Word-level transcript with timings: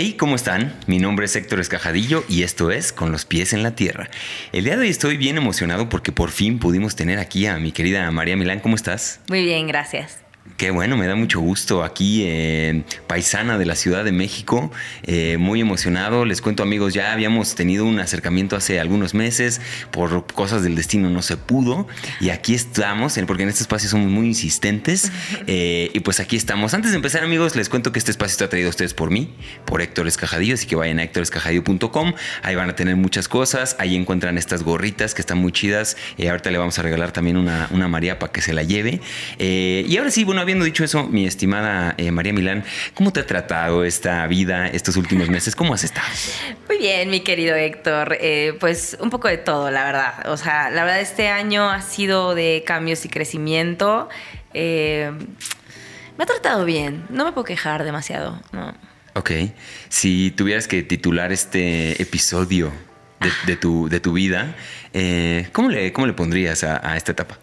Hey, 0.00 0.14
¿cómo 0.16 0.36
están? 0.36 0.76
Mi 0.86 1.00
nombre 1.00 1.26
es 1.26 1.34
Héctor 1.34 1.58
Escajadillo 1.58 2.22
y 2.28 2.44
esto 2.44 2.70
es 2.70 2.92
Con 2.92 3.10
los 3.10 3.24
pies 3.24 3.52
en 3.52 3.64
la 3.64 3.74
tierra. 3.74 4.08
El 4.52 4.62
día 4.62 4.76
de 4.76 4.82
hoy 4.82 4.90
estoy 4.90 5.16
bien 5.16 5.36
emocionado 5.36 5.88
porque 5.88 6.12
por 6.12 6.30
fin 6.30 6.60
pudimos 6.60 6.94
tener 6.94 7.18
aquí 7.18 7.46
a 7.46 7.58
mi 7.58 7.72
querida 7.72 8.08
María 8.12 8.36
Milán. 8.36 8.60
¿Cómo 8.60 8.76
estás? 8.76 9.18
Muy 9.28 9.42
bien, 9.42 9.66
gracias. 9.66 10.27
Qué 10.56 10.70
bueno, 10.70 10.96
me 10.96 11.06
da 11.06 11.14
mucho 11.14 11.40
gusto 11.40 11.84
aquí, 11.84 12.22
eh, 12.24 12.82
paisana 13.06 13.58
de 13.58 13.66
la 13.66 13.74
Ciudad 13.74 14.04
de 14.04 14.12
México, 14.12 14.70
eh, 15.04 15.36
muy 15.38 15.60
emocionado. 15.60 16.24
Les 16.24 16.40
cuento 16.40 16.62
amigos, 16.62 16.94
ya 16.94 17.12
habíamos 17.12 17.54
tenido 17.54 17.84
un 17.84 18.00
acercamiento 18.00 18.56
hace 18.56 18.80
algunos 18.80 19.14
meses, 19.14 19.60
por 19.90 20.26
cosas 20.32 20.62
del 20.62 20.74
destino 20.74 21.10
no 21.10 21.22
se 21.22 21.36
pudo, 21.36 21.86
y 22.20 22.30
aquí 22.30 22.54
estamos, 22.54 23.18
porque 23.26 23.42
en 23.42 23.48
este 23.48 23.62
espacio 23.62 23.88
somos 23.88 24.10
muy 24.10 24.26
insistentes, 24.26 25.12
eh, 25.46 25.90
y 25.92 26.00
pues 26.00 26.20
aquí 26.20 26.36
estamos. 26.36 26.74
Antes 26.74 26.92
de 26.92 26.96
empezar 26.96 27.22
amigos, 27.22 27.54
les 27.54 27.68
cuento 27.68 27.92
que 27.92 27.98
este 27.98 28.10
espacio 28.10 28.32
está 28.32 28.48
traído 28.48 28.68
a 28.68 28.70
ustedes 28.70 28.94
por 28.94 29.10
mí, 29.10 29.34
por 29.64 29.82
Héctor 29.82 30.08
Escajadillo, 30.08 30.54
así 30.54 30.66
que 30.66 30.76
vayan 30.76 30.98
a 30.98 31.02
héctorescajadillo.com, 31.04 32.14
ahí 32.42 32.54
van 32.54 32.70
a 32.70 32.74
tener 32.74 32.96
muchas 32.96 33.28
cosas, 33.28 33.76
ahí 33.78 33.96
encuentran 33.96 34.38
estas 34.38 34.62
gorritas 34.62 35.14
que 35.14 35.22
están 35.22 35.38
muy 35.38 35.52
chidas, 35.52 35.96
ahorita 36.18 36.50
le 36.50 36.58
vamos 36.58 36.78
a 36.78 36.82
regalar 36.82 37.12
también 37.12 37.36
una, 37.36 37.68
una 37.70 37.88
María 37.88 38.18
para 38.18 38.32
que 38.32 38.40
se 38.40 38.52
la 38.52 38.62
lleve. 38.62 39.00
y 39.38 39.96
ahora 39.96 40.10
sí, 40.10 40.24
bueno, 40.24 40.37
habiendo 40.40 40.64
dicho 40.64 40.84
eso, 40.84 41.04
mi 41.04 41.26
estimada 41.26 41.94
eh, 41.96 42.10
María 42.10 42.32
Milán, 42.32 42.64
¿cómo 42.94 43.12
te 43.12 43.20
ha 43.20 43.26
tratado 43.26 43.84
esta 43.84 44.26
vida 44.26 44.68
estos 44.68 44.96
últimos 44.96 45.28
meses? 45.28 45.54
¿Cómo 45.54 45.74
has 45.74 45.84
estado? 45.84 46.06
Muy 46.66 46.78
bien, 46.78 47.10
mi 47.10 47.20
querido 47.20 47.54
Héctor. 47.54 48.16
Eh, 48.20 48.56
pues 48.60 48.96
un 49.00 49.10
poco 49.10 49.28
de 49.28 49.38
todo, 49.38 49.70
la 49.70 49.84
verdad. 49.84 50.28
O 50.28 50.36
sea, 50.36 50.70
la 50.70 50.84
verdad 50.84 51.00
este 51.00 51.28
año 51.28 51.70
ha 51.70 51.82
sido 51.82 52.34
de 52.34 52.62
cambios 52.66 53.04
y 53.04 53.08
crecimiento. 53.08 54.08
Eh, 54.54 55.10
me 56.16 56.24
ha 56.24 56.26
tratado 56.26 56.64
bien. 56.64 57.04
No 57.10 57.24
me 57.24 57.32
puedo 57.32 57.44
quejar 57.44 57.84
demasiado. 57.84 58.40
No. 58.52 58.74
Ok. 59.14 59.30
Si 59.88 60.30
tuvieras 60.32 60.68
que 60.68 60.82
titular 60.82 61.32
este 61.32 62.00
episodio 62.02 62.72
de, 63.46 63.56
tu, 63.56 63.88
de 63.88 64.00
tu, 64.00 64.12
vida, 64.12 64.54
¿cómo, 65.52 65.70
le, 65.70 65.92
¿cómo 65.92 66.06
le 66.06 66.12
pondrías 66.12 66.64
a, 66.64 66.80
a 66.88 66.96
esta 66.96 67.12
etapa? 67.12 67.38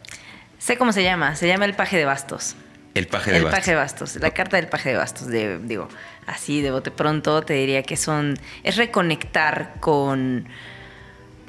Sé 0.57 0.77
cómo 0.77 0.91
se 0.91 1.03
llama. 1.03 1.35
Se 1.35 1.47
llama 1.47 1.66
el 1.66 1.73
paje 1.75 1.97
de 1.97 2.05
bastos. 2.05 2.55
El 2.95 3.07
paje 3.07 3.31
de 3.31 3.38
el 3.38 3.43
bastos. 3.43 3.59
paje 3.59 3.71
de 3.71 3.77
bastos. 3.77 4.15
La 4.15 4.31
carta 4.31 4.55
del 4.55 4.67
paje 4.67 4.89
de 4.89 4.95
bastos. 4.95 5.27
De, 5.27 5.59
digo, 5.59 5.89
así 6.25 6.61
de 6.61 6.71
bote 6.71 6.91
pronto 6.91 7.43
te 7.43 7.53
diría 7.53 7.83
que 7.83 7.97
son. 7.97 8.39
Es 8.63 8.77
reconectar 8.77 9.75
con 9.81 10.47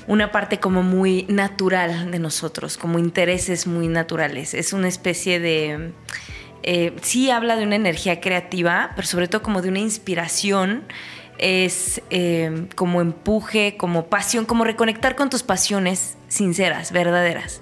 una 0.09 0.33
parte 0.33 0.59
como 0.59 0.83
muy 0.83 1.25
natural 1.29 2.11
de 2.11 2.19
nosotros, 2.19 2.77
como 2.77 2.99
intereses 2.99 3.69
muy 3.69 3.87
naturales. 3.87 4.55
Es 4.55 4.73
una 4.73 4.89
especie 4.89 5.39
de. 5.39 5.93
Eh, 6.65 6.97
sí 7.03 7.31
habla 7.31 7.55
de 7.55 7.63
una 7.63 7.77
energía 7.77 8.21
creativa, 8.21 8.91
pero 8.97 9.07
sobre 9.07 9.29
todo 9.29 9.43
como 9.43 9.63
de 9.63 9.69
una 9.69 9.79
inspiración. 9.79 10.83
Es 11.39 12.03
eh, 12.11 12.67
como 12.75 13.01
empuje, 13.01 13.77
como 13.77 14.07
pasión, 14.07 14.47
como 14.47 14.65
reconectar 14.65 15.15
con 15.15 15.31
tus 15.31 15.45
pasiones 15.45 16.17
sinceras, 16.29 16.91
verdaderas 16.91 17.61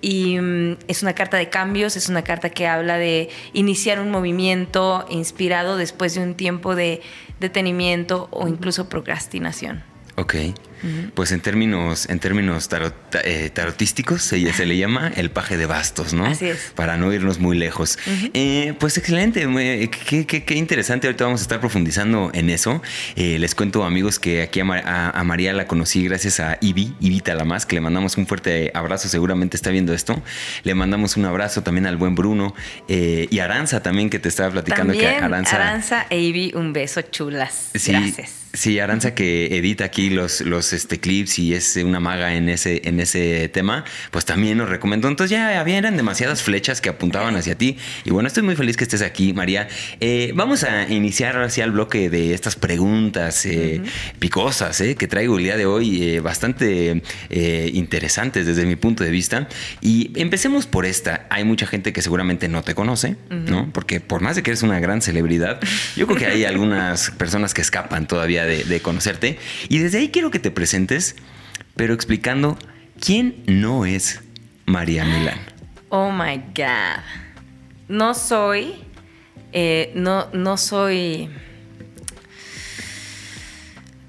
y 0.00 0.38
mm, 0.38 0.78
es 0.88 1.02
una 1.02 1.14
carta 1.14 1.36
de 1.36 1.48
cambios, 1.48 1.96
es 1.96 2.08
una 2.08 2.22
carta 2.22 2.50
que 2.50 2.66
habla 2.66 2.98
de 2.98 3.28
iniciar 3.52 4.00
un 4.00 4.10
movimiento 4.10 5.06
inspirado 5.10 5.76
después 5.76 6.14
de 6.14 6.22
un 6.22 6.34
tiempo 6.34 6.74
de 6.74 7.02
detenimiento 7.38 8.28
o 8.30 8.48
incluso 8.48 8.88
procrastinación. 8.88 9.89
Ok. 10.16 10.34
Pues 11.14 11.32
en 11.32 11.40
términos, 11.40 12.08
en 12.08 12.20
términos 12.20 12.68
eh, 13.24 13.50
tarotísticos 13.52 14.22
se, 14.22 14.50
se, 14.52 14.64
le 14.66 14.78
llama 14.78 15.12
el 15.14 15.30
paje 15.30 15.58
de 15.58 15.66
bastos, 15.66 16.14
¿no? 16.14 16.24
Así 16.24 16.46
es. 16.46 16.72
Para 16.74 16.96
no 16.96 17.12
irnos 17.12 17.38
muy 17.38 17.56
lejos. 17.58 17.98
Eh, 18.32 18.74
pues 18.78 18.96
excelente, 18.96 19.46
qué, 20.16 20.54
interesante. 20.54 21.06
Ahorita 21.06 21.24
vamos 21.24 21.40
a 21.40 21.42
estar 21.42 21.60
profundizando 21.60 22.30
en 22.32 22.48
eso. 22.48 22.82
Eh, 23.16 23.38
les 23.38 23.54
cuento, 23.54 23.84
amigos, 23.84 24.18
que 24.18 24.42
aquí 24.42 24.60
a, 24.60 25.22
María 25.24 25.52
la 25.52 25.66
conocí 25.66 26.04
gracias 26.04 26.40
a 26.40 26.56
Ivi, 26.62 26.94
Ivita 27.00 27.34
Lamas, 27.34 27.66
que 27.66 27.74
le 27.74 27.82
mandamos 27.82 28.16
un 28.16 28.26
fuerte 28.26 28.70
abrazo, 28.74 29.08
seguramente 29.08 29.56
está 29.56 29.70
viendo 29.70 29.92
esto. 29.92 30.22
Le 30.62 30.74
mandamos 30.74 31.16
un 31.18 31.26
abrazo 31.26 31.62
también 31.62 31.86
al 31.86 31.98
buen 31.98 32.14
Bruno 32.14 32.54
y 32.88 33.38
Aranza 33.38 33.82
también, 33.82 34.08
que 34.08 34.18
te 34.18 34.30
estaba 34.30 34.50
platicando 34.50 34.94
también, 34.94 35.18
que 35.18 35.24
Aranza. 35.24 35.56
Aranza 35.56 36.06
e 36.08 36.20
Ivi, 36.20 36.52
un 36.54 36.72
beso 36.72 37.02
chulas. 37.02 37.70
Sí, 37.74 37.92
Gracias. 37.92 38.39
Sí, 38.52 38.80
Aranza 38.80 39.14
que 39.14 39.56
edita 39.56 39.84
aquí 39.84 40.10
los, 40.10 40.40
los 40.40 40.72
este, 40.72 40.98
clips 40.98 41.38
y 41.38 41.54
es 41.54 41.76
una 41.76 42.00
maga 42.00 42.34
en 42.34 42.48
ese, 42.48 42.82
en 42.84 42.98
ese 42.98 43.48
tema, 43.48 43.84
pues 44.10 44.24
también 44.24 44.58
nos 44.58 44.68
recomendó. 44.68 45.06
Entonces 45.06 45.30
ya 45.30 45.60
había, 45.60 45.78
eran 45.78 45.96
demasiadas 45.96 46.42
flechas 46.42 46.80
que 46.80 46.88
apuntaban 46.88 47.36
hacia 47.36 47.54
ti. 47.54 47.78
Y 48.04 48.10
bueno, 48.10 48.26
estoy 48.26 48.42
muy 48.42 48.56
feliz 48.56 48.76
que 48.76 48.82
estés 48.82 49.02
aquí, 49.02 49.32
María. 49.32 49.68
Eh, 50.00 50.32
vamos 50.34 50.64
a 50.64 50.88
iniciar 50.90 51.40
hacia 51.40 51.64
el 51.64 51.70
bloque 51.70 52.10
de 52.10 52.34
estas 52.34 52.56
preguntas 52.56 53.46
eh, 53.46 53.82
picosas 54.18 54.80
eh, 54.80 54.96
que 54.96 55.06
traigo 55.06 55.38
el 55.38 55.44
día 55.44 55.56
de 55.56 55.66
hoy, 55.66 56.18
bastante 56.18 57.02
interesantes 57.30 58.46
desde 58.46 58.66
mi 58.66 58.74
punto 58.74 59.04
de 59.04 59.10
vista. 59.10 59.48
Y 59.80 60.10
empecemos 60.20 60.66
por 60.66 60.86
esta. 60.86 61.28
Hay 61.30 61.44
mucha 61.44 61.68
gente 61.68 61.92
que 61.92 62.02
seguramente 62.02 62.48
no 62.48 62.62
te 62.62 62.74
conoce, 62.74 63.16
¿no? 63.30 63.72
Porque 63.72 64.00
por 64.00 64.22
más 64.22 64.34
de 64.34 64.42
que 64.42 64.50
eres 64.50 64.64
una 64.64 64.80
gran 64.80 65.02
celebridad, 65.02 65.60
yo 65.94 66.08
creo 66.08 66.18
que 66.18 66.26
hay 66.26 66.44
algunas 66.44 67.12
personas 67.12 67.54
que 67.54 67.60
escapan 67.60 68.08
todavía 68.08 68.39
de, 68.44 68.80
conocerte. 68.80 69.38
Y 69.68 69.78
desde 69.78 69.98
ahí 69.98 70.10
quiero 70.10 70.30
que 70.30 70.38
te 70.38 70.50
presentes, 70.50 71.16
pero 71.76 71.94
explicando 71.94 72.58
quién 73.00 73.42
no 73.46 73.84
es 73.86 74.20
María 74.66 75.04
Milán. 75.04 75.40
Oh 75.88 76.10
my 76.10 76.36
God. 76.54 77.02
No 77.88 78.14
soy. 78.14 78.74
Eh, 79.52 79.92
no, 79.94 80.28
no 80.32 80.56
soy. 80.56 81.28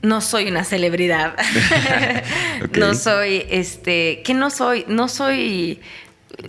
No 0.02 0.22
soy 0.22 0.48
una 0.50 0.63
celebridad. 0.63 1.36
No 2.78 2.94
soy, 2.94 3.46
este, 3.50 4.22
que 4.24 4.34
no 4.34 4.50
soy, 4.50 4.86
no 4.88 5.08
soy 5.08 5.81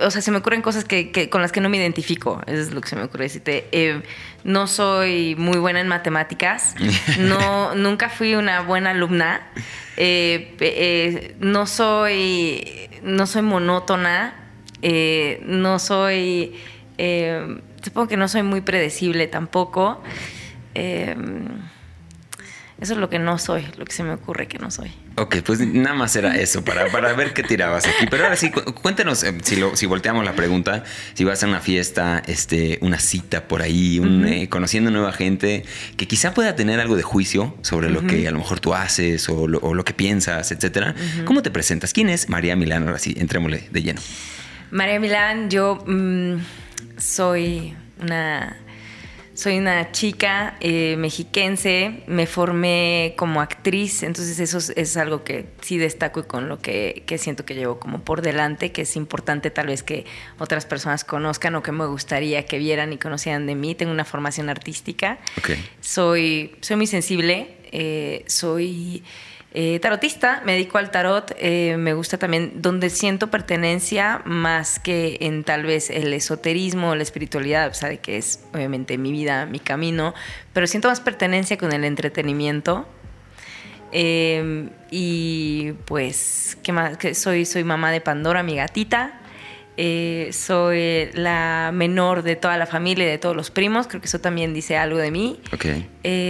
o 0.01 0.11
sea, 0.11 0.23
se 0.23 0.31
me 0.31 0.39
ocurren 0.39 0.63
cosas 0.63 0.85
que, 0.85 1.29
con 1.31 1.43
las 1.43 1.53
que 1.53 1.61
no 1.61 1.69
me 1.69 1.77
identifico. 1.77 2.43
Eso 2.47 2.61
es 2.61 2.73
lo 2.73 2.81
que 2.81 2.89
se 2.89 2.97
me 2.97 3.05
ocurre 3.05 3.25
decirte. 3.25 3.69
Eh, 3.73 4.03
no 4.45 4.67
soy 4.67 5.35
muy 5.37 5.59
buena 5.59 5.81
en 5.81 5.89
matemáticas. 5.89 6.75
No, 7.19 7.75
nunca 7.75 8.09
fui 8.09 8.35
una 8.35 8.63
buena 8.63 8.91
alumna. 8.91 9.49
Eh, 9.97 10.57
eh, 10.61 11.37
no 11.41 11.67
soy, 11.67 12.89
no 13.03 13.27
soy 13.27 13.43
monótona. 13.43 14.35
no 14.83 15.79
soy, 15.79 16.55
supongo 17.83 18.09
que 18.09 18.17
no 18.17 18.29
soy 18.29 18.43
muy 18.43 18.61
predecible 18.61 19.27
tampoco. 19.27 20.03
Eso 20.75 21.55
es 22.81 22.99
lo 22.99 23.09
que 23.09 23.19
no 23.19 23.39
soy, 23.39 23.67
lo 23.77 23.85
que 23.85 23.93
se 23.93 24.03
me 24.03 24.13
ocurre 24.13 24.49
que 24.49 24.59
no 24.59 24.71
soy. 24.71 24.93
Ok, 25.23 25.37
pues 25.47 25.61
nada 25.61 25.95
más 25.95 26.17
era 26.17 26.37
eso, 26.37 26.65
para, 26.65 26.87
para 26.91 27.13
ver 27.13 27.33
qué 27.33 27.45
tirabas 27.45 27.87
aquí. 27.87 28.07
Pero 28.11 28.25
ahora 28.25 28.35
sí, 28.35 28.51
cuéntanos, 28.51 29.23
eh, 29.23 29.33
si, 29.45 29.55
lo, 29.55 29.77
si 29.77 29.87
volteamos 29.87 30.25
la 30.25 30.33
pregunta, 30.33 30.83
si 31.15 31.23
vas 31.23 31.45
a 31.45 31.47
una 31.47 31.61
fiesta, 31.61 32.21
este, 32.27 32.79
una 32.81 32.99
cita 32.99 33.47
por 33.47 33.63
ahí, 33.63 34.03
eh, 34.27 34.49
conociendo 34.49 34.91
nueva 34.91 35.13
gente, 35.13 35.65
que 35.97 36.09
quizá 36.09 36.35
pueda 36.35 36.57
tener 36.57 36.81
algo 36.81 36.97
de 36.97 37.05
juicio 37.05 37.57
sobre 37.63 37.89
lo 37.89 38.05
que 38.05 38.27
a 38.27 38.33
lo 38.33 38.39
mejor 38.39 38.59
tú 38.59 38.75
haces 38.75 39.29
o 39.29 39.47
lo, 39.47 39.85
que 39.85 39.95
piensas, 39.95 40.51
etcétera. 40.51 40.97
¿Cómo 41.25 41.41
te 41.41 41.53
presentas? 41.53 41.93
¿Quién 41.93 42.09
es 42.09 42.29
María 42.29 42.57
Milán? 42.57 42.89
Ahora 42.89 42.99
sí, 42.99 43.15
entrémosle 43.17 43.69
de 43.71 43.81
lleno. 43.81 44.01
María 44.73 44.99
Milán, 44.99 45.51
yo 45.51 45.85
mm, 45.87 46.35
soy 46.99 47.77
una 48.01 48.57
soy 49.35 49.59
una 49.59 49.93
chica 49.93 50.57
eh, 50.61 50.97
mexiquense, 50.99 52.03
me 52.07 52.27
formé 52.27 53.15
como 53.17 53.41
actriz, 53.41 54.03
entonces 54.03 54.39
eso 54.39 54.59
es, 54.77 54.97
algo 54.97 55.25
que 55.25 55.47
sí 55.61 55.79
destaco 55.79 56.21
y 56.21 56.23
con 56.25 56.49
lo 56.49 56.59
que, 56.59 57.05
siento 57.19 57.45
que 57.45 57.55
llevo 57.55 57.79
como 57.79 58.03
por 58.03 58.21
delante, 58.21 58.73
que 58.73 58.83
es 58.83 58.97
importante 58.97 59.51
tal 59.51 59.69
vez 59.69 59.83
que 59.83 60.05
otras 60.39 60.67
personas 60.67 61.05
conozcan 61.05 61.55
o 61.55 61.63
que 61.63 61.73
me 61.73 61.87
gustaría 61.87 62.45
que 62.45 62.59
vieran 62.59 62.93
y 62.93 62.99
conocieran 62.99 63.47
de 63.47 63.55
mí. 63.55 63.75
Tengo 63.75 63.93
una 63.93 64.05
formación 64.05 64.51
artística, 64.51 65.19
soy, 65.81 66.55
soy 66.61 66.77
muy 66.77 66.87
sensible, 66.87 67.57
eh, 67.73 68.25
soy 68.27 69.03
eh, 69.55 69.81
tarotista, 69.81 70.41
me 70.47 70.53
dedico 70.53 70.79
al 70.79 70.91
tarot, 70.91 71.35
eh, 71.37 71.77
me 71.77 71.93
gusta 71.93 72.17
también 72.17 72.63
donde 72.63 72.89
siento 72.89 73.31
pertenencia 73.31 74.23
más 74.25 74.79
que 74.79 75.19
en 75.21 75.45
tal 75.45 75.65
vez 75.65 75.91
el 75.91 76.15
esoterismo, 76.15 76.95
la 76.95 77.03
espiritualidad, 77.03 77.69
o 77.69 77.75
sea, 77.75 77.91
de 77.91 77.99
que 77.99 78.17
es 78.17 78.45
obviamente 78.55 78.97
mi 78.97 79.13
vida, 79.13 79.45
mi 79.45 79.59
camino, 79.59 80.15
pero 80.55 80.67
siento 80.67 80.89
más 80.89 81.01
pertenencia 81.01 81.59
con 81.59 81.73
el 81.75 81.85
entretenimiento. 81.85 82.89
Em, 83.93 84.71
y 84.91 85.73
pues, 85.85 86.57
¿qué 86.63 86.73
más? 86.73 86.97
Soy, 87.13 87.45
soy 87.45 87.63
mamá 87.63 87.93
de 87.93 88.01
Pandora, 88.01 88.43
mi 88.43 88.57
gatita. 88.57 89.21
Eh, 89.77 90.31
soy 90.33 91.11
la 91.13 91.73
menor 91.75 92.23
de 92.23 92.37
toda 92.37 92.57
la 92.57 92.67
familia 92.67 93.05
y 93.05 93.09
de 93.09 93.19
todos 93.19 93.37
los 93.37 93.51
primos. 93.51 93.87
Creo 93.87 94.01
que 94.01 94.07
eso 94.07 94.21
también 94.21 94.55
dice 94.55 94.79
algo 94.79 94.97
de 94.97 95.11
mí. 95.11 95.41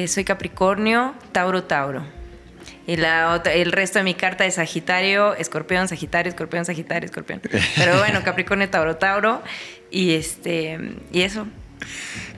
soy 0.09 0.25
Capricornio, 0.25 1.15
Tauro, 1.31 1.63
Tauro. 1.63 2.22
Y 2.87 2.97
la 2.97 3.43
el 3.45 3.73
resto 3.73 3.99
de 3.99 4.05
mi 4.05 4.15
carta 4.15 4.45
es 4.45 4.55
Sagitario, 4.55 5.35
Escorpión, 5.35 5.89
Sagitario, 5.89 6.31
Escorpión, 6.31 6.65
Sagitario, 6.65 7.07
Escorpión. 7.07 7.41
Pero 7.77 7.99
bueno, 7.99 8.23
Capricornio, 8.25 8.69
Tauro, 8.69 8.97
Tauro. 8.97 9.43
Y 9.91 10.15
este 10.15 10.79
y 11.13 11.23
eso. 11.23 11.47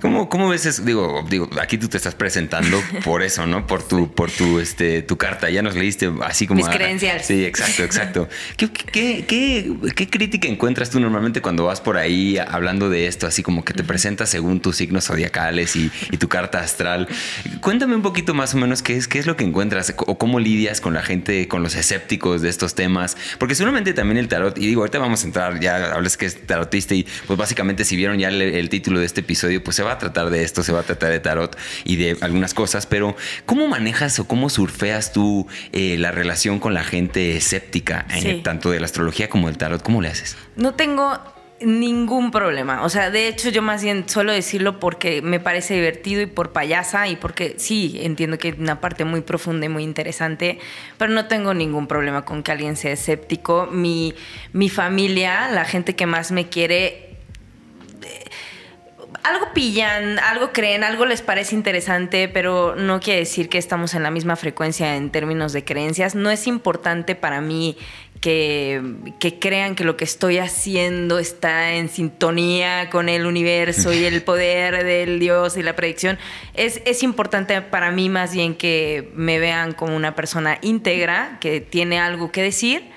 ¿Cómo, 0.04 0.28
¿Cómo, 0.28 0.50
ves 0.50 0.66
eso? 0.66 0.82
Digo, 0.82 1.24
digo, 1.30 1.48
aquí 1.58 1.78
tú 1.78 1.88
te 1.88 1.96
estás 1.96 2.14
presentando 2.14 2.78
por 3.06 3.22
eso, 3.22 3.46
¿no? 3.46 3.66
Por 3.66 3.82
tu, 3.82 4.12
por 4.12 4.30
tu, 4.30 4.60
este, 4.60 5.00
tu 5.00 5.16
carta. 5.16 5.48
Ya 5.48 5.62
nos 5.62 5.76
leíste 5.76 6.12
así 6.22 6.46
como. 6.46 6.58
Mis 6.58 6.68
creencias. 6.68 7.24
Sí, 7.24 7.42
exacto, 7.46 7.84
exacto. 7.84 8.28
¿Qué, 8.58 8.70
qué, 8.70 9.24
qué, 9.26 9.74
qué, 9.96 10.10
crítica 10.10 10.46
encuentras 10.46 10.90
tú 10.90 11.00
normalmente 11.00 11.40
cuando 11.40 11.64
vas 11.64 11.80
por 11.80 11.96
ahí 11.96 12.36
hablando 12.36 12.90
de 12.90 13.06
esto? 13.06 13.26
Así 13.26 13.42
como 13.42 13.64
que 13.64 13.72
te 13.72 13.82
presentas 13.82 14.28
según 14.28 14.60
tus 14.60 14.76
signos 14.76 15.06
zodiacales 15.06 15.74
y, 15.74 15.90
y, 16.10 16.18
tu 16.18 16.28
carta 16.28 16.60
astral. 16.60 17.08
Cuéntame 17.62 17.96
un 17.96 18.02
poquito 18.02 18.34
más 18.34 18.52
o 18.52 18.58
menos 18.58 18.82
qué 18.82 18.98
es, 18.98 19.08
qué 19.08 19.18
es 19.18 19.26
lo 19.26 19.38
que 19.38 19.44
encuentras 19.44 19.94
o 19.96 20.18
cómo 20.18 20.38
lidias 20.38 20.82
con 20.82 20.92
la 20.92 21.00
gente, 21.00 21.48
con 21.48 21.62
los 21.62 21.76
escépticos 21.76 22.42
de 22.42 22.50
estos 22.50 22.74
temas. 22.74 23.16
Porque 23.38 23.54
seguramente 23.54 23.94
también 23.94 24.18
el 24.18 24.28
tarot, 24.28 24.58
y 24.58 24.66
digo, 24.66 24.82
ahorita 24.82 24.98
vamos 24.98 25.24
a 25.24 25.26
entrar, 25.26 25.60
ya 25.60 25.94
hables 25.94 26.18
que 26.18 26.26
es 26.26 26.46
tarotista 26.46 26.94
y 26.94 27.06
pues 27.26 27.38
básicamente 27.38 27.86
si 27.86 27.96
vieron 27.96 28.18
ya 28.18 28.28
el, 28.28 28.42
el 28.42 28.68
título 28.68 29.00
de 29.00 29.06
este 29.06 29.22
episodio, 29.22 29.64
pues 29.64 29.76
se 29.76 29.82
va 29.82 29.93
a 29.94 29.98
tratar 29.98 30.30
de 30.30 30.42
esto, 30.44 30.62
se 30.62 30.72
va 30.72 30.80
a 30.80 30.82
tratar 30.82 31.10
de 31.10 31.20
tarot 31.20 31.56
y 31.84 31.96
de 31.96 32.16
algunas 32.20 32.54
cosas, 32.54 32.86
pero 32.86 33.16
¿cómo 33.46 33.66
manejas 33.66 34.18
o 34.18 34.28
cómo 34.28 34.50
surfeas 34.50 35.12
tú 35.12 35.46
eh, 35.72 35.96
la 35.98 36.12
relación 36.12 36.60
con 36.60 36.74
la 36.74 36.84
gente 36.84 37.36
escéptica, 37.36 38.06
eh, 38.14 38.40
tanto 38.44 38.70
de 38.70 38.80
la 38.80 38.86
astrología 38.86 39.28
como 39.28 39.48
del 39.48 39.58
tarot? 39.58 39.82
¿Cómo 39.82 40.02
le 40.02 40.08
haces? 40.08 40.36
No 40.56 40.74
tengo 40.74 41.18
ningún 41.60 42.30
problema. 42.30 42.82
O 42.84 42.88
sea, 42.88 43.10
de 43.10 43.28
hecho 43.28 43.48
yo 43.48 43.62
más 43.62 43.82
bien 43.82 44.08
suelo 44.08 44.32
decirlo 44.32 44.80
porque 44.80 45.22
me 45.22 45.40
parece 45.40 45.74
divertido 45.74 46.20
y 46.22 46.26
por 46.26 46.52
payasa 46.52 47.08
y 47.08 47.16
porque 47.16 47.54
sí, 47.58 47.98
entiendo 48.02 48.38
que 48.38 48.48
hay 48.48 48.54
una 48.58 48.80
parte 48.80 49.04
muy 49.04 49.20
profunda 49.20 49.66
y 49.66 49.68
muy 49.68 49.82
interesante, 49.82 50.58
pero 50.98 51.12
no 51.12 51.26
tengo 51.26 51.54
ningún 51.54 51.86
problema 51.86 52.24
con 52.24 52.42
que 52.42 52.52
alguien 52.52 52.76
sea 52.76 52.92
escéptico. 52.92 53.68
Mi, 53.70 54.14
mi 54.52 54.68
familia, 54.68 55.48
la 55.50 55.64
gente 55.64 55.94
que 55.94 56.06
más 56.06 56.32
me 56.32 56.48
quiere, 56.48 57.13
algo 59.22 59.52
pillan, 59.54 60.18
algo 60.18 60.52
creen, 60.52 60.84
algo 60.84 61.06
les 61.06 61.22
parece 61.22 61.54
interesante, 61.54 62.28
pero 62.28 62.74
no 62.76 63.00
quiere 63.00 63.20
decir 63.20 63.48
que 63.48 63.58
estamos 63.58 63.94
en 63.94 64.02
la 64.02 64.10
misma 64.10 64.36
frecuencia 64.36 64.96
en 64.96 65.10
términos 65.10 65.52
de 65.52 65.64
creencias. 65.64 66.14
No 66.14 66.30
es 66.30 66.46
importante 66.46 67.14
para 67.14 67.40
mí 67.40 67.76
que, 68.20 68.80
crean 69.40 69.74
que 69.74 69.84
lo 69.84 69.96
que 69.96 70.04
estoy 70.04 70.38
haciendo 70.38 71.18
está 71.18 71.74
en 71.74 71.88
sintonía 71.88 72.88
con 72.90 73.08
el 73.08 73.26
universo 73.26 73.92
y 73.92 74.04
el 74.04 74.22
poder 74.24 74.84
del 74.84 75.20
Dios 75.20 75.56
y 75.56 75.62
la 75.62 75.76
predicción. 75.76 76.18
Es, 76.54 76.80
es 76.84 77.02
importante 77.02 77.60
para 77.60 77.90
mí 77.90 78.08
más 78.08 78.32
bien 78.32 78.54
que 78.54 79.10
me 79.14 79.38
vean 79.38 79.72
como 79.72 79.94
una 79.94 80.14
persona 80.14 80.58
íntegra, 80.62 81.38
que 81.40 81.60
tiene 81.60 81.98
algo 81.98 82.32
que 82.32 82.42
decir 82.42 82.93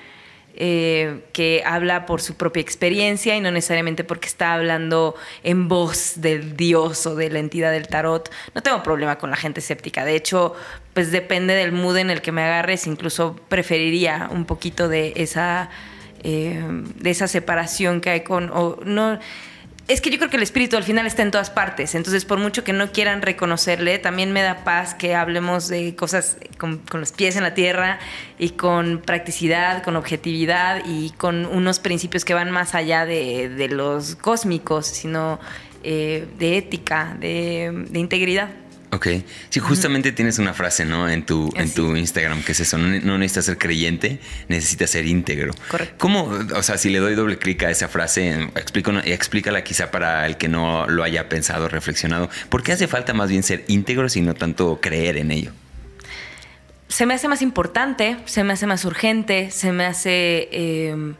eh, 0.60 1.20
que 1.32 1.62
habla 1.64 2.04
por 2.04 2.20
su 2.20 2.34
propia 2.34 2.60
experiencia 2.60 3.36
y 3.36 3.40
no 3.40 3.52
necesariamente 3.52 4.02
porque 4.02 4.26
está 4.26 4.54
hablando 4.54 5.14
en 5.44 5.68
voz 5.68 6.14
del 6.16 6.56
dios 6.56 7.06
o 7.06 7.14
de 7.14 7.30
la 7.30 7.38
entidad 7.38 7.70
del 7.70 7.86
tarot. 7.86 8.28
No 8.56 8.60
tengo 8.60 8.82
problema 8.82 9.18
con 9.18 9.30
la 9.30 9.36
gente 9.36 9.60
escéptica. 9.60 10.04
De 10.04 10.16
hecho, 10.16 10.56
pues 10.94 11.12
depende 11.12 11.54
del 11.54 11.70
mood 11.70 11.98
en 11.98 12.10
el 12.10 12.22
que 12.22 12.32
me 12.32 12.42
agarres. 12.42 12.88
Incluso 12.88 13.38
preferiría 13.48 14.28
un 14.32 14.46
poquito 14.46 14.88
de 14.88 15.12
esa, 15.14 15.70
eh, 16.24 16.60
de 16.96 17.10
esa 17.10 17.28
separación 17.28 18.00
que 18.00 18.10
hay 18.10 18.20
con... 18.22 18.50
No, 18.84 19.20
es 19.88 20.02
que 20.02 20.10
yo 20.10 20.18
creo 20.18 20.28
que 20.30 20.36
el 20.36 20.42
espíritu 20.42 20.76
al 20.76 20.84
final 20.84 21.06
está 21.06 21.22
en 21.22 21.30
todas 21.30 21.48
partes. 21.48 21.94
Entonces, 21.94 22.26
por 22.26 22.38
mucho 22.38 22.62
que 22.62 22.74
no 22.74 22.92
quieran 22.92 23.22
reconocerle, 23.22 23.98
también 23.98 24.32
me 24.32 24.42
da 24.42 24.62
paz 24.62 24.94
que 24.94 25.14
hablemos 25.14 25.68
de 25.68 25.96
cosas 25.96 26.36
con, 26.58 26.82
los 26.92 27.12
pies 27.12 27.36
en 27.36 27.42
la 27.42 27.54
tierra 27.54 27.98
y 28.38 28.50
con 28.50 29.00
practicidad, 29.00 29.82
con 29.82 29.96
objetividad 29.96 30.82
y 30.84 31.10
con 31.12 31.46
unos 31.46 31.78
principios 31.78 32.26
que 32.26 32.34
van 32.34 32.50
más 32.50 32.74
allá 32.74 33.06
de, 33.06 33.68
los 33.70 34.14
cósmicos, 34.14 34.86
sino 34.86 35.40
eh, 35.82 36.26
de 36.38 36.58
ética, 36.58 37.16
de 37.18 37.88
integridad. 37.94 38.50
Ok. 38.90 39.06
Sí, 39.50 39.60
justamente 39.60 40.12
tienes 40.12 40.38
una 40.38 40.54
frase, 40.54 40.84
¿no? 40.86 41.08
En 41.08 41.24
tu, 41.24 41.52
en 41.56 41.72
tu 41.72 41.94
Instagram, 41.94 42.42
que 42.42 42.52
es 42.52 42.60
eso, 42.60 42.78
no, 42.78 43.18
necesitas 43.18 43.44
ser 43.44 43.58
creyente, 43.58 44.18
necesitas 44.48 44.90
ser 44.90 45.06
íntegro. 45.06 45.52
Correcto. 45.68 45.96
¿Cómo, 45.98 46.30
o 46.54 46.62
sea, 46.62 46.78
si 46.78 46.88
le 46.88 46.98
doy 46.98 47.14
doble 47.14 47.38
clic 47.38 47.62
a 47.64 47.70
esa 47.70 47.88
frase, 47.88 48.48
explícala 48.54 49.62
quizá 49.62 49.90
para 49.90 50.26
el 50.26 50.38
que 50.38 50.48
no 50.48 50.86
lo 50.88 51.04
haya 51.04 51.28
pensado, 51.28 51.68
reflexionado, 51.68 52.30
¿por 52.48 52.62
qué 52.62 52.72
hace 52.72 52.88
falta 52.88 53.12
más 53.12 53.28
bien 53.28 53.42
ser 53.42 53.64
íntegro, 53.68 54.08
sino 54.08 54.34
tanto 54.34 54.80
creer 54.80 55.18
en 55.18 55.32
ello? 55.32 55.52
Se 56.88 57.04
me 57.04 57.12
hace 57.12 57.28
más 57.28 57.42
importante, 57.42 58.16
se 58.24 58.42
me 58.44 58.54
hace 58.54 58.66
más 58.66 58.86
urgente, 58.86 59.50
se 59.50 59.72
me 59.72 59.84
hace 59.84 60.48
em, 60.50 61.14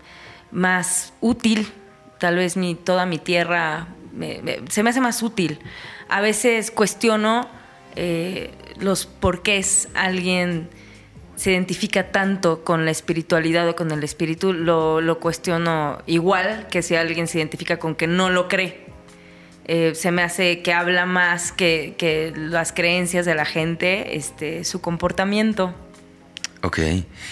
más 0.50 1.12
útil, 1.20 1.70
tal 2.18 2.36
vez 2.36 2.56
mi, 2.56 2.74
toda 2.74 3.04
mi 3.04 3.18
tierra, 3.18 3.88
se 4.70 4.82
me 4.82 4.88
hace 4.88 5.02
más 5.02 5.22
útil. 5.22 5.58
A 6.08 6.22
veces 6.22 6.70
cuestiono 6.70 7.57
eh, 8.00 8.50
los 8.78 9.06
porqués 9.06 9.88
alguien 9.94 10.68
se 11.34 11.50
identifica 11.50 12.12
tanto 12.12 12.62
con 12.62 12.84
la 12.84 12.92
espiritualidad 12.92 13.68
o 13.68 13.74
con 13.74 13.90
el 13.90 14.04
espíritu, 14.04 14.52
lo, 14.52 15.18
cuestiono 15.18 15.98
igual 16.06 16.68
que 16.70 16.82
si 16.82 16.94
alguien 16.94 17.26
se 17.26 17.38
identifica 17.38 17.80
con 17.80 17.96
que 17.96 18.06
no 18.06 18.30
lo 18.30 18.46
cree. 18.46 18.86
Eh, 19.64 19.96
se 19.96 20.12
me 20.12 20.22
hace 20.22 20.62
que 20.62 20.72
habla 20.72 21.06
más 21.06 21.50
que, 21.50 21.94
que, 21.98 22.32
las 22.36 22.72
creencias 22.72 23.26
de 23.26 23.34
la 23.34 23.44
gente, 23.44 24.16
este, 24.16 24.62
su 24.62 24.80
comportamiento. 24.80 25.74
Ok. 26.62 26.80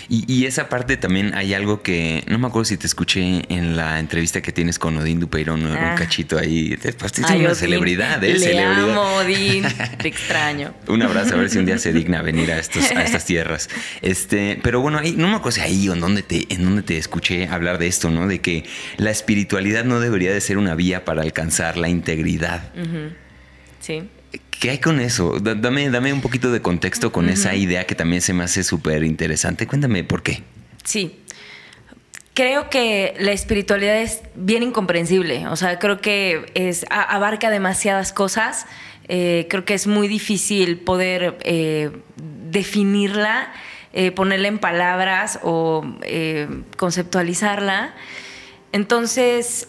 Y, 0.08 0.46
esa 0.46 0.68
parte 0.68 0.96
también 0.96 1.34
hay 1.34 1.52
algo 1.52 1.82
que 1.82 2.22
no 2.28 2.38
me 2.38 2.46
acuerdo 2.46 2.66
si 2.66 2.76
te 2.76 2.86
escuché 2.86 3.42
en 3.52 3.76
la 3.76 3.98
entrevista 3.98 4.40
que 4.40 4.52
tienes 4.52 4.78
con 4.78 4.96
Odín 4.96 5.18
Dupeirón, 5.18 5.66
un 5.66 5.76
ah. 5.76 5.96
cachito 5.98 6.38
ahí. 6.38 6.76
Pues, 6.98 7.18
es 7.18 7.30
una 7.30 7.54
celebridad, 7.54 8.22
¿eh? 8.22 8.38
Le 8.38 8.60
amo, 8.60 9.16
Odín. 9.16 9.64
Te 9.98 10.08
extraño. 10.08 10.74
un 10.86 11.02
abrazo, 11.02 11.34
a 11.34 11.38
ver 11.38 11.50
si 11.50 11.58
un 11.58 11.66
día 11.66 11.78
se 11.78 11.92
digna 11.92 12.22
venir 12.22 12.52
a, 12.52 12.58
estos, 12.58 12.90
a 12.92 13.02
estas 13.02 13.24
tierras. 13.24 13.68
Este, 14.00 14.60
pero 14.62 14.80
bueno, 14.80 14.98
ahí, 14.98 15.14
no 15.16 15.26
me 15.28 15.36
acuerdo 15.36 15.56
si 15.56 15.60
ahí 15.60 15.88
o 15.88 15.94
en 15.94 16.00
donde, 16.00 16.22
te, 16.22 16.46
en 16.54 16.62
donde 16.62 16.82
te 16.82 16.96
escuché 16.96 17.48
hablar 17.48 17.78
de 17.78 17.88
esto, 17.88 18.10
¿no? 18.10 18.28
De 18.28 18.40
que 18.40 18.64
la 18.96 19.10
espiritualidad 19.10 19.84
no 19.84 19.98
debería 19.98 20.32
de 20.32 20.40
ser 20.40 20.56
una 20.56 20.76
vía 20.76 21.04
para 21.04 21.22
alcanzar 21.22 21.76
la 21.76 21.88
integridad. 21.88 22.72
Sí. 23.80 24.08
¿Qué 24.60 24.70
hay 24.70 24.78
con 24.78 25.00
eso? 25.00 25.38
Dame, 25.38 25.90
dame 25.90 26.12
un 26.12 26.22
poquito 26.22 26.50
de 26.50 26.62
contexto 26.62 27.12
con 27.12 27.28
esa 27.28 27.54
idea 27.54 27.84
que 27.84 27.94
también 27.94 28.22
se 28.22 28.32
me 28.32 28.44
hace 28.44 28.64
súper 28.64 29.04
interesante. 29.04 29.66
Cuéntame 29.66 30.02
por 30.02 30.22
qué. 30.22 30.42
Sí. 30.82 31.20
Creo 32.32 32.70
que 32.70 33.14
la 33.18 33.32
espiritualidad 33.32 34.00
es 34.00 34.22
bien 34.34 34.62
incomprensible. 34.62 35.46
O 35.48 35.56
sea, 35.56 35.78
creo 35.78 36.00
que 36.00 36.46
es, 36.54 36.86
abarca 36.90 37.50
demasiadas 37.50 38.12
cosas. 38.12 38.66
Eh, 39.08 39.46
creo 39.48 39.64
que 39.64 39.74
es 39.74 39.86
muy 39.86 40.08
difícil 40.08 40.78
poder 40.78 41.38
eh, 41.42 41.90
definirla, 42.16 43.52
eh, 43.92 44.10
ponerla 44.10 44.48
en 44.48 44.58
palabras 44.58 45.38
o 45.42 45.84
conceptualizarla. 46.76 47.94
Entonces, 48.72 49.68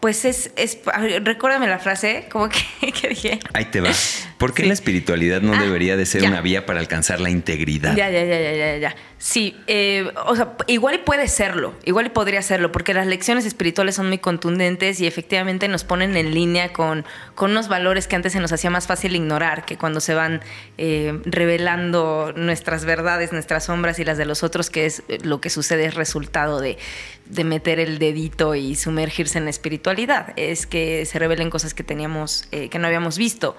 pues 0.00 0.24
es, 0.24 0.50
es 0.56 0.78
recuérdame 1.22 1.66
la 1.66 1.78
frase, 1.78 2.26
como 2.30 2.48
que, 2.48 2.92
que, 2.92 3.08
dije. 3.08 3.38
Ahí 3.54 3.66
te 3.66 3.80
va. 3.80 3.90
¿Por 4.38 4.52
qué 4.52 4.64
la 4.66 4.74
espiritualidad 4.74 5.40
no 5.40 5.54
ah, 5.54 5.62
debería 5.62 5.96
de 5.96 6.04
ser 6.04 6.24
una 6.24 6.42
vía 6.42 6.66
para 6.66 6.80
alcanzar 6.80 7.20
la 7.20 7.30
integridad? 7.30 7.96
Ya, 7.96 8.10
ya, 8.10 8.24
ya, 8.24 8.40
ya, 8.40 8.52
ya, 8.52 8.76
ya. 8.76 8.96
Sí, 9.18 9.56
eh, 9.66 10.12
o 10.26 10.36
sea, 10.36 10.52
igual 10.66 11.00
puede 11.00 11.26
serlo, 11.26 11.74
igual 11.84 12.12
podría 12.12 12.42
serlo, 12.42 12.70
porque 12.70 12.92
las 12.92 13.06
lecciones 13.06 13.46
espirituales 13.46 13.94
son 13.94 14.08
muy 14.08 14.18
contundentes 14.18 15.00
y 15.00 15.06
efectivamente 15.06 15.68
nos 15.68 15.84
ponen 15.84 16.14
en 16.18 16.34
línea 16.34 16.74
con, 16.74 17.06
con 17.34 17.52
unos 17.52 17.68
valores 17.68 18.06
que 18.06 18.16
antes 18.16 18.34
se 18.34 18.40
nos 18.40 18.52
hacía 18.52 18.68
más 18.68 18.86
fácil 18.86 19.16
ignorar, 19.16 19.64
que 19.64 19.78
cuando 19.78 20.00
se 20.00 20.12
van 20.12 20.42
eh, 20.76 21.18
revelando 21.24 22.34
nuestras 22.36 22.84
verdades, 22.84 23.32
nuestras 23.32 23.64
sombras 23.64 23.98
y 23.98 24.04
las 24.04 24.18
de 24.18 24.26
los 24.26 24.42
otros, 24.42 24.68
que 24.68 24.84
es 24.84 25.02
lo 25.22 25.40
que 25.40 25.48
sucede 25.48 25.86
es 25.86 25.94
resultado 25.94 26.60
de, 26.60 26.76
de 27.28 27.44
meter 27.44 27.80
el 27.80 27.98
dedito 27.98 28.54
y 28.54 28.74
sumergirse 28.74 29.38
en 29.38 29.44
la 29.44 29.50
espiritualidad, 29.50 30.32
es 30.36 30.66
que 30.66 31.04
se 31.06 31.18
revelen 31.18 31.50
cosas 31.50 31.74
que 31.74 31.84
teníamos, 31.84 32.46
eh, 32.52 32.68
que 32.68 32.78
no 32.78 32.86
habíamos 32.86 33.18
visto 33.18 33.56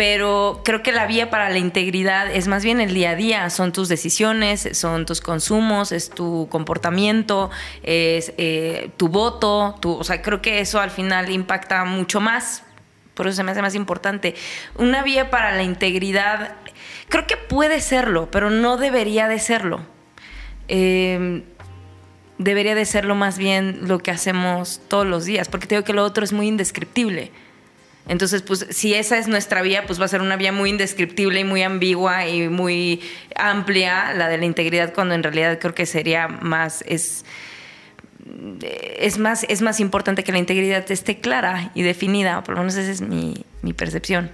pero 0.00 0.62
creo 0.64 0.82
que 0.82 0.92
la 0.92 1.06
vía 1.06 1.28
para 1.28 1.50
la 1.50 1.58
integridad 1.58 2.34
es 2.34 2.48
más 2.48 2.64
bien 2.64 2.80
el 2.80 2.94
día 2.94 3.10
a 3.10 3.16
día, 3.16 3.50
son 3.50 3.70
tus 3.70 3.90
decisiones, 3.90 4.66
son 4.72 5.04
tus 5.04 5.20
consumos, 5.20 5.92
es 5.92 6.08
tu 6.08 6.48
comportamiento, 6.50 7.50
es 7.82 8.32
eh, 8.38 8.88
tu 8.96 9.08
voto, 9.08 9.76
o 9.82 10.02
sea, 10.02 10.22
creo 10.22 10.40
que 10.40 10.60
eso 10.60 10.80
al 10.80 10.90
final 10.90 11.28
impacta 11.28 11.84
mucho 11.84 12.18
más, 12.18 12.62
por 13.12 13.26
eso 13.26 13.36
se 13.36 13.42
me 13.42 13.52
hace 13.52 13.60
más 13.60 13.74
importante. 13.74 14.34
Una 14.76 15.02
vía 15.02 15.28
para 15.28 15.54
la 15.54 15.64
integridad, 15.64 16.56
creo 17.10 17.26
que 17.26 17.36
puede 17.36 17.82
serlo, 17.82 18.30
pero 18.30 18.48
no 18.48 18.78
debería 18.78 19.28
de 19.28 19.38
serlo. 19.38 19.82
Em, 20.68 21.42
debería 22.40 22.74
de 22.74 22.86
serlo 22.86 23.14
más 23.14 23.36
bien 23.36 23.80
lo 23.82 23.98
que 23.98 24.10
hacemos 24.10 24.80
todos 24.88 25.06
los 25.06 25.26
días, 25.26 25.48
porque 25.48 25.66
tengo 25.66 25.84
que 25.84 25.92
lo 25.92 26.02
otro 26.02 26.24
es 26.24 26.32
muy 26.32 26.48
indescriptible. 26.48 27.30
Entonces, 28.08 28.40
pues 28.40 28.66
si 28.70 28.94
esa 28.94 29.18
es 29.18 29.28
nuestra 29.28 29.60
vía, 29.60 29.84
pues 29.86 30.00
va 30.00 30.06
a 30.06 30.08
ser 30.08 30.22
una 30.22 30.36
vía 30.36 30.50
muy 30.50 30.70
indescriptible 30.70 31.40
y 31.40 31.44
muy 31.44 31.62
ambigua 31.62 32.26
y 32.26 32.48
muy 32.48 33.02
amplia, 33.36 34.14
la 34.14 34.28
de 34.28 34.38
la 34.38 34.46
integridad, 34.46 34.94
cuando 34.94 35.14
en 35.14 35.22
realidad 35.22 35.58
creo 35.60 35.74
que 35.74 35.84
sería 35.84 36.28
más, 36.28 36.82
es, 36.88 37.26
es 38.98 39.18
más, 39.18 39.44
es 39.50 39.60
más 39.60 39.78
importante 39.78 40.24
que 40.24 40.32
la 40.32 40.38
integridad 40.38 40.90
esté 40.90 41.20
clara 41.20 41.70
y 41.74 41.82
definida, 41.82 42.42
por 42.42 42.54
lo 42.54 42.62
menos 42.62 42.74
esa 42.76 42.90
es 42.90 43.02
mi 43.02 43.44
percepción. 43.76 44.30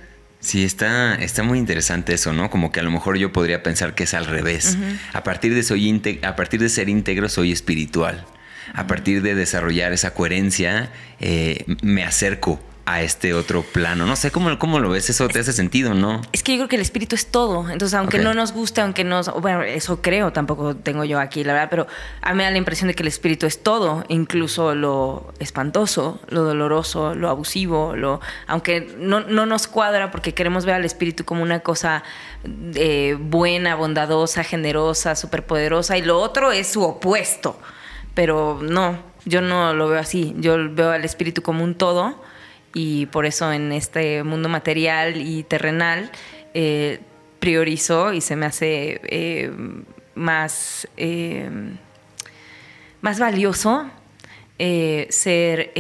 Sí, 0.47 0.63
está, 0.63 1.17
está 1.17 1.43
muy 1.43 1.59
interesante 1.59 2.15
eso, 2.15 2.33
¿no? 2.33 2.51
Como 2.51 2.71
que 2.71 2.79
a 2.79 2.85
lo 2.85 2.93
mejor 2.93 3.19
yo 3.19 3.33
podría 3.33 3.65
pensar 3.65 3.97
que 3.97 4.05
es 4.05 4.15
al 4.15 4.27
revés. 4.27 4.79
a, 5.13 5.25
partir 5.25 5.53
de 5.53 5.65
soy 5.65 6.01
a 6.23 6.37
partir 6.37 6.61
de 6.61 6.69
ser 6.69 6.89
íntegro 6.89 7.29
soy 7.29 7.51
espiritual. 7.51 8.25
A 8.73 8.87
partir 8.87 9.23
de 9.23 9.35
desarrollar 9.35 9.93
esa 9.93 10.15
coherencia, 10.15 10.93
eh, 11.19 11.65
me 11.83 12.05
acerco 12.05 12.61
a 12.87 13.03
este 13.03 13.35
otro 13.35 13.63
plano. 13.63 14.07
No 14.07 14.15
sé 14.15 14.31
cómo, 14.31 14.57
cómo 14.61 14.79
lo 14.79 14.91
ves, 14.91 15.11
eso 15.11 15.27
te 15.27 15.41
hace 15.41 15.53
sentido, 15.53 15.93
¿no? 15.93 16.23
Es 16.33 16.45
que 16.45 16.53
yo 16.53 16.59
creo 16.59 16.69
que 16.69 16.77
el 16.77 16.83
espíritu 16.83 17.17
es 17.17 17.27
todo. 17.27 17.69
Entonces, 17.69 17.95
aunque 17.95 18.21
no 18.21 18.33
nos 18.33 18.53
guste, 18.53 18.81
aunque 18.81 19.03
nos. 19.03 19.29
Bueno, 19.41 19.63
eso 19.63 20.01
creo, 20.01 20.33
tampoco 20.33 20.77
tengo 20.77 21.05
yo 21.05 21.19
aquí, 21.19 21.43
la 21.43 21.53
verdad, 21.53 21.69
pero 21.69 21.87
a 22.23 22.31
mí 22.31 22.37
me 22.37 22.45
da 22.45 22.51
la 22.53 22.59
impresión 22.59 22.87
de 22.87 22.95
que 22.95 23.03
el 23.03 23.09
espíritu 23.09 23.45
es 23.47 23.61
todo, 23.65 24.05
incluso 24.09 24.77
lo 24.77 25.35
espantoso, 25.41 26.21
lo 26.29 26.45
doloroso, 26.45 27.17
lo 27.17 27.29
abusivo, 27.29 27.97
lo. 27.97 28.21
Aunque 28.47 28.95
no, 28.99 29.21
nos 29.21 29.67
cuadra 29.67 30.13
porque 30.13 30.33
queremos 30.33 30.65
ver 30.65 30.77
al 30.77 30.85
espíritu 30.85 31.25
como 31.25 31.43
una 31.43 31.61
cosa 31.61 32.05
eh, 32.75 33.17
buena, 33.19 33.75
bondadosa, 33.75 34.45
generosa, 34.45 35.17
superpoderosa, 35.17 35.99
y 35.99 36.03
lo 36.03 36.21
otro 36.21 36.53
es 36.53 36.69
su 36.69 36.85
opuesto. 36.85 37.59
Pero 38.15 38.61
no, 38.63 38.97
yo 39.25 39.41
no 39.41 39.75
lo 39.75 39.89
veo 39.89 39.99
así. 39.99 40.37
Yo 40.39 40.57
veo 40.73 40.93
al 40.93 41.05
espíritu 41.05 41.43
como 41.43 41.65
un 41.65 41.75
todo 41.75 42.25
y 42.79 43.07
por 43.07 43.25
eso 43.25 43.51
en 43.55 43.73
este 43.73 44.23
mundo 44.23 44.51
material 44.51 45.17
y 45.17 45.45
terrenal 45.45 46.11
eh, 46.53 47.01
priorizo 47.39 48.13
y 48.13 48.21
se 48.21 48.37
me 48.37 48.45
hace 48.45 49.01
eh, 49.05 49.51
más, 50.15 50.87
eh, 50.99 51.49
más 53.01 53.19
valioso 53.19 53.91
ser, 54.59 55.73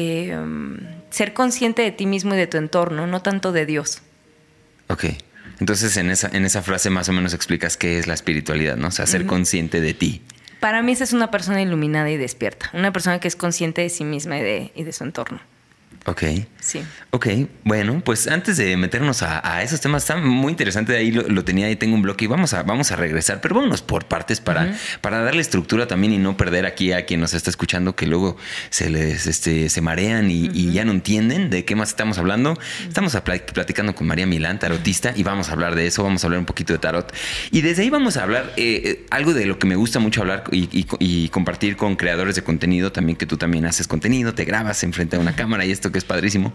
ser 1.11 1.35
consciente 1.35 1.83
de 1.83 1.91
ti 1.91 2.07
mismo 2.07 2.35
y 2.35 2.39
de 2.39 2.47
tu 2.47 2.57
entorno, 2.57 3.07
no 3.07 3.21
tanto 3.21 3.53
de 3.53 3.67
Dios. 3.67 4.01
Ok. 4.89 5.05
Entonces 5.61 5.99
en 5.99 6.09
esa, 6.09 6.31
en 6.33 6.47
esa 6.47 6.63
frase 6.63 6.89
más 6.89 7.11
o 7.11 7.13
menos 7.13 7.35
explicas 7.35 7.77
qué 7.77 7.99
es 7.99 8.07
la 8.07 8.15
espiritualidad, 8.15 8.79
¿no? 8.79 8.89
O 8.89 8.91
sea, 8.91 9.07
ser 9.07 9.27
consciente 9.27 9.83
de 9.83 9.93
ti. 9.93 10.23
Para 10.61 10.81
mí 10.83 10.93
esa 10.93 11.05
es 11.05 11.13
una 11.13 11.31
persona 11.31 11.61
iluminada 11.61 12.11
y 12.11 12.17
despierta, 12.17 12.71
una 12.73 12.91
persona 12.91 13.21
que 13.21 13.29
es 13.29 13.37
consciente 13.37 13.83
de 13.83 13.91
sí 13.91 14.05
misma 14.05 14.39
y 14.39 14.43
de, 14.43 14.73
y 14.75 14.85
de 14.85 14.93
su 14.95 15.05
entorno. 15.05 15.43
Ok. 16.07 16.23
Sí. 16.61 16.83
Ok, 17.11 17.29
bueno, 17.63 18.03
pues 18.05 18.27
antes 18.27 18.57
de 18.57 18.77
meternos 18.77 19.23
a, 19.23 19.63
esos 19.63 19.81
temas, 19.81 20.03
está 20.03 20.17
muy 20.17 20.51
interesante, 20.51 20.97
ahí 20.97 21.13
lo, 21.13 21.45
tenía, 21.45 21.67
ahí 21.67 21.77
tengo 21.77 21.95
un 21.95 22.03
bloque 22.03 22.25
y 22.25 22.29
vamos 22.29 22.55
a, 22.55 22.65
vamos 22.65 22.91
a 22.91 22.97
regresar, 22.97 23.41
pero 23.41 23.55
vámonos 23.55 23.83
por 23.83 24.07
partes 24.07 24.41
para, 24.41 24.77
para 25.01 25.21
darle 25.21 25.41
estructura 25.41 25.87
también 25.87 26.13
y 26.13 26.19
no 26.19 26.37
perder 26.37 26.67
aquí 26.67 26.93
a 26.93 27.07
quien 27.07 27.21
nos 27.21 27.35
está 27.35 27.51
escuchando 27.51 27.95
que 27.95 28.07
luego 28.07 28.37
se 28.71 28.91
les 28.91 29.29
este, 29.29 29.69
se 29.69 29.81
marean 29.81 30.31
y, 30.31 30.73
ya 30.73 30.85
no 30.85 30.91
entienden 30.91 31.49
de 31.49 31.65
qué 31.65 31.77
más 31.77 31.91
estamos 31.91 32.19
hablando. 32.19 32.59
Estamos 32.87 33.17
platicando 33.17 33.95
con 33.95 34.09
María 34.09 34.27
Milán, 34.27 34.59
tarotista, 34.59 35.13
y 35.15 35.23
vamos 35.23 35.49
a 35.49 35.53
hablar 35.53 35.77
de 35.77 35.87
eso, 35.87 36.03
vamos 36.03 36.25
a 36.25 36.27
hablar 36.27 36.41
un 36.41 36.47
poquito 36.47 36.73
de 36.73 36.81
tarot. 36.81 37.15
Y 37.53 37.61
desde 37.61 37.83
ahí 37.83 37.91
vamos 37.91 38.17
a 38.17 38.25
hablar 38.25 38.53
eh, 38.57 38.83
eh, 38.85 39.07
algo 39.11 39.33
de 39.33 39.47
lo 39.47 39.59
que 39.59 39.67
me 39.67 39.77
gusta 39.77 40.01
mucho 40.01 40.21
hablar 40.21 40.45
y, 40.51 41.29
compartir 41.29 41.77
con 41.77 41.97
creadores 41.97 42.35
de 42.35 42.43
contenido, 42.43 42.93
también 42.93 43.17
que 43.17 43.27
tú 43.27 43.37
también 43.37 43.65
haces 43.67 43.87
contenido, 43.87 44.35
te 44.35 44.45
grabas 44.45 44.83
enfrente 44.83 45.17
a 45.17 45.21
una 45.21 45.35
cámara 45.37 45.65
y 45.65 45.71
esto 45.71 45.93
que 45.97 45.99
es 45.99 46.05
padrísimo. 46.05 46.53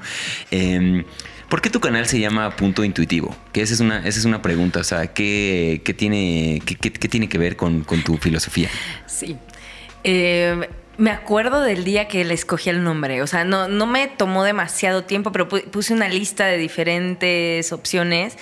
Em, 0.51 1.03
¿Por 1.49 1.61
qué 1.61 1.71
tu 1.71 1.79
canal 1.79 2.05
se 2.05 2.19
llama 2.19 2.55
Punto 2.55 2.83
Intuitivo? 2.83 3.35
Que 3.51 3.63
esa 3.63 3.73
es 3.73 3.79
una, 3.79 3.97
esa 4.07 4.19
es 4.19 4.25
una 4.25 4.43
pregunta. 4.43 4.79
O 4.79 4.83
sea, 4.83 5.07
¿qué, 5.07 5.81
tiene, 5.97 6.61
qué, 6.63 6.89
tiene 7.09 7.27
que 7.27 7.39
ver 7.39 7.55
con, 7.55 7.83
tu 8.05 8.17
filosofía? 8.17 8.69
Sí. 9.07 9.35
Em, 10.03 10.63
me 10.97 11.09
acuerdo 11.09 11.61
del 11.61 11.83
día 11.83 12.07
que 12.07 12.23
le 12.23 12.35
escogí 12.35 12.69
el 12.69 12.83
nombre. 12.83 13.23
O 13.23 13.27
sea, 13.27 13.43
no, 13.43 13.67
no 13.67 13.87
me 13.87 14.07
tomó 14.07 14.43
demasiado 14.43 15.03
tiempo, 15.03 15.31
pero 15.31 15.49
puse 15.49 15.93
una 15.93 16.07
lista 16.07 16.45
de 16.45 16.57
diferentes 16.57 17.73
opciones. 17.73 18.37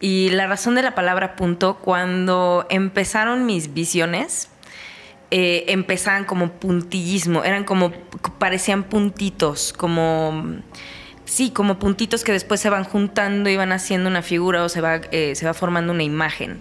Y 0.00 0.28
la 0.30 0.46
razón 0.46 0.74
de 0.74 0.82
la 0.82 0.94
palabra 0.94 1.34
punto, 1.36 1.78
cuando 1.78 2.66
empezaron 2.68 3.46
mis 3.46 3.72
visiones, 3.72 4.51
eh, 5.34 5.72
empezaban 5.72 6.26
como 6.26 6.52
puntillismo, 6.52 7.42
eran 7.42 7.64
como, 7.64 7.90
parecían 8.38 8.82
puntitos, 8.84 9.72
como, 9.72 10.58
sí, 11.24 11.48
como 11.52 11.78
puntitos 11.78 12.22
que 12.22 12.32
después 12.32 12.60
se 12.60 12.68
van 12.68 12.84
juntando 12.84 13.48
y 13.48 13.56
van 13.56 13.72
haciendo 13.72 14.10
una 14.10 14.20
figura 14.20 14.62
o 14.62 14.68
se 14.68 14.82
va, 14.82 14.96
eh, 15.10 15.34
se 15.34 15.46
va 15.46 15.54
formando 15.54 15.94
una 15.94 16.02
imagen. 16.02 16.60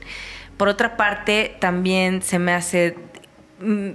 Por 0.56 0.70
otra 0.70 0.96
parte, 0.96 1.58
también 1.60 2.22
se 2.22 2.40
me 2.40 2.54
hace... 2.54 2.96
Mm, 3.60 3.90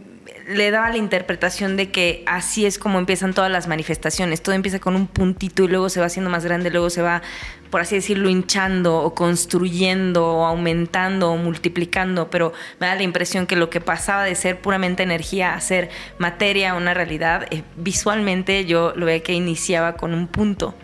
le 0.48 0.70
daba 0.70 0.90
la 0.90 0.98
interpretación 0.98 1.78
de 1.78 1.90
que 1.90 2.22
así 2.26 2.66
es 2.66 2.78
como 2.78 2.98
empiezan 2.98 3.32
todas 3.32 3.50
las 3.50 3.68
manifestaciones. 3.68 4.42
Todo 4.42 4.54
empieza 4.54 4.78
con 4.78 4.94
un 4.94 5.06
puntito 5.06 5.64
y 5.64 5.68
luego 5.68 5.88
se 5.88 6.00
va 6.00 6.06
haciendo 6.06 6.30
más 6.30 6.44
grande, 6.44 6.70
luego 6.70 6.90
se 6.90 7.00
va, 7.00 7.22
por 7.70 7.80
así 7.80 7.96
decirlo, 7.96 8.28
hinchando 8.28 8.98
o 8.98 9.14
construyendo 9.14 10.26
o 10.26 10.46
aumentando 10.46 11.30
o 11.30 11.36
multiplicando. 11.36 12.30
Pero 12.30 12.52
me 12.80 12.86
da 12.86 12.94
la 12.94 13.02
impresión 13.02 13.46
que 13.46 13.56
lo 13.56 13.70
que 13.70 13.80
pasaba 13.80 14.24
de 14.24 14.34
ser 14.34 14.60
puramente 14.60 15.02
energía 15.02 15.54
a 15.54 15.60
ser 15.60 15.90
materia, 16.18 16.74
una 16.74 16.94
realidad, 16.94 17.46
eh, 17.50 17.62
visualmente 17.76 18.64
yo 18.64 18.92
lo 18.96 19.06
veía 19.06 19.22
que 19.22 19.32
iniciaba 19.32 19.94
con 19.94 20.14
un 20.14 20.26
punto. 20.26 20.74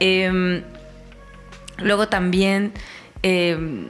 Em, 0.00 0.62
luego 1.78 2.08
también... 2.08 2.72
Em, 3.22 3.88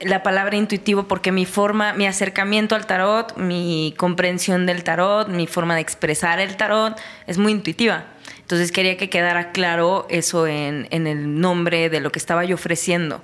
la 0.00 0.22
palabra 0.22 0.56
intuitivo 0.56 1.04
porque 1.04 1.30
mi 1.30 1.44
forma, 1.44 1.92
mi 1.92 2.06
acercamiento 2.06 2.74
al 2.74 2.86
tarot, 2.86 3.36
mi 3.36 3.94
comprensión 3.96 4.66
del 4.66 4.82
tarot, 4.82 5.28
mi 5.28 5.46
forma 5.46 5.74
de 5.74 5.82
expresar 5.82 6.40
el 6.40 6.56
tarot 6.56 6.98
es 7.26 7.38
muy 7.38 7.52
intuitiva. 7.52 8.04
Entonces 8.50 8.72
quería 8.72 8.96
que 8.96 9.08
quedara 9.08 9.52
claro 9.52 10.08
eso 10.10 10.48
en, 10.48 10.88
en 10.90 11.06
el 11.06 11.40
nombre 11.40 11.88
de 11.88 12.00
lo 12.00 12.10
que 12.10 12.18
estaba 12.18 12.44
yo 12.44 12.56
ofreciendo. 12.56 13.22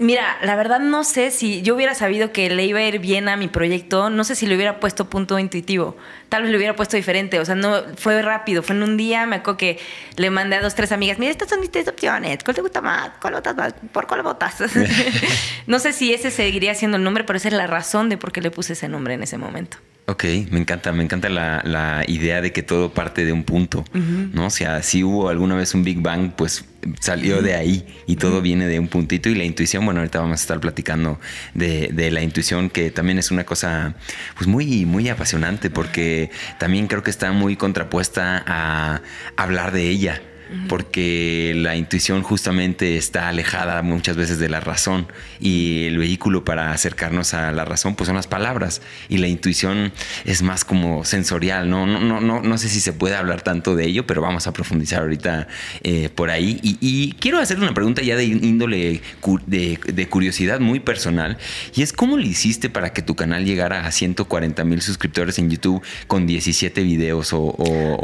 Mira, 0.00 0.36
la 0.42 0.56
verdad 0.56 0.80
no 0.80 1.04
sé 1.04 1.30
si 1.30 1.62
yo 1.62 1.76
hubiera 1.76 1.94
sabido 1.94 2.32
que 2.32 2.50
le 2.50 2.64
iba 2.64 2.80
a 2.80 2.82
ir 2.82 2.98
bien 2.98 3.28
a 3.28 3.36
mi 3.36 3.46
proyecto, 3.46 4.10
no 4.10 4.24
sé 4.24 4.34
si 4.34 4.48
le 4.48 4.56
hubiera 4.56 4.80
puesto 4.80 5.08
punto 5.08 5.38
intuitivo. 5.38 5.96
Tal 6.28 6.42
vez 6.42 6.50
le 6.50 6.56
hubiera 6.56 6.74
puesto 6.74 6.96
diferente, 6.96 7.38
o 7.38 7.44
sea, 7.44 7.54
no 7.54 7.84
fue 7.96 8.20
rápido, 8.20 8.64
fue 8.64 8.74
en 8.74 8.82
un 8.82 8.96
día, 8.96 9.26
me 9.26 9.36
acuerdo 9.36 9.58
que 9.58 9.78
le 10.16 10.28
mandé 10.30 10.56
a 10.56 10.60
dos, 10.60 10.74
tres 10.74 10.90
amigas, 10.90 11.20
mira, 11.20 11.30
estas 11.30 11.50
son 11.50 11.60
mis 11.60 11.70
tres 11.70 11.86
opciones, 11.86 12.42
¿cuál 12.42 12.56
te 12.56 12.62
gusta 12.62 12.80
más? 12.80 13.12
¿Cuál 13.20 13.34
votas 13.34 13.54
más? 13.54 13.74
¿Por 13.92 14.08
cuál 14.08 14.24
votas? 14.24 14.56
no 15.68 15.78
sé 15.78 15.92
si 15.92 16.12
ese 16.12 16.32
seguiría 16.32 16.74
siendo 16.74 16.96
el 16.96 17.04
nombre, 17.04 17.22
pero 17.22 17.36
esa 17.36 17.46
es 17.46 17.54
la 17.54 17.68
razón 17.68 18.08
de 18.08 18.16
por 18.16 18.32
qué 18.32 18.40
le 18.40 18.50
puse 18.50 18.72
ese 18.72 18.88
nombre 18.88 19.14
en 19.14 19.22
ese 19.22 19.38
momento. 19.38 19.78
Ok, 20.10 20.24
me 20.50 20.58
encanta, 20.58 20.90
me 20.90 21.04
encanta 21.04 21.28
la, 21.28 22.02
idea 22.06 22.40
de 22.40 22.50
que 22.50 22.62
todo 22.62 22.94
parte 22.94 23.26
de 23.26 23.32
un 23.32 23.44
punto, 23.44 23.84
¿no? 23.92 24.46
O 24.46 24.50
sea, 24.50 24.82
si 24.82 25.04
hubo 25.04 25.28
alguna 25.28 25.54
vez 25.54 25.74
un 25.74 25.84
Big 25.84 26.00
Bang, 26.00 26.32
pues 26.34 26.64
salió 26.98 27.42
de 27.42 27.54
ahí 27.54 27.86
y 28.06 28.16
todo 28.16 28.40
viene 28.40 28.66
de 28.68 28.78
un 28.78 28.88
puntito 28.88 29.28
y 29.28 29.34
la 29.34 29.44
intuición, 29.44 29.84
bueno, 29.84 30.00
ahorita 30.00 30.20
vamos 30.20 30.40
a 30.40 30.42
estar 30.42 30.60
platicando 30.60 31.20
de, 31.52 32.10
la 32.10 32.22
intuición, 32.22 32.70
que 32.70 32.90
también 32.90 33.18
es 33.18 33.30
una 33.30 33.44
cosa 33.44 33.96
pues 34.34 34.46
muy, 34.46 34.86
muy 34.86 35.10
apasionante 35.10 35.68
porque 35.68 36.30
también 36.58 36.86
creo 36.86 37.02
que 37.02 37.10
está 37.10 37.32
muy 37.32 37.56
contrapuesta 37.56 38.42
a 38.46 39.02
hablar 39.36 39.72
de 39.72 39.90
ella 39.90 40.22
porque 40.68 41.52
la 41.56 41.76
intuición 41.76 42.22
justamente 42.22 42.96
está 42.96 43.28
alejada 43.28 43.82
muchas 43.82 44.16
veces 44.16 44.38
de 44.38 44.48
la 44.48 44.60
razón 44.60 45.06
y 45.40 45.86
el 45.86 45.98
vehículo 45.98 46.44
para 46.44 46.72
acercarnos 46.72 47.34
a 47.34 47.52
la 47.52 47.64
razón 47.64 47.94
pues 47.94 48.06
son 48.06 48.16
las 48.16 48.26
palabras 48.26 48.80
y 49.08 49.18
la 49.18 49.28
intuición 49.28 49.92
es 50.24 50.42
más 50.42 50.64
como 50.64 51.04
sensorial, 51.04 51.68
no, 51.68 51.86
no, 51.86 52.00
no, 52.00 52.20
no, 52.20 52.42
no 52.42 52.58
sé 52.58 52.68
si 52.68 52.80
se 52.80 52.92
puede 52.92 53.16
hablar 53.16 53.42
tanto 53.42 53.76
de 53.76 53.86
ello, 53.86 54.06
pero 54.06 54.22
vamos 54.22 54.46
a 54.46 54.52
profundizar 54.52 55.02
ahorita 55.02 55.48
eh, 55.82 56.08
por 56.14 56.30
ahí 56.30 56.60
y, 56.62 57.14
quiero 57.20 57.38
hacer 57.38 57.58
una 57.58 57.74
pregunta 57.74 58.02
ya 58.02 58.16
de 58.16 58.24
índole 58.24 59.00
de, 59.46 60.08
curiosidad 60.08 60.60
muy 60.60 60.80
personal 60.80 61.36
y 61.74 61.82
es 61.82 61.92
cómo 61.92 62.16
le 62.16 62.26
hiciste 62.26 62.70
para 62.70 62.92
que 62.92 63.02
tu 63.02 63.14
canal 63.16 63.44
llegara 63.44 63.86
a 63.86 63.92
140 63.92 64.64
mil 64.64 64.80
suscriptores 64.80 65.38
en 65.38 65.50
YouTube 65.50 65.82
con 66.06 66.26
17 66.26 66.82
videos 66.82 67.32
o... 67.32 67.56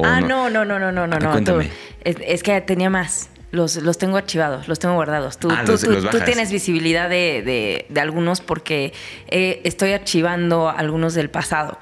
ah, 0.05 0.21
no, 0.21 0.51
no, 0.51 0.65
no, 0.65 0.79
no, 0.79 0.93
no, 0.93 1.07
no. 1.07 1.31
Cuéntame. 1.33 1.71
Es, 2.35 2.43
que 2.43 2.61
tenía 2.61 2.91
más. 2.91 3.31
Los, 3.51 3.77
los, 3.77 3.99
tengo 3.99 4.17
archivados, 4.17 4.67
los 4.67 4.81
tengo 4.81 4.95
guardados. 4.95 5.39
Tú, 5.39 5.49
ah, 5.51 5.65
tú, 5.65 5.77
tienes 6.25 6.51
visibilidad 6.51 7.09
de, 7.09 7.87
algunos 7.97 8.41
porque 8.41 8.93
eh, 9.29 9.61
estoy 9.63 9.93
archivando 9.93 10.69
algunos 10.69 11.15
del 11.15 11.31
pasado. 11.31 11.79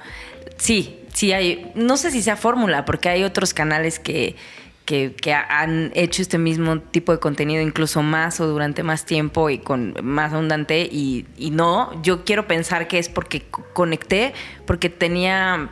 Sí, 0.58 1.00
sí 1.14 1.32
hay, 1.32 1.72
no 1.74 1.96
sé 1.96 2.10
si 2.10 2.20
sea 2.20 2.36
fórmula, 2.36 2.84
porque 2.84 3.08
hay 3.08 3.24
otros 3.24 3.54
canales 3.54 3.98
que, 3.98 4.36
que, 4.84 5.32
han 5.32 5.90
hecho 5.94 6.20
este 6.20 6.36
mismo 6.36 6.80
tipo 6.80 7.12
de 7.12 7.18
contenido 7.18 7.62
incluso 7.62 8.02
más 8.02 8.40
o 8.40 8.46
durante 8.46 8.82
más 8.82 9.06
tiempo 9.06 9.48
y 9.48 9.58
con 9.58 9.94
más 10.02 10.34
abundante 10.34 10.88
y, 10.90 11.24
y 11.38 11.50
no, 11.50 12.02
yo 12.02 12.24
quiero 12.24 12.46
pensar 12.46 12.86
que 12.86 12.98
es 12.98 13.08
porque 13.08 13.44
conecté, 13.72 14.34
porque 14.66 14.90
tenía 14.90 15.70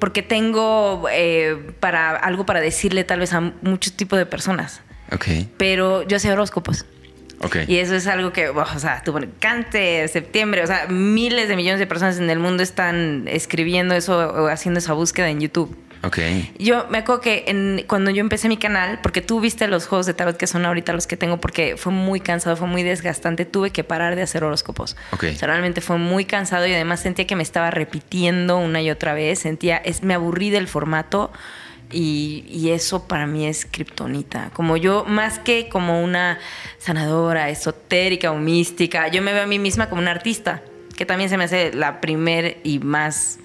porque 0.00 0.22
tengo 0.22 1.04
eh, 1.12 1.74
para 1.78 2.16
algo 2.16 2.44
para 2.44 2.60
decirle 2.60 3.04
tal 3.04 3.20
vez 3.20 3.32
a 3.32 3.40
muchos 3.40 3.92
tipos 3.92 4.18
de 4.18 4.26
personas. 4.26 4.80
Ok. 5.12 5.26
Pero 5.56 6.02
yo 6.02 6.16
hacía 6.16 6.32
horóscopos. 6.32 6.86
Ok. 7.42 7.56
Y 7.68 7.78
eso 7.78 7.94
es 7.94 8.06
algo 8.06 8.32
que, 8.32 8.48
o 8.48 8.78
sea, 8.78 9.02
tuvo 9.02 9.20
cáncer, 9.38 10.08
septiembre, 10.08 10.62
o 10.62 10.66
sea, 10.66 10.86
miles 10.88 11.48
de 11.48 11.56
millones 11.56 11.78
de 11.78 11.86
personas 11.86 12.18
en 12.18 12.28
el 12.28 12.38
mundo 12.38 12.62
están 12.62 13.24
escribiendo 13.28 13.94
eso 13.94 14.18
o 14.18 14.48
haciendo 14.48 14.78
esa 14.78 14.92
búsqueda 14.92 15.30
en 15.30 15.40
YouTube. 15.40 15.76
Ok. 16.02 16.18
Yo 16.58 16.86
me 16.88 16.98
acuerdo 16.98 17.20
que 17.20 17.44
en- 17.48 17.84
cuando 17.86 18.10
yo 18.10 18.20
empecé 18.20 18.48
mi 18.48 18.56
canal, 18.56 19.00
porque 19.02 19.20
tú 19.20 19.40
viste 19.40 19.68
los 19.68 19.86
juegos 19.86 20.06
de 20.06 20.14
tarot 20.14 20.36
que 20.36 20.46
son 20.46 20.64
ahorita 20.64 20.92
los 20.94 21.06
que 21.06 21.16
tengo, 21.18 21.38
porque 21.40 21.76
fue 21.76 21.92
muy 21.92 22.20
cansado, 22.20 22.56
fue 22.56 22.66
muy 22.68 22.82
desgastante, 22.82 23.44
tuve 23.44 23.70
que 23.70 23.84
parar 23.84 24.16
de 24.16 24.22
hacer 24.22 24.42
horóscopos. 24.44 24.96
Ok. 25.12 25.24
O 25.32 25.36
sea, 25.36 25.48
realmente 25.48 25.80
fue 25.82 25.98
muy 25.98 26.24
cansado 26.24 26.66
y 26.66 26.72
además 26.72 27.00
sentía 27.00 27.26
que 27.26 27.36
me 27.36 27.42
estaba 27.42 27.70
repitiendo 27.70 28.56
una 28.56 28.80
y 28.80 28.90
otra 28.90 29.12
vez, 29.12 29.40
sentía, 29.40 29.76
es, 29.76 30.02
me 30.02 30.14
aburrí 30.14 30.48
del 30.48 30.68
formato 30.68 31.30
y, 31.92 32.44
y 32.48 32.70
eso 32.70 33.06
para 33.06 33.26
mí 33.26 33.46
es 33.46 33.66
kriptonita. 33.66 34.50
Como 34.54 34.76
yo, 34.78 35.04
más 35.06 35.38
que 35.38 35.68
como 35.68 36.02
una 36.02 36.38
sanadora 36.78 37.50
esotérica 37.50 38.30
o 38.30 38.36
mística, 38.38 39.08
yo 39.08 39.20
me 39.22 39.32
veo 39.34 39.42
a 39.42 39.46
mí 39.46 39.58
misma 39.58 39.88
como 39.90 40.00
una 40.00 40.12
artista, 40.12 40.62
que 40.96 41.04
también 41.04 41.28
se 41.28 41.36
me 41.36 41.44
hace 41.44 41.72
la 41.74 42.00
primer 42.00 42.58
y 42.62 42.78
más 42.78 43.38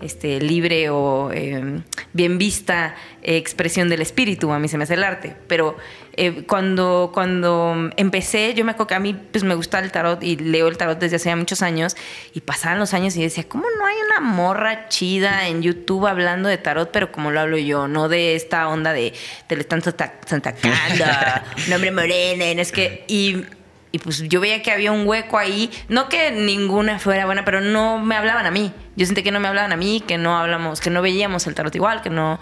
este, 0.00 0.40
libre 0.40 0.90
o 0.90 1.30
eh, 1.32 1.80
bien 2.12 2.38
vista 2.38 2.94
eh, 3.22 3.36
expresión 3.36 3.88
del 3.88 4.00
espíritu, 4.02 4.50
a 4.52 4.58
mí 4.58 4.68
se 4.68 4.78
me 4.78 4.84
hace 4.84 4.94
el 4.94 5.04
arte. 5.04 5.36
Pero 5.46 5.76
eh, 6.14 6.44
cuando, 6.46 7.10
cuando 7.14 7.90
empecé, 7.96 8.54
yo 8.54 8.64
me 8.64 8.72
acuerdo 8.72 8.88
que 8.88 8.94
a 8.94 9.00
mí 9.00 9.14
pues, 9.14 9.44
me 9.44 9.54
gusta 9.54 9.78
el 9.78 9.90
tarot 9.92 10.22
y 10.22 10.36
leo 10.36 10.68
el 10.68 10.76
tarot 10.76 10.98
desde 10.98 11.16
hace 11.16 11.34
muchos 11.36 11.62
años 11.62 11.96
y 12.34 12.40
pasaban 12.40 12.78
los 12.78 12.94
años 12.94 13.16
y 13.16 13.22
decía, 13.22 13.44
¿cómo 13.48 13.64
no 13.78 13.86
hay 13.86 13.96
una 14.06 14.20
morra 14.20 14.88
chida 14.88 15.48
en 15.48 15.62
YouTube 15.62 16.06
hablando 16.06 16.48
de 16.48 16.58
tarot, 16.58 16.90
pero 16.90 17.12
como 17.12 17.30
lo 17.30 17.40
hablo 17.40 17.58
yo, 17.58 17.88
no 17.88 18.08
de 18.08 18.34
esta 18.34 18.68
onda 18.68 18.92
de 18.92 19.12
te 19.46 19.54
le 19.54 19.62
están 19.62 19.82
santa- 19.82 20.14
santacando, 20.26 21.04
nombre 21.68 21.90
morena, 21.90 22.50
y 22.50 22.54
no 22.54 22.62
es 22.62 22.72
que... 22.72 23.04
Y, 23.08 23.44
y 23.92 23.98
pues 23.98 24.22
yo 24.28 24.40
veía 24.40 24.62
que 24.62 24.70
había 24.70 24.92
un 24.92 25.06
hueco 25.06 25.38
ahí. 25.38 25.70
No 25.88 26.08
que 26.08 26.30
ninguna 26.30 26.98
fuera 26.98 27.26
buena, 27.26 27.44
pero 27.44 27.60
no 27.60 27.98
me 27.98 28.14
hablaban 28.14 28.46
a 28.46 28.50
mí. 28.50 28.72
Yo 28.96 29.06
sentí 29.06 29.22
que 29.22 29.32
no 29.32 29.40
me 29.40 29.48
hablaban 29.48 29.72
a 29.72 29.76
mí, 29.76 30.02
que 30.06 30.18
no 30.18 30.38
hablamos, 30.38 30.80
que 30.80 30.90
no 30.90 31.02
veíamos 31.02 31.46
el 31.46 31.54
tarot 31.54 31.74
igual, 31.74 32.02
que 32.02 32.10
no. 32.10 32.38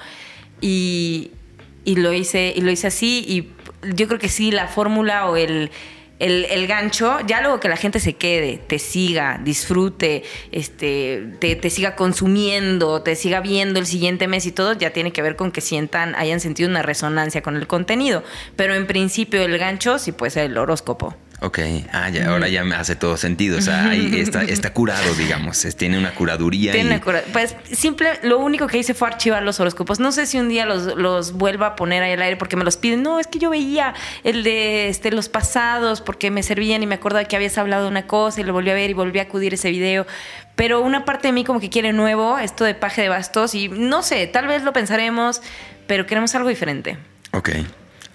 Y, 0.60 1.30
y 1.84 1.96
lo 1.96 2.12
hice, 2.12 2.52
y 2.54 2.60
lo 2.60 2.70
hice 2.70 2.88
así. 2.88 3.24
Y 3.26 3.52
yo 3.94 4.08
creo 4.08 4.18
que 4.18 4.28
sí, 4.28 4.50
la 4.50 4.68
fórmula 4.68 5.26
o 5.26 5.36
el, 5.36 5.70
el, 6.18 6.66
gancho, 6.66 7.18
ya 7.26 7.40
luego 7.40 7.60
que 7.60 7.68
la 7.68 7.76
gente 7.76 8.00
se 8.00 8.14
quede, 8.14 8.58
te 8.58 8.78
siga, 8.78 9.40
disfrute, 9.42 10.24
este, 10.52 11.32
te, 11.38 11.56
te 11.56 11.70
siga 11.70 11.94
consumiendo, 11.96 13.02
te 13.02 13.14
siga 13.14 13.40
viendo 13.40 13.78
el 13.78 13.86
siguiente 13.86 14.26
mes 14.26 14.44
y 14.46 14.52
todo, 14.52 14.72
ya 14.72 14.90
tiene 14.90 15.12
que 15.12 15.22
ver 15.22 15.36
con 15.36 15.52
que 15.52 15.60
sientan, 15.60 16.14
hayan 16.16 16.40
sentido 16.40 16.68
una 16.68 16.82
resonancia 16.82 17.40
con 17.42 17.56
el 17.56 17.66
contenido. 17.66 18.22
Pero 18.56 18.74
en 18.74 18.86
principio 18.86 19.40
el 19.40 19.56
gancho 19.58 19.98
sí 19.98 20.12
puede 20.12 20.30
ser 20.30 20.50
el 20.50 20.58
horóscopo. 20.58 21.16
Ok, 21.40 21.60
ah, 21.92 22.08
ya, 22.10 22.30
ahora 22.30 22.48
ya 22.48 22.64
me 22.64 22.74
hace 22.74 22.96
todo 22.96 23.16
sentido. 23.16 23.58
O 23.58 23.60
sea, 23.60 23.90
ahí 23.90 24.10
está, 24.18 24.42
está 24.42 24.72
curado, 24.72 25.14
digamos. 25.14 25.64
es- 25.64 25.76
tiene 25.76 25.96
una 25.96 26.12
curaduría. 26.12 26.72
Tiene 26.72 26.88
y- 26.88 26.92
una 26.94 27.00
cura- 27.00 27.22
Pues 27.32 27.54
simple, 27.72 28.18
lo 28.24 28.38
único 28.38 28.66
que 28.66 28.78
hice 28.78 28.92
fue 28.92 29.06
archivar 29.06 29.44
los 29.44 29.60
horóscopos. 29.60 30.00
No 30.00 30.10
sé 30.10 30.26
si 30.26 30.38
un 30.40 30.48
día 30.48 30.66
los, 30.66 30.96
los 30.96 31.32
vuelva 31.34 31.68
a 31.68 31.76
poner 31.76 32.02
ahí 32.02 32.12
al 32.12 32.22
aire 32.22 32.36
porque 32.36 32.56
me 32.56 32.64
los 32.64 32.76
piden. 32.76 33.04
No, 33.04 33.20
es 33.20 33.28
que 33.28 33.38
yo 33.38 33.50
veía 33.50 33.94
el 34.24 34.42
de 34.42 34.88
este, 34.88 35.12
los 35.12 35.28
pasados 35.28 36.00
porque 36.00 36.32
me 36.32 36.42
servían 36.42 36.82
y 36.82 36.86
me 36.88 36.96
acordaba 36.96 37.24
que 37.24 37.36
habías 37.36 37.56
hablado 37.56 37.84
de 37.84 37.90
una 37.90 38.08
cosa 38.08 38.40
y 38.40 38.44
lo 38.44 38.52
volví 38.52 38.70
a 38.70 38.74
ver 38.74 38.90
y 38.90 38.94
volví 38.94 39.20
a 39.20 39.22
acudir 39.22 39.52
a 39.52 39.54
ese 39.54 39.70
video. 39.70 40.08
Pero 40.56 40.80
una 40.80 41.04
parte 41.04 41.28
de 41.28 41.32
mí 41.32 41.44
como 41.44 41.60
que 41.60 41.70
quiere 41.70 41.92
nuevo, 41.92 42.40
esto 42.40 42.64
de 42.64 42.74
paje 42.74 43.02
de 43.02 43.10
bastos 43.10 43.54
y 43.54 43.68
no 43.68 44.02
sé, 44.02 44.26
tal 44.26 44.48
vez 44.48 44.64
lo 44.64 44.72
pensaremos, 44.72 45.40
pero 45.86 46.04
queremos 46.04 46.34
algo 46.34 46.48
diferente. 46.48 46.98
Ok. 47.30 47.50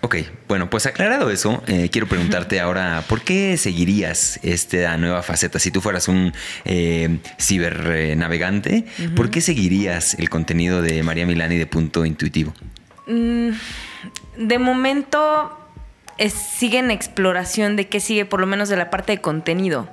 Ok, 0.06 0.18
bueno, 0.50 0.70
pues 0.70 0.86
aclarado 0.86 1.30
eso, 1.30 1.64
eh, 1.66 1.88
quiero 1.90 2.08
preguntarte 2.08 2.60
ahora, 2.60 3.06
¿por 3.08 3.22
qué 3.22 3.56
seguirías 3.56 4.38
esta 4.44 4.98
nueva 4.98 5.24
faceta? 5.24 5.60
Si 5.60 5.72
tú 5.72 5.80
fueras 5.80 6.10
un 6.10 6.34
eh, 6.66 7.20
cibernavegante, 7.40 8.84
¿por 9.16 9.30
qué 9.30 9.40
seguirías 9.40 10.16
el 10.16 10.30
contenido 10.30 10.82
de 10.82 11.04
María 11.04 11.26
Milani 11.26 11.56
de 11.58 11.68
Punto 11.68 12.06
Intuitivo? 12.06 12.54
De 13.08 14.60
momento 14.60 15.58
es- 16.18 16.34
sigue 16.34 16.80
en 16.80 16.92
exploración 16.92 17.78
de 17.78 17.88
qué 17.88 18.02
sigue, 18.02 18.26
por 18.26 18.42
lo 18.42 18.46
menos 18.46 18.68
de 18.68 18.76
la 18.76 18.90
parte 18.90 19.14
de 19.14 19.22
contenido. 19.22 19.88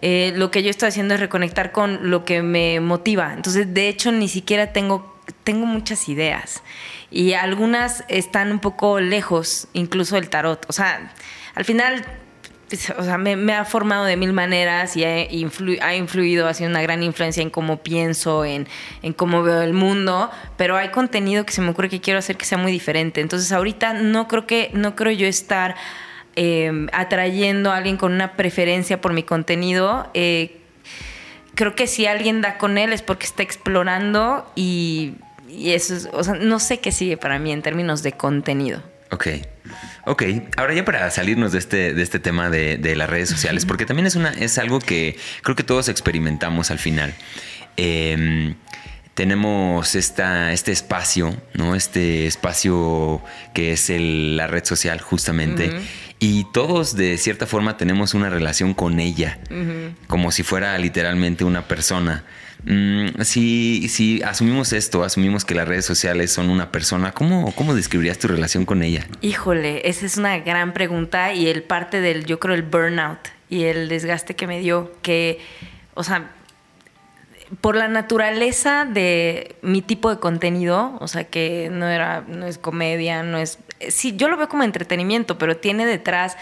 Eh, 0.00 0.32
lo 0.36 0.50
que 0.50 0.62
yo 0.62 0.70
estoy 0.70 0.88
haciendo 0.88 1.14
es 1.14 1.20
reconectar 1.20 1.70
con 1.70 2.10
lo 2.10 2.24
que 2.24 2.42
me 2.42 2.80
motiva. 2.80 3.32
Entonces, 3.34 3.72
de 3.74 3.88
hecho, 3.88 4.10
ni 4.10 4.28
siquiera 4.28 4.72
tengo, 4.72 5.13
tengo 5.44 5.66
muchas 5.66 6.08
ideas. 6.08 6.62
Y 7.10 7.34
algunas 7.34 8.04
están 8.08 8.50
un 8.50 8.58
poco 8.60 9.00
lejos, 9.00 9.68
incluso 9.72 10.16
el 10.16 10.28
tarot. 10.28 10.64
O 10.68 10.72
sea, 10.72 11.12
al 11.54 11.64
final 11.64 12.04
pues, 12.68 12.90
o 12.90 13.02
sea, 13.04 13.18
me, 13.18 13.52
ha 13.52 13.64
formado 13.64 14.04
de 14.04 14.16
mil 14.16 14.32
maneras 14.32 14.96
y 14.96 15.04
ha, 15.04 15.28
influ- 15.28 15.80
ha 15.82 15.94
influido, 15.94 16.48
ha 16.48 16.54
sido 16.54 16.70
una 16.70 16.82
gran 16.82 17.02
influencia 17.02 17.42
en 17.42 17.50
cómo 17.50 17.82
pienso, 17.82 18.44
en, 18.44 18.66
en 19.02 19.12
cómo 19.12 19.42
veo 19.42 19.62
el 19.62 19.74
mundo, 19.74 20.30
pero 20.56 20.76
hay 20.76 20.88
contenido 20.88 21.44
que 21.44 21.52
se 21.52 21.60
me 21.60 21.70
ocurre 21.70 21.88
que 21.88 22.00
quiero 22.00 22.18
hacer 22.18 22.36
que 22.36 22.46
sea 22.46 22.58
muy 22.58 22.72
diferente. 22.72 23.20
Entonces 23.20 23.52
ahorita 23.52 23.92
no 23.92 24.28
creo 24.28 24.46
que, 24.46 24.70
no 24.72 24.96
creo 24.96 25.12
yo 25.12 25.26
estar 25.26 25.76
eh, 26.36 26.86
atrayendo 26.92 27.70
a 27.70 27.76
alguien 27.76 27.96
con 27.96 28.12
una 28.12 28.32
preferencia 28.32 29.00
por 29.00 29.12
mi 29.12 29.22
contenido. 29.22 30.10
Eh, 30.14 30.63
creo 31.54 31.74
que 31.74 31.86
si 31.86 32.06
alguien 32.06 32.40
da 32.40 32.58
con 32.58 32.78
él 32.78 32.92
es 32.92 33.02
porque 33.02 33.26
está 33.26 33.42
explorando 33.42 34.50
y, 34.56 35.14
y 35.48 35.70
eso 35.72 35.94
es, 35.94 36.08
o 36.12 36.22
sea, 36.24 36.34
no 36.34 36.58
sé 36.60 36.80
qué 36.80 36.92
sigue 36.92 37.16
para 37.16 37.38
mí 37.38 37.52
en 37.52 37.62
términos 37.62 38.02
de 38.02 38.12
contenido. 38.12 38.82
Ok. 39.10 39.28
Ok, 40.06 40.22
ahora 40.56 40.74
ya 40.74 40.84
para 40.84 41.10
salirnos 41.10 41.52
de 41.52 41.58
este, 41.58 41.94
de 41.94 42.02
este 42.02 42.18
tema 42.18 42.50
de, 42.50 42.76
de 42.76 42.94
las 42.96 43.08
redes 43.08 43.30
sociales, 43.30 43.64
porque 43.64 43.86
también 43.86 44.06
es, 44.06 44.16
una, 44.16 44.30
es 44.30 44.58
algo 44.58 44.78
que 44.80 45.16
creo 45.42 45.56
que 45.56 45.62
todos 45.62 45.88
experimentamos 45.88 46.70
al 46.70 46.78
final. 46.78 47.14
Eh, 47.78 48.54
tenemos 49.14 49.94
esta, 49.94 50.52
este 50.52 50.72
espacio, 50.72 51.34
¿no? 51.54 51.74
Este 51.76 52.26
espacio 52.26 53.22
que 53.54 53.72
es 53.72 53.88
el- 53.88 54.36
la 54.36 54.48
red 54.48 54.64
social 54.64 55.00
justamente. 55.00 55.72
Y 56.26 56.44
todos 56.44 56.96
de 56.96 57.18
cierta 57.18 57.46
forma 57.46 57.76
tenemos 57.76 58.14
una 58.14 58.30
relación 58.30 58.72
con 58.72 58.98
ella, 58.98 59.38
como 60.06 60.32
si 60.32 60.42
fuera 60.42 60.78
literalmente 60.78 61.44
una 61.44 61.68
persona. 61.68 62.24
Mm, 62.64 63.20
si, 63.20 63.90
si 63.90 64.22
asumimos 64.22 64.72
esto, 64.72 65.04
asumimos 65.04 65.44
que 65.44 65.54
las 65.54 65.68
redes 65.68 65.84
sociales 65.84 66.32
son 66.32 66.48
una 66.48 66.72
persona, 66.72 67.12
¿cómo, 67.12 67.54
cómo 67.54 67.74
describirías 67.74 68.18
tu 68.18 68.28
relación 68.28 68.64
con 68.64 68.82
ella? 68.82 69.06
Híjole, 69.20 69.86
esa 69.86 70.06
es 70.06 70.16
una 70.16 70.38
gran 70.38 70.72
pregunta 70.72 71.34
y 71.34 71.46
el 71.46 71.62
parte 71.62 72.00
del, 72.00 72.24
yo 72.24 72.40
creo, 72.40 72.54
el 72.54 72.62
burnout 72.62 73.18
y 73.50 73.64
el 73.64 73.90
desgaste 73.90 74.34
que 74.34 74.46
me 74.46 74.60
dio, 74.60 74.92
que, 75.02 75.40
o 75.92 76.04
sea, 76.04 76.30
por 77.60 77.76
la 77.76 77.88
naturaleza 77.88 78.84
de 78.84 79.56
mi 79.62 79.82
tipo 79.82 80.10
de 80.10 80.18
contenido, 80.18 80.96
o 81.00 81.08
sea, 81.08 81.24
que 81.24 81.68
no 81.70 81.86
era, 81.86 82.24
no 82.26 82.46
es 82.46 82.58
comedia, 82.58 83.22
no 83.22 83.38
es, 83.38 83.58
sí, 83.90 84.14
yo 84.16 84.28
lo 84.28 84.36
veo 84.36 84.48
como 84.48 84.62
entretenimiento, 84.62 85.38
pero 85.38 85.56
tiene 85.56 85.86
detrás 85.86 86.36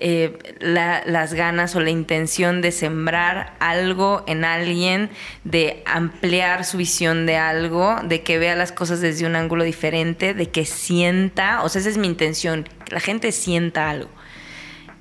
eh, 0.00 0.38
la- 0.60 1.02
las 1.06 1.34
ganas 1.34 1.74
o 1.74 1.80
la 1.80 1.90
intención 1.90 2.60
de 2.62 2.70
sembrar 2.70 3.54
algo 3.58 4.22
en 4.28 4.44
alguien, 4.44 5.10
de 5.42 5.82
ampliar 5.86 6.64
su 6.64 6.76
visión 6.76 7.26
de 7.26 7.36
algo, 7.36 7.96
de 8.04 8.22
que 8.22 8.38
vea 8.38 8.54
las 8.54 8.70
cosas 8.70 9.00
desde 9.00 9.26
un 9.26 9.34
ángulo 9.34 9.64
diferente, 9.64 10.34
de 10.34 10.50
que 10.50 10.64
sienta, 10.64 11.62
o 11.64 11.68
sea, 11.68 11.80
esa 11.80 11.90
es 11.90 11.98
mi 11.98 12.06
intención, 12.06 12.68
que 12.84 12.94
la 12.94 13.00
gente 13.00 13.32
sienta 13.32 13.90
algo. 13.90 14.08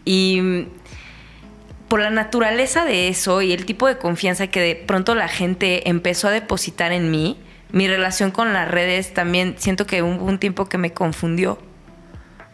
Y 0.04 0.66
por 1.88 2.00
la 2.00 2.10
naturaleza 2.10 2.84
de 2.84 3.08
eso 3.08 3.42
y 3.42 3.52
el 3.54 3.66
tipo 3.66 3.88
de 3.88 3.98
confianza 3.98 4.48
que 4.48 4.60
de 4.60 4.76
pronto 4.76 5.16
la 5.16 5.28
gente 5.28 5.90
empezó 5.90 6.28
a 6.28 6.32
depositar 6.32 6.92
en 6.92 7.12
mí, 7.12 7.38
mi 7.72 7.88
relación 7.88 8.32
con 8.32 8.52
las 8.54 8.68
redes 8.70 9.14
también 9.14 9.56
siento 9.58 9.86
que 9.86 10.02
hubo 10.02 10.24
un 10.26 10.40
tiempo 10.40 10.66
que 10.68 10.78
me 10.78 10.92
confundió. 10.92 11.60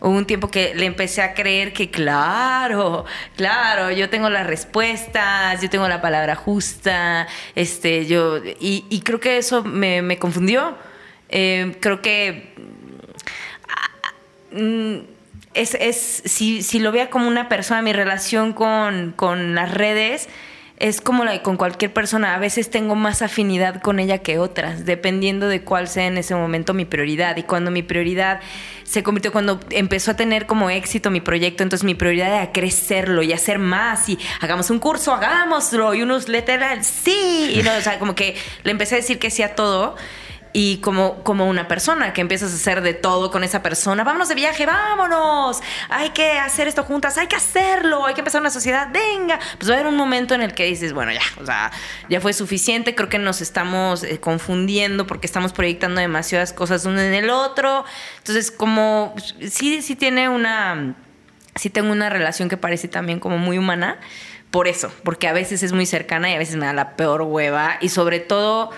Hubo 0.04 0.18
un 0.18 0.26
tiempo 0.26 0.52
que 0.52 0.76
le 0.76 0.86
empecé 0.86 1.22
a 1.22 1.34
creer 1.34 1.72
que 1.72 1.90
claro, 1.90 3.06
claro, 3.38 3.90
yo 3.90 4.10
tengo 4.10 4.30
las 4.30 4.46
respuestas, 4.46 5.62
yo 5.62 5.70
tengo 5.70 5.88
la 5.88 6.02
palabra 6.02 6.36
justa, 6.36 7.26
este, 7.56 8.06
yo, 8.06 8.42
y, 8.60 9.02
creo 9.06 9.22
que 9.22 9.38
eso 9.38 9.64
me, 9.64 10.20
confundió. 10.20 10.76
Eh, 11.30 11.78
creo 11.80 12.02
que 12.02 12.54
mm, 14.52 14.96
es, 15.54 15.74
es 15.76 16.24
si, 16.26 16.64
si 16.64 16.80
lo 16.80 16.92
vea 16.92 17.10
como 17.10 17.30
una 17.30 17.48
persona, 17.48 17.82
mi 17.82 17.94
relación 17.94 18.52
con, 18.52 19.14
con 19.16 19.56
las 19.56 19.72
redes 19.72 20.28
es 20.78 21.02
como 21.02 21.24
la 21.24 21.32
de 21.32 21.42
con 21.42 21.56
cualquier 21.56 21.94
persona. 21.94 22.36
A 22.36 22.40
veces 22.40 22.70
tengo 22.70 22.96
más 22.96 23.22
afinidad 23.22 23.82
con 23.82 24.00
ella 24.00 24.18
que 24.20 24.40
otras, 24.40 24.86
dependiendo 24.86 25.48
de 25.48 25.62
cuál 25.62 25.88
sea 25.88 26.08
en 26.08 26.18
ese 26.18 26.36
momento 26.36 26.74
mi 26.74 26.86
prioridad. 26.86 27.38
Y 27.38 27.44
cuando 27.44 27.72
mi 27.72 27.84
prioridad 27.84 28.42
se 28.84 29.04
convirtió, 29.04 29.32
cuando 29.32 29.60
empezó 29.70 30.12
a 30.12 30.16
tener 30.16 30.46
como 30.46 30.70
éxito 30.70 31.12
mi 31.12 31.22
proyecto, 31.22 31.64
entonces 31.64 31.86
mi 31.86 31.96
prioridad 31.96 32.28
era 32.28 32.52
crecerlo 32.52 33.22
y 33.24 33.34
hacer 33.34 33.60
más. 33.60 34.10
Y 34.10 34.18
hagamos 34.42 34.70
un 34.72 34.80
curso, 34.80 35.14
hagámoslo. 35.14 35.94
Y 35.94 36.02
unos 36.02 36.28
letras, 36.28 36.86
sí. 36.86 37.54
Y 37.56 37.64
no, 37.64 37.72
o 37.78 37.82
sea, 37.82 38.00
como 38.00 38.16
que 38.16 38.36
le 38.64 38.72
empecé 38.72 38.96
a 38.96 38.98
decir 38.98 39.20
que 39.20 39.30
sí 39.30 39.44
a 39.44 39.56
todo. 39.56 39.96
Y 40.56 40.78
como, 40.78 41.24
como 41.24 41.50
una 41.50 41.68
persona 41.68 42.14
que 42.14 42.22
empiezas 42.22 42.52
a 42.52 42.56
hacer 42.56 42.82
de 42.82 42.94
todo 42.94 43.32
con 43.32 43.44
esa 43.44 43.64
persona. 43.64 44.04
Vámonos 44.04 44.30
de 44.30 44.36
viaje, 44.36 44.68
vámonos. 44.68 45.62
Hay 45.90 46.12
que 46.12 46.34
hacer 46.34 46.68
esto 46.68 46.84
juntas, 46.84 47.18
hay 47.18 47.26
que 47.26 47.36
hacerlo, 47.36 48.06
hay 48.06 48.14
que 48.14 48.22
empezar 48.22 48.40
una 48.40 48.52
sociedad, 48.52 48.88
venga. 48.94 49.40
Pues 49.58 49.70
va 49.70 49.76
a 49.76 49.78
haber 49.80 49.92
un 49.92 49.98
momento 49.98 50.36
en 50.36 50.44
el 50.44 50.54
que 50.54 50.66
dices, 50.66 50.94
bueno, 50.94 51.12
ya, 51.12 51.24
o 51.42 51.46
sea, 51.46 51.72
ya 52.08 52.22
fue 52.22 52.34
suficiente. 52.34 52.94
Creo 52.94 53.10
que 53.10 53.18
nos 53.18 53.42
estamos 53.42 54.04
eh, 54.04 54.20
confundiendo 54.20 55.08
porque 55.08 55.26
estamos 55.26 55.54
proyectando 55.54 56.00
demasiadas 56.00 56.54
cosas 56.54 56.86
uno 56.86 57.02
en 57.02 57.16
el 57.16 57.32
otro. 57.32 57.84
Entonces, 58.20 58.52
como 58.52 59.16
sí, 59.50 59.82
sí 59.82 59.96
tiene 59.96 60.30
una, 60.30 60.94
sí 61.56 61.72
tengo 61.72 61.92
una 61.92 62.12
relación 62.12 62.48
que 62.48 62.58
parece 62.58 62.88
también 62.88 63.20
como 63.20 63.40
muy 63.40 63.58
humana. 63.58 63.98
Por 64.52 64.68
eso, 64.68 64.94
porque 65.04 65.28
a 65.28 65.34
veces 65.34 65.64
es 65.64 65.74
muy 65.74 65.88
cercana 65.88 66.30
y 66.30 66.36
a 66.36 66.38
veces 66.38 66.58
me 66.58 66.68
da 66.68 66.74
la 66.74 66.96
peor 66.96 67.24
hueva. 67.24 67.78
Y 67.82 67.90
sobre 67.90 68.20
todo, 68.20 68.70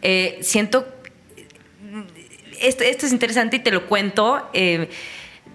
eh, 0.00 0.38
siento 0.40 0.97
esto, 2.60 2.84
es 2.84 3.12
interesante 3.12 3.56
y 3.56 3.60
te 3.60 3.70
lo 3.70 3.86
cuento. 3.86 4.48
Eh, 4.52 4.88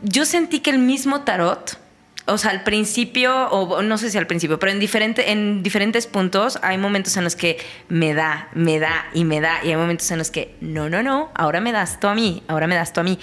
yo 0.01 0.25
sentí 0.25 0.59
que 0.59 0.69
el 0.69 0.79
mismo 0.79 1.21
tarot, 1.21 1.79
o 2.25 2.37
sea, 2.37 2.51
al 2.51 2.63
principio, 2.63 3.49
o 3.49 3.81
no 3.81 3.97
sé 3.97 4.09
si 4.09 4.17
al 4.17 4.27
principio, 4.27 4.59
pero 4.59 4.71
en, 4.71 4.79
diferente, 4.79 5.31
en 5.31 5.63
diferentes 5.63 6.07
puntos 6.07 6.59
hay 6.61 6.77
momentos 6.77 7.17
en 7.17 7.23
los 7.23 7.35
que 7.35 7.57
me 7.89 8.13
da, 8.13 8.49
me 8.53 8.79
da 8.79 9.05
y 9.13 9.23
me 9.23 9.41
da, 9.41 9.59
y 9.63 9.69
hay 9.69 9.75
momentos 9.75 10.09
en 10.11 10.17
los 10.17 10.31
que 10.31 10.55
no, 10.61 10.89
no, 10.89 11.03
no, 11.03 11.31
ahora 11.35 11.59
me 11.59 11.71
das 11.71 11.99
tú 11.99 12.07
a 12.07 12.15
mí, 12.15 12.43
ahora 12.47 12.67
me 12.67 12.75
das 12.75 12.93
tú 12.93 13.01
a 13.01 13.03
mí. 13.03 13.19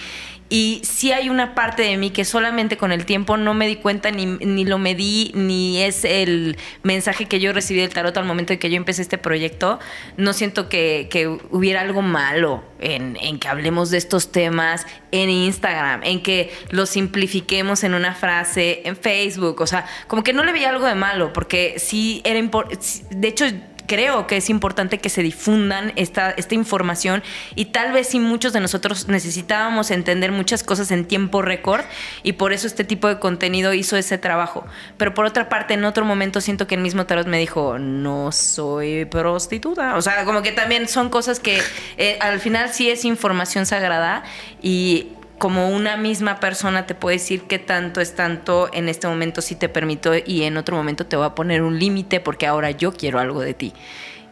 Y 0.52 0.82
sí 0.82 1.12
hay 1.12 1.28
una 1.28 1.54
parte 1.54 1.82
de 1.82 1.96
mí 1.96 2.10
que 2.10 2.24
solamente 2.24 2.76
con 2.76 2.90
el 2.90 3.06
tiempo 3.06 3.36
no 3.36 3.54
me 3.54 3.68
di 3.68 3.76
cuenta, 3.76 4.10
ni, 4.10 4.26
ni 4.26 4.64
lo 4.64 4.78
medí, 4.78 5.30
ni 5.32 5.80
es 5.80 6.04
el 6.04 6.58
mensaje 6.82 7.26
que 7.26 7.38
yo 7.38 7.52
recibí 7.52 7.80
del 7.80 7.94
tarot 7.94 8.16
al 8.16 8.24
momento 8.24 8.52
en 8.52 8.58
que 8.58 8.68
yo 8.68 8.76
empecé 8.76 9.00
este 9.02 9.16
proyecto. 9.16 9.78
No 10.16 10.32
siento 10.32 10.68
que, 10.68 11.06
que 11.08 11.28
hubiera 11.28 11.82
algo 11.82 12.02
malo 12.02 12.64
en, 12.80 13.16
en, 13.20 13.38
que 13.38 13.46
hablemos 13.46 13.90
de 13.90 13.98
estos 13.98 14.32
temas 14.32 14.88
en 15.12 15.30
Instagram, 15.30 16.02
en 16.02 16.20
que 16.20 16.52
lo 16.70 16.84
simplifiquemos 16.84 17.84
en 17.84 17.94
una 17.94 18.16
frase 18.16 18.82
en 18.84 18.96
Facebook. 18.96 19.60
O 19.60 19.68
sea, 19.68 19.86
como 20.08 20.24
que 20.24 20.32
no 20.32 20.42
le 20.42 20.50
veía 20.50 20.70
algo 20.70 20.86
de 20.86 20.96
malo, 20.96 21.32
porque 21.32 21.76
sí 21.78 22.22
era 22.24 22.40
importante. 22.40 22.84
De 23.10 23.28
hecho, 23.28 23.44
creo 23.90 24.28
que 24.28 24.36
es 24.36 24.50
importante 24.50 24.98
que 24.98 25.08
se 25.08 25.20
difundan 25.20 25.92
esta, 25.96 26.30
esta 26.30 26.54
información 26.54 27.24
y 27.56 27.64
tal 27.64 27.90
vez 27.90 28.06
si 28.06 28.20
muchos 28.20 28.52
de 28.52 28.60
nosotros 28.60 29.08
necesitábamos 29.08 29.90
entender 29.90 30.30
muchas 30.30 30.62
cosas 30.62 30.92
en 30.92 31.06
tiempo 31.06 31.42
récord 31.42 31.80
y 32.22 32.34
por 32.34 32.52
eso 32.52 32.68
este 32.68 32.84
tipo 32.84 33.08
de 33.08 33.18
contenido 33.18 33.74
hizo 33.74 33.96
ese 33.96 34.16
trabajo. 34.16 34.64
Pero 34.96 35.12
por 35.12 35.24
otra 35.24 35.48
parte, 35.48 35.74
en 35.74 35.84
otro 35.84 36.04
momento 36.04 36.40
siento 36.40 36.68
que 36.68 36.76
el 36.76 36.82
mismo 36.82 37.06
Tarot 37.06 37.26
me 37.26 37.40
dijo, 37.40 37.80
no 37.80 38.30
soy 38.30 39.06
prostituta. 39.06 39.96
O 39.96 40.02
sea, 40.02 40.24
como 40.24 40.42
que 40.42 40.52
también 40.52 40.86
son 40.86 41.10
cosas 41.10 41.40
que 41.40 41.60
eh, 41.96 42.16
al 42.20 42.38
final 42.38 42.72
sí 42.72 42.90
es 42.90 43.04
información 43.04 43.66
sagrada 43.66 44.22
y 44.62 45.08
como 45.40 45.70
una 45.70 45.96
misma 45.96 46.38
persona 46.38 46.86
te 46.86 46.94
puede 46.94 47.16
decir 47.16 47.44
que 47.44 47.58
tanto 47.58 48.02
es 48.02 48.14
tanto, 48.14 48.68
en 48.74 48.90
este 48.90 49.06
momento 49.06 49.40
sí 49.40 49.54
te 49.54 49.70
permito 49.70 50.12
y 50.14 50.42
en 50.42 50.58
otro 50.58 50.76
momento 50.76 51.06
te 51.06 51.16
voy 51.16 51.24
a 51.24 51.34
poner 51.34 51.62
un 51.62 51.78
límite 51.78 52.20
porque 52.20 52.46
ahora 52.46 52.72
yo 52.72 52.92
quiero 52.92 53.18
algo 53.18 53.40
de 53.40 53.54
ti. 53.54 53.72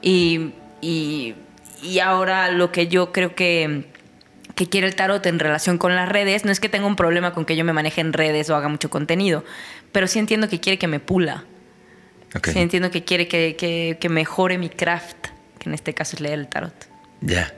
Y, 0.03 0.53
y, 0.83 1.35
ahora 2.05 2.51
lo 2.51 2.73
que 2.73 2.89
yo 2.89 3.11
creo 3.11 3.35
que, 3.35 3.87
que 4.55 4.69
quiere 4.69 4.87
el 4.87 4.97
tarot 4.97 5.25
en 5.25 5.39
relación 5.39 5.79
con 5.79 5.97
las 5.97 6.11
redes, 6.11 6.45
no 6.45 6.53
es 6.53 6.61
que 6.61 6.69
tenga 6.69 6.87
un 6.87 6.95
problema 6.95 7.33
con 7.33 7.47
que 7.47 7.57
yo 7.57 7.65
me 7.65 7.73
maneje 7.73 8.03
en 8.03 8.13
redes 8.13 8.51
o 8.51 8.55
haga 8.55 8.69
mucho 8.69 8.91
contenido, 8.91 9.47
pero 9.93 10.09
sí 10.09 10.19
entiendo 10.19 10.47
que 10.51 10.61
quiere 10.61 10.79
que 10.79 10.89
me 10.89 11.01
pula. 11.01 11.47
Sí 12.45 12.59
entiendo 12.59 12.91
que 12.91 13.05
quiere 13.05 13.29
que, 13.29 13.57
que, 13.57 13.97
que 13.99 14.09
mejore 14.11 14.59
mi 14.59 14.69
craft, 14.69 15.29
que 15.59 15.71
en 15.71 15.75
este 15.75 15.95
caso 15.95 16.17
es 16.17 16.21
leer 16.21 16.39
el 16.39 16.49
tarot. 16.49 16.75
Ya. 17.23 17.51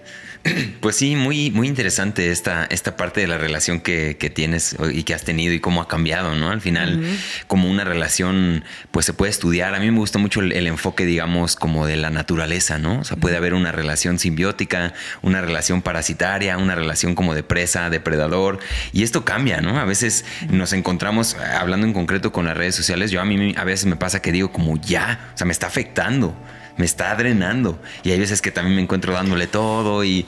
Pues 0.81 0.97
sí, 0.97 1.15
muy, 1.15 1.51
muy 1.51 1.69
interesante 1.69 2.31
esta, 2.31 2.65
esta 2.65 2.97
parte 2.97 3.21
de 3.21 3.27
la 3.27 3.37
relación 3.37 3.81
que, 3.81 4.15
tienes 4.35 4.77
y 4.93 5.03
que 5.03 5.15
has 5.15 5.25
tenido 5.25 5.53
y 5.53 5.61
cómo 5.61 5.83
ha 5.83 5.89
cambiado, 5.89 6.35
¿no? 6.35 6.51
Al 6.51 6.61
final, 6.61 7.03
como 7.47 7.69
una 7.69 7.85
relación, 7.85 8.65
pues 8.91 9.07
se 9.07 9.13
puede 9.13 9.31
estudiar. 9.31 9.75
A 9.75 9.81
mí 9.81 9.91
me 9.91 9.99
gusta 9.99 10.19
mucho 10.19 10.41
el, 10.41 10.67
enfoque, 10.67 11.05
digamos, 11.05 11.57
como 11.57 11.87
de 11.87 11.97
la 11.97 12.11
naturaleza, 12.11 12.79
¿no? 12.79 13.01
O 13.01 13.05
sea, 13.05 13.17
puede 13.17 13.37
haber 13.37 13.55
una 13.55 13.73
relación 13.73 14.19
simbiótica, 14.19 14.95
una 15.23 15.41
relación 15.41 15.83
parasitaria, 15.83 16.57
una 16.57 16.75
relación 16.75 17.15
como 17.15 17.35
de 17.35 17.43
presa, 17.43 17.91
depredador. 17.91 18.59
Y 18.93 19.03
esto 19.03 19.25
cambia, 19.25 19.61
¿no? 19.61 19.79
A 19.79 19.85
veces 19.85 20.25
nos 20.49 20.73
encontramos, 20.73 21.37
hablando 21.37 21.87
en 21.87 21.93
concreto 21.93 22.33
con 22.33 22.47
las 22.47 22.57
redes 22.57 22.75
sociales, 22.75 23.11
yo 23.11 23.21
a 23.21 23.25
mí 23.25 23.55
a 23.57 23.65
veces 23.65 23.87
me 23.87 23.97
pasa 23.97 24.23
que 24.23 24.33
digo 24.33 24.51
como 24.53 24.81
ya, 24.81 25.33
o 25.35 25.39
sea, 25.39 25.47
me 25.47 25.53
está 25.53 25.67
afectando 25.67 26.35
me 26.81 26.87
está 26.87 27.15
drenando. 27.15 27.79
Y 28.03 28.11
hay 28.11 28.19
veces 28.19 28.41
que 28.41 28.51
también 28.51 28.75
me 28.75 28.83
encuentro 28.83 29.13
dándole 29.13 29.47
todo 29.47 30.03
y, 30.03 30.27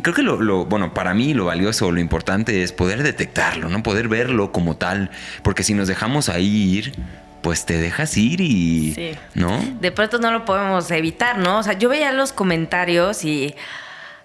creo 0.00 0.14
que 0.14 0.22
lo, 0.22 0.64
bueno, 0.64 0.94
para 0.94 1.12
mí 1.12 1.34
lo 1.34 1.46
valioso, 1.46 1.90
lo 1.90 2.00
importante 2.00 2.62
es 2.62 2.72
poder 2.72 3.02
detectarlo, 3.02 3.68
¿no? 3.68 3.82
Poder 3.82 4.08
verlo 4.08 4.52
como 4.52 4.76
tal, 4.76 5.10
porque 5.42 5.64
si 5.64 5.74
nos 5.74 5.88
dejamos 5.88 6.28
ahí 6.28 6.76
ir, 6.78 6.94
pues 7.42 7.66
te 7.66 7.78
dejas 7.78 8.16
ir 8.16 8.40
y, 8.40 8.94
sí. 8.94 9.10
¿no? 9.34 9.60
De 9.80 9.90
pronto 9.90 10.18
no 10.18 10.30
lo 10.30 10.44
podemos 10.44 10.88
evitar, 10.92 11.38
¿no? 11.38 11.58
O 11.58 11.62
sea, 11.62 11.74
yo 11.74 11.88
veía 11.88 12.12
los 12.12 12.32
comentarios 12.32 13.24
y... 13.24 13.54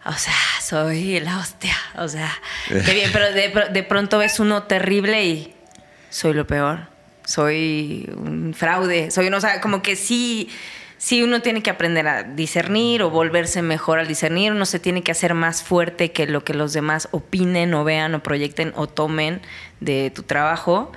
O 0.06 0.12
sea, 0.12 0.34
soy 0.62 1.22
la 1.22 1.40
hostia. 1.40 1.76
O 1.96 2.10
sea, 2.10 2.30
qué 2.68 2.94
bien, 2.94 3.10
pero 3.14 3.32
de, 3.32 3.70
de 3.72 3.84
pronto 3.84 4.18
ves 4.18 4.38
uno 4.42 4.64
terrible 4.64 5.26
y 5.26 5.54
soy 6.10 6.34
lo 6.34 6.46
peor. 6.46 6.88
Soy 7.24 8.10
un 8.18 8.54
fraude. 8.54 9.12
Soy, 9.12 9.30
o 9.30 9.40
sea, 9.40 9.62
como 9.62 9.82
que 9.82 9.96
sí, 9.96 10.50
sí 11.04 11.22
uno 11.22 11.42
tiene 11.42 11.62
que 11.62 11.70
aprender 11.70 12.08
a 12.08 12.24
discernir 12.24 13.04
o 13.04 13.10
volverse 13.10 13.62
mejor 13.62 14.00
al 14.00 14.08
discernir, 14.08 14.54
uno 14.54 14.66
se 14.66 14.80
tiene 14.80 15.04
que 15.04 15.12
hacer 15.12 15.34
más 15.34 15.62
fuerte 15.62 16.14
que 16.14 16.28
lo 16.28 16.46
que 16.46 16.54
los 16.54 16.72
demás 16.72 17.10
opinen 17.12 17.74
o 17.74 17.84
vean 17.84 18.16
o 18.16 18.24
proyecten 18.24 18.72
o 18.78 18.88
tomen 18.88 19.42
de 19.82 20.12
tu 20.16 20.24
trabajo. 20.24 20.94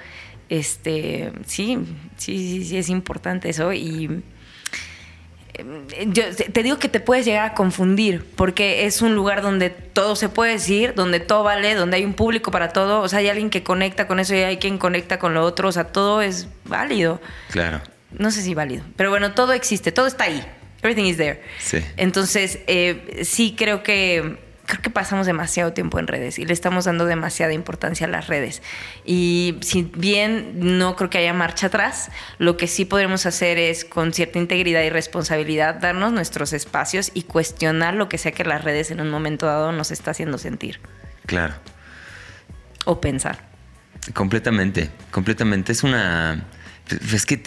Este, 0.48 1.32
sí, 1.44 1.80
sí, 2.18 2.36
sí, 2.36 2.64
sí 2.66 2.76
es 2.76 2.88
importante 2.88 3.48
eso. 3.48 3.72
Y 3.72 4.22
eh, 5.54 6.06
yo 6.06 6.22
te 6.52 6.62
digo 6.62 6.78
que 6.78 6.88
te 6.88 7.00
puedes 7.00 7.26
llegar 7.26 7.44
a 7.44 7.54
confundir 7.54 8.24
porque 8.36 8.86
es 8.86 9.02
un 9.02 9.16
lugar 9.16 9.42
donde 9.42 9.70
todo 9.70 10.14
se 10.14 10.28
puede 10.28 10.52
decir, 10.52 10.94
donde 10.94 11.18
todo 11.18 11.42
vale, 11.42 11.74
donde 11.74 11.96
hay 11.96 12.04
un 12.04 12.14
público 12.14 12.52
para 12.52 12.68
todo, 12.68 13.00
o 13.00 13.08
sea, 13.08 13.18
hay 13.18 13.28
alguien 13.28 13.50
que 13.50 13.64
conecta 13.64 14.06
con 14.06 14.20
eso 14.20 14.36
y 14.36 14.38
hay 14.38 14.58
quien 14.58 14.78
conecta 14.78 15.18
con 15.18 15.34
lo 15.34 15.42
otro, 15.42 15.68
o 15.68 15.72
sea, 15.72 15.88
todo 15.88 16.22
es 16.22 16.46
válido. 16.64 17.20
Claro 17.50 17.80
no 18.10 18.30
sé 18.30 18.42
si 18.42 18.54
válido, 18.54 18.84
pero 18.96 19.10
bueno, 19.10 19.32
todo 19.32 19.52
existe, 19.52 19.92
todo 19.92 20.06
está 20.06 20.24
ahí. 20.24 20.44
Everything 20.82 21.04
is 21.04 21.16
there. 21.16 21.42
Sí. 21.58 21.78
Entonces, 21.96 22.60
eh, 22.66 23.22
sí 23.24 23.54
creo 23.56 23.82
que 23.82 24.38
creo 24.66 24.82
que 24.82 24.90
pasamos 24.90 25.26
demasiado 25.26 25.72
tiempo 25.72 25.98
en 25.98 26.06
redes 26.06 26.38
y 26.38 26.44
le 26.44 26.52
estamos 26.52 26.84
dando 26.84 27.06
demasiada 27.06 27.52
importancia 27.52 28.06
a 28.06 28.10
las 28.10 28.26
redes. 28.26 28.62
Y 29.04 29.58
si 29.62 29.82
bien 29.82 30.76
no 30.76 30.96
creo 30.96 31.08
que 31.08 31.18
haya 31.18 31.32
marcha 31.32 31.68
atrás, 31.68 32.10
lo 32.38 32.56
que 32.56 32.66
sí 32.66 32.84
podremos 32.84 33.26
hacer 33.26 33.58
es 33.58 33.84
con 33.84 34.12
cierta 34.12 34.38
integridad 34.38 34.82
y 34.82 34.90
responsabilidad 34.90 35.76
darnos 35.76 36.12
nuestros 36.12 36.52
espacios 36.52 37.10
y 37.14 37.22
cuestionar 37.22 37.94
lo 37.94 38.08
que 38.08 38.18
sea 38.18 38.32
que 38.32 38.44
las 38.44 38.64
redes 38.64 38.90
en 38.90 39.00
un 39.00 39.08
momento 39.08 39.46
dado 39.46 39.72
nos 39.72 39.90
está 39.90 40.10
haciendo 40.10 40.36
sentir. 40.36 40.80
Claro. 41.26 41.54
O 42.84 43.00
pensar. 43.00 43.46
Completamente, 44.14 44.90
completamente. 45.10 45.72
Es 45.72 45.82
una 45.82 46.44
es 46.88 47.26
que 47.26 47.38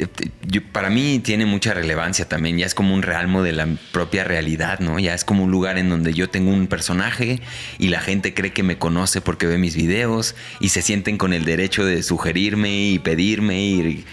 para 0.71 0.89
mí 0.89 1.19
tiene 1.23 1.45
mucha 1.45 1.73
relevancia 1.73 2.27
también, 2.27 2.57
ya 2.57 2.65
es 2.65 2.75
como 2.75 2.93
un 2.93 3.01
realmo 3.01 3.41
de 3.41 3.53
la 3.53 3.67
propia 3.91 4.23
realidad, 4.23 4.79
¿no? 4.79 4.99
Ya 4.99 5.13
es 5.13 5.23
como 5.23 5.45
un 5.45 5.51
lugar 5.51 5.77
en 5.77 5.89
donde 5.89 6.13
yo 6.13 6.29
tengo 6.29 6.51
un 6.51 6.67
personaje 6.67 7.39
y 7.77 7.87
la 7.87 8.01
gente 8.01 8.33
cree 8.33 8.51
que 8.51 8.63
me 8.63 8.77
conoce 8.77 9.21
porque 9.21 9.47
ve 9.47 9.57
mis 9.57 9.75
videos 9.75 10.35
y 10.59 10.69
se 10.69 10.81
sienten 10.81 11.17
con 11.17 11.33
el 11.33 11.45
derecho 11.45 11.85
de 11.85 12.03
sugerirme 12.03 12.89
y 12.89 12.99
pedirme 12.99 13.61
y 13.61 14.05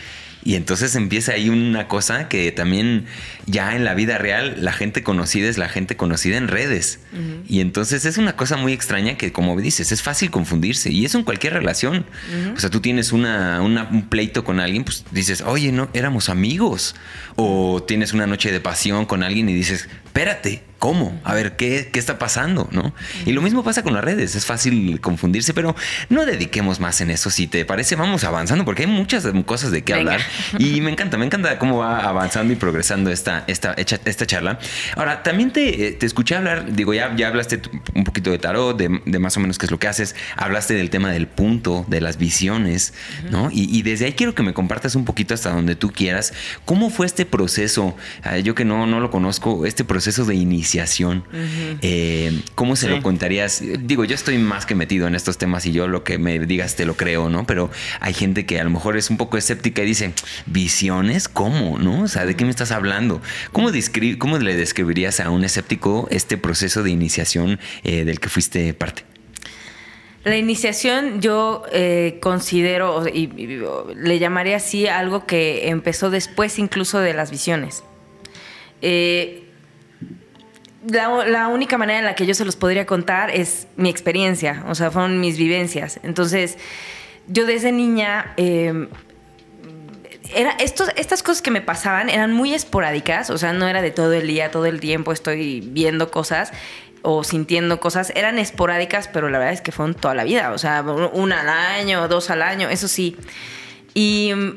y 0.46 0.54
entonces 0.54 0.94
empieza 0.94 1.32
ahí 1.32 1.48
una 1.48 1.88
cosa 1.88 2.28
que 2.28 2.52
también 2.52 3.06
ya 3.46 3.74
en 3.74 3.84
la 3.84 3.94
vida 3.94 4.16
real 4.16 4.54
la 4.60 4.72
gente 4.72 5.02
conocida 5.02 5.48
es 5.48 5.58
la 5.58 5.68
gente 5.68 5.96
conocida 5.96 6.36
en 6.36 6.46
redes. 6.46 7.00
Y 7.48 7.58
entonces 7.60 8.04
es 8.04 8.16
una 8.16 8.36
cosa 8.36 8.56
muy 8.56 8.72
extraña 8.72 9.16
que, 9.16 9.32
como 9.32 9.60
dices, 9.60 9.90
es 9.90 10.02
fácil 10.02 10.30
confundirse. 10.30 10.92
Y 10.92 11.04
eso 11.04 11.18
en 11.18 11.24
cualquier 11.24 11.54
relación. 11.54 12.06
O 12.54 12.60
sea, 12.60 12.70
tú 12.70 12.80
tienes 12.80 13.10
una, 13.10 13.60
un 13.60 14.08
pleito 14.08 14.44
con 14.44 14.60
alguien, 14.60 14.84
pues 14.84 15.04
dices, 15.10 15.40
oye, 15.40 15.72
no, 15.72 15.88
éramos 15.94 16.28
amigos. 16.28 16.94
O 17.34 17.82
tienes 17.82 18.12
una 18.12 18.28
noche 18.28 18.52
de 18.52 18.60
pasión 18.60 19.04
con 19.04 19.24
alguien 19.24 19.48
y 19.48 19.52
dices, 19.52 19.88
espérate, 20.04 20.62
¿Cómo? 20.78 21.18
A 21.24 21.32
ver, 21.34 21.56
¿qué, 21.56 21.88
¿qué, 21.90 21.98
está 21.98 22.18
pasando? 22.18 22.68
¿no? 22.70 22.92
Y 23.24 23.32
lo 23.32 23.40
mismo 23.40 23.64
pasa 23.64 23.82
con 23.82 23.94
las 23.94 24.04
redes, 24.04 24.34
es 24.34 24.44
fácil 24.44 25.00
confundirse, 25.00 25.54
pero 25.54 25.74
no 26.10 26.26
dediquemos 26.26 26.80
más 26.80 27.00
en 27.00 27.10
eso. 27.10 27.30
Si 27.30 27.46
te 27.46 27.64
parece, 27.64 27.96
vamos 27.96 28.24
avanzando, 28.24 28.66
porque 28.66 28.82
hay 28.82 28.88
muchas 28.88 29.26
cosas 29.46 29.70
de 29.70 29.82
qué 29.82 29.94
hablar. 29.94 30.20
Y 30.58 30.82
me 30.82 30.90
encanta, 30.90 31.16
me 31.16 31.24
encanta 31.24 31.58
cómo 31.58 31.78
va 31.78 32.00
avanzando 32.00 32.52
y 32.52 32.56
progresando 32.56 33.10
esta, 33.10 33.44
esta, 33.46 33.72
esta 33.72 34.26
charla. 34.26 34.58
Ahora, 34.96 35.22
también 35.22 35.50
te, 35.50 35.92
te 35.92 36.04
escuché 36.04 36.36
hablar, 36.36 36.70
digo, 36.70 36.92
ya, 36.92 37.16
ya 37.16 37.28
hablaste 37.28 37.62
un 37.94 38.04
poquito 38.04 38.30
de 38.30 38.38
tarot, 38.38 38.76
de, 38.76 39.18
más 39.18 39.34
o 39.38 39.40
menos 39.40 39.58
qué 39.58 39.64
es 39.64 39.72
lo 39.72 39.78
que 39.78 39.88
haces, 39.88 40.14
hablaste 40.36 40.74
del 40.74 40.90
tema 40.90 41.10
del 41.10 41.26
punto, 41.26 41.86
de 41.88 42.02
las 42.02 42.18
visiones, 42.18 42.92
¿no? 43.30 43.48
Y, 43.50 43.82
desde 43.82 44.06
ahí 44.06 44.12
quiero 44.12 44.34
que 44.34 44.42
me 44.42 44.52
compartas 44.52 44.94
un 44.94 45.04
poquito 45.04 45.32
hasta 45.32 45.50
donde 45.50 45.74
tú 45.74 45.90
quieras, 45.92 46.34
¿cómo 46.64 46.90
fue 46.90 47.06
este 47.06 47.24
proceso? 47.24 47.96
Ah, 48.22 48.38
yo 48.38 48.54
que 48.54 48.64
no, 48.64 48.86
no 48.86 49.00
lo 49.00 49.10
conozco, 49.10 49.64
este 49.64 49.84
proceso 49.84 50.24
de 50.24 50.34
iniciar 50.34 50.65
iniciación. 50.66 51.22
Eh, 51.80 52.40
¿Cómo 52.56 52.74
se 52.74 52.88
lo 52.88 53.00
contarías? 53.00 53.62
Digo, 53.80 54.04
yo 54.04 54.16
estoy 54.16 54.36
más 54.38 54.66
que 54.66 54.74
metido 54.74 55.06
en 55.06 55.14
estos 55.14 55.38
temas 55.38 55.64
y 55.64 55.72
yo 55.72 55.86
lo 55.86 56.02
que 56.02 56.18
me 56.18 56.40
digas 56.40 56.74
te 56.74 56.84
lo 56.84 56.96
creo, 56.96 57.28
¿no? 57.28 57.46
Pero 57.46 57.70
hay 58.00 58.14
gente 58.14 58.46
que 58.46 58.58
a 58.58 58.64
lo 58.64 58.70
mejor 58.70 58.96
es 58.96 59.08
un 59.08 59.16
poco 59.16 59.36
escéptica 59.36 59.82
y 59.82 59.86
dice, 59.86 60.12
¿visiones? 60.46 61.28
¿Cómo? 61.28 61.78
¿No? 61.78 62.02
O 62.02 62.08
sea, 62.08 62.26
¿de 62.26 62.34
qué 62.34 62.44
me 62.44 62.50
estás 62.50 62.72
hablando? 62.72 63.22
¿Cómo, 63.52 63.70
cómo 64.18 64.38
le 64.38 64.56
describirías 64.56 65.20
a 65.20 65.30
un 65.30 65.44
escéptico 65.44 66.08
este 66.10 66.36
proceso 66.36 66.82
de 66.82 66.90
iniciación 66.90 67.60
eh, 67.84 68.04
del 68.04 68.18
que 68.18 68.28
fuiste 68.28 68.74
parte? 68.74 69.04
La 70.24 70.36
iniciación 70.36 71.20
yo 71.20 71.62
eh, 71.72 72.18
considero, 72.20 73.06
y, 73.06 73.28
le 73.94 74.18
llamaría 74.18 74.56
así, 74.56 74.88
algo 74.88 75.26
que 75.26 75.68
empezó 75.68 76.10
después 76.10 76.58
incluso 76.58 76.98
de 76.98 77.14
las 77.14 77.30
visiones. 77.30 77.84
Eh, 78.82 79.45
la, 80.90 81.48
única 81.48 81.78
manera 81.78 81.98
en 81.98 82.04
la 82.04 82.14
que 82.14 82.26
yo 82.26 82.34
se 82.34 82.44
los 82.44 82.56
podría 82.56 82.86
contar 82.86 83.30
es 83.30 83.66
mi 83.76 83.88
experiencia, 83.88 84.64
o 84.68 84.74
sea, 84.74 84.90
fueron 84.90 85.20
mis 85.20 85.38
vivencias. 85.38 86.00
Entonces, 86.02 86.58
yo 87.28 87.46
desde 87.46 87.72
niña, 87.72 88.34
eh, 88.36 88.88
era 90.34 90.56
estas 90.58 91.22
cosas 91.22 91.42
que 91.42 91.50
me 91.50 91.60
pasaban 91.60 92.08
eran 92.08 92.32
muy 92.32 92.54
esporádicas, 92.54 93.30
o 93.30 93.38
sea, 93.38 93.52
no 93.52 93.68
era 93.68 93.82
de 93.82 93.90
todo 93.90 94.12
el 94.12 94.26
día, 94.26 94.50
todo 94.50 94.66
el 94.66 94.80
tiempo 94.80 95.12
estoy 95.12 95.60
viendo 95.60 96.10
cosas 96.10 96.52
o 97.02 97.22
sintiendo 97.22 97.78
cosas, 97.78 98.12
eran 98.16 98.38
esporádicas, 98.38 99.08
pero 99.08 99.28
la 99.28 99.38
verdad 99.38 99.54
es 99.54 99.60
que 99.60 99.70
fueron 99.70 99.94
toda 99.94 100.14
la 100.14 100.24
vida, 100.24 100.50
o 100.52 100.58
sea, 100.58 100.82
una 100.82 101.40
al 101.42 101.48
año, 101.48 102.08
dos 102.08 102.30
al 102.30 102.42
año, 102.42 102.68
eso 102.68 102.88
sí. 102.88 103.16
Y 103.94 104.32
mm, 104.34 104.56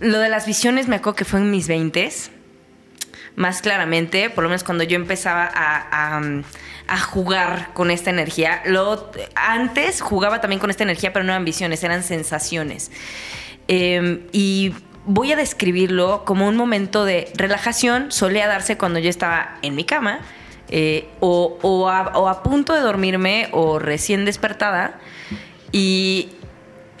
lo 0.00 0.18
de 0.20 0.28
las 0.28 0.46
visiones 0.46 0.86
me 0.86 0.96
acuerdo 0.96 1.16
que 1.16 1.24
fue 1.24 1.40
en 1.40 1.50
mis 1.50 1.66
20 1.66 2.10
más 3.36 3.62
claramente, 3.62 4.30
por 4.30 4.44
lo 4.44 4.50
menos 4.50 4.64
cuando 4.64 4.84
yo 4.84 4.96
empezaba 4.96 5.50
a, 5.52 6.20
jugar 6.98 7.70
con 7.72 7.90
esta 7.90 8.10
energía. 8.10 8.62
Antes 9.34 10.00
jugaba 10.00 10.40
también 10.40 10.58
con 10.58 10.70
esta 10.70 10.82
energía, 10.82 11.12
pero 11.12 11.24
no 11.24 11.32
eran 11.32 11.44
visiones, 11.44 11.84
eran 11.84 12.02
sensaciones. 12.02 12.90
Em, 13.68 14.22
y 14.32 14.74
voy 15.06 15.32
a 15.32 15.36
describirlo 15.36 16.24
como 16.24 16.48
un 16.48 16.56
momento 16.56 17.04
de 17.04 17.30
relajación, 17.36 18.10
solía 18.10 18.48
darse 18.48 18.76
cuando 18.76 18.98
yo 18.98 19.08
estaba 19.08 19.58
en 19.62 19.76
mi 19.76 19.84
cama. 19.84 20.20
Eh, 20.72 21.08
o, 21.18 21.88
a, 21.88 22.42
punto 22.44 22.74
de 22.74 22.80
dormirme 22.80 23.48
o 23.50 23.80
recién 23.80 24.24
despertada 24.24 25.00
y 25.72 26.28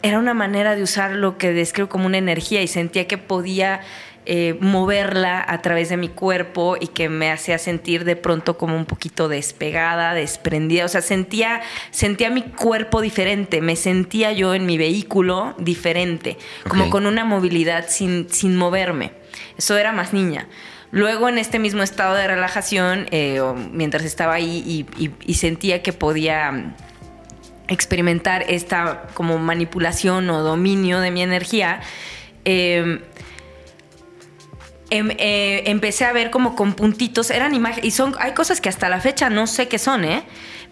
era 0.02 0.18
una 0.18 0.34
manera 0.34 0.74
de 0.74 0.82
usar 0.82 1.12
lo 1.12 1.38
que 1.38 1.52
describo 1.52 1.88
como 1.88 2.06
una 2.06 2.18
energía 2.18 2.62
y 2.62 2.66
sentía 2.66 3.06
que 3.06 3.16
podía 3.16 3.82
eh, 4.26 4.56
moverla 4.60 5.44
a 5.46 5.62
través 5.62 5.88
de 5.88 5.96
mi 5.96 6.08
cuerpo 6.08 6.76
y 6.78 6.88
que 6.88 7.08
me 7.08 7.30
hacía 7.30 7.58
sentir 7.58 8.04
de 8.04 8.16
pronto 8.16 8.58
como 8.58 8.76
un 8.76 8.84
poquito 8.84 9.28
despegada, 9.28 10.14
desprendida. 10.14 10.84
O 10.84 10.88
sea, 10.88 11.02
sentía, 11.02 11.62
sentía 11.90 12.30
mi 12.30 12.42
cuerpo 12.42 13.00
diferente, 13.00 13.60
me 13.60 13.76
sentía 13.76 14.32
yo 14.32 14.54
en 14.54 14.66
mi 14.66 14.78
vehículo 14.78 15.54
diferente, 15.58 16.36
como 16.68 16.90
con 16.90 17.06
una 17.06 17.24
movilidad 17.24 17.86
sin, 17.88 18.28
sin 18.30 18.56
moverme. 18.56 19.12
Eso 19.56 19.76
era 19.76 19.92
más 19.92 20.12
niña. 20.12 20.46
Luego 20.92 21.28
en 21.28 21.38
este 21.38 21.58
mismo 21.58 21.82
estado 21.82 22.14
de 22.16 22.26
relajación, 22.26 23.06
eh, 23.12 23.40
mientras 23.72 24.04
estaba 24.04 24.34
ahí 24.34 24.86
y, 24.98 25.34
sentía 25.34 25.82
que 25.82 25.92
podía 25.92 26.50
mm, 26.50 26.74
experimentar 27.68 28.44
esta 28.48 29.06
como 29.14 29.38
manipulación 29.38 30.28
o 30.30 30.42
dominio 30.42 30.98
de 31.00 31.12
mi 31.12 31.22
energía, 31.22 31.80
em, 32.44 33.00
em, 34.90 35.10
eh, 35.18 35.62
empecé 35.66 36.04
a 36.04 36.12
ver 36.12 36.30
como 36.30 36.54
con 36.54 36.74
puntitos, 36.74 37.30
eran 37.30 37.54
imágenes, 37.54 37.84
y 37.84 37.90
son, 37.90 38.14
hay 38.18 38.32
cosas 38.32 38.60
que 38.60 38.68
hasta 38.68 38.88
la 38.88 39.00
fecha 39.00 39.30
no 39.30 39.46
sé 39.46 39.68
qué 39.68 39.78
son, 39.78 40.04
¿eh? 40.04 40.22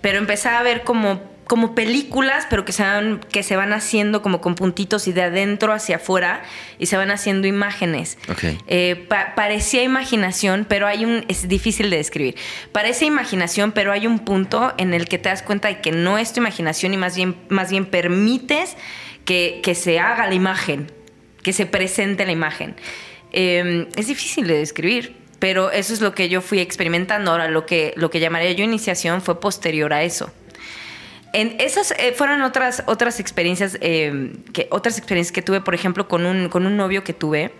Pero 0.00 0.18
empecé 0.18 0.48
a 0.48 0.62
ver 0.62 0.85
como 0.85 1.20
como 1.48 1.74
películas, 1.74 2.46
pero 2.50 2.66
que 2.66 2.72
se, 2.72 2.83
van, 2.83 3.20
que 3.33 3.42
se 3.42 3.57
van 3.57 3.72
haciendo 3.72 4.20
como 4.20 4.42
con 4.42 4.54
puntitos 4.54 5.09
y 5.09 5.12
de 5.12 5.22
adentro 5.22 5.72
hacia 5.72 5.96
afuera 5.96 6.42
y 6.78 6.87
se 6.87 6.98
van 6.98 7.11
haciendo 7.11 7.46
imágenes. 7.46 8.18
Eh, 8.66 9.09
parecía 9.35 9.83
imaginación, 9.83 10.66
pero 10.68 10.87
hay 10.87 11.07
un... 11.07 11.24
es 11.28 11.48
difícil 11.48 11.88
de 11.88 11.96
describir. 11.96 12.37
Parece 12.70 13.07
imaginación, 13.07 13.72
pero 13.72 13.92
hay 13.92 14.07
un 14.07 14.18
punto 14.18 14.74
en 14.76 14.92
el 14.92 15.09
que 15.09 15.16
te 15.16 15.31
das 15.31 15.42
cuenta 15.42 15.68
de 15.68 15.81
que 15.81 15.90
no 15.90 16.18
es 16.18 16.35
tu 16.35 16.40
imaginación 16.40 16.92
y 16.92 16.98
más 16.98 17.16
bien, 17.16 17.35
más 17.48 17.70
bien 17.70 17.87
permites 17.87 18.76
que, 19.24 19.74
se 19.74 19.98
haga 19.98 20.26
la 20.26 20.35
imagen, 20.35 20.92
que 21.42 21.54
se 21.54 21.64
presente 21.64 22.26
la 22.26 22.33
imagen. 22.33 22.76
Em, 23.32 23.86
es 23.96 24.06
difícil 24.06 24.46
de 24.46 24.58
describir, 24.58 25.16
pero 25.38 25.70
eso 25.70 25.92
es 25.92 26.00
lo 26.00 26.14
que 26.14 26.28
yo 26.28 26.40
fui 26.40 26.60
experimentando. 26.60 27.30
Ahora, 27.30 27.48
lo 27.48 27.66
que, 27.66 27.92
lo 27.96 28.10
que 28.10 28.20
llamaría 28.20 28.52
yo 28.52 28.64
iniciación 28.64 29.22
fue 29.22 29.40
posterior 29.40 29.92
a 29.92 30.02
eso. 30.02 30.30
En 31.32 31.56
esas 31.60 31.92
eh, 31.92 32.14
fueron 32.16 32.42
otras, 32.42 32.82
otras 32.86 33.20
experiencias, 33.20 33.76
eh, 33.80 34.32
que, 34.52 34.66
otras 34.70 34.96
experiencias 34.98 35.32
que 35.32 35.42
tuve, 35.42 35.60
por 35.60 35.74
ejemplo, 35.74 36.08
con 36.08 36.24
un, 36.24 36.48
con 36.48 36.66
un 36.66 36.76
novio 36.76 37.04
que 37.04 37.12
tuve. 37.12 37.52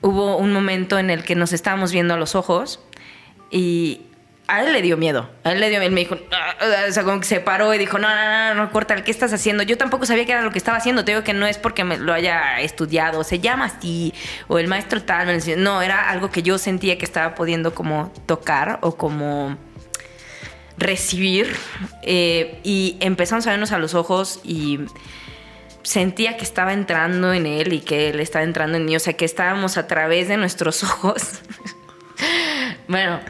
Hubo 0.00 0.36
un 0.36 0.52
momento 0.52 0.98
en 0.98 1.10
el 1.10 1.24
que 1.24 1.34
nos 1.34 1.52
estábamos 1.52 1.92
viendo 1.92 2.14
a 2.14 2.16
los 2.16 2.34
ojos 2.34 2.80
y 3.50 4.02
a 4.48 4.62
él 4.62 4.72
le 4.72 4.82
dio 4.82 4.96
miedo. 4.96 5.30
A 5.44 5.52
él 5.52 5.60
le 5.60 5.70
dio 5.70 5.78
miedo. 5.78 5.88
Él 5.88 5.92
me 5.92 6.00
dijo, 6.00 6.16
ah", 6.32 6.56
o 6.88 6.92
sea, 6.92 7.04
como 7.04 7.20
que 7.20 7.26
se 7.26 7.40
paró 7.40 7.72
y 7.74 7.78
dijo, 7.78 7.98
no, 7.98 8.08
no, 8.08 8.54
no, 8.54 8.54
no, 8.54 8.70
corta, 8.70 8.96
¿qué 9.02 9.10
estás 9.10 9.32
haciendo? 9.32 9.62
Yo 9.62 9.78
tampoco 9.78 10.06
sabía 10.06 10.24
qué 10.24 10.32
era 10.32 10.42
lo 10.42 10.50
que 10.50 10.58
estaba 10.58 10.78
haciendo. 10.78 11.04
Te 11.04 11.12
digo 11.12 11.24
que 11.24 11.32
no 11.32 11.46
es 11.46 11.58
porque 11.58 11.84
me 11.84 11.96
lo 11.96 12.12
haya 12.12 12.60
estudiado, 12.60 13.24
se 13.24 13.38
llama 13.38 13.66
así, 13.66 14.12
o 14.48 14.58
el 14.58 14.68
maestro 14.68 15.02
tal. 15.02 15.26
Me 15.26 15.56
no, 15.56 15.82
era 15.82 16.10
algo 16.10 16.30
que 16.30 16.42
yo 16.42 16.58
sentía 16.58 16.98
que 16.98 17.04
estaba 17.04 17.34
pudiendo 17.34 17.74
como 17.74 18.12
tocar 18.26 18.78
o 18.82 18.96
como 18.96 19.56
recibir 20.76 21.54
eh, 22.02 22.60
y 22.64 22.96
empezamos 23.00 23.46
a 23.46 23.50
vernos 23.50 23.72
a 23.72 23.78
los 23.78 23.94
ojos 23.94 24.40
y 24.42 24.80
sentía 25.82 26.36
que 26.36 26.44
estaba 26.44 26.72
entrando 26.72 27.32
en 27.32 27.46
él 27.46 27.72
y 27.72 27.80
que 27.80 28.10
él 28.10 28.20
estaba 28.20 28.44
entrando 28.44 28.78
en 28.78 28.84
mí, 28.84 28.96
o 28.96 29.00
sea, 29.00 29.14
que 29.14 29.24
estábamos 29.24 29.76
a 29.76 29.86
través 29.86 30.28
de 30.28 30.36
nuestros 30.36 30.82
ojos. 30.84 31.40
bueno, 32.88 33.20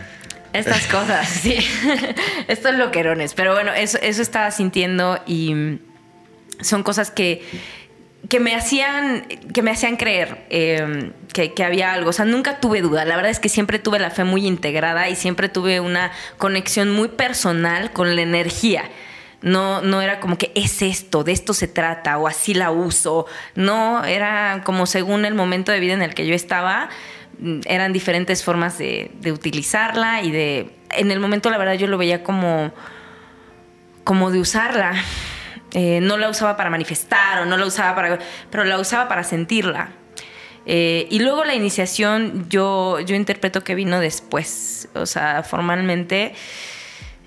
estas 0.52 0.86
cosas, 0.86 1.28
sí. 1.42 1.56
Estos 2.48 2.74
loquerones, 2.74 3.34
pero 3.34 3.52
bueno, 3.54 3.72
eso, 3.72 3.98
eso 4.00 4.22
estaba 4.22 4.50
sintiendo 4.50 5.20
y 5.26 5.78
son 6.60 6.82
cosas 6.82 7.10
que 7.10 7.42
que 8.28 8.40
me 8.40 8.54
hacían, 8.54 9.26
que 9.52 9.62
me 9.62 9.70
hacían 9.70 9.96
creer 9.96 10.46
em, 10.48 11.12
que, 11.32 11.64
había 11.64 11.92
algo. 11.92 12.10
O 12.10 12.12
sea, 12.12 12.24
nunca 12.24 12.60
tuve 12.60 12.80
duda. 12.80 13.04
La 13.04 13.16
verdad 13.16 13.30
es 13.30 13.40
que 13.40 13.48
siempre 13.48 13.78
tuve 13.78 13.98
la 13.98 14.10
fe 14.10 14.24
muy 14.24 14.46
integrada 14.46 15.08
y 15.08 15.16
siempre 15.16 15.48
tuve 15.48 15.80
una 15.80 16.12
conexión 16.38 16.90
muy 16.90 17.08
personal 17.08 17.92
con 17.92 18.14
la 18.14 18.22
energía. 18.22 18.84
No, 19.40 19.82
no 19.82 20.00
era 20.00 20.20
como 20.20 20.38
que 20.38 20.52
es 20.54 20.82
esto, 20.82 21.24
de 21.24 21.32
esto 21.32 21.52
se 21.52 21.66
trata, 21.66 22.16
o 22.18 22.28
así 22.28 22.54
la 22.54 22.70
uso. 22.70 23.26
No, 23.56 24.04
era 24.04 24.62
como 24.64 24.86
según 24.86 25.24
el 25.24 25.34
momento 25.34 25.72
de 25.72 25.80
vida 25.80 25.94
en 25.94 26.02
el 26.02 26.14
que 26.14 26.26
yo 26.26 26.34
estaba, 26.34 26.84
mm, 26.84 26.88
eran 27.64 27.92
diferentes 27.92 28.45
formas 28.45 28.79
de, 28.79 29.11
utilizarla 29.33 30.23
y 30.23 30.31
de. 30.31 30.71
En 30.90 31.11
el 31.11 31.21
momento, 31.21 31.51
la 31.51 31.59
verdad, 31.59 31.75
yo 31.75 31.87
lo 31.87 31.99
veía 31.99 32.23
como. 32.23 32.73
como 34.05 34.31
de 34.31 34.40
usarla 34.40 34.95
eh, 35.75 36.01
no 36.03 36.18
la 36.18 36.29
usaba 36.29 36.57
para 36.57 36.68
manifestar 36.68 37.40
o 37.40 37.47
no 37.47 37.57
la 37.57 37.64
usaba 37.64 37.95
para... 37.95 38.18
pero 38.51 38.64
la 38.64 38.79
usaba 38.79 39.09
para 39.09 39.25
sentirla. 39.25 39.90
Eh, 40.66 41.07
y 41.11 41.18
luego 41.18 41.45
la 41.45 41.55
iniciación 41.55 42.47
yo, 42.49 43.01
yo 43.01 43.16
interpreto 43.16 43.64
que 43.64 43.75
vino 43.75 43.99
después, 43.99 44.88
o 44.95 45.07
sea, 45.07 45.42
formalmente 45.42 46.35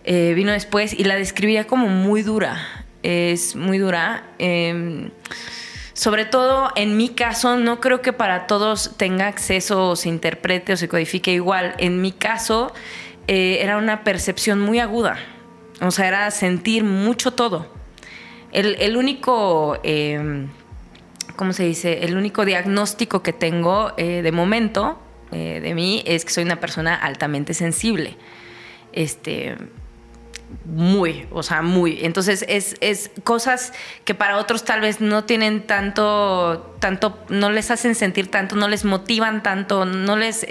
eh, 0.06 0.34
vino 0.36 0.52
después 0.52 0.94
y 0.94 1.04
la 1.04 1.16
describía 1.16 1.66
como 1.66 1.88
muy 1.88 2.22
dura, 2.22 2.86
es 3.04 3.56
muy 3.56 3.78
dura. 3.80 4.24
Em, 5.96 5.98
sobre 5.98 6.26
todo 6.26 6.72
en 6.76 6.98
mi 6.98 7.10
caso, 7.10 7.58
no 7.58 7.80
creo 7.80 8.02
que 8.02 8.14
para 8.14 8.48
todos 8.48 8.98
tenga 8.98 9.28
acceso 9.28 9.90
o 9.90 9.96
se 9.96 10.10
interprete 10.10 10.74
o 10.74 10.78
se 10.78 10.88
codifique 10.88 11.32
igual. 11.32 11.74
En 11.78 12.02
mi 12.02 12.12
caso 12.12 12.74
era 13.28 13.78
una 13.78 14.04
percepción 14.04 14.62
muy 14.62 14.80
aguda, 14.80 15.18
o 15.82 15.90
sea, 15.90 16.08
era 16.08 16.30
sentir 16.30 16.84
mucho 16.84 17.32
todo. 17.32 17.76
El, 18.56 18.96
único, 18.96 19.78
eh, 19.84 20.48
¿cómo 21.36 21.52
se 21.52 21.64
dice? 21.66 22.06
El 22.06 22.16
único 22.16 22.46
diagnóstico 22.46 23.22
que 23.22 23.34
tengo 23.34 23.92
eh, 23.98 24.22
de 24.22 24.32
momento 24.32 24.98
eh, 25.34 25.60
de 25.62 25.74
mí 25.76 26.04
es 26.06 26.24
que 26.24 26.32
soy 26.32 26.46
una 26.46 26.62
persona 26.62 26.96
altamente 26.96 27.54
sensible. 27.54 28.16
Este, 28.94 29.58
muy, 30.66 31.28
o 31.32 31.44
sea, 31.44 31.62
muy. 31.62 32.00
Entonces 32.04 32.46
es, 32.48 33.12
cosas 33.24 33.74
que 34.04 34.16
para 34.16 34.38
otros 34.38 34.66
tal 34.66 34.82
vez 34.82 35.00
no 35.00 35.24
tienen 35.24 35.66
tanto, 35.68 36.76
tanto, 36.80 37.20
no 37.30 37.52
les 37.52 37.72
hacen 37.72 37.96
sentir 37.96 38.30
tanto, 38.30 38.56
no 38.56 38.68
les 38.68 38.86
motivan 38.86 39.44
tanto, 39.44 39.86
no 39.86 40.18
les 40.18 40.46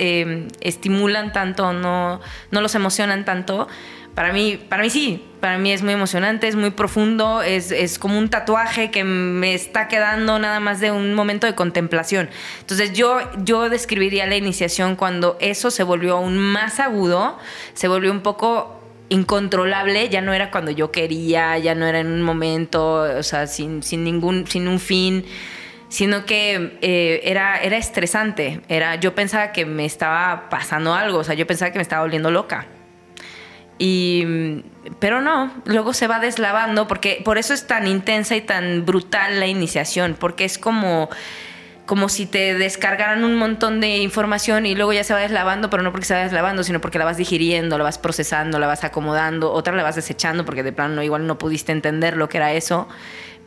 estimulan 0.61 1.33
tanto, 1.33 1.72
no, 1.72 2.20
no 2.50 2.61
los 2.61 2.74
emocionan 2.74 3.24
tanto 3.24 3.68
Para 4.14 4.33
mí, 4.33 4.57
para 4.68 4.83
mí 4.83 4.90
sí, 4.90 5.24
para 5.40 5.59
mí 5.59 5.72
es 5.72 5.83
muy 5.83 5.92
emocionante, 5.92 6.46
es 6.46 6.54
muy 6.54 6.70
profundo, 6.70 7.42
es, 7.42 7.72
es, 7.72 7.98
como 7.98 8.16
un 8.16 8.30
tatuaje 8.30 8.90
que 8.92 9.02
me 9.02 9.54
está 9.54 9.88
quedando 9.88 10.38
nada 10.38 10.61
más 10.61 10.78
de 10.78 10.92
un 10.92 11.14
momento 11.14 11.46
de 11.46 11.54
contemplación. 11.57 12.30
Entonces 12.61 12.92
yo, 12.92 13.18
yo 13.42 13.68
describiría 13.68 14.26
la 14.26 14.37
iniciación 14.37 14.94
cuando 14.94 15.37
eso 15.40 15.72
se 15.72 15.83
volvió 15.83 16.16
aún 16.16 16.38
más 16.38 16.78
agudo, 16.78 17.38
se 17.74 17.88
volvió 17.88 18.12
un 18.12 18.20
poco 18.20 18.84
incontrolable, 19.14 20.09
ya 20.09 20.20
no 20.20 20.33
era 20.35 20.50
cuando 20.50 20.70
yo 20.70 20.90
quería, 20.90 21.57
ya 21.59 21.74
no 21.74 21.87
era 21.87 22.00
en 22.00 22.09
un 22.09 22.22
momento, 22.22 23.03
o 23.03 23.22
sea, 23.22 23.46
sin, 23.46 23.83
sin 23.83 24.05
ningún, 24.05 24.46
sin 24.46 24.68
un 24.68 24.79
fin 24.79 25.24
sino 25.94 26.27
que 26.27 26.77
eh, 26.83 27.20
era, 27.22 27.57
era 27.59 27.77
estresante. 27.77 28.62
Era, 28.68 28.96
yo 28.96 29.14
pensaba 29.14 29.53
que 29.53 29.64
me 29.64 29.85
estaba 29.85 30.48
pasando 30.50 30.92
algo, 30.92 31.18
o 31.18 31.24
sea, 31.24 31.37
yo 31.37 31.46
pensaba 31.46 31.70
que 31.70 31.79
me 31.79 31.83
estaba 31.83 32.03
volviendo 32.03 32.33
loca. 32.33 32.66
Y, 33.79 34.64
pero 34.98 35.20
no, 35.20 35.53
luego 35.66 35.92
se 35.92 36.09
va 36.09 36.18
deslavando, 36.18 36.88
porque 36.88 37.22
por 37.24 37.38
eso 37.38 37.55
es 37.55 37.68
tan 37.68 37.87
intensa 37.87 38.35
y 38.35 38.40
tan 38.40 38.85
brutal 38.85 39.38
la 39.38 39.46
iniciación, 39.46 40.16
porque 40.18 40.44
es 40.44 40.59
como, 40.59 41.11
como 41.87 42.09
si 42.09 42.27
te 42.27 42.55
descargaran 42.55 43.25
un 43.25 43.37
montón 43.37 43.81
de 43.81 43.99
información 43.99 44.64
y 44.66 44.75
luego 44.75 44.92
ya 44.92 45.05
se 45.05 45.12
va 45.12 45.20
deslavando, 45.20 45.68
pero 45.70 45.83
no 45.83 45.92
porque 45.92 46.07
se 46.07 46.14
va 46.14 46.20
deslavando, 46.20 46.64
sino 46.64 46.81
porque 46.81 46.99
la 46.99 47.05
vas 47.05 47.16
digiriendo, 47.16 47.77
la 47.77 47.85
vas 47.85 47.99
procesando, 47.99 48.59
la 48.59 48.66
vas 48.66 48.85
acomodando, 48.85 49.53
otra 49.53 49.75
la 49.75 49.83
vas 49.83 49.97
desechando 49.97 50.44
porque 50.44 50.62
de 50.62 50.73
plano 50.73 51.03
igual 51.03 51.27
no 51.27 51.37
pudiste 51.38 51.73
entender 51.73 52.16
lo 52.16 52.29
que 52.29 52.38
era 52.38 52.53
eso 52.53 52.88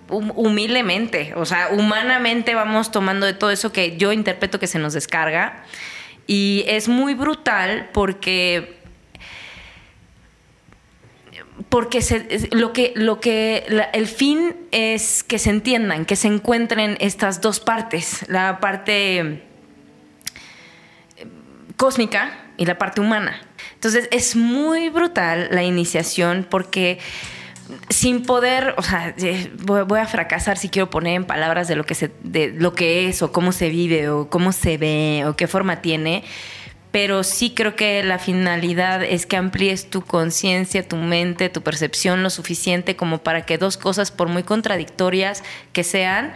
humildemente, 0.10 1.34
o 1.36 1.46
sea, 1.46 1.70
humanamente 1.72 2.56
vamos 2.56 2.92
tomando 2.92 3.26
de 3.26 3.34
todo 3.34 3.52
eso 3.52 3.74
que 3.74 3.98
yo 3.98 4.14
interpreto 4.14 4.60
que 4.60 4.68
se 4.68 4.80
nos 4.80 4.94
descarga. 4.94 5.64
Y 6.28 6.66
es 6.68 6.88
muy 6.88 7.14
brutal 7.14 7.90
porque 7.94 8.78
porque 11.70 12.00
lo 12.52 12.74
que, 12.74 12.94
lo 12.96 13.20
que 13.20 13.66
el 13.94 14.08
fin 14.08 14.56
es 14.72 15.24
que 15.24 15.40
se 15.40 15.50
entiendan, 15.50 16.06
que 16.06 16.16
se 16.16 16.28
encuentren 16.28 16.98
estas 17.00 17.42
dos 17.42 17.60
partes, 17.60 18.26
la 18.30 18.60
parte 18.60 19.20
eh, 19.20 19.42
cósmica 21.76 22.38
y 22.58 22.66
la 22.66 22.78
parte 22.78 23.02
humana. 23.02 23.42
Entonces 23.74 24.08
es 24.12 24.36
muy 24.36 24.90
brutal 24.90 25.50
la 25.52 25.64
iniciación 25.64 26.46
porque 26.50 27.00
sin 27.90 28.24
poder, 28.24 28.76
o 28.78 28.82
sea, 28.82 29.14
eh, 29.18 29.52
voy, 29.58 30.00
a 30.00 30.08
fracasar 30.08 30.58
si 30.58 30.70
quiero 30.70 30.90
poner 30.90 31.16
en 31.16 31.26
palabras 31.26 31.68
de 31.68 31.76
lo 31.76 31.86
que 31.86 31.96
se, 31.96 32.12
de 32.24 32.50
lo 32.52 32.74
que 32.74 33.10
es 33.10 33.22
o 33.22 33.32
cómo 33.32 33.52
se 33.52 33.70
vive 33.70 34.10
o 34.10 34.30
cómo 34.30 34.52
se 34.52 34.78
ve 34.78 35.24
o 35.28 35.36
qué 35.36 35.48
forma 35.48 35.82
tiene, 35.82 36.24
pero 36.92 37.24
sí 37.24 37.52
creo 37.52 37.76
que 37.76 38.04
la 38.04 38.20
finalidad 38.20 39.04
es 39.04 39.26
que 39.26 39.38
amplíes 39.38 39.90
tu 39.90 40.02
conciencia, 40.02 40.88
tu 40.88 40.96
mente, 40.96 41.50
tu 41.50 41.62
percepción 41.62 42.24
lo 42.24 42.30
suficiente 42.30 42.96
como 42.96 43.20
para 43.20 43.46
que 43.46 43.58
dos 43.58 43.78
cosas, 43.78 44.12
por 44.12 44.30
muy 44.30 44.44
contradictorias 44.44 45.44
que 45.74 45.84
sean, 45.84 46.34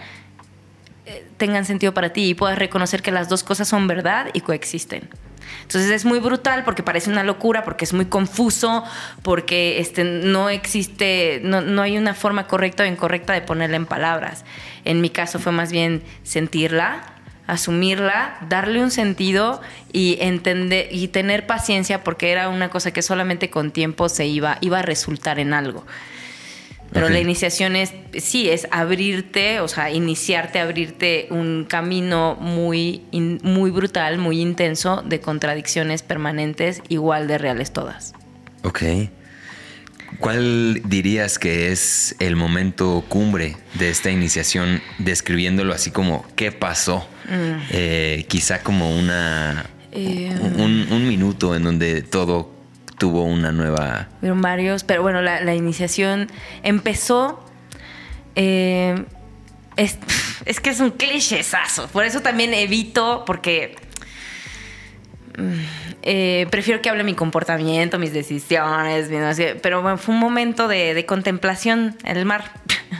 eh, 1.06 1.26
tengan 1.38 1.66
sentido 1.66 1.94
para 1.94 2.14
ti 2.14 2.30
y 2.30 2.34
puedas 2.34 2.58
reconocer 2.58 3.02
que 3.02 3.12
las 3.12 3.30
dos 3.30 3.44
cosas 3.44 3.68
son 3.68 3.88
verdad 3.88 4.28
y 4.34 4.42
coexisten. 4.42 5.10
Entonces 5.64 5.90
es 5.92 6.06
muy 6.06 6.20
brutal 6.20 6.64
porque 6.64 6.84
parece 6.84 7.10
una 7.10 7.24
locura, 7.24 7.64
porque 7.64 7.86
es 7.86 7.94
muy 7.94 8.06
confuso, 8.06 8.84
porque 9.24 9.80
este, 9.80 10.04
no 10.04 10.50
existe, 10.50 11.42
no, 11.44 11.62
no 11.62 11.82
hay 11.82 11.98
una 11.98 12.14
forma 12.14 12.48
correcta 12.48 12.84
o 12.84 12.86
incorrecta 12.86 13.34
de 13.34 13.42
ponerla 13.42 13.78
en 13.78 13.86
palabras. 13.86 14.46
En 14.86 15.02
mi 15.02 15.10
caso 15.10 15.40
fue 15.40 15.52
más 15.52 15.72
bien 15.72 16.04
sentirla, 16.24 17.11
asumirla, 17.52 18.38
darle 18.48 18.82
un 18.82 18.92
sentido 18.92 19.60
y 19.92 20.18
entender 20.22 20.88
y 20.90 21.10
tener 21.10 21.46
paciencia 21.46 22.02
porque 22.02 22.32
era 22.32 22.48
una 22.48 22.70
cosa 22.70 22.92
que 22.92 23.02
solamente 23.02 23.50
con 23.50 23.72
tiempo 23.72 24.08
se 24.08 24.26
iba, 24.26 24.58
iba 24.62 24.80
a 24.80 24.82
resultar 24.82 25.38
en 25.38 25.54
algo. 25.54 25.86
Pero 26.94 27.10
la 27.10 27.20
iniciación 27.20 27.76
es, 27.76 27.94
sí, 28.20 28.50
es 28.50 28.68
abrirte, 28.72 29.60
o 29.60 29.68
sea, 29.68 29.92
iniciarte, 29.92 30.60
abrirte 30.60 31.28
un 31.30 31.66
camino 31.68 32.36
muy, 32.40 33.04
muy 33.12 33.72
brutal, 33.72 34.18
muy 34.18 34.42
intenso 34.42 35.02
de 35.06 35.20
contradicciones 35.20 36.04
permanentes, 36.04 36.82
igual 36.88 37.28
de 37.28 37.38
reales 37.38 37.72
todas. 37.72 38.14
Ok. 38.64 38.84
¿Cuál 40.20 40.82
dirías 40.86 41.40
que 41.40 41.72
es 41.72 42.16
el 42.20 42.36
momento 42.36 43.04
cumbre 43.08 43.58
de 43.76 43.90
esta 43.90 44.10
iniciación, 44.10 44.82
describiéndolo 45.00 45.74
así 45.74 45.92
como 45.92 46.26
qué 46.36 46.52
pasó? 46.52 47.08
Mm. 47.32 47.62
Eh, 47.72 48.26
quizá 48.28 48.62
como 48.62 48.96
una 48.96 49.66
eh, 49.92 50.38
un, 50.58 50.88
un, 50.92 51.08
minuto 51.08 51.56
en 51.56 51.64
donde 51.64 52.02
todo 52.02 52.52
tuvo 53.02 53.24
una 53.24 53.52
nueva... 53.52 54.10
Vieron 54.22 54.42
varios, 54.42 54.84
pero 54.84 55.02
bueno, 55.02 55.22
la, 55.24 55.56
iniciación 55.56 56.30
empezó... 56.62 57.44
Eh, 58.36 59.06
es, 59.76 59.98
que 60.60 60.70
es 60.70 60.80
un 60.80 60.92
clichésazo, 60.92 61.88
por 61.88 62.06
eso 62.06 62.22
también 62.22 62.54
evito, 62.54 63.24
porque... 63.26 63.76
Mm, 65.36 65.62
eh, 66.04 66.48
prefiero 66.52 66.82
que 66.82 66.90
hable 66.90 67.04
mi 67.04 67.16
comportamiento, 67.16 67.98
mis 67.98 68.14
decisiones, 68.14 69.10
pero 69.64 69.82
bueno, 69.82 69.98
fue 69.98 70.14
un 70.14 70.22
momento 70.22 70.68
de, 70.68 71.04
contemplación 71.08 71.98
en 72.04 72.18
el 72.18 72.26
mar. 72.26 72.52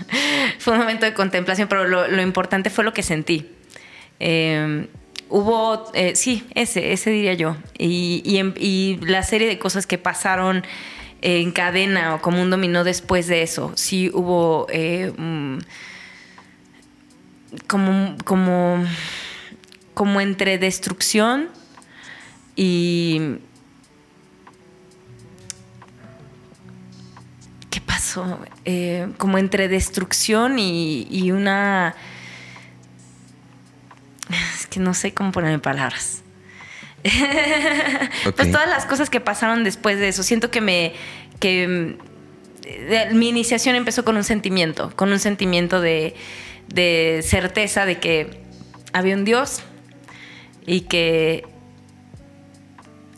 fue 0.60 0.74
un 0.74 0.80
momento 0.80 1.06
de 1.06 1.14
contemplación, 1.14 1.68
pero 1.68 1.88
lo, 1.88 2.22
importante 2.22 2.72
fue 2.72 2.84
lo 2.84 2.94
que 2.94 3.04
sentí. 3.04 3.50
Eh, 4.24 4.88
hubo, 5.30 5.92
eh, 5.96 6.16
sí, 6.16 6.46
ese, 6.54 6.94
ese 6.94 7.10
diría 7.10 7.34
yo. 7.34 7.58
Y, 7.78 9.00
la 9.02 9.24
serie 9.24 9.48
de 9.48 9.58
cosas 9.58 9.88
que 9.88 9.98
pasaron 9.98 10.64
en 11.22 11.52
cadena 11.52 12.16
o 12.16 12.22
como 12.22 12.42
un 12.42 12.52
dominó 12.52 12.84
después 12.84 13.26
de 13.28 13.42
eso. 13.42 13.72
Sí 13.76 14.12
hubo 14.14 14.68
eh, 14.70 15.12
mm, 15.18 15.58
como, 17.68 18.16
como, 18.24 18.86
como 19.96 20.22
entre 20.22 20.60
destrucción 20.60 21.50
y... 22.56 23.38
¿Qué 27.72 27.82
pasó? 27.82 28.40
Eh, 28.66 29.08
como 29.18 29.40
entre 29.40 29.68
destrucción 29.68 30.60
y 30.60 31.32
una 31.32 31.96
es 34.56 34.68
que 34.68 34.80
no 34.80 34.94
sé 34.94 35.14
cómo 35.14 35.32
ponerme 35.32 35.60
palabras. 35.60 36.24
Pues 38.36 38.52
todas 38.52 38.70
las 38.70 38.86
cosas 38.86 39.10
que 39.10 39.20
pasaron 39.20 39.64
después 39.64 40.00
de 40.00 40.10
eso. 40.10 40.24
Siento 40.24 40.52
que 40.52 40.62
me. 40.62 40.94
que 41.40 41.98
mm, 43.12 43.18
mi 43.18 43.30
iniciación 43.30 43.76
empezó 43.76 44.06
con 44.06 44.18
un 44.18 44.24
sentimiento, 44.24 44.96
con 44.96 45.12
un 45.12 45.20
sentimiento 45.20 45.82
de, 45.82 46.16
de 46.68 47.22
certeza 47.24 47.86
de 47.86 48.00
que 48.00 48.42
había 48.94 49.16
un 49.16 49.26
Dios 49.26 49.64
y 50.66 50.82
que 50.82 51.44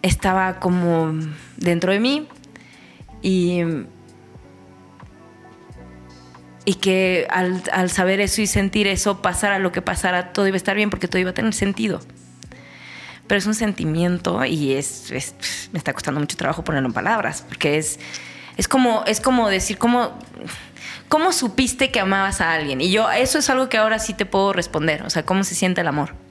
estaba 0.02 0.60
como 0.60 1.13
dentro 1.58 1.91
de 1.91 1.99
mí 1.99 2.28
y 3.21 3.62
y 6.65 6.76
que 6.76 7.28
al, 7.30 7.89
saber 7.89 8.19
eso 8.21 8.41
y 8.41 8.47
sentir 8.47 8.88
eso, 8.88 9.21
pasara 9.21 9.60
lo 9.60 9.71
que 9.71 9.82
pasara, 9.82 10.34
todo 10.34 10.47
iba 10.47 10.56
a 10.56 10.58
estar 10.58 10.76
bien 10.76 10.89
porque 10.89 11.08
todo 11.08 11.19
iba 11.19 11.32
a 11.32 11.34
tener 11.34 11.54
sentido. 11.54 12.02
Pero 13.28 13.39
es 13.39 13.45
un 13.45 13.56
sentimiento 13.56 14.43
y 14.45 14.73
es, 14.73 15.12
me 15.71 15.78
está 15.78 15.93
costando 15.93 16.19
mucho 16.19 16.38
trabajo 16.38 16.63
ponerlo 16.63 16.88
en 16.88 16.93
palabras, 16.93 17.43
porque 17.47 17.78
es, 17.78 17.99
es, 18.58 18.67
como, 18.67 19.04
es 19.08 19.19
como 19.19 19.49
decir, 19.49 19.78
¿cómo, 19.78 20.17
¿cómo 21.10 21.32
supiste 21.32 21.91
que 21.91 21.99
amabas 21.99 22.41
a 22.41 22.54
alguien? 22.54 22.82
Y 22.82 22.91
yo, 22.91 23.10
eso 23.12 23.39
es 23.39 23.49
algo 23.49 23.69
que 23.69 23.78
ahora 23.78 23.99
sí 23.99 24.13
te 24.13 24.26
puedo 24.26 24.54
responder, 24.54 25.04
o 25.04 25.10
sea, 25.10 25.26
¿cómo 25.26 25.43
se 25.43 25.56
siente 25.56 25.82
el 25.82 25.88
amor? 25.88 26.22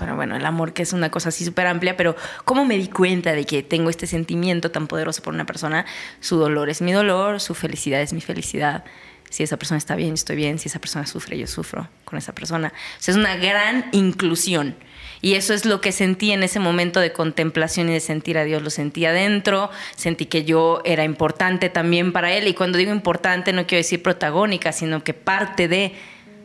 Pero 0.00 0.16
bueno, 0.16 0.34
el 0.34 0.46
amor 0.46 0.72
que 0.72 0.80
es 0.82 0.94
una 0.94 1.10
cosa 1.10 1.28
así 1.28 1.44
súper 1.44 1.66
amplia, 1.66 1.94
pero 1.94 2.16
¿cómo 2.46 2.64
me 2.64 2.78
di 2.78 2.88
cuenta 2.88 3.32
de 3.34 3.44
que 3.44 3.62
tengo 3.62 3.90
este 3.90 4.06
sentimiento 4.06 4.70
tan 4.70 4.86
poderoso 4.86 5.22
por 5.22 5.34
una 5.34 5.44
persona? 5.44 5.84
Su 6.20 6.38
dolor 6.38 6.70
es 6.70 6.80
mi 6.80 6.90
dolor, 6.90 7.38
su 7.38 7.54
felicidad 7.54 8.00
es 8.00 8.14
mi 8.14 8.22
felicidad. 8.22 8.82
Si 9.28 9.42
esa 9.42 9.58
persona 9.58 9.76
está 9.76 9.96
bien, 9.96 10.14
estoy 10.14 10.36
bien. 10.36 10.58
Si 10.58 10.68
esa 10.68 10.78
persona 10.78 11.06
sufre, 11.06 11.36
yo 11.36 11.46
sufro 11.46 11.86
con 12.06 12.18
esa 12.18 12.34
persona. 12.34 12.72
O 12.98 13.02
sea, 13.02 13.12
es 13.12 13.18
una 13.18 13.36
gran 13.36 13.90
inclusión. 13.92 14.74
Y 15.20 15.34
eso 15.34 15.52
es 15.52 15.66
lo 15.66 15.82
que 15.82 15.92
sentí 15.92 16.32
en 16.32 16.42
ese 16.42 16.60
momento 16.60 16.98
de 16.98 17.12
contemplación 17.12 17.90
y 17.90 17.92
de 17.92 18.00
sentir 18.00 18.38
a 18.38 18.44
Dios. 18.44 18.62
Lo 18.62 18.70
sentí 18.70 19.04
adentro, 19.04 19.68
sentí 19.96 20.24
que 20.24 20.44
yo 20.44 20.80
era 20.86 21.04
importante 21.04 21.68
también 21.68 22.12
para 22.12 22.32
Él. 22.32 22.48
Y 22.48 22.54
cuando 22.54 22.78
digo 22.78 22.90
importante 22.90 23.52
no 23.52 23.66
quiero 23.66 23.80
decir 23.80 24.02
protagónica, 24.02 24.72
sino 24.72 25.04
que 25.04 25.12
parte 25.12 25.68
de, 25.68 25.92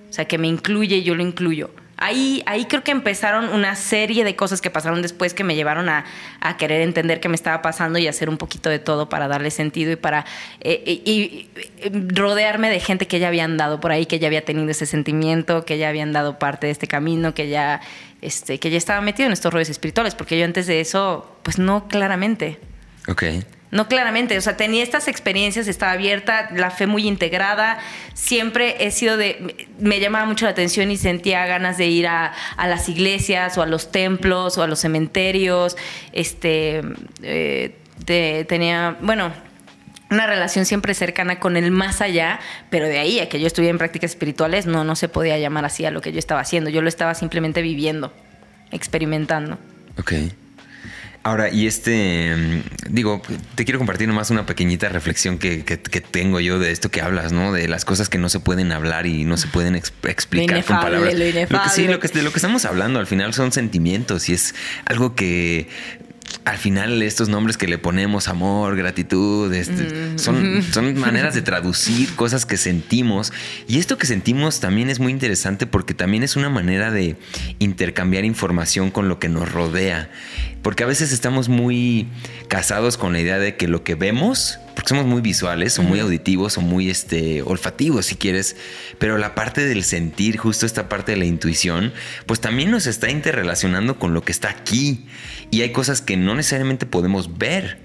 o 0.10 0.14
sea, 0.14 0.26
que 0.26 0.38
me 0.38 0.48
incluye 0.48 0.98
y 0.98 1.04
yo 1.04 1.16
lo 1.16 1.24
incluyo. 1.24 1.72
Ahí, 1.98 2.44
ahí 2.46 2.66
creo 2.66 2.84
que 2.84 2.92
empezaron 2.92 3.50
una 3.54 3.76
serie 3.76 4.26
de 4.26 4.36
cosas 4.36 4.60
que 4.60 4.70
pasaron 4.70 5.02
después 5.02 5.34
que 5.34 5.46
me 5.46 5.56
llevaron 5.56 5.88
a, 5.88 6.04
querer 6.58 6.82
entender 6.82 7.20
qué 7.20 7.30
me 7.30 7.36
estaba 7.36 7.62
pasando 7.62 8.00
y 8.00 8.08
hacer 8.08 8.30
un 8.30 8.38
poquito 8.38 8.70
de 8.70 8.80
todo 8.80 9.08
para 9.08 9.28
darle 9.28 9.50
sentido 9.50 9.92
y 9.92 9.96
para 9.96 10.26
eh, 10.62 10.84
eh, 10.86 11.02
y, 11.06 11.50
rodearme 12.14 12.70
de 12.70 12.80
gente 12.80 13.08
que 13.08 13.20
ya 13.20 13.30
había 13.30 13.46
andado 13.46 13.80
por 13.80 13.92
ahí, 13.92 14.06
que 14.06 14.20
ya 14.20 14.28
había 14.28 14.44
tenido 14.44 14.70
ese 14.70 14.86
sentimiento, 14.86 15.66
que 15.66 15.78
ya 15.78 15.90
habían 15.90 16.12
dado 16.12 16.38
parte 16.38 16.68
de 16.68 16.72
este 16.72 16.88
camino, 16.88 17.34
que 17.34 17.48
ya, 17.48 17.82
este, 18.22 18.60
que 18.60 18.70
ya 18.70 18.78
estaba 18.78 19.02
metido 19.02 19.28
en 19.28 19.34
estos 19.34 19.54
rollos 19.54 19.70
espirituales, 19.70 20.16
porque 20.16 20.38
yo 20.38 20.46
antes 20.46 20.68
de 20.68 20.82
eso, 20.82 21.38
pues 21.44 21.60
no 21.60 21.88
claramente. 21.88 22.60
Ok. 23.08 23.24
No 23.76 23.90
claramente, 23.90 24.38
o 24.38 24.42
sea, 24.42 24.56
tenía 24.56 24.82
estas 24.82 25.10
experiencias, 25.10 25.68
estaba 25.68 25.92
abierta, 25.92 26.50
la 26.56 26.72
fe 26.72 26.88
muy 26.88 27.06
integrada, 27.06 27.78
siempre 28.14 28.78
he 28.80 28.90
sido 28.90 29.18
de, 29.18 29.68
me 29.80 30.00
llamaba 30.00 30.26
mucho 30.26 30.46
la 30.46 30.52
atención 30.52 30.92
y 30.92 30.98
sentía 30.98 31.46
ganas 31.46 31.78
de 31.78 31.88
ir 31.88 32.08
a, 32.08 32.32
las 32.58 32.88
iglesias 32.88 33.58
o 33.58 33.62
a 33.62 33.66
los 33.66 33.92
templos 33.92 34.58
o 34.58 34.64
a 34.64 34.68
los 34.68 34.80
cementerios, 34.80 35.76
este, 36.14 36.84
eh, 37.22 37.76
tenía, 38.48 38.96
bueno, 39.02 39.34
una 40.10 40.26
relación 40.26 40.66
siempre 40.66 40.94
cercana 40.94 41.42
con 41.42 41.58
el 41.58 41.70
más 41.72 42.00
allá, 42.00 42.40
pero 42.70 42.88
de 42.88 43.00
ahí 43.00 43.20
a 43.20 43.28
que 43.28 43.42
yo 43.42 43.48
estuviera 43.48 43.72
en 43.72 43.78
prácticas 43.78 44.12
espirituales, 44.12 44.68
no, 44.68 44.86
no 44.86 44.96
se 44.96 45.10
podía 45.10 45.38
llamar 45.38 45.66
así 45.66 45.84
a 45.84 45.92
lo 45.92 46.00
que 46.00 46.14
yo 46.14 46.20
estaba 46.20 46.40
haciendo. 46.40 46.70
Yo 46.70 46.82
lo 46.82 46.88
estaba 46.88 47.14
simplemente 47.14 47.62
viviendo, 47.62 48.14
experimentando. 48.72 49.58
Ok. 50.00 50.14
Ahora, 51.26 51.50
y 51.50 51.66
este, 51.66 52.36
mm, 52.36 52.94
digo, 52.94 53.20
te 53.56 53.66
quiero 53.66 53.80
compartir 53.80 54.08
nomás 54.08 54.30
una 54.30 54.46
pequeñita 54.46 54.90
reflexión 54.90 55.40
que, 55.40 55.64
tengo 56.12 56.40
yo 56.40 56.60
de 56.60 56.72
esto 56.72 56.92
que 56.92 57.02
hablas, 57.02 57.32
¿no? 57.32 57.52
De 57.52 57.68
las 57.68 57.84
cosas 57.84 58.10
que 58.10 58.20
no 58.20 58.30
se 58.30 58.40
pueden 58.40 58.72
hablar 58.72 59.08
y 59.08 59.26
no 59.26 59.36
se 59.36 59.48
pueden 59.48 59.76
explicar 59.76 60.64
con 60.64 60.80
palabras. 60.80 61.16
Lo, 61.16 61.26
lo 61.26 61.64
que 61.64 61.70
sí, 61.70 61.88
lo 61.88 62.00
que, 62.00 62.10
de 62.10 62.22
lo 62.22 62.32
que 62.32 62.38
estamos 62.38 62.64
hablando 62.66 63.00
al 63.00 63.08
final 63.08 63.34
son 63.34 63.52
sentimientos 63.52 64.30
y 64.30 64.34
es 64.34 64.54
algo 64.86 65.16
que 65.16 65.68
al 66.44 66.58
final 66.58 67.02
estos 67.02 67.30
nombres 67.30 67.58
que 67.58 67.68
le 67.68 67.78
ponemos, 67.78 68.28
amor, 68.28 68.76
gratitud, 68.76 69.52
este, 69.54 69.84
mm. 69.84 70.20
son, 70.20 70.64
son 70.64 70.96
maneras 71.00 71.34
de 71.34 71.42
traducir 71.42 72.14
cosas 72.16 72.46
que 72.46 72.58
sentimos. 72.58 73.34
Y 73.68 73.80
esto 73.80 73.98
que 73.98 74.06
sentimos 74.06 74.60
también 74.60 74.90
es 74.90 75.00
muy 75.00 75.12
interesante 75.12 75.66
porque 75.66 75.94
también 75.94 76.22
es 76.24 76.36
una 76.36 76.50
manera 76.50 76.92
de 76.92 77.16
intercambiar 77.58 78.26
información 78.26 78.92
con 78.92 79.10
lo 79.10 79.18
que 79.18 79.30
nos 79.30 79.52
rodea. 79.52 80.10
Porque 80.66 80.84
a 80.84 80.88
veces 80.88 81.12
estamos 81.12 81.48
muy 81.48 82.08
casados 82.48 82.98
con 82.98 83.14
la 83.14 83.20
idea 83.20 83.38
de 83.38 83.56
que 83.56 83.68
lo 83.68 83.84
que 83.84 83.94
vemos 83.94 84.58
porque 84.74 84.90
somos 84.90 85.06
muy 85.06 85.22
visuales 85.22 85.78
o 85.78 85.84
muy 85.84 86.00
auditivos 86.00 86.58
o 86.58 86.62
muy 86.62 86.90
este, 86.90 87.44
olfativos 87.44 88.08
si 88.08 88.16
quieres, 88.16 88.56
pero 88.98 89.20
la 89.20 89.36
parte 89.36 89.64
del 89.64 89.84
sentir, 89.84 90.38
justo 90.38 90.66
esta 90.66 90.90
parte 90.90 91.12
de 91.12 91.20
la 91.20 91.26
intuición, 91.26 91.94
pues 92.26 92.42
también 92.42 92.72
nos 92.72 92.88
está 92.88 93.12
interrelacionando 93.12 94.00
con 94.00 94.16
lo 94.16 94.24
que 94.24 94.32
está 94.32 94.50
aquí 94.50 95.06
y 95.52 95.62
hay 95.62 95.72
cosas 95.72 96.02
que 96.02 96.18
no 96.18 96.34
necesariamente 96.34 96.88
podemos 96.88 97.38
ver. 97.38 97.78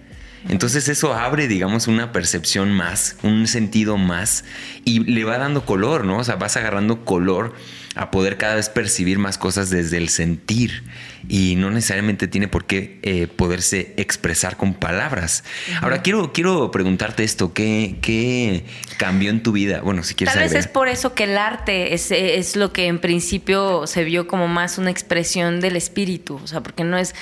Entonces 0.49 0.89
eso 0.89 1.13
abre, 1.13 1.49
digamos, 1.49 1.87
una 1.87 2.13
percepción 2.13 2.71
más, 2.71 3.19
un 3.23 3.47
sentido 3.47 3.99
más 3.99 4.45
y 4.87 5.01
le 5.01 5.25
va 5.25 5.37
dando 5.37 5.67
color, 5.67 6.07
¿no? 6.07 6.21
O 6.21 6.25
sea, 6.25 6.37
vas 6.37 6.57
agarrando 6.57 7.05
color 7.05 7.53
a 7.97 8.11
poder 8.13 8.37
cada 8.37 8.55
vez 8.55 8.69
percibir 8.69 9.19
más 9.19 9.37
cosas 9.37 9.69
desde 9.69 9.97
el 9.97 10.11
sentir 10.11 10.85
y 11.29 11.57
no 11.57 11.71
necesariamente 11.71 12.29
tiene 12.29 12.47
por 12.47 12.65
qué 12.65 13.01
eh, 13.03 13.27
poderse 13.27 13.95
expresar 13.97 14.57
con 14.57 14.75
palabras. 14.75 15.43
Ahora 15.81 16.01
quiero, 16.01 16.33
quiero 16.33 16.71
preguntarte 16.71 17.25
esto, 17.25 17.53
¿qué, 17.53 17.97
¿qué, 18.01 18.65
cambió 18.97 19.31
en 19.31 19.43
tu 19.43 19.53
vida? 19.53 19.81
Bueno, 19.81 20.05
si 20.05 20.15
quieres... 20.15 20.35
Tal 20.35 20.45
vez 20.45 20.55
es 20.55 20.69
por 20.69 20.89
eso 20.89 21.15
que 21.15 21.25
el 21.25 21.37
arte 21.37 21.93
es, 21.93 22.13
es 22.13 22.55
lo 22.55 22.73
que 22.73 22.87
en 22.87 23.01
principio 23.01 23.87
se 23.87 24.05
vio 24.05 24.29
como 24.29 24.47
más 24.47 24.79
una 24.79 24.91
expresión 24.91 25.61
del 25.61 25.75
espíritu, 25.77 26.41
o 26.43 26.47
sea, 26.47 26.63
porque 26.63 26.85
no 26.85 26.97
es 26.97 27.15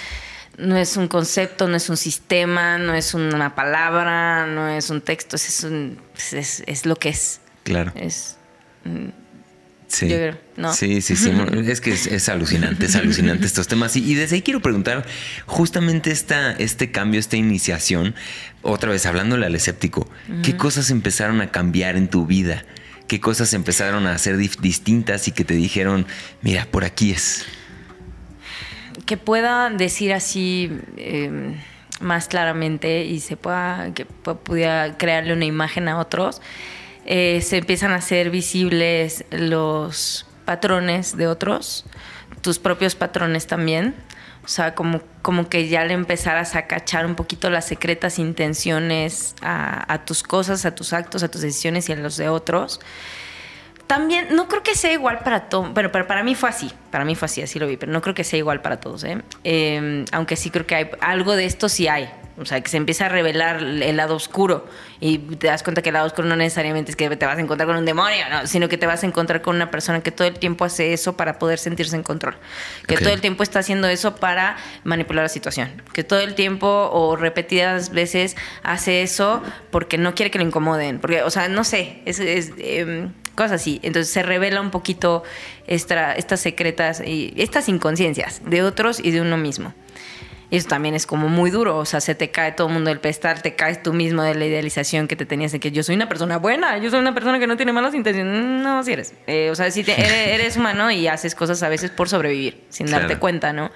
no 0.58 0.76
es 0.76 0.96
un 0.96 1.06
concepto, 1.06 1.68
no 1.68 1.76
es 1.76 1.88
un 1.88 1.96
sistema, 1.96 2.78
no 2.78 2.92
es 2.92 3.14
una 3.14 3.54
palabra, 3.54 4.44
no 4.46 4.68
es 4.68 4.90
un 4.90 5.00
texto, 5.00 5.36
es, 5.36 5.62
un, 5.62 6.00
es, 6.32 6.64
es 6.66 6.84
lo 6.84 6.96
que 6.96 7.10
es. 7.10 7.40
Claro. 7.62 7.92
Es. 7.94 8.36
Sí. 9.88 10.06
sí, 10.74 11.00
sí, 11.00 11.16
sí. 11.16 11.32
es 11.66 11.80
que 11.80 11.92
es, 11.92 12.28
alucinante, 12.28 12.86
es 12.86 12.94
alucinante 12.94 13.46
estos 13.46 13.68
temas. 13.68 13.96
Y, 13.96 14.14
desde 14.14 14.36
ahí 14.36 14.42
quiero 14.42 14.60
preguntar 14.60 15.06
justamente 15.46 16.10
esta, 16.10 16.52
este 16.52 16.90
cambio, 16.90 17.18
esta 17.18 17.36
iniciación, 17.38 18.14
otra 18.60 18.90
vez 18.90 19.06
hablándole 19.06 19.46
al 19.46 19.54
escéptico, 19.54 20.08
¿qué 20.42 20.56
cosas 20.56 20.90
empezaron 20.90 21.40
a 21.40 21.50
cambiar 21.50 21.96
en 21.96 22.08
tu 22.08 22.26
vida? 22.26 22.64
¿Qué 23.06 23.18
cosas 23.18 23.54
empezaron 23.54 24.06
a 24.06 24.18
ser 24.18 24.36
distintas 24.36 25.26
y 25.26 25.32
que 25.32 25.44
te 25.44 25.54
dijeron, 25.54 26.06
mira, 26.42 26.66
por 26.70 26.84
aquí 26.84 27.10
es? 27.10 27.46
Que 29.06 29.16
pueda 29.16 29.70
decir 29.70 30.12
así 30.12 30.70
em, 30.98 31.54
más 32.00 32.28
claramente 32.28 33.06
y 33.06 33.20
se 33.20 33.38
pueda, 33.38 33.94
que 33.94 34.04
pueda 34.04 34.98
crearle 34.98 35.32
una 35.32 35.46
imagen 35.46 35.88
a 35.88 35.98
otros 35.98 36.42
eh, 37.10 37.40
se 37.40 37.56
empiezan 37.56 37.92
a 37.92 37.96
hacer 37.96 38.28
visibles 38.28 39.24
los 39.30 40.26
patrones 40.44 41.16
de 41.16 41.26
otros, 41.26 41.86
tus 42.42 42.58
propios 42.58 42.94
patrones 42.94 43.46
también. 43.46 43.94
O 44.44 44.48
sea, 44.48 44.74
como, 44.74 45.00
como 45.22 45.48
que 45.48 45.68
ya 45.68 45.86
le 45.86 45.94
empezaras 45.94 46.54
a 46.54 46.66
cachar 46.66 47.06
un 47.06 47.14
poquito 47.14 47.48
las 47.48 47.66
secretas 47.66 48.18
intenciones 48.18 49.34
a, 49.40 50.02
tus 50.04 50.22
cosas, 50.22 50.66
a 50.66 50.74
tus 50.74 50.92
actos, 50.92 51.22
a 51.22 51.30
tus 51.30 51.40
decisiones 51.40 51.88
y 51.88 51.92
a 51.92 51.96
los 51.96 52.18
de 52.18 52.28
otros. 52.28 52.78
También, 53.88 54.28
no 54.36 54.46
creo 54.48 54.62
que 54.62 54.74
sea 54.74 54.92
igual 54.92 55.20
para 55.20 55.48
todos, 55.48 55.70
pero, 55.74 55.90
pero, 55.90 56.06
para 56.06 56.22
mí 56.22 56.34
fue 56.34 56.50
así, 56.50 56.70
para 56.90 57.04
mí 57.04 57.14
fue 57.16 57.26
así, 57.26 57.42
así 57.42 57.58
lo 57.58 57.66
vi, 57.66 57.76
pero 57.76 57.90
no 57.90 58.00
creo 58.02 58.14
que 58.14 58.22
sea 58.22 58.38
igual 58.38 58.60
para 58.60 58.78
todos, 58.78 59.02
¿eh? 59.02 59.22
Eh, 59.44 60.04
aunque 60.12 60.36
sí 60.36 60.50
creo 60.50 60.66
que 60.66 60.74
hay 60.74 60.90
algo 61.00 61.34
de 61.34 61.46
esto 61.46 61.70
sí 61.70 61.88
hay, 61.88 62.08
o 62.40 62.44
sea, 62.44 62.60
que 62.60 62.68
se 62.68 62.76
empieza 62.76 63.06
a 63.06 63.08
revelar 63.08 63.62
el 63.62 63.96
lado 63.96 64.14
oscuro 64.14 64.66
y 65.00 65.18
te 65.18 65.48
das 65.48 65.62
cuenta 65.62 65.82
que 65.82 65.88
el 65.88 65.94
lado 65.94 66.06
oscuro 66.06 66.28
no 66.28 66.36
necesariamente 66.36 66.90
es 66.90 66.96
que 66.96 67.08
te 67.16 67.26
vas 67.26 67.36
a 67.36 67.40
encontrar 67.40 67.66
con 67.66 67.76
un 67.76 67.84
demonio, 67.84 68.24
sino 68.44 68.68
que 68.68 68.78
te 68.78 68.86
vas 68.86 69.02
a 69.02 69.06
encontrar 69.06 69.42
con 69.42 69.56
una 69.56 69.70
persona 69.70 70.02
que 70.02 70.12
todo 70.12 70.28
el 70.28 70.38
tiempo 70.38 70.64
hace 70.64 70.92
eso 70.92 71.16
para 71.16 71.38
poder 71.38 71.58
sentirse 71.58 71.96
en 71.96 72.02
control. 72.02 72.36
Que 72.86 72.96
todo 72.96 73.12
el 73.12 73.20
tiempo 73.20 73.42
está 73.42 73.58
haciendo 73.58 73.88
eso 73.88 74.16
para 74.16 74.56
manipular 74.84 75.24
la 75.24 75.28
situación. 75.28 75.82
Que 75.92 76.04
todo 76.04 76.20
el 76.20 76.34
tiempo 76.34 76.90
o 76.92 77.16
repetidas 77.16 77.90
veces 77.90 78.36
hace 78.62 79.02
eso 79.02 79.42
porque 79.70 79.98
no 79.98 80.14
quiere 80.14 80.30
que 80.30 80.38
lo 80.38 80.44
incomoden. 80.44 81.00
Porque, 81.00 81.22
o 81.22 81.30
sea, 81.30 81.48
no 81.48 81.64
sé, 81.64 82.02
es, 82.04 82.20
em, 82.20 83.12
cosas 83.38 83.52
así. 83.52 83.78
Entonces 83.84 84.12
se 84.12 84.24
revela 84.24 84.60
un 84.60 84.70
poquito 84.70 85.22
estas 85.68 86.40
secretas 86.40 87.00
y 87.00 87.32
estas 87.36 87.68
inconsciencias 87.68 88.42
de 88.44 88.64
otros 88.64 88.98
y 88.98 89.12
de 89.12 89.20
uno 89.20 89.36
mismo. 89.36 89.72
Y 90.50 90.56
eso 90.56 90.66
también 90.66 90.94
es 90.94 91.06
como 91.06 91.28
muy 91.28 91.50
duro, 91.50 91.76
o 91.76 91.84
sea, 91.84 92.00
se 92.00 92.14
te 92.14 92.30
cae 92.30 92.52
todo 92.52 92.68
el 92.68 92.72
mundo 92.72 92.88
del 92.88 93.00
pestal, 93.00 93.42
te 93.42 93.54
caes 93.54 93.82
tú 93.82 93.92
mismo 93.92 94.22
de 94.22 94.34
la 94.34 94.46
idealización 94.46 95.06
que 95.06 95.14
te 95.14 95.26
tenías 95.26 95.52
de 95.52 95.60
que 95.60 95.70
yo 95.70 95.82
soy 95.82 95.94
una 95.94 96.08
persona 96.08 96.38
buena, 96.38 96.78
yo 96.78 96.90
soy 96.90 97.00
una 97.00 97.12
persona 97.12 97.38
que 97.38 97.46
no 97.46 97.56
tiene 97.56 97.72
malas 97.72 97.94
intenciones. 97.94 98.34
No, 98.34 98.82
si 98.82 98.92
eres. 98.92 99.14
Eh, 99.26 99.50
o 99.52 99.54
sea, 99.54 99.70
si 99.70 99.84
eres, 99.86 100.56
humano 100.56 100.90
y 100.90 101.06
haces 101.06 101.34
cosas 101.34 101.62
a 101.62 101.68
veces 101.68 101.90
por 101.90 102.08
sobrevivir, 102.08 102.64
sin 102.70 102.90
darte 102.90 103.18
cuenta, 103.18 103.52
¿no? 103.52 103.70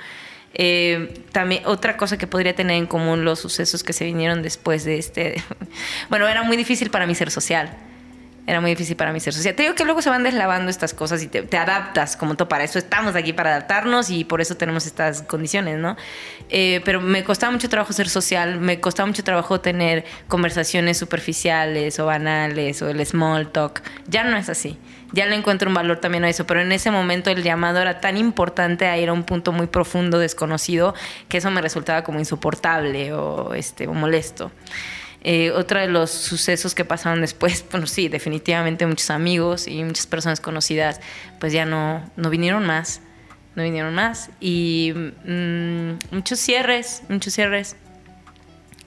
Eh, 0.55 1.23
también 1.31 1.63
otra 1.67 1.97
cosa 1.97 2.19
que 2.19 2.27
podría 2.27 2.55
tener 2.55 2.77
en 2.77 2.87
común 2.87 3.25
los 3.25 3.39
sucesos 3.39 3.85
que 3.85 3.93
se 3.93 4.05
vinieron 4.07 4.43
después 4.43 4.85
de 4.85 4.99
este, 4.99 5.43
bueno, 6.09 6.27
era 6.27 6.43
muy 6.43 6.57
difícil 6.57 6.91
para 6.91 7.07
mí 7.07 7.15
ser 7.15 7.31
social 7.31 7.77
era 8.47 8.61
muy 8.61 8.70
difícil 8.70 8.97
para 8.97 9.12
mí 9.12 9.20
ser 9.20 9.32
social. 9.32 9.55
Te 9.55 9.62
digo 9.62 9.74
que 9.74 9.84
luego 9.84 10.03
se 10.03 10.11
van 10.11 10.24
deslavando 10.24 10.70
estas 10.70 10.95
cosas 10.95 11.22
y 11.22 11.28
te, 11.28 11.57
adaptas, 11.57 12.16
como 12.16 12.34
todo, 12.34 12.49
para 12.49 12.64
eso 12.64 12.78
estamos 12.78 13.14
aquí, 13.14 13.32
para 13.32 13.51
adaptarnos 13.51 14.11
y 14.11 14.24
por 14.24 14.40
eso 14.40 14.57
tenemos 14.57 14.84
estas 14.86 15.22
condiciones, 15.22 15.78
¿no? 15.78 15.97
Eh, 16.49 16.80
pero 16.84 17.01
me 17.01 17.22
costaba 17.22 17.53
mucho 17.53 17.68
trabajo 17.68 17.93
ser 17.93 18.09
social, 18.09 18.59
me 18.59 18.80
costaba 18.80 19.07
mucho 19.07 19.22
trabajo 19.22 19.61
tener 19.61 20.05
conversaciones 20.26 20.99
superficiales 20.99 22.01
o 22.01 22.07
banales 22.07 22.82
o 22.82 22.88
el 22.88 23.05
small 23.07 23.53
talk. 23.53 23.82
Ya 24.09 24.24
no 24.24 24.36
es 24.36 24.49
así. 24.49 24.76
Ya 25.12 25.26
le 25.26 25.36
encuentro 25.36 25.68
un 25.68 25.74
valor 25.74 25.99
también 25.99 26.24
a 26.24 26.30
eso, 26.30 26.47
pero 26.47 26.62
en 26.62 26.72
ese 26.72 26.90
momento 26.90 27.30
el 27.30 27.43
llamado 27.43 27.80
era 27.80 28.01
tan 28.01 28.16
importante 28.16 28.86
a 28.86 28.97
ir 28.97 29.11
a 29.11 29.12
un 29.12 29.24
punto 29.24 29.53
muy 29.53 29.66
profundo, 29.66 30.18
desconocido, 30.18 30.95
que 31.28 31.36
eso 31.36 31.51
me 31.51 31.61
resultaba 31.61 32.03
como 32.03 32.18
insoportable 32.18 33.12
o, 33.12 33.53
este, 33.55 33.86
o 33.86 33.93
molesto. 33.93 34.51
Eh, 35.25 35.53
otro 35.53 35.79
de 35.79 35.87
los 35.87 36.11
sucesos 36.11 36.75
que 36.75 36.85
pasaron 36.85 37.20
después, 37.20 37.64
bueno, 37.70 37.87
sí, 37.87 38.09
definitivamente 38.09 38.87
muchos 38.87 39.11
amigos 39.11 39.68
y 39.68 39.83
muchas 39.85 40.07
personas 40.07 40.41
conocidas, 40.41 41.01
pues 41.39 41.53
ya 41.53 41.64
no, 41.64 42.03
no 42.16 42.31
vinieron 42.31 42.66
más, 42.66 43.01
no 43.55 43.62
vinieron 43.62 43.95
más. 43.95 44.31
Y 44.41 44.93
mm, 44.95 46.14
muchos 46.14 46.41
cierres, 46.41 47.03
muchos 47.09 47.35
cierres. 47.35 47.77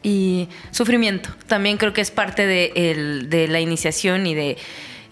Y 0.04 0.50
sufrimiento. 0.70 1.30
También 1.48 1.78
creo 1.78 1.92
que 1.92 2.02
es 2.02 2.12
parte 2.12 2.46
de, 2.46 3.48
la 3.50 3.60
iniciación 3.60 4.28
y 4.28 4.36
de 4.36 4.58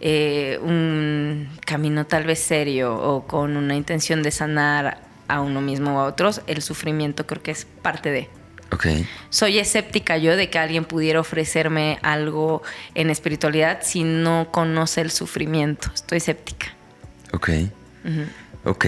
eh, 0.02 0.60
un 0.62 1.50
camino 1.66 2.06
tal 2.06 2.26
vez 2.26 2.38
serio 2.38 2.96
o 2.96 3.26
con 3.26 3.58
una 3.58 3.76
intención 3.76 4.22
de 4.22 4.30
sanar 4.30 5.00
a 5.28 5.42
uno 5.42 5.62
mismo 5.62 5.96
o 5.96 6.00
a 6.00 6.06
otros. 6.06 6.42
El 6.46 6.62
sufrimiento 6.62 7.26
creo 7.26 7.42
que 7.42 7.50
es 7.50 7.66
parte 7.66 8.12
de. 8.12 8.30
Soy 9.30 9.60
escéptica 9.60 10.18
yo 10.18 10.36
de 10.36 10.50
que 10.50 10.60
alguien 10.60 10.86
pudiera 10.86 11.20
ofrecerme 11.20 12.00
algo 12.02 12.62
en 12.96 13.10
espiritualidad 13.10 13.80
si 13.82 14.04
no 14.04 14.50
conoce 14.52 15.02
el 15.02 15.12
sufrimiento. 15.12 15.92
Estoy 15.94 16.18
escéptica. 16.18 16.74
Ok. 17.32 17.50
Ok. 18.64 18.86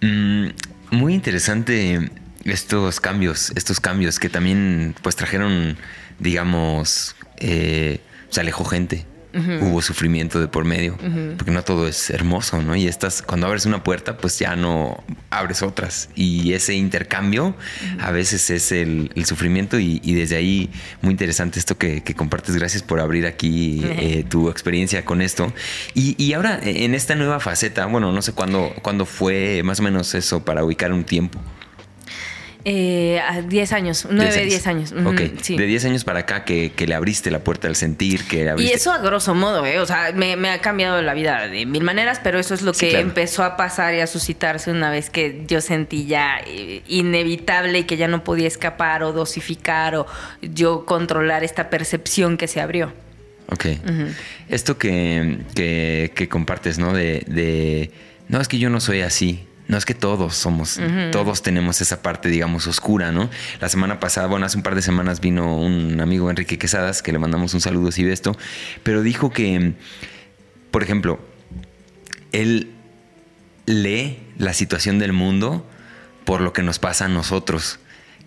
Mm, 0.00 0.48
muy 0.90 1.14
interesante 1.14 2.10
estos 2.44 3.00
cambios, 3.00 3.52
estos 3.56 3.80
cambios 3.80 4.18
que 4.18 4.28
también 4.28 4.94
pues 5.02 5.16
trajeron, 5.16 5.76
digamos, 6.18 7.16
eh, 7.38 8.00
se 8.30 8.40
alejó 8.40 8.64
gente. 8.64 9.06
Hubo 9.60 9.82
sufrimiento 9.82 10.40
de 10.40 10.48
por 10.48 10.64
medio, 10.64 10.96
porque 11.36 11.50
no 11.50 11.62
todo 11.62 11.88
es 11.88 12.10
hermoso, 12.10 12.62
¿no? 12.62 12.76
Y 12.76 12.86
estás, 12.86 13.22
cuando 13.22 13.46
abres 13.46 13.66
una 13.66 13.82
puerta, 13.82 14.16
pues 14.16 14.38
ya 14.38 14.56
no 14.56 15.02
abres 15.30 15.62
otras. 15.62 16.08
Y 16.14 16.52
ese 16.52 16.74
intercambio 16.74 17.54
a 18.00 18.10
veces 18.10 18.50
es 18.50 18.72
el, 18.72 19.10
sufrimiento 19.24 19.78
y, 19.78 20.14
desde 20.14 20.36
ahí 20.36 20.70
muy 21.02 21.12
interesante 21.12 21.58
esto 21.58 21.76
que, 21.78 22.02
compartes. 22.14 22.56
Gracias 22.56 22.82
por 22.82 23.00
abrir 23.00 23.26
aquí 23.26 23.82
eh, 23.84 24.24
tu 24.28 24.48
experiencia 24.50 25.04
con 25.04 25.20
esto. 25.22 25.52
Y, 25.94 26.14
y, 26.22 26.32
ahora, 26.34 26.60
en 26.62 26.94
esta 26.94 27.14
nueva 27.14 27.40
faceta, 27.40 27.86
bueno, 27.86 28.12
no 28.12 28.22
sé 28.22 28.32
cuándo, 28.32 28.72
cuándo 28.82 29.06
fue 29.06 29.62
más 29.64 29.80
o 29.80 29.82
menos 29.82 30.14
eso 30.14 30.44
para 30.44 30.64
ubicar 30.64 30.92
un 30.92 31.04
tiempo. 31.04 31.40
Eh, 32.66 33.20
a 33.20 33.42
10 33.42 33.72
años, 33.72 34.08
9, 34.10 34.46
10 34.46 34.66
años. 34.66 34.92
ok, 34.92 35.20
de 35.20 35.66
10 35.66 35.84
años 35.84 36.04
para 36.04 36.20
acá 36.20 36.44
que, 36.44 36.72
le 36.74 36.94
abriste 36.94 37.30
la 37.30 37.40
puerta 37.40 37.68
al 37.68 37.76
sentir, 37.76 38.24
que 38.24 38.54
Y 38.56 38.68
eso 38.68 38.90
a 38.90 38.98
grosso 38.98 39.34
modo, 39.34 39.66
¿eh? 39.66 39.80
O 39.80 39.86
sea, 39.86 40.12
me, 40.12 40.32
ha 40.48 40.60
cambiado 40.62 41.02
la 41.02 41.12
vida 41.12 41.46
de 41.46 41.66
mil 41.66 41.84
maneras, 41.84 42.20
pero 42.24 42.38
eso 42.38 42.54
es 42.54 42.62
lo 42.62 42.72
que 42.72 42.98
empezó 42.98 43.44
a 43.44 43.58
pasar 43.58 43.92
y 43.94 44.00
a 44.00 44.06
suscitarse 44.06 44.70
una 44.70 44.90
vez 44.90 45.10
que 45.10 45.44
yo 45.46 45.60
sentí 45.60 46.06
ya 46.06 46.40
eh, 46.46 46.82
inevitable 46.88 47.80
y 47.80 47.84
que 47.84 47.98
ya 47.98 48.08
no 48.08 48.24
podía 48.24 48.48
escapar 48.48 49.02
o 49.02 49.12
dosificar 49.12 49.94
o 49.96 50.06
yo 50.40 50.86
controlar 50.86 51.44
esta 51.44 51.68
percepción 51.68 52.38
que 52.38 52.48
se 52.48 52.62
abrió. 52.62 52.94
Ok. 53.50 53.66
Esto 54.48 54.78
que, 54.78 55.40
que, 55.54 56.28
compartes, 56.30 56.78
¿no? 56.78 56.94
De, 56.94 57.24
de, 57.26 57.90
no, 58.28 58.40
es 58.40 58.48
que 58.48 58.58
yo 58.58 58.70
no 58.70 58.80
soy 58.80 59.02
así 59.02 59.46
no 59.66 59.78
es 59.78 59.84
que 59.84 59.94
todos 59.94 60.34
somos, 60.34 60.78
todos 61.10 61.42
tenemos 61.42 61.80
esa 61.80 62.02
parte, 62.02 62.28
digamos, 62.28 62.66
oscura, 62.66 63.12
¿no? 63.12 63.30
La 63.60 63.68
semana 63.68 63.98
pasada, 63.98 64.26
bueno, 64.26 64.44
hace 64.46 64.56
un 64.56 64.62
par 64.62 64.74
de 64.74 64.82
semanas 64.82 65.20
vino 65.20 65.56
un 65.56 66.00
amigo 66.00 66.28
Enrique 66.28 66.58
Quesadas, 66.58 67.02
que 67.02 67.12
le 67.12 67.18
mandamos 67.18 67.54
un 67.54 67.60
saludo 67.60 67.90
si 67.90 68.04
ve 68.04 68.12
esto, 68.12 68.36
pero 68.82 69.02
dijo 69.02 69.30
que, 69.30 69.74
por 70.70 70.82
ejemplo, 70.82 71.18
él 72.32 72.72
lee 73.66 74.18
la 74.36 74.52
situación 74.52 74.98
del 74.98 75.12
mundo 75.12 75.66
por 76.24 76.40
lo 76.40 76.52
que 76.52 76.62
nos 76.62 76.78
pasa 76.78 77.06
a 77.06 77.08
nosotros. 77.08 77.78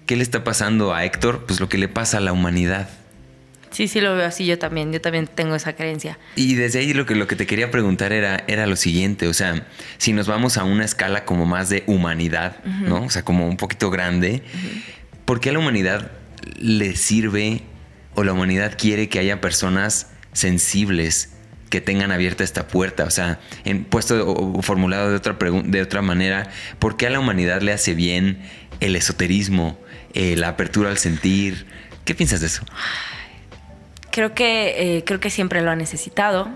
¿Qué 0.05 0.15
le 0.15 0.23
está 0.23 0.43
pasando 0.43 0.93
a 0.93 1.03
Héctor? 1.03 1.45
Pues 1.45 1.59
lo 1.59 1.69
que 1.69 1.77
le 1.77 1.87
pasa 1.87 2.17
a 2.17 2.21
la 2.21 2.31
humanidad. 2.31 2.89
Sí, 3.77 3.87
sí 3.87 4.01
lo 4.01 4.15
veo 4.15 4.25
así 4.25 4.43
yo 4.43 4.57
también, 4.57 4.91
yo 4.91 4.99
también 5.01 5.27
tengo 5.27 5.53
esa 5.53 5.75
creencia. 5.75 6.17
Y 6.35 6.55
desde 6.55 6.79
ahí 6.79 6.95
lo 6.95 7.05
que, 7.05 7.13
lo 7.13 7.27
que 7.27 7.35
te 7.35 7.45
quería 7.45 7.69
preguntar 7.69 8.11
era, 8.11 8.43
era 8.47 8.65
lo 8.65 8.75
siguiente, 8.75 9.27
o 9.27 9.35
sea, 9.35 9.67
si 9.99 10.13
nos 10.13 10.25
vamos 10.25 10.57
a 10.57 10.63
una 10.63 10.83
escala 10.83 11.25
como 11.25 11.45
más 11.45 11.69
de 11.69 11.83
humanidad, 11.85 12.63
¿no? 12.63 13.03
O 13.03 13.09
sea, 13.11 13.23
como 13.23 13.47
un 13.47 13.55
poquito 13.55 13.91
grande, 13.91 14.41
¿por 15.25 15.39
qué 15.39 15.51
a 15.51 15.53
la 15.53 15.59
humanidad 15.59 16.11
le 16.57 16.95
sirve 16.95 17.61
o 18.15 18.23
la 18.23 18.33
humanidad 18.33 18.73
quiere 18.75 19.09
que 19.09 19.19
haya 19.19 19.41
personas 19.41 20.09
sensibles 20.33 21.33
que 21.69 21.79
tengan 21.79 22.11
abierta 22.11 22.43
esta 22.43 22.67
puerta? 22.67 23.03
O 23.03 23.11
sea, 23.11 23.39
en, 23.63 23.83
puesto 23.83 24.27
o, 24.27 24.59
formulado 24.63 25.11
de 25.11 25.17
otra, 25.17 25.37
de 25.65 25.81
otra 25.83 26.01
manera, 26.01 26.49
¿por 26.79 26.97
qué 26.97 27.05
a 27.05 27.09
la 27.11 27.19
humanidad 27.19 27.61
le 27.61 27.73
hace 27.73 27.93
bien 27.93 28.39
el 28.79 28.95
esoterismo, 28.95 29.79
eh, 30.15 30.35
la 30.35 30.47
apertura 30.47 30.89
al 30.89 30.97
sentir? 30.97 31.67
¿Qué 32.05 32.15
piensas 32.15 32.41
de 32.41 32.47
eso? 32.47 32.63
Creo 34.17 34.33
que, 34.33 34.97
eh, 34.97 35.03
creo 35.03 35.19
que 35.19 35.29
siempre 35.29 35.61
lo 35.61 35.69
ha 35.69 35.75
necesitado. 35.75 36.49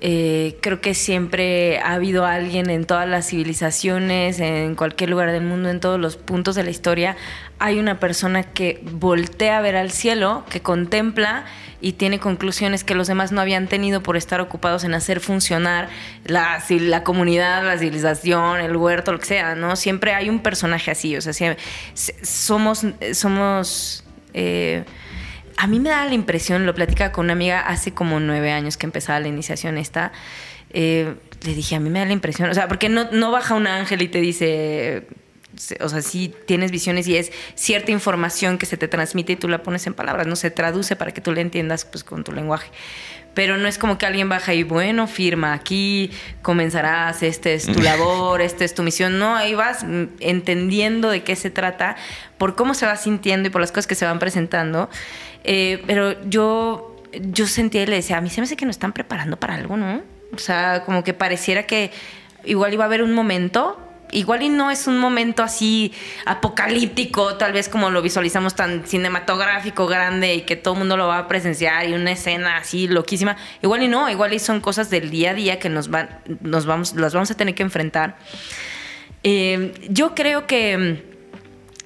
Eh, 0.00 0.56
creo 0.62 0.80
que 0.80 0.94
siempre 0.94 1.78
ha 1.80 1.92
habido 1.92 2.24
alguien 2.24 2.70
en 2.70 2.86
todas 2.86 3.06
las 3.06 3.28
civilizaciones, 3.28 4.40
en 4.40 4.74
cualquier 4.74 5.10
lugar 5.10 5.30
del 5.32 5.44
mundo, 5.44 5.68
en 5.68 5.80
todos 5.80 6.00
los 6.00 6.16
puntos 6.16 6.54
de 6.54 6.64
la 6.64 6.70
historia, 6.70 7.14
hay 7.58 7.78
una 7.78 8.00
persona 8.00 8.42
que 8.42 8.80
voltea 8.90 9.58
a 9.58 9.60
ver 9.60 9.76
al 9.76 9.90
cielo, 9.90 10.46
que 10.48 10.62
contempla 10.62 11.44
y 11.82 11.92
tiene 11.92 12.18
conclusiones 12.18 12.84
que 12.84 12.94
los 12.94 13.06
demás 13.06 13.32
no 13.32 13.42
habían 13.42 13.68
tenido 13.68 14.02
por 14.02 14.16
estar 14.16 14.40
ocupados 14.40 14.82
en 14.84 14.94
hacer 14.94 15.20
funcionar 15.20 15.90
la, 16.24 16.64
la 16.70 17.04
comunidad, 17.04 17.66
la 17.66 17.76
civilización, 17.76 18.60
el 18.60 18.78
huerto, 18.78 19.12
lo 19.12 19.18
que 19.18 19.26
sea, 19.26 19.54
¿no? 19.56 19.76
Siempre 19.76 20.14
hay 20.14 20.30
un 20.30 20.38
personaje 20.38 20.90
así, 20.90 21.18
o 21.18 21.20
sea, 21.20 21.54
somos, 21.94 22.86
somos 23.12 24.04
eh, 24.32 24.84
a 25.56 25.66
mí 25.66 25.80
me 25.80 25.90
da 25.90 26.04
la 26.04 26.14
impresión, 26.14 26.66
lo 26.66 26.74
platica 26.74 27.12
con 27.12 27.26
una 27.26 27.32
amiga 27.34 27.60
hace 27.60 27.92
como 27.92 28.20
nueve 28.20 28.52
años 28.52 28.76
que 28.76 28.86
empezaba 28.86 29.20
la 29.20 29.28
iniciación 29.28 29.78
esta, 29.78 30.12
eh, 30.70 31.14
le 31.44 31.54
dije, 31.54 31.76
a 31.76 31.80
mí 31.80 31.90
me 31.90 31.98
da 31.98 32.06
la 32.06 32.12
impresión, 32.12 32.50
o 32.50 32.54
sea, 32.54 32.68
porque 32.68 32.88
no, 32.88 33.10
no 33.10 33.30
baja 33.30 33.54
un 33.54 33.66
ángel 33.66 34.02
y 34.02 34.08
te 34.08 34.20
dice, 34.20 35.06
o 35.80 35.88
sea, 35.88 36.02
sí 36.02 36.34
tienes 36.46 36.70
visiones 36.70 37.06
y 37.08 37.16
es 37.16 37.32
cierta 37.54 37.90
información 37.92 38.58
que 38.58 38.66
se 38.66 38.76
te 38.76 38.88
transmite 38.88 39.32
y 39.34 39.36
tú 39.36 39.48
la 39.48 39.62
pones 39.62 39.86
en 39.86 39.94
palabras, 39.94 40.26
no 40.26 40.36
se 40.36 40.50
traduce 40.50 40.96
para 40.96 41.12
que 41.12 41.20
tú 41.20 41.32
la 41.32 41.40
entiendas 41.40 41.84
pues 41.84 42.04
con 42.04 42.24
tu 42.24 42.32
lenguaje 42.32 42.70
pero 43.34 43.56
no 43.56 43.66
es 43.66 43.78
como 43.78 43.98
que 43.98 44.06
alguien 44.06 44.28
baja 44.28 44.54
y 44.54 44.62
bueno, 44.62 45.06
firma 45.06 45.54
aquí, 45.54 46.10
comenzarás, 46.42 47.22
este 47.22 47.54
es 47.54 47.66
tu 47.66 47.80
labor, 47.80 48.42
esta 48.42 48.64
es 48.64 48.74
tu 48.74 48.82
misión. 48.82 49.18
No, 49.18 49.36
ahí 49.36 49.54
vas 49.54 49.84
entendiendo 50.20 51.10
de 51.10 51.22
qué 51.22 51.34
se 51.36 51.50
trata, 51.50 51.96
por 52.36 52.56
cómo 52.56 52.74
se 52.74 52.86
va 52.86 52.96
sintiendo 52.96 53.48
y 53.48 53.50
por 53.50 53.60
las 53.60 53.70
cosas 53.70 53.86
que 53.86 53.94
se 53.94 54.04
van 54.04 54.18
presentando. 54.18 54.90
Eh, 55.44 55.82
pero 55.86 56.22
yo, 56.28 56.96
yo 57.12 57.46
sentía 57.46 57.82
y 57.82 57.86
le 57.86 57.96
decía, 57.96 58.18
a 58.18 58.20
mí 58.20 58.30
se 58.30 58.40
me 58.40 58.44
hace 58.44 58.56
que 58.56 58.66
nos 58.66 58.76
están 58.76 58.92
preparando 58.92 59.38
para 59.38 59.54
algo, 59.54 59.76
¿no? 59.76 60.02
O 60.34 60.38
sea, 60.38 60.84
como 60.84 61.04
que 61.04 61.14
pareciera 61.14 61.64
que 61.64 61.90
igual 62.44 62.72
iba 62.72 62.84
a 62.84 62.86
haber 62.86 63.02
un 63.02 63.12
momento 63.12 63.78
igual 64.12 64.42
y 64.42 64.48
no 64.48 64.70
es 64.70 64.86
un 64.86 64.98
momento 64.98 65.42
así 65.42 65.92
apocalíptico, 66.26 67.36
tal 67.36 67.52
vez 67.52 67.68
como 67.68 67.90
lo 67.90 68.02
visualizamos 68.02 68.54
tan 68.54 68.86
cinematográfico, 68.86 69.86
grande 69.86 70.34
y 70.34 70.40
que 70.42 70.54
todo 70.54 70.74
el 70.74 70.78
mundo 70.78 70.96
lo 70.96 71.08
va 71.08 71.18
a 71.18 71.28
presenciar 71.28 71.88
y 71.88 71.94
una 71.94 72.12
escena 72.12 72.58
así 72.58 72.86
loquísima. 72.86 73.36
Igual 73.62 73.82
y 73.82 73.88
no, 73.88 74.08
igual 74.08 74.32
y 74.34 74.38
son 74.38 74.60
cosas 74.60 74.90
del 74.90 75.10
día 75.10 75.30
a 75.30 75.34
día 75.34 75.58
que 75.58 75.68
nos 75.68 75.88
van, 75.88 76.20
nos 76.42 76.66
vamos, 76.66 76.94
las 76.94 77.14
vamos 77.14 77.30
a 77.30 77.36
tener 77.36 77.54
que 77.54 77.62
enfrentar. 77.62 78.16
Eh, 79.24 79.72
yo 79.88 80.14
creo 80.14 80.46
que 80.46 81.11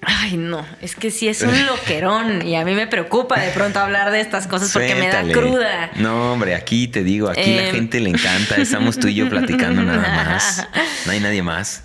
Ay, 0.09 0.36
no, 0.36 0.64
es 0.80 0.94
que 0.94 1.11
sí 1.11 1.26
es 1.26 1.42
un 1.42 1.66
loquerón 1.66 2.46
y 2.46 2.54
a 2.54 2.64
mí 2.64 2.74
me 2.74 2.86
preocupa 2.86 3.40
de 3.40 3.50
pronto 3.50 3.80
hablar 3.80 4.12
de 4.12 4.20
estas 4.20 4.46
cosas 4.46 4.72
porque 4.72 4.94
me 4.94 5.09
da 5.09 5.22
cruda. 5.24 5.90
No, 5.96 6.32
hombre, 6.32 6.54
aquí 6.54 6.86
te 6.86 7.02
digo, 7.02 7.28
aquí 7.28 7.57
la 7.57 7.66
em. 7.66 7.74
gente 7.74 7.98
le 7.98 8.11
encanta, 8.11 8.57
estamos 8.57 8.98
tú 8.98 9.09
y 9.09 9.16
yo 9.16 9.28
platicando 9.28 9.82
nada 9.82 10.24
más. 10.30 10.68
No 11.07 11.12
hay 11.12 11.18
nadie 11.18 11.42
más 11.42 11.82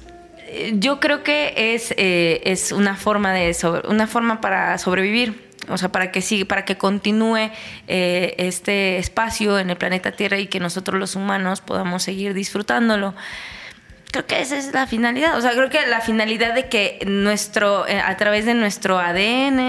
yo 0.74 1.00
creo 1.00 1.24
que 1.24 1.74
es, 1.74 1.94
eh, 1.98 2.42
es 2.46 2.72
una 2.72 2.96
forma 2.96 3.32
de 3.34 3.56
una 3.88 4.08
forma 4.08 4.42
para 4.42 4.78
sobrevivir. 4.78 5.50
O 5.70 5.78
sea, 5.78 5.92
para 5.92 6.12
que 6.12 6.22
siga, 6.22 6.46
para 6.46 6.66
que 6.66 6.78
continúe 6.78 7.52
eh, 7.88 8.36
este 8.38 8.98
espacio 8.98 9.60
en 9.60 9.70
el 9.70 9.78
planeta 9.78 10.12
Tierra 10.12 10.40
y 10.40 10.48
que 10.48 10.60
nosotros 10.60 11.00
los 11.00 11.16
humanos 11.16 11.62
podamos 11.62 12.02
seguir 12.04 12.34
disfrutándolo 12.34 13.14
creo 14.12 14.28
que 14.28 14.42
esa 14.42 14.58
es 14.58 14.74
la 14.74 14.88
finalidad. 14.88 15.38
O 15.38 15.42
sea, 15.42 15.52
creo 15.52 15.70
que 15.70 15.86
la 15.88 16.02
finalidad 16.02 16.54
de 16.54 16.68
que 16.68 17.00
nuestro, 17.08 17.88
eh, 17.88 18.00
a 18.00 18.16
través 18.18 18.46
de 18.46 18.54
nuestro 18.54 19.00
ADN, 19.00 19.60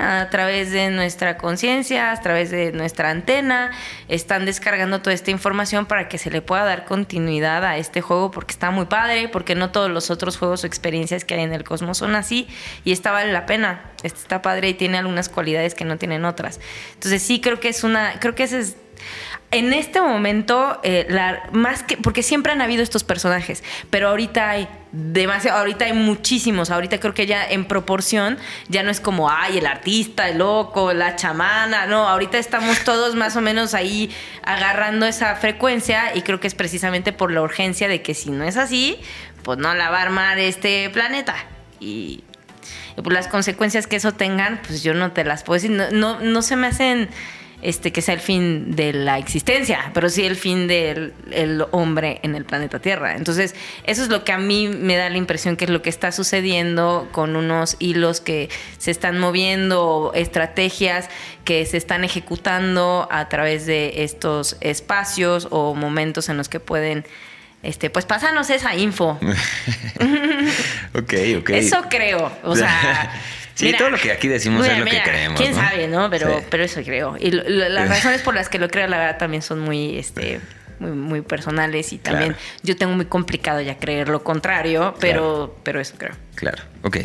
a 0.00 0.28
través 0.30 0.72
de 0.72 0.90
nuestra 0.90 1.36
conciencia, 1.36 2.10
a 2.10 2.20
través 2.20 2.50
de 2.50 2.72
nuestra 2.72 3.10
antena, 3.10 3.70
están 4.08 4.46
descargando 4.46 5.02
toda 5.02 5.12
esta 5.12 5.30
información 5.30 5.86
para 5.86 6.08
que 6.08 6.18
se 6.18 6.30
le 6.30 6.40
pueda 6.42 6.64
dar 6.64 6.86
continuidad 6.86 7.64
a 7.64 7.76
este 7.76 8.00
juego 8.00 8.30
porque 8.30 8.52
está 8.52 8.70
muy 8.70 8.86
padre, 8.86 9.28
porque 9.28 9.54
no 9.54 9.70
todos 9.70 9.90
los 9.90 10.10
otros 10.10 10.38
juegos 10.38 10.64
o 10.64 10.66
experiencias 10.66 11.24
que 11.24 11.34
hay 11.34 11.42
en 11.42 11.52
el 11.52 11.64
cosmos 11.64 11.98
son 11.98 12.14
así 12.14 12.48
y 12.84 12.92
esta 12.92 13.10
vale 13.10 13.32
la 13.32 13.46
pena. 13.46 13.92
Este 14.02 14.18
está 14.18 14.40
padre 14.40 14.70
y 14.70 14.74
tiene 14.74 14.98
algunas 14.98 15.28
cualidades 15.28 15.74
que 15.74 15.84
no 15.84 15.98
tienen 15.98 16.24
otras. 16.24 16.58
Entonces 16.94 17.22
sí 17.22 17.40
creo 17.40 17.60
que 17.60 17.68
es 17.68 17.84
una, 17.84 18.18
creo 18.18 18.34
que 18.34 18.44
ese 18.44 18.60
es 18.60 18.76
en 19.52 19.72
este 19.72 20.00
momento, 20.00 20.78
eh, 20.84 21.08
más 21.50 21.82
que, 21.82 21.96
porque 21.96 22.22
siempre 22.22 22.52
han 22.52 22.60
habido 22.60 22.82
estos 22.82 23.02
personajes, 23.02 23.64
pero 23.90 24.08
ahorita 24.08 24.48
hay 24.48 24.68
demasiado, 24.92 25.58
ahorita 25.58 25.86
hay 25.86 25.92
muchísimos, 25.92 26.70
ahorita 26.70 27.00
creo 27.00 27.14
que 27.14 27.26
ya 27.26 27.44
en 27.44 27.64
proporción 27.64 28.38
ya 28.68 28.84
no 28.84 28.90
es 28.90 29.00
como, 29.00 29.28
ay, 29.28 29.58
el 29.58 29.66
artista, 29.66 30.28
el 30.28 30.38
loco, 30.38 30.92
la 30.92 31.16
chamana, 31.16 31.86
no, 31.86 32.08
ahorita 32.08 32.38
estamos 32.38 32.84
todos 32.84 33.16
más 33.16 33.34
o 33.34 33.40
menos 33.40 33.74
ahí 33.74 34.14
agarrando 34.44 35.04
esa 35.06 35.34
frecuencia 35.34 36.14
y 36.14 36.22
creo 36.22 36.38
que 36.38 36.46
es 36.46 36.54
precisamente 36.54 37.12
por 37.12 37.32
la 37.32 37.42
urgencia 37.42 37.88
de 37.88 38.02
que 38.02 38.14
si 38.14 38.30
no 38.30 38.44
es 38.44 38.56
así, 38.56 39.00
pues 39.42 39.58
no 39.58 39.74
la 39.74 39.90
va 39.90 39.98
a 39.98 40.02
armar 40.02 40.38
este 40.38 40.90
planeta. 40.90 41.34
Y, 41.80 42.24
las 43.02 43.28
consecuencias 43.28 43.86
que 43.86 43.96
eso 43.96 44.12
tengan, 44.12 44.60
pues 44.66 44.82
yo 44.82 44.92
no 44.92 45.12
te 45.12 45.24
las 45.24 45.42
puedo 45.42 45.54
decir, 45.54 45.70
no, 45.70 45.90
no, 45.90 46.20
no 46.20 46.42
se 46.42 46.54
me 46.56 46.66
hacen 46.66 47.08
este, 47.62 47.92
que 47.92 48.02
sea 48.02 48.14
el 48.14 48.20
fin 48.20 48.74
de 48.74 48.92
la 48.92 49.18
existencia, 49.18 49.90
pero 49.94 50.08
sí 50.08 50.24
el 50.24 50.36
fin 50.36 50.66
del 50.66 51.12
hombre 51.70 52.20
en 52.22 52.34
el 52.34 52.44
planeta 52.44 52.78
Tierra. 52.78 53.16
Entonces, 53.16 53.54
eso 53.84 54.02
es 54.02 54.08
lo 54.08 54.24
que 54.24 54.32
a 54.32 54.38
mí 54.38 54.68
me 54.68 54.96
da 54.96 55.10
la 55.10 55.16
impresión 55.16 55.56
que 55.56 55.64
es 55.64 55.70
lo 55.70 55.82
que 55.82 55.90
está 55.90 56.12
sucediendo 56.12 57.08
con 57.12 57.36
unos 57.36 57.76
hilos 57.78 58.20
que 58.20 58.48
se 58.78 58.90
están 58.90 59.18
moviendo, 59.18 60.12
estrategias 60.14 61.08
que 61.44 61.66
se 61.66 61.76
están 61.76 62.04
ejecutando 62.04 63.08
a 63.10 63.28
través 63.28 63.66
de 63.66 64.04
estos 64.04 64.56
espacios 64.60 65.48
o 65.50 65.74
momentos 65.74 66.28
en 66.28 66.36
los 66.36 66.48
que 66.48 66.60
pueden 66.60 67.04
este, 67.62 67.90
pues 67.90 68.06
pásanos 68.06 68.48
esa 68.48 68.74
info. 68.74 69.18
ok, 70.94 71.14
ok. 71.40 71.50
Eso 71.50 71.82
creo. 71.90 72.32
O 72.42 72.56
sea, 72.56 73.12
Sí, 73.60 73.74
todo 73.76 73.90
lo 73.90 73.98
que 73.98 74.12
aquí 74.12 74.28
decimos 74.28 74.66
es 74.66 74.78
lo 74.78 74.84
que 74.84 75.02
creemos. 75.02 75.40
Quién 75.40 75.54
sabe, 75.54 75.88
¿no? 75.88 76.08
Pero, 76.10 76.42
pero 76.50 76.64
eso 76.64 76.82
creo. 76.82 77.16
Y 77.18 77.30
las 77.30 77.88
razones 77.88 78.22
por 78.22 78.34
las 78.34 78.48
que 78.48 78.58
lo 78.58 78.68
creo, 78.68 78.86
la 78.86 78.98
verdad, 78.98 79.18
también 79.18 79.42
son 79.42 79.60
muy, 79.60 79.98
este, 79.98 80.40
muy, 80.78 81.20
personales 81.20 81.92
y 81.92 81.98
también 81.98 82.36
yo 82.62 82.76
tengo 82.76 82.94
muy 82.94 83.04
complicado 83.04 83.60
ya 83.60 83.76
creer 83.76 84.08
lo 84.08 84.22
contrario, 84.24 84.94
pero, 85.00 85.58
pero 85.62 85.80
eso 85.80 85.94
creo. 85.98 86.14
Claro, 86.34 86.62
ok. 86.82 86.98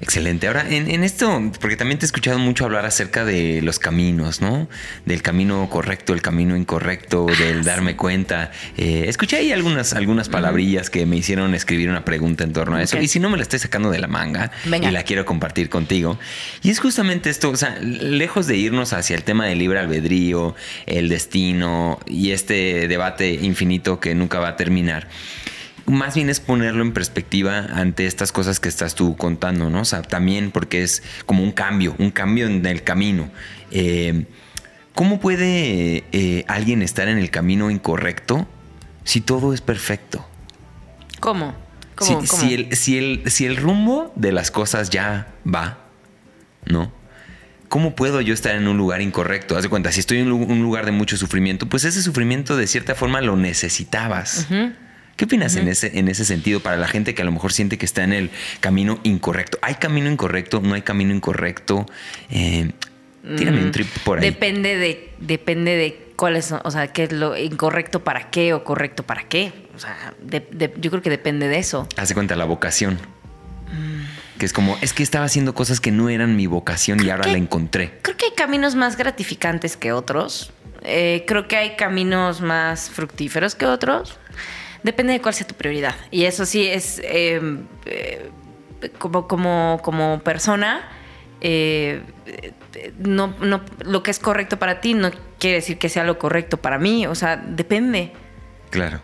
Excelente. 0.00 0.46
Ahora, 0.46 0.64
en, 0.68 1.02
esto, 1.02 1.50
porque 1.60 1.76
también 1.76 1.98
te 1.98 2.04
he 2.04 2.08
escuchado 2.08 2.38
mucho 2.38 2.64
hablar 2.64 2.86
acerca 2.86 3.24
de 3.24 3.60
los 3.62 3.78
caminos, 3.78 4.40
¿no? 4.40 4.68
Del 5.06 5.22
camino 5.22 5.68
correcto, 5.70 6.12
el 6.14 6.22
camino 6.22 6.56
incorrecto, 6.56 7.26
del 7.38 7.64
darme 7.64 7.96
cuenta. 7.96 8.52
Eh, 8.76 9.04
escuché 9.08 9.38
ahí 9.38 9.52
algunas, 9.52 9.92
algunas 9.94 10.28
palabrillas 10.28 10.90
que 10.90 11.04
me 11.06 11.16
hicieron 11.16 11.54
escribir 11.54 11.90
una 11.90 12.04
pregunta 12.04 12.44
en 12.44 12.52
torno 12.52 12.76
a 12.76 12.82
eso. 12.82 12.98
Y 12.98 13.08
si 13.08 13.18
no 13.18 13.28
me 13.28 13.36
la 13.36 13.42
estoy 13.42 13.58
sacando 13.58 13.90
de 13.90 13.98
la 13.98 14.08
manga 14.08 14.52
y 14.64 14.90
la 14.90 15.02
quiero 15.02 15.24
compartir 15.24 15.68
contigo. 15.68 16.18
Y 16.62 16.70
es 16.70 16.78
justamente 16.78 17.30
esto, 17.30 17.50
o 17.50 17.56
sea, 17.56 17.78
lejos 17.80 18.46
de 18.46 18.56
irnos 18.56 18.92
hacia 18.92 19.16
el 19.16 19.24
tema 19.24 19.46
del 19.46 19.58
libre 19.58 19.80
albedrío, 19.80 20.54
el 20.86 21.08
destino 21.08 21.98
y 22.06 22.30
este 22.30 22.86
debate 22.88 23.32
infinito 23.32 24.00
que 24.00 24.14
nunca 24.14 24.38
va 24.38 24.48
a 24.48 24.56
terminar 24.56 25.08
más 25.88 26.14
bien 26.14 26.28
es 26.28 26.40
ponerlo 26.40 26.82
en 26.82 26.92
perspectiva 26.92 27.58
ante 27.72 28.06
estas 28.06 28.32
cosas 28.32 28.60
que 28.60 28.68
estás 28.68 28.94
tú 28.94 29.16
contando, 29.16 29.70
¿no? 29.70 29.82
O 29.82 29.84
sea, 29.84 30.02
también 30.02 30.50
porque 30.50 30.82
es 30.82 31.02
como 31.26 31.42
un 31.42 31.52
cambio, 31.52 31.94
un 31.98 32.10
cambio 32.10 32.46
en 32.46 32.64
el 32.66 32.82
camino. 32.82 33.30
Eh, 33.70 34.26
¿Cómo 34.94 35.20
puede 35.20 36.04
eh, 36.12 36.44
alguien 36.48 36.82
estar 36.82 37.08
en 37.08 37.18
el 37.18 37.30
camino 37.30 37.70
incorrecto 37.70 38.48
si 39.04 39.20
todo 39.20 39.54
es 39.54 39.60
perfecto? 39.60 40.26
¿Cómo? 41.20 41.54
¿Cómo, 41.94 42.24
si, 42.26 42.54
el, 42.54 42.76
si, 43.30 43.46
el, 43.46 43.56
rumbo 43.56 44.12
de 44.14 44.30
las 44.30 44.52
cosas 44.52 44.90
ya 44.90 45.34
va, 45.46 45.78
¿no? 46.64 46.92
¿Cómo 47.68 47.96
puedo 47.96 48.20
yo 48.20 48.32
estar 48.34 48.54
en 48.54 48.68
un 48.68 48.76
lugar 48.76 49.00
incorrecto? 49.00 49.56
Haz 49.56 49.64
de 49.64 49.68
cuenta, 49.68 49.90
si 49.90 50.00
estoy 50.00 50.18
en 50.18 50.30
un 50.30 50.62
lugar 50.62 50.84
de 50.84 50.92
mucho 50.92 51.16
sufrimiento, 51.16 51.68
pues 51.68 51.84
ese 51.84 52.02
sufrimiento 52.02 52.56
de 52.56 52.66
cierta 52.68 52.94
forma 52.94 53.20
lo 53.20 53.36
necesitabas. 53.36 54.46
¿Qué 55.18 55.24
opinas 55.24 55.56
en, 55.56 55.66
ese, 55.66 55.98
en 55.98 56.06
ese 56.06 56.24
sentido 56.24 56.60
para 56.60 56.76
la 56.76 56.86
gente 56.86 57.12
que 57.12 57.22
a 57.22 57.24
lo 57.24 57.32
mejor 57.32 57.52
siente 57.52 57.76
que 57.76 57.84
está 57.84 58.04
en 58.04 58.12
el 58.12 58.30
camino 58.60 59.00
incorrecto? 59.02 59.58
¿Hay 59.62 59.74
camino 59.74 60.08
incorrecto? 60.08 60.60
¿No 60.60 60.74
hay 60.74 60.82
camino 60.82 61.12
incorrecto? 61.12 61.86
Eh, 62.30 62.70
tírame 63.36 63.58
un 63.58 63.70
mm, 63.70 63.72
trip 63.72 63.88
por 64.04 64.18
ahí. 64.20 64.24
Depende 64.24 64.76
de, 64.76 65.12
depende 65.18 65.74
de 65.74 66.12
cuál 66.14 66.40
son, 66.40 66.60
o 66.62 66.70
sea, 66.70 66.92
qué 66.92 67.02
es 67.02 67.12
lo 67.12 67.36
incorrecto 67.36 68.04
para 68.04 68.30
qué 68.30 68.54
o 68.54 68.62
correcto 68.62 69.02
para 69.02 69.24
qué. 69.24 69.52
O 69.74 69.80
sea, 69.80 70.14
yo 70.22 70.90
creo 70.92 71.02
que 71.02 71.10
depende 71.10 71.48
de 71.48 71.58
eso. 71.58 71.88
Hace 71.96 72.14
cuenta 72.14 72.36
la 72.36 72.44
vocación. 72.44 73.00
Que 74.38 74.46
es 74.46 74.52
como, 74.52 74.78
es 74.82 74.92
que 74.92 75.02
estaba 75.02 75.24
haciendo 75.24 75.52
cosas 75.52 75.80
que 75.80 75.90
no 75.90 76.10
eran 76.10 76.36
mi 76.36 76.46
vocación 76.46 77.04
y 77.04 77.10
ahora 77.10 77.26
la 77.26 77.38
encontré. 77.38 77.98
Creo 78.02 78.16
que 78.16 78.26
hay 78.26 78.34
caminos 78.36 78.76
más 78.76 78.96
gratificantes 78.96 79.76
que 79.76 79.90
otros. 79.90 80.52
Eh, 80.82 81.24
creo 81.26 81.48
que 81.48 81.56
hay 81.56 81.74
caminos 81.74 82.40
más 82.40 82.88
fructíferos 82.88 83.56
que 83.56 83.66
otros. 83.66 84.16
Depende 84.82 85.12
de 85.12 85.20
cuál 85.20 85.34
sea 85.34 85.46
tu 85.46 85.54
prioridad. 85.54 85.94
Y 86.10 86.24
eso 86.24 86.46
sí 86.46 86.66
es 86.66 87.00
em, 87.04 87.66
eh, 87.86 88.30
como, 88.98 89.26
como, 89.26 89.80
como 89.82 90.20
persona. 90.20 90.88
Eh, 91.40 92.02
no, 92.98 93.34
no, 93.40 93.62
lo 93.80 94.02
que 94.02 94.10
es 94.10 94.18
correcto 94.18 94.58
para 94.58 94.80
ti 94.80 94.94
no 94.94 95.10
quiere 95.38 95.56
decir 95.56 95.78
que 95.78 95.88
sea 95.88 96.04
lo 96.04 96.18
correcto 96.18 96.56
para 96.56 96.78
mí. 96.78 97.06
O 97.06 97.14
sea, 97.14 97.36
depende. 97.36 98.12
Claro. 98.70 99.00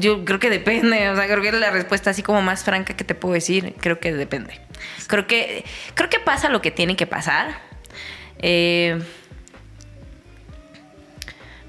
yo 0.00 0.24
creo 0.24 0.38
que 0.38 0.50
depende. 0.50 1.08
O 1.08 1.16
sea, 1.16 1.26
creo 1.26 1.40
que 1.42 1.48
es 1.48 1.54
la 1.54 1.70
respuesta 1.70 2.10
así 2.10 2.22
como 2.22 2.42
más 2.42 2.64
franca 2.64 2.94
que 2.94 3.04
te 3.04 3.14
puedo 3.14 3.34
decir. 3.34 3.74
Creo 3.80 3.98
que 3.98 4.12
depende. 4.12 4.60
Creo 5.06 5.26
que, 5.26 5.64
creo 5.94 6.10
que 6.10 6.20
pasa 6.20 6.48
lo 6.48 6.62
que 6.62 6.70
tiene 6.70 6.96
que 6.96 7.06
pasar. 7.06 7.60
Eh, 8.38 9.00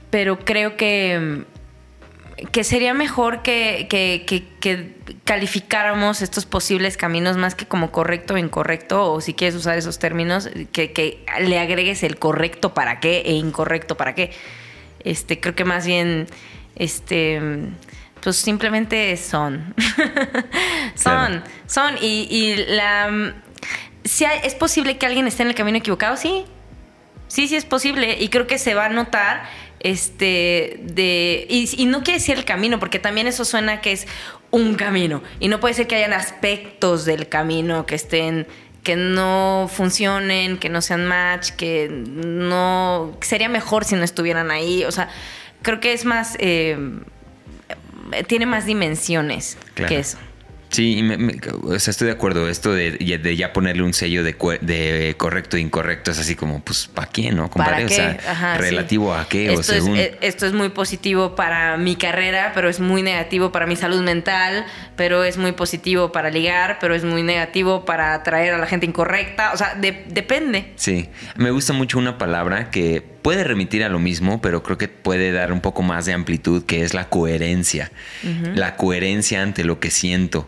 pero 0.09 0.39
creo 0.39 0.75
que 0.75 1.45
que 2.51 2.63
sería 2.63 2.93
mejor 2.93 3.41
que, 3.43 3.87
calificáramos 5.23 6.21
estos 6.21 6.45
posibles 6.45 6.97
caminos 6.97 7.37
más 7.37 7.55
que 7.55 7.65
como 7.65 7.91
correcto 7.91 8.33
o 8.33 8.37
incorrecto, 8.37 9.11
o 9.11 9.21
si 9.21 9.33
quieres 9.33 9.55
usar 9.55 9.77
esos 9.77 9.99
términos, 9.99 10.49
que, 10.71 11.23
le 11.41 11.59
agregues 11.59 12.03
el 12.03 12.17
correcto 12.17 12.73
para 12.73 12.99
qué 12.99 13.21
e 13.21 13.33
incorrecto 13.33 13.95
para 13.95 14.15
qué. 14.15 14.31
Este, 15.03 15.39
creo 15.39 15.55
que 15.55 15.65
más 15.65 15.85
bien, 15.85 16.27
este, 16.75 17.39
pues 18.21 18.37
simplemente 18.37 19.15
son. 19.17 19.75
son, 20.95 21.43
son. 21.67 21.95
Y, 22.01 22.27
y 22.29 22.55
la. 22.67 23.33
Si 24.03 24.25
¿Es 24.25 24.55
posible 24.55 24.97
que 24.97 25.05
alguien 25.05 25.27
esté 25.27 25.43
en 25.43 25.49
el 25.49 25.55
camino 25.55 25.77
equivocado? 25.77 26.17
Sí. 26.17 26.45
Sí, 27.27 27.47
sí 27.47 27.55
es 27.55 27.65
posible. 27.65 28.17
Y 28.19 28.29
creo 28.29 28.47
que 28.47 28.57
se 28.57 28.73
va 28.73 28.85
a 28.85 28.89
notar 28.89 29.43
este, 29.83 30.79
de, 30.83 31.45
y, 31.49 31.85
no 31.85 32.03
quiere 32.03 32.19
decir 32.19 32.37
el 32.37 32.45
camino, 32.45 32.79
porque 32.79 32.99
también 32.99 33.27
eso 33.27 33.45
suena 33.45 33.81
que 33.81 33.91
es 33.91 34.07
un 34.51 34.75
camino, 34.75 35.21
y 35.39 35.47
no 35.47 35.59
puede 35.59 35.73
ser 35.73 35.87
que 35.87 35.95
hayan 35.95 36.13
aspectos 36.13 37.05
del 37.05 37.27
camino 37.27 37.85
que 37.85 37.95
estén, 37.95 38.47
que 38.83 38.95
no 38.95 39.69
funcionen, 39.71 40.57
que 40.57 40.69
no 40.69 40.81
sean 40.81 41.05
match, 41.05 41.51
que 41.51 41.89
no, 41.89 43.17
sería 43.21 43.49
mejor 43.49 43.85
si 43.85 43.95
no 43.95 44.03
estuvieran 44.03 44.51
ahí, 44.51 44.83
o 44.85 44.91
sea, 44.91 45.09
creo 45.61 45.79
que 45.79 45.93
es 45.93 46.05
más, 46.05 46.35
eh, 46.39 46.77
tiene 48.27 48.45
más 48.45 48.65
dimensiones 48.65 49.57
que 49.75 49.99
eso. 49.99 50.17
Sí, 50.71 51.03
o 51.63 51.77
sea, 51.79 51.91
estoy 51.91 52.07
de 52.07 52.13
acuerdo. 52.13 52.47
Esto 52.47 52.73
de, 52.73 52.91
de 52.91 53.35
ya 53.35 53.51
ponerle 53.51 53.83
un 53.83 53.93
sello 53.93 54.23
de, 54.23 54.35
de, 54.61 55.15
correcto 55.17 55.57
e 55.57 55.59
incorrecto 55.59 56.11
es 56.11 56.19
así 56.19 56.35
como, 56.35 56.63
pues, 56.63 56.87
¿para 56.87 57.09
qué, 57.09 57.31
no, 57.31 57.49
compadre? 57.49 57.85
O 57.85 57.89
sea, 57.89 58.57
relativo 58.57 59.13
a 59.13 59.27
qué 59.27 59.47
esto 59.53 59.59
o 59.59 59.63
según. 59.63 59.97
Es, 59.97 60.11
esto 60.21 60.45
es 60.45 60.53
muy 60.53 60.69
positivo 60.69 61.35
para 61.35 61.75
mi 61.75 61.97
carrera, 61.97 62.53
pero 62.55 62.69
es 62.69 62.79
muy 62.79 63.03
negativo 63.03 63.51
para 63.51 63.65
mi 63.65 63.75
salud 63.75 64.01
mental, 64.01 64.65
pero 64.95 65.25
es 65.25 65.37
muy 65.37 65.51
positivo 65.51 66.13
para 66.13 66.29
ligar, 66.29 66.77
pero 66.79 66.95
es 66.95 67.03
muy 67.03 67.21
negativo 67.21 67.83
para 67.83 68.13
atraer 68.13 68.53
a 68.53 68.57
la 68.57 68.65
gente 68.65 68.85
incorrecta. 68.85 69.51
O 69.53 69.57
sea, 69.57 69.75
depende. 69.75 70.71
Sí, 70.77 71.09
me 71.35 71.51
gusta 71.51 71.73
mucho 71.73 71.99
una 71.99 72.17
palabra 72.17 72.71
que 72.71 73.01
puede 73.01 73.43
remitir 73.43 73.83
a 73.83 73.89
lo 73.89 73.99
mismo, 73.99 74.41
pero 74.41 74.63
creo 74.63 74.77
que 74.77 74.87
puede 74.87 75.33
dar 75.33 75.51
un 75.51 75.59
poco 75.59 75.81
más 75.81 76.05
de 76.05 76.13
amplitud, 76.13 76.63
que 76.65 76.83
es 76.83 76.93
la 76.93 77.09
coherencia. 77.09 77.91
La 78.55 78.77
coherencia 78.77 79.41
ante 79.41 79.65
lo 79.65 79.81
que 79.81 79.91
siento. 79.91 80.47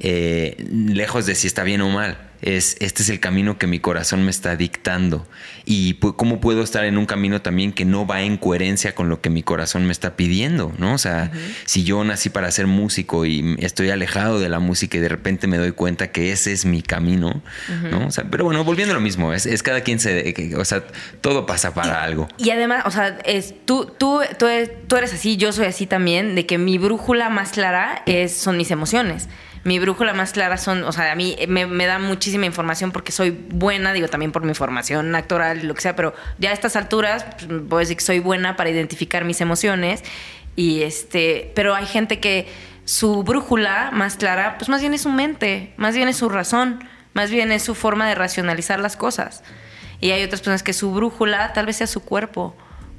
Eh, 0.00 0.66
lejos 0.70 1.26
de 1.26 1.34
si 1.34 1.46
está 1.46 1.62
bien 1.62 1.80
o 1.80 1.88
mal. 1.90 2.18
Es, 2.42 2.76
este 2.80 3.02
es 3.02 3.08
el 3.08 3.20
camino 3.20 3.56
que 3.56 3.66
mi 3.66 3.80
corazón 3.80 4.22
me 4.24 4.30
está 4.30 4.54
dictando. 4.54 5.26
Y 5.64 5.94
cómo 5.94 6.40
puedo 6.40 6.62
estar 6.62 6.84
en 6.84 6.98
un 6.98 7.06
camino 7.06 7.40
también 7.40 7.72
que 7.72 7.86
no 7.86 8.06
va 8.06 8.20
en 8.20 8.36
coherencia 8.36 8.94
con 8.94 9.08
lo 9.08 9.22
que 9.22 9.30
mi 9.30 9.42
corazón 9.42 9.86
me 9.86 9.92
está 9.92 10.14
pidiendo, 10.14 10.70
¿no? 10.76 10.92
O 10.92 10.98
sea, 10.98 11.32
si 11.64 11.84
yo 11.84 12.04
nací 12.04 12.28
para 12.28 12.50
ser 12.50 12.66
músico 12.66 13.24
y 13.24 13.56
estoy 13.60 13.88
alejado 13.88 14.40
de 14.40 14.50
la 14.50 14.58
música 14.58 14.98
y 14.98 15.00
de 15.00 15.08
repente 15.08 15.46
me 15.46 15.56
doy 15.56 15.72
cuenta 15.72 16.12
que 16.12 16.32
ese 16.32 16.52
es 16.52 16.66
mi 16.66 16.82
camino, 16.82 17.42
¿no? 17.90 18.08
O 18.08 18.10
sea, 18.10 18.24
pero 18.30 18.44
bueno, 18.44 18.62
volviendo 18.62 18.92
a 18.92 18.96
lo 18.96 19.00
mismo, 19.00 19.32
es, 19.32 19.46
es 19.46 19.62
cada 19.62 19.80
quien 19.80 19.98
se... 19.98 20.34
O 20.58 20.66
sea, 20.66 20.84
todo 21.22 21.46
pasa 21.46 21.72
para 21.72 22.02
algo. 22.02 22.28
Y 22.36 22.50
además, 22.50 22.82
o 22.84 22.90
sea, 22.90 23.18
es, 23.24 23.54
tú, 23.64 23.90
tú, 23.96 24.20
tú, 24.38 24.46
tú 24.86 24.96
eres 24.96 25.14
así, 25.14 25.38
yo 25.38 25.50
soy 25.52 25.64
así 25.64 25.86
también, 25.86 26.34
de 26.34 26.44
que 26.44 26.58
mi 26.58 26.76
brújula 26.76 27.30
más 27.30 27.52
clara 27.52 28.02
es, 28.04 28.36
son 28.36 28.58
mis 28.58 28.70
emociones 28.70 29.28
mi 29.64 29.78
brújula 29.78 30.12
más 30.12 30.32
clara 30.32 30.58
son, 30.58 30.84
o 30.84 30.92
sea, 30.92 31.10
a 31.10 31.14
mí 31.14 31.36
me, 31.48 31.86
da 31.86 31.98
muchísima 31.98 32.44
información 32.44 32.92
porque 32.92 33.12
soy 33.12 33.30
buena, 33.30 33.92
digo 33.94 34.08
también 34.08 34.30
por 34.30 34.44
mi 34.44 34.54
formación 34.54 35.14
actoral 35.14 35.66
lo 35.66 35.74
que 35.74 35.80
sea, 35.80 35.96
pero 35.96 36.14
ya 36.38 36.50
a 36.50 36.52
estas 36.52 36.76
alturas 36.76 37.24
pues, 37.24 37.46
puedo 37.68 37.78
decir 37.78 37.96
que 37.96 38.04
soy 38.04 38.18
buena 38.18 38.56
para 38.56 38.70
identificar 38.70 39.24
mis 39.24 39.40
emociones 39.40 40.04
y 40.54 40.82
este, 40.82 41.50
pero 41.54 41.74
hay 41.74 41.86
gente 41.86 42.20
que 42.20 42.46
su 42.84 43.22
brújula 43.22 43.90
más 43.92 44.16
clara, 44.16 44.56
pues 44.58 44.68
más 44.68 44.82
bien 44.82 44.92
es 44.92 45.02
su 45.02 45.08
mente, 45.08 45.72
más 45.78 45.94
bien 45.94 46.08
es 46.08 46.18
su 46.18 46.28
razón, 46.28 46.86
más 47.14 47.30
bien 47.30 47.50
es 47.50 47.62
su 47.62 47.74
forma 47.74 48.06
de 48.06 48.14
racionalizar 48.14 48.80
las 48.80 48.96
cosas. 48.96 49.42
Y 50.00 50.10
hay 50.10 50.22
otras 50.22 50.40
personas 50.40 50.62
que 50.62 50.74
su 50.74 50.92
brújula 50.92 51.54
tal 51.54 51.64
vez 51.64 51.76
sea 51.76 51.86
su 51.86 52.04
cuerpo 52.04 52.54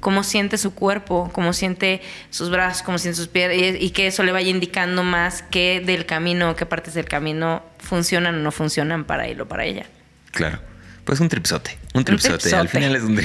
cómo 0.06 0.22
siente 0.22 0.56
su 0.56 0.72
cuerpo, 0.72 1.30
cómo 1.32 1.52
siente 1.52 2.00
sus 2.30 2.48
brazos, 2.48 2.84
cómo 2.84 2.96
siente 2.96 3.16
sus 3.16 3.26
pies, 3.26 3.76
y, 3.80 3.90
que 3.90 4.06
eso 4.06 4.22
le 4.22 4.30
vaya 4.30 4.50
indicando 4.50 5.02
más 5.02 5.42
qué 5.42 5.82
del 5.84 6.06
camino, 6.06 6.54
qué 6.54 6.64
partes 6.64 6.94
del 6.94 7.06
camino 7.06 7.64
funcionan 7.78 8.36
o 8.36 8.38
no 8.38 8.52
funcionan 8.52 9.04
para 9.04 9.26
él 9.26 9.40
o 9.40 9.48
para 9.48 9.64
ella. 9.64 9.86
Claro. 10.30 10.60
Pues 11.04 11.18
un 11.18 11.28
tripsote. 11.28 11.76
Un 11.96 12.04
tripsote. 12.04 12.54
Al 12.54 12.68
final 12.68 12.94
es 12.94 13.02
un 13.02 13.16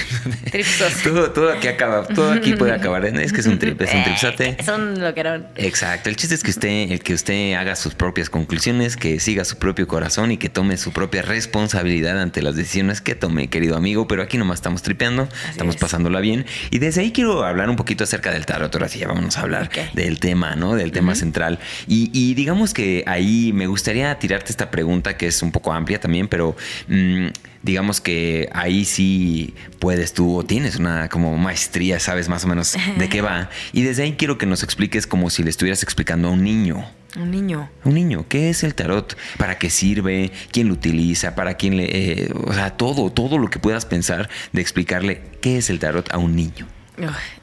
tripsote. 0.49 0.95
todo, 1.03 1.31
todo, 1.31 1.51
aquí 1.51 1.67
acaba, 1.67 2.07
todo 2.07 2.31
aquí 2.31 2.53
puede 2.53 2.71
acabar. 2.81 3.05
Es 3.05 3.33
que 3.33 3.41
es 3.41 3.47
un 3.47 3.59
trip, 3.59 3.81
es 3.81 3.93
un 3.93 4.03
tripsote. 4.03 4.55
Es 4.57 4.67
un 4.69 4.99
loquerón. 5.01 5.47
Exacto. 5.57 6.09
El 6.09 6.15
chiste 6.15 6.35
es 6.35 6.43
que 6.43 6.51
usted, 6.51 6.91
el 6.91 7.01
que 7.01 7.13
usted 7.13 7.53
haga 7.53 7.75
sus 7.75 7.95
propias 7.95 8.29
conclusiones, 8.29 8.95
que 8.95 9.19
siga 9.19 9.43
su 9.43 9.57
propio 9.57 9.87
corazón 9.87 10.31
y 10.31 10.37
que 10.37 10.49
tome 10.49 10.77
su 10.77 10.93
propia 10.93 11.21
responsabilidad 11.21 12.21
ante 12.21 12.41
las 12.41 12.55
decisiones 12.55 13.01
que 13.01 13.13
tome, 13.13 13.49
querido 13.49 13.75
amigo. 13.75 14.07
Pero 14.07 14.23
aquí 14.23 14.37
nomás 14.37 14.59
estamos 14.59 14.81
tripeando, 14.81 15.27
estamos 15.49 15.75
pasándola 15.75 16.21
bien. 16.21 16.45
Y 16.69 16.79
desde 16.79 17.01
ahí 17.01 17.11
quiero 17.11 17.43
hablar 17.43 17.69
un 17.69 17.75
poquito 17.75 18.05
acerca 18.05 18.31
del 18.31 18.45
tarot. 18.45 18.73
Ahora 18.73 18.87
sí 18.87 18.99
ya 18.99 19.07
vamos 19.07 19.37
a 19.37 19.41
hablar 19.41 19.69
del 19.93 20.19
tema, 20.19 20.55
¿no? 20.55 20.75
Del 20.75 20.91
tema 20.91 21.15
central. 21.15 21.59
Y, 21.87 22.33
digamos 22.35 22.73
que 22.73 23.03
ahí 23.07 23.51
me 23.53 23.67
gustaría 23.67 24.17
tirarte 24.17 24.51
esta 24.51 24.71
pregunta 24.71 25.17
que 25.17 25.27
es 25.27 25.41
un 25.41 25.51
poco 25.51 25.73
amplia 25.73 25.99
también, 25.99 26.27
pero 26.27 26.55
mm, 26.87 27.27
digamos 27.63 28.01
que 28.01 28.49
ahí 28.61 28.85
sí 28.85 29.55
puedes 29.79 30.13
tú 30.13 30.37
o 30.37 30.43
tienes 30.43 30.75
una 30.75 31.09
como 31.09 31.35
maestría, 31.35 31.99
sabes 31.99 32.29
más 32.29 32.45
o 32.45 32.47
menos 32.47 32.75
de 32.97 33.09
qué 33.09 33.21
va. 33.21 33.49
Y 33.73 33.83
desde 33.83 34.03
ahí 34.03 34.13
quiero 34.13 34.37
que 34.37 34.45
nos 34.45 34.63
expliques 34.63 35.07
como 35.07 35.29
si 35.29 35.43
le 35.43 35.49
estuvieras 35.49 35.83
explicando 35.83 36.27
a 36.27 36.31
un 36.31 36.43
niño. 36.43 36.85
Un 37.15 37.31
niño. 37.31 37.69
Un 37.83 37.95
niño. 37.95 38.25
¿Qué 38.29 38.49
es 38.49 38.63
el 38.63 38.75
tarot? 38.75 39.17
¿Para 39.37 39.57
qué 39.57 39.69
sirve? 39.69 40.31
¿Quién 40.51 40.67
lo 40.67 40.73
utiliza? 40.73 41.35
¿Para 41.35 41.55
quién 41.55 41.77
le...? 41.77 41.85
Eh, 41.85 42.33
o 42.33 42.53
sea, 42.53 42.77
todo, 42.77 43.11
todo 43.11 43.37
lo 43.37 43.49
que 43.49 43.59
puedas 43.59 43.85
pensar 43.85 44.29
de 44.53 44.61
explicarle 44.61 45.21
qué 45.41 45.57
es 45.57 45.69
el 45.69 45.79
tarot 45.79 46.13
a 46.13 46.17
un 46.17 46.35
niño. 46.35 46.67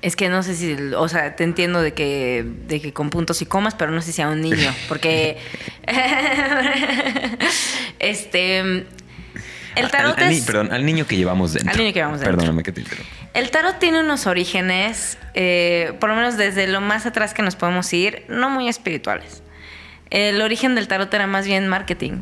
Es 0.03 0.15
que 0.15 0.29
no 0.29 0.43
sé 0.43 0.55
si, 0.55 0.77
o 0.95 1.09
sea, 1.09 1.35
te 1.35 1.43
entiendo 1.43 1.83
de 1.83 1.93
que, 1.93 2.47
de 2.69 2.81
que 2.81 2.93
con 2.93 3.11
puntos 3.11 3.43
y 3.43 3.47
comas, 3.47 3.75
pero 3.75 3.91
no 3.91 4.03
sé 4.03 4.13
si 4.13 4.23
a 4.23 4.29
un 4.29 4.41
niño, 4.41 4.73
porque 4.89 5.39
este, 7.99 8.87
el 9.79 9.91
tarot 9.91 10.19
al, 10.19 10.43
Perdón, 10.45 10.73
al 10.73 10.85
niño 10.85 11.07
que 11.07 11.17
llevamos 11.17 11.55
dentro. 11.55 11.73
Al 11.73 11.79
niño 11.79 11.93
que 11.93 11.99
llevamos 11.99 12.21
dentro. 12.21 12.37
Perdóname 12.37 12.63
que 12.63 12.73
te 12.73 12.85
El 13.35 13.51
tarot 13.51 13.79
tiene 13.79 14.01
unos 14.01 14.27
orígenes, 14.27 15.19
eh, 15.35 15.93
por 16.01 16.11
lo 16.11 16.17
menos 16.17 16.37
desde 16.37 16.67
lo 16.67 16.81
más 16.81 17.07
atrás 17.07 17.35
que 17.35 17.43
nos 17.43 17.57
podemos 17.57 17.93
ir, 17.93 18.25
no 18.29 18.51
muy 18.51 18.69
espirituales. 18.69 19.43
El 20.11 20.41
origen 20.41 20.75
del 20.75 20.89
tarot 20.89 21.13
era 21.13 21.27
más 21.27 21.47
bien 21.47 21.69
marketing. 21.69 22.21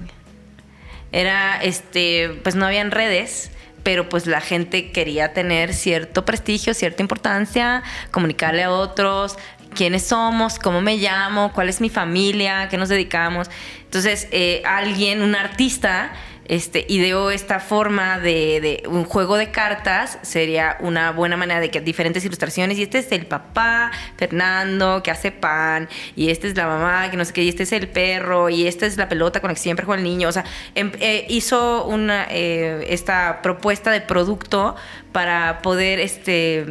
Era, 1.13 1.61
este, 1.63 2.31
pues 2.43 2.55
no 2.55 2.67
habían 2.67 2.91
redes 2.91 3.51
pero 3.83 4.09
pues 4.09 4.27
la 4.27 4.41
gente 4.41 4.91
quería 4.91 5.33
tener 5.33 5.73
cierto 5.73 6.25
prestigio, 6.25 6.75
cierta 6.75 7.03
importancia, 7.03 7.85
comunicarle 8.11 8.65
a 8.65 8.73
otros 8.73 9.37
quiénes 9.77 10.03
somos, 10.03 10.59
cómo 10.59 10.81
me 10.81 10.97
llamo, 10.97 11.53
cuál 11.53 11.69
es 11.69 11.81
mi 11.81 11.89
familia, 11.89 12.69
qué 12.69 12.79
nos 12.79 12.89
dedicamos. 12.89 13.49
Entonces, 13.85 14.27
eh, 14.33 14.63
alguien, 14.67 15.23
un 15.23 15.37
artista, 15.37 16.13
este, 16.49 16.87
ideó 16.89 17.31
esta 17.31 17.61
forma 17.61 18.19
de, 18.19 18.83
un 18.89 19.05
juego 19.05 19.37
de 19.37 19.51
cartas, 19.51 20.19
sería 20.23 20.77
una 20.81 21.13
buena 21.13 21.37
manera 21.37 21.61
de 21.61 21.71
que 21.71 21.81
diferentes 21.81 22.25
ilustraciones, 22.25 22.79
y 22.79 22.83
este 22.83 22.99
es 22.99 23.11
el 23.13 23.27
papá, 23.27 23.91
Fernando, 24.17 25.03
que 25.03 25.11
hace 25.11 25.33
pan, 25.33 25.89
y 26.15 26.31
esta 26.31 26.47
es 26.47 26.57
la 26.57 26.67
mamá, 26.67 27.11
que 27.11 27.17
no 27.17 27.25
sé 27.25 27.33
qué, 27.33 27.43
y 27.43 27.49
este 27.49 27.65
es 27.65 27.73
el 27.73 27.89
perro, 27.89 28.49
y 28.49 28.67
esta 28.67 28.87
es 28.87 28.97
la 28.97 29.09
pelota 29.09 29.41
con 29.41 29.49
la 29.49 29.55
que 29.55 29.61
siempre 29.61 29.85
juega 29.85 29.99
el 29.99 30.05
niño, 30.05 30.29
o 30.29 30.33
sea, 30.33 30.45
em, 30.75 30.93
eh, 31.01 31.27
hizo 31.29 31.85
una, 31.87 32.27
eh, 32.31 32.87
esta 32.91 33.43
propuesta 33.43 33.91
de 33.91 34.01
producto 34.01 34.77
para 35.13 35.63
poder 35.63 35.99
este, 35.99 36.65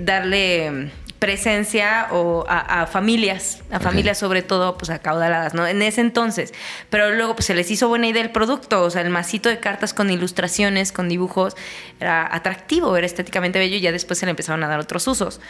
darle 0.00 0.90
presencia 1.18 2.08
o 2.12 2.44
a, 2.48 2.86
familias, 2.86 3.62
a 3.72 3.80
familias 3.80 4.18
sobre 4.18 4.42
todo, 4.42 4.78
pues 4.78 4.90
acaudaladas, 4.90 5.52
¿no? 5.52 5.66
En 5.66 5.82
ese 5.82 6.00
entonces. 6.00 6.54
Pero 6.90 7.12
luego 7.12 7.34
pues 7.34 7.46
se 7.46 7.54
les 7.54 7.70
hizo 7.70 7.88
buena 7.88 8.06
idea 8.06 8.22
el 8.22 8.30
producto, 8.30 8.82
o 8.82 8.90
sea, 8.90 9.02
el 9.02 9.10
masito 9.10 9.48
de 9.48 9.58
cartas 9.58 9.94
con 9.94 10.10
ilustraciones, 10.10 10.92
con 10.92 11.08
dibujos, 11.08 11.56
era 11.98 12.32
atractivo, 12.32 12.96
era 12.96 13.06
estéticamente 13.06 13.58
bello 13.58 13.76
y 13.76 13.80
ya 13.80 13.92
después 13.92 14.18
se 14.18 14.26
le 14.26 14.30
empezaron 14.30 14.62
a 14.62 14.68
dar 14.68 14.78
otros 14.78 15.06
usos. 15.08 15.40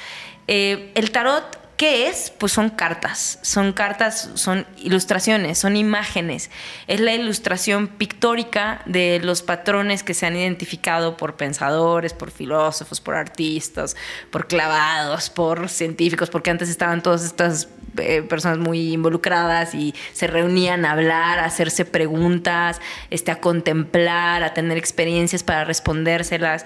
Eh, 0.47 0.91
el 0.95 1.11
tarot 1.11 1.68
¿Qué 1.79 2.09
es? 2.09 2.31
Pues 2.37 2.51
son 2.51 2.71
cartas, 2.71 3.39
son 3.43 3.73
cartas, 3.73 4.33
son 4.35 4.67
ilustraciones, 4.79 5.59
son 5.59 5.77
imágenes. 5.77 6.51
Es 6.89 6.99
la 6.99 7.15
ilustración 7.15 7.87
pictórica 7.87 8.83
de 8.85 9.21
los 9.23 9.43
patrones 9.43 10.03
que 10.03 10.13
se 10.13 10.27
han 10.27 10.35
identificado 10.35 11.17
por 11.17 11.37
pensadores, 11.37 12.15
por 12.15 12.33
filósofos, 12.33 13.01
por 13.01 13.15
artistas, 13.15 13.95
por 14.33 14.49
clavados, 14.49 15.31
por 15.31 15.69
científicos, 15.69 16.31
porque 16.31 16.51
antes 16.51 16.69
estaban 16.69 17.01
todas 17.01 17.25
estas 17.25 17.69
eh, 17.99 18.23
personas 18.23 18.59
muy 18.59 18.95
involucradas 18.95 19.73
y 19.73 19.95
se 20.13 20.27
reunían 20.27 20.85
a 20.85 20.91
hablar, 20.91 21.39
a 21.39 21.45
hacerse 21.45 21.85
preguntas, 21.85 22.81
este, 23.11 23.31
a 23.31 23.41
contemplar, 23.41 24.43
a 24.43 24.53
tener 24.53 24.79
experiencias 24.79 25.45
para 25.45 25.63
respondérselas. 25.65 26.65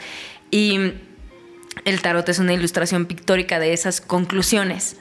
Y 0.50 0.94
el 1.84 2.00
tarot 2.00 2.28
es 2.28 2.38
una 2.38 2.52
ilustración 2.52 3.06
pictórica 3.06 3.58
de 3.58 3.72
esas 3.72 4.00
conclusiones. 4.00 4.96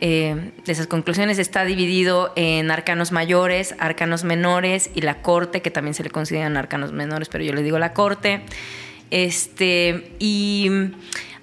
Eh, 0.00 0.52
de 0.64 0.72
esas 0.72 0.86
conclusiones 0.86 1.38
está 1.38 1.64
dividido 1.64 2.32
en 2.36 2.70
arcanos 2.70 3.10
mayores, 3.10 3.74
arcanos 3.80 4.22
menores 4.22 4.90
y 4.94 5.00
la 5.00 5.22
corte, 5.22 5.60
que 5.60 5.70
también 5.70 5.94
se 5.94 6.04
le 6.04 6.10
consideran 6.10 6.56
arcanos 6.56 6.92
menores, 6.92 7.28
pero 7.28 7.42
yo 7.42 7.52
le 7.52 7.62
digo 7.62 7.78
la 7.78 7.92
corte. 7.92 8.42
Este, 9.10 10.12
y 10.18 10.70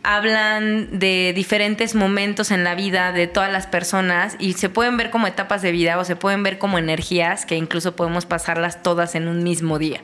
hablan 0.06 1.00
de 1.00 1.34
diferentes 1.36 1.96
momentos 1.96 2.52
en 2.52 2.64
la 2.64 2.76
vida 2.76 3.12
de 3.12 3.28
todas 3.28 3.52
las 3.52 3.66
personas 3.66 4.36
y 4.40 4.54
se 4.54 4.70
pueden 4.70 4.98
ver 4.98 5.10
como 5.10 5.26
etapas 5.26 5.64
de 5.64 5.72
vida 5.72 5.98
o 5.98 6.06
se 6.06 6.16
pueden 6.16 6.44
ver 6.44 6.60
como 6.60 6.78
energías 6.78 7.46
que 7.46 7.56
incluso 7.56 7.96
podemos 7.96 8.26
pasarlas 8.26 8.84
todas 8.84 9.16
en 9.16 9.28
un 9.28 9.44
mismo 9.44 9.80
día. 9.80 10.02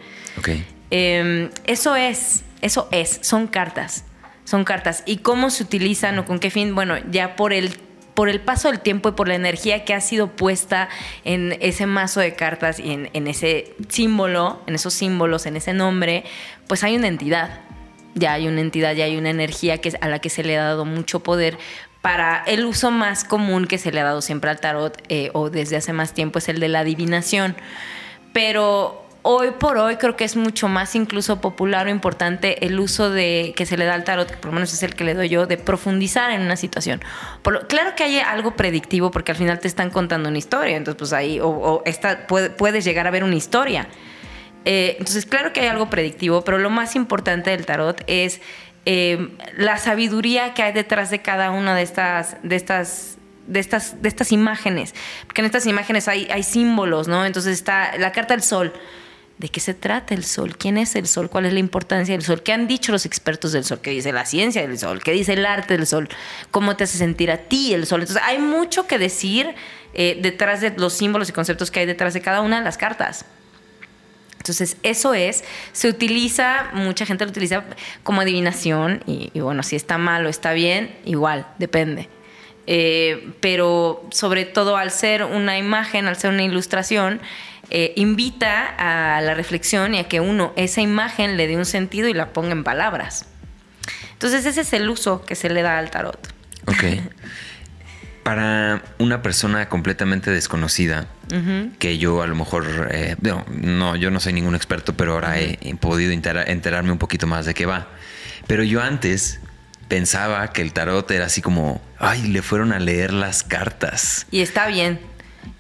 Em, 0.90 1.50
eso 1.66 1.96
es, 1.96 2.44
eso 2.62 2.90
es, 2.92 3.20
son 3.22 3.48
cartas, 3.48 4.04
son 4.44 4.64
cartas. 4.64 5.04
¿Y 5.06 5.18
cómo 5.18 5.50
se 5.50 5.64
utilizan 5.64 6.18
o 6.20 6.26
con 6.26 6.40
qué 6.40 6.50
fin? 6.50 6.76
Bueno, 6.76 6.96
ya 7.10 7.36
por 7.36 7.54
el 7.54 7.78
por 8.14 8.30
el 8.30 8.42
paso 8.42 8.70
del 8.70 8.82
tiempo 8.82 9.10
y 9.10 9.12
por 9.14 9.28
la 9.28 9.36
energía 9.36 9.86
que 9.86 9.94
ha 9.94 10.02
sido 10.02 10.28
puesta 10.28 10.90
en 11.24 11.58
ese 11.62 11.86
mazo 11.86 12.20
de 12.20 12.34
cartas 12.34 12.80
y 12.80 12.92
en, 12.92 13.28
ese 13.28 13.74
símbolo, 13.88 14.62
en 14.68 14.76
esos 14.76 14.94
símbolos, 14.94 15.46
en 15.46 15.56
ese 15.56 15.74
nombre, 15.74 16.26
pues 16.68 16.84
hay 16.84 16.96
una 16.96 17.08
entidad. 17.08 17.62
Ya 18.14 18.34
hay 18.34 18.48
una 18.48 18.60
entidad, 18.60 18.94
ya 18.94 19.06
hay 19.06 19.16
una 19.16 19.30
energía 19.30 19.78
que, 19.78 19.94
a 20.02 20.10
la 20.10 20.20
que 20.20 20.30
se 20.30 20.44
le 20.44 20.58
ha 20.58 20.64
dado 20.64 20.84
mucho 20.84 21.22
poder 21.22 21.58
para 22.02 22.44
el 22.46 22.66
uso 22.66 22.92
más 22.92 23.24
común 23.24 23.68
que 23.68 23.78
se 23.78 23.92
le 23.92 24.02
ha 24.02 24.04
dado 24.04 24.22
siempre 24.22 24.50
al 24.50 24.60
tarot 24.60 25.02
eh, 25.08 25.30
o 25.34 25.50
desde 25.50 25.78
hace 25.78 25.94
más 25.94 26.14
tiempo 26.14 26.40
es 26.40 26.50
el 26.50 26.60
de 26.60 26.68
la 26.68 26.80
adivinación. 26.80 27.56
Pero 28.34 29.08
hoy 29.24 29.52
por 29.52 29.78
hoy 29.78 29.98
creo 29.98 30.16
que 30.16 30.24
es 30.24 30.36
mucho 30.36 30.68
más 30.68 30.96
incluso 30.96 31.42
popular 31.42 31.88
o 31.88 31.90
importante 31.90 32.66
el 32.66 32.80
uso 32.80 33.10
de 33.10 33.54
que 33.56 33.66
se 33.66 33.78
le 33.78 33.86
da 33.86 33.94
al 33.94 34.04
tarot, 34.04 34.30
que 34.30 34.38
por 34.38 34.48
lo 34.48 34.54
menos 34.54 34.74
es 34.74 34.84
el 34.84 34.96
que 34.96 35.04
le 35.04 35.14
doy 35.14 35.30
yo, 35.30 35.46
de 35.46 35.58
profundizar 35.58 36.32
en 36.32 36.42
una 36.42 36.56
situación. 36.56 37.02
claro 37.68 37.96
que 37.96 38.04
hay 38.04 38.20
algo 38.20 38.56
predictivo 38.56 39.12
porque 39.12 39.32
al 39.32 39.38
final 39.38 39.60
te 39.60 39.68
están 39.68 39.90
contando 39.90 40.30
una 40.30 40.38
historia, 40.38 40.76
entonces 40.76 40.98
pues 40.98 41.14
ahí, 41.14 41.40
o, 41.42 41.84
puedes 42.58 42.84
llegar 42.84 43.08
a 43.08 43.12
ver 43.12 43.24
una 43.24 43.36
historia. 43.36 43.88
Eh, 44.66 44.96
entonces 45.00 45.26
claro 45.26 45.54
que 45.54 45.62
hay 45.62 45.68
algo 45.68 45.90
predictivo, 45.90 46.44
pero 46.44 46.58
lo 46.58 46.70
más 46.70 46.96
importante 46.96 47.50
del 47.50 47.66
tarot 47.66 48.04
es 48.08 48.42
eh, 48.86 49.30
la 49.58 49.78
sabiduría 49.78 50.54
que 50.54 50.64
hay 50.64 50.74
detrás 50.74 51.10
de 51.10 51.22
cada 51.22 51.52
una 51.52 51.76
de 51.76 51.84
estas, 51.84 52.38
de 52.44 52.56
estas 52.56 53.18
de 53.48 53.60
estas, 53.60 54.02
de 54.02 54.08
estas 54.08 54.32
imágenes. 54.32 54.96
Porque 55.26 55.42
en 55.42 55.46
estas 55.46 55.66
imágenes 55.66 56.08
hay, 56.08 56.28
hay 56.32 56.44
símbolos, 56.44 57.08
¿no? 57.08 57.26
Entonces 57.26 57.54
está 57.54 57.98
la 57.98 58.12
carta 58.12 58.34
del 58.34 58.44
sol. 58.44 58.72
¿De 59.42 59.50
qué 59.50 59.60
se 59.60 59.74
trata 59.74 60.14
el 60.14 60.24
sol? 60.24 60.56
¿Quién 60.56 60.78
es 60.78 60.96
el 60.96 61.08
sol? 61.08 61.28
¿Cuál 61.28 61.48
es 61.48 61.54
la 61.54 61.58
importancia 61.58 62.14
del 62.14 62.24
sol? 62.24 62.44
¿Qué 62.44 62.54
han 62.54 62.68
dicho 62.68 62.92
los 62.92 63.08
expertos 63.08 63.52
del 63.54 63.64
sol? 63.64 63.80
¿Qué 63.82 63.90
dice 63.90 64.12
la 64.12 64.24
ciencia 64.24 64.62
del 64.62 64.78
sol? 64.78 65.02
¿Qué 65.04 65.14
dice 65.14 65.34
el 65.34 65.48
arte 65.48 65.76
del 65.76 65.88
sol? 65.88 66.10
¿Cómo 66.52 66.76
te 66.76 66.84
hace 66.84 67.00
sentir 67.00 67.32
a 67.32 67.38
ti 67.38 67.74
el 67.74 67.88
sol? 67.88 68.02
Entonces, 68.02 68.22
hay 68.24 68.38
mucho 68.38 68.86
que 68.86 69.00
decir 69.00 69.56
eh, 69.96 70.20
detrás 70.22 70.62
de 70.62 70.70
los 70.78 70.94
símbolos 70.94 71.28
y 71.28 71.32
conceptos 71.32 71.72
que 71.72 71.80
hay 71.80 71.88
detrás 71.88 72.14
de 72.14 72.22
cada 72.22 72.42
una 72.42 72.60
de 72.60 72.64
las 72.64 72.78
cartas. 72.78 73.26
Entonces, 74.38 74.78
eso 74.84 75.16
es, 75.16 75.44
se 75.72 75.90
utiliza, 75.90 76.70
mucha 76.74 77.08
gente 77.08 77.26
lo 77.26 77.32
utiliza 77.32 77.64
como 78.04 78.22
adivinación 78.22 79.02
y, 79.08 79.40
bueno, 79.40 79.64
si 79.64 79.76
está 79.76 79.98
mal 79.98 80.24
o 80.24 80.30
está 80.30 80.54
bien, 80.54 80.96
igual, 81.04 81.48
depende. 81.58 82.10
Eh, 82.68 83.34
pero 83.40 84.06
sobre 84.12 84.46
todo 84.46 84.78
al 84.78 84.92
ser 84.92 85.24
una 85.24 85.58
imagen, 85.58 86.06
al 86.06 86.16
ser 86.16 86.30
una 86.30 86.44
ilustración, 86.44 87.22
eh, 87.74 87.94
invita 87.96 88.76
a 88.78 89.22
la 89.22 89.34
reflexión 89.34 89.96
y 89.96 90.00
a 90.00 90.10
que 90.10 90.20
uno 90.20 90.52
esa 90.58 90.82
imagen 90.82 91.38
le 91.38 91.48
dé 91.48 91.56
un 91.56 91.66
sentido 91.66 92.10
y 92.10 92.14
la 92.14 92.34
ponga 92.34 92.52
en 92.52 92.66
palabras. 92.66 93.26
Entonces 94.12 94.46
ese 94.46 94.62
es 94.62 94.74
el 94.74 94.90
uso 94.90 95.26
que 95.26 95.36
se 95.36 95.50
le 95.50 95.62
da 95.62 95.80
al 95.80 95.90
tarot. 95.90 96.20
Ok. 96.68 96.84
Para 98.24 98.84
una 99.00 99.24
persona 99.24 99.68
completamente 99.68 100.30
desconocida, 100.30 101.08
que 101.80 101.98
yo 101.98 102.22
a 102.22 102.28
lo 102.28 102.36
mejor, 102.36 102.90
eh, 102.92 103.16
no, 103.50 103.96
yo 103.96 104.12
no 104.12 104.20
soy 104.20 104.34
ningún 104.34 104.54
experto, 104.54 104.96
pero 104.96 105.14
ahora 105.14 105.40
he, 105.40 105.76
podido 105.80 106.12
enterarme 106.12 106.92
un 106.92 107.00
poquito 107.00 107.26
más 107.26 107.48
de 107.48 107.56
qué 107.56 107.66
va. 107.66 107.88
Pero 108.46 108.64
yo 108.64 108.80
antes 108.80 109.40
pensaba 109.88 110.54
que 110.54 110.62
el 110.62 110.72
tarot 110.72 111.10
era 111.10 111.26
así 111.26 111.42
como, 111.42 111.82
ay, 111.98 112.22
le 112.28 112.44
fueron 112.44 112.74
a 112.74 112.80
leer 112.80 113.12
las 113.12 113.42
cartas. 113.42 114.28
Y 114.30 114.42
está 114.42 114.68
bien. 114.68 115.00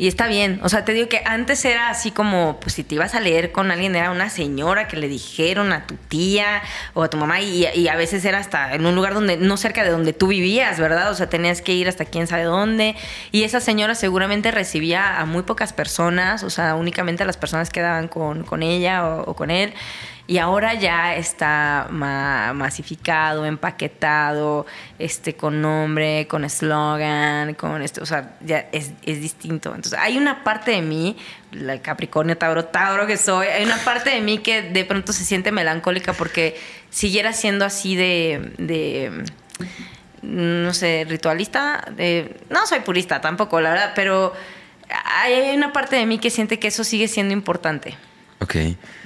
Y 0.02 0.08
está 0.08 0.26
bien. 0.26 0.60
O 0.64 0.70
sea, 0.70 0.84
te 0.84 0.94
digo 0.94 1.10
que 1.10 1.22
antes 1.26 1.64
era 1.64 1.92
así 1.92 2.10
como, 2.10 2.60
pues 2.60 2.74
si 2.74 2.84
te 2.84 2.96
ibas 2.96 3.14
a 3.14 3.20
leer 3.20 3.52
con 3.52 3.70
alguien, 3.70 3.96
era 3.96 4.10
una 4.10 4.32
señora 4.32 4.88
que 4.88 4.98
le 4.98 5.08
dijeron 5.08 5.72
a 5.74 5.86
tu 5.86 5.94
tía 5.94 6.64
o 6.96 7.04
a 7.04 7.10
tu 7.12 7.18
mamá 7.18 7.40
y, 7.40 7.68
y 7.76 7.88
a 7.88 7.96
veces 7.96 8.26
era 8.26 8.40
hasta 8.40 8.74
en 8.74 8.84
un 8.88 8.96
lugar 8.96 9.14
donde, 9.14 9.38
no 9.38 9.58
cerca 9.58 9.84
de 9.84 9.92
donde 9.92 10.14
tú 10.14 10.26
vivías, 10.26 10.80
¿verdad? 10.80 11.12
O 11.12 11.14
sea, 11.14 11.30
tenías 11.30 11.62
que 11.62 11.76
ir 11.76 11.88
hasta 11.88 12.06
quién 12.06 12.26
sabe 12.26 12.46
dónde. 12.46 12.96
Y 13.32 13.44
esa 13.44 13.60
señora 13.60 13.94
seguramente 13.94 14.50
recibía 14.50 15.20
a 15.20 15.26
muy 15.28 15.44
pocas 15.44 15.72
personas, 15.72 16.42
o 16.42 16.50
sea, 16.50 16.74
únicamente 16.74 17.22
a 17.22 17.28
las 17.28 17.38
personas 17.38 17.70
que 17.70 17.82
daban 17.82 18.08
con, 18.08 18.42
con 18.42 18.64
ella 18.64 19.06
o, 19.06 19.30
o 19.30 19.36
con 19.36 19.52
él 19.52 19.72
y 20.28 20.38
ahora 20.38 20.74
ya 20.76 21.16
está 21.16 21.88
masificado, 21.90 23.46
empaquetado, 23.46 24.66
este, 25.00 25.36
con 25.36 25.62
nombre, 25.62 26.28
con 26.28 26.46
eslogan, 26.46 27.54
con 27.56 27.82
esto, 27.82 28.02
o 28.02 28.06
sea, 28.06 28.38
ya 28.42 28.70
es, 28.72 28.94
distinto. 29.04 29.76
Entonces, 29.76 30.00
hay 30.00 30.18
una 30.18 30.44
parte 30.44 30.72
de 30.72 30.82
mí, 30.82 31.18
la 31.52 31.82
Capricornio, 31.82 32.38
Tauro, 32.38 32.66
Tauro 32.66 33.08
que 33.08 33.18
soy, 33.18 33.48
hay 33.48 33.64
una 33.64 33.78
parte 33.78 34.12
de 34.12 34.22
mí 34.22 34.38
que 34.38 34.62
de 34.62 34.86
pronto 34.86 35.12
se 35.12 35.26
siente 35.26 35.52
melancólica 35.52 36.14
porque 36.14 36.60
siguiera 36.90 37.34
siendo 37.34 37.66
así 37.66 37.96
de, 37.96 38.54
de 38.58 39.26
no 40.22 40.74
sé, 40.74 41.06
ritualista, 41.10 41.84
de, 41.96 42.38
no 42.50 42.66
soy 42.68 42.82
purista 42.82 43.22
tampoco, 43.22 43.60
la 43.60 43.72
verdad, 43.72 43.92
pero 43.96 44.34
hay 45.06 45.56
una 45.56 45.74
parte 45.74 45.96
de 45.96 46.06
mí 46.06 46.20
que 46.20 46.30
siente 46.30 46.60
que 46.60 46.68
eso 46.68 46.84
sigue 46.84 47.08
siendo 47.08 47.34
importante. 47.34 47.98
Ok. 48.42 48.56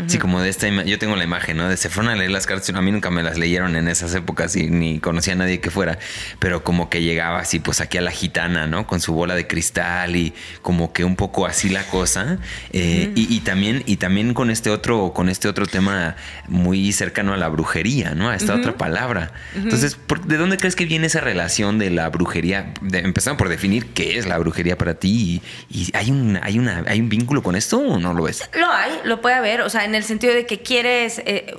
Sí, 0.08 0.18
como 0.18 0.42
de 0.42 0.50
esta 0.50 0.70
yo 0.84 0.98
tengo 0.98 1.18
la 1.18 1.26
imagen, 1.26 1.58
¿no? 1.58 1.68
De 1.68 1.76
se 1.76 1.90
fueron 1.90 2.12
a 2.12 2.16
leer 2.16 2.32
las 2.32 2.46
cartas. 2.46 2.70
A 2.70 2.82
mí 2.82 2.92
nunca 2.92 3.10
me 3.12 3.22
las 3.22 3.38
leyeron 3.38 3.76
en 3.76 3.90
esas 3.90 4.16
épocas 4.16 4.56
y 4.56 4.68
ni 4.70 5.00
conocía 5.00 5.34
a 5.34 5.36
nadie 5.36 5.60
que 5.60 5.70
fuera. 5.70 6.00
Pero 6.40 6.64
como 6.64 6.90
que 6.90 7.04
llegaba 7.04 7.40
así, 7.40 7.60
pues 7.60 7.82
aquí 7.82 7.98
a 7.98 8.02
la 8.02 8.12
gitana, 8.12 8.66
¿no? 8.66 8.88
Con 8.88 9.02
su 9.02 9.14
bola 9.14 9.36
de 9.36 9.46
cristal 9.46 10.16
y 10.16 10.34
como 10.62 10.94
que 10.94 11.04
un 11.04 11.18
poco 11.18 11.46
así 11.46 11.68
la 11.68 11.84
cosa. 11.84 12.38
Eh, 12.72 13.12
y, 13.14 13.40
también, 13.42 13.84
y 13.86 13.98
también 13.98 14.34
con 14.34 14.50
este 14.50 14.70
otro, 14.70 15.12
con 15.14 15.28
este 15.28 15.50
otro 15.50 15.66
tema 15.66 16.16
muy 16.48 16.94
cercano 16.94 17.34
a 17.34 17.38
la 17.38 17.50
brujería, 17.50 18.16
¿no? 18.16 18.30
A 18.30 18.36
esta 18.36 18.56
otra 18.56 18.78
palabra. 18.78 19.34
Entonces, 19.54 19.98
¿de 20.26 20.38
dónde 20.38 20.56
crees 20.58 20.78
que 20.78 20.86
viene 20.86 21.08
esa 21.08 21.20
relación 21.20 21.78
de 21.78 21.90
la 21.90 22.10
brujería? 22.10 22.74
empezando 22.94 23.38
por 23.38 23.50
definir 23.50 23.88
qué 23.88 24.18
es 24.18 24.28
la 24.28 24.38
brujería 24.38 24.78
para 24.78 24.94
ti. 24.94 25.42
¿Y, 25.70 25.90
hay, 25.94 26.10
un, 26.10 26.40
hay, 26.42 26.58
una, 26.58 26.86
hay 26.88 27.02
un 27.02 27.10
vínculo 27.10 27.44
con 27.44 27.58
esto 27.58 27.80
o 27.80 28.00
no 28.00 28.14
lo 28.14 28.24
ves? 28.24 28.50
Lo 28.58 28.72
hay, 28.72 29.00
lo 29.04 29.22
puede 29.26 29.38
haber, 29.38 29.62
o 29.62 29.72
sea, 29.72 29.86
en 29.86 29.96
el 29.96 30.04
sentido 30.04 30.36
de 30.36 30.46
que 30.46 30.60
quieres, 30.60 31.20
eh, 31.26 31.58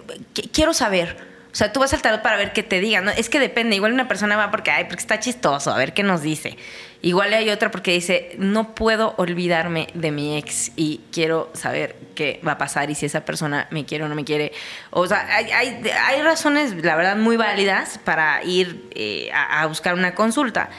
quiero 0.52 0.72
saber. 0.72 1.16
O 1.50 1.56
sea, 1.56 1.72
tú 1.72 1.80
vas 1.80 1.92
al 1.92 2.00
tarot 2.00 2.22
para 2.22 2.36
ver 2.36 2.52
qué 2.52 2.62
te 2.62 2.78
digan. 2.78 3.06
¿no? 3.06 3.10
Es 3.10 3.28
que 3.28 3.40
depende. 3.40 3.74
Igual 3.74 3.92
una 3.92 4.06
persona 4.06 4.36
va 4.36 4.52
porque, 4.52 4.70
ay, 4.70 4.84
porque 4.84 5.00
está 5.00 5.18
chistoso, 5.18 5.72
a 5.72 5.76
ver 5.76 5.92
qué 5.92 6.04
nos 6.04 6.22
dice. 6.22 6.56
Igual 7.02 7.34
hay 7.34 7.50
otra 7.50 7.72
porque 7.72 7.90
dice, 7.90 8.36
no 8.38 8.76
puedo 8.76 9.16
olvidarme 9.16 9.88
de 9.94 10.12
mi 10.12 10.38
ex 10.38 10.70
y 10.76 11.00
quiero 11.10 11.50
saber 11.54 11.96
qué 12.14 12.40
va 12.46 12.52
a 12.52 12.58
pasar 12.58 12.88
y 12.88 12.94
si 12.94 13.06
esa 13.06 13.24
persona 13.24 13.66
me 13.72 13.84
quiere 13.84 14.04
o 14.04 14.08
no 14.08 14.14
me 14.14 14.22
quiere. 14.22 14.52
O 14.90 15.08
sea, 15.08 15.26
hay, 15.28 15.50
hay, 15.50 16.22
razones, 16.22 16.72
la 16.84 16.94
verdad, 16.94 17.16
muy 17.16 17.36
válidas 17.36 17.98
para 18.04 18.44
ir 18.44 18.88
eh, 18.94 19.28
a, 19.34 19.66
buscar 19.66 19.94
una 19.94 20.14
consulta. 20.14 20.70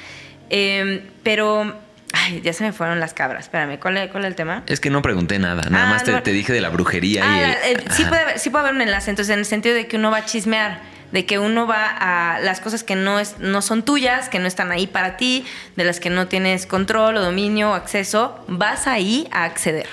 Em, 0.50 1.02
pero 1.22 1.86
Ay, 2.14 2.42
ya 2.42 2.54
se 2.54 2.64
me 2.64 2.72
fueron 2.72 3.00
las 3.00 3.14
cabras. 3.14 3.46
Espérame, 3.46 3.80
¿cuál 3.80 3.98
es, 3.98 4.10
el 4.14 4.36
tema? 4.36 4.64
Es 4.68 4.80
que 4.80 4.90
no 4.90 5.02
pregunté 5.02 5.40
nada. 5.40 5.64
Nada 5.70 5.90
ah, 5.90 5.92
más 5.92 6.04
te, 6.04 6.32
dije 6.32 6.54
de 6.54 6.62
la 6.62 6.70
brujería 6.70 7.22
y 7.22 7.44
ah, 7.44 7.58
sí, 7.92 8.06
puede 8.06 8.22
haber, 8.22 8.40
sí 8.40 8.50
puede 8.50 8.64
haber 8.64 8.76
un 8.76 8.82
enlace. 8.82 9.10
Entonces, 9.10 9.34
en 9.34 9.40
el 9.40 9.46
sentido 9.46 9.76
de 9.76 9.88
que 9.88 9.98
uno 9.98 10.12
va 10.12 10.18
a 10.18 10.26
chismear, 10.26 10.82
de 11.12 11.26
que 11.26 11.40
uno 11.40 11.68
va 11.68 11.86
a 11.88 12.40
las 12.40 12.62
cosas 12.62 12.84
que 12.84 12.96
no, 12.96 13.20
es, 13.20 13.40
no 13.40 13.62
son 13.62 13.84
tuyas, 13.84 14.30
que 14.30 14.40
no 14.40 14.48
están 14.48 14.72
ahí 14.72 14.88
para 14.88 15.18
ti, 15.18 15.46
de 15.76 15.84
las 15.84 16.00
que 16.00 16.10
no 16.10 16.28
tienes 16.28 16.66
control 16.66 17.18
o 17.18 17.22
dominio 17.22 17.72
o 17.72 17.74
acceso, 17.74 18.44
vas 18.48 18.88
ahí 18.88 19.28
a 19.32 19.44
acceder. 19.44 19.88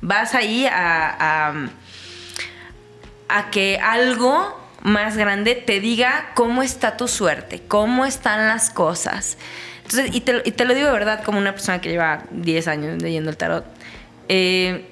Vas 0.00 0.34
ahí 0.34 0.66
a, 0.66 1.50
a, 1.50 1.54
a 3.28 3.50
que 3.50 3.78
algo 3.78 4.58
más 4.82 5.16
grande 5.16 5.54
te 5.54 5.80
diga 5.80 6.30
cómo 6.34 6.62
está 6.62 6.96
tu 6.96 7.08
suerte, 7.08 7.62
cómo 7.68 8.04
están 8.04 8.48
las 8.48 8.70
cosas 8.70 9.38
y 10.12 10.20
te, 10.20 10.64
lo 10.64 10.74
digo 10.74 10.86
de 10.86 10.92
verdad 10.92 11.22
como 11.24 11.38
una 11.38 11.52
persona 11.52 11.80
que 11.80 11.90
lleva 11.90 12.24
10 12.30 12.68
años 12.68 13.02
leyendo 13.02 13.30
el 13.30 13.36
tarot. 13.36 13.64
Eh, 14.28 14.86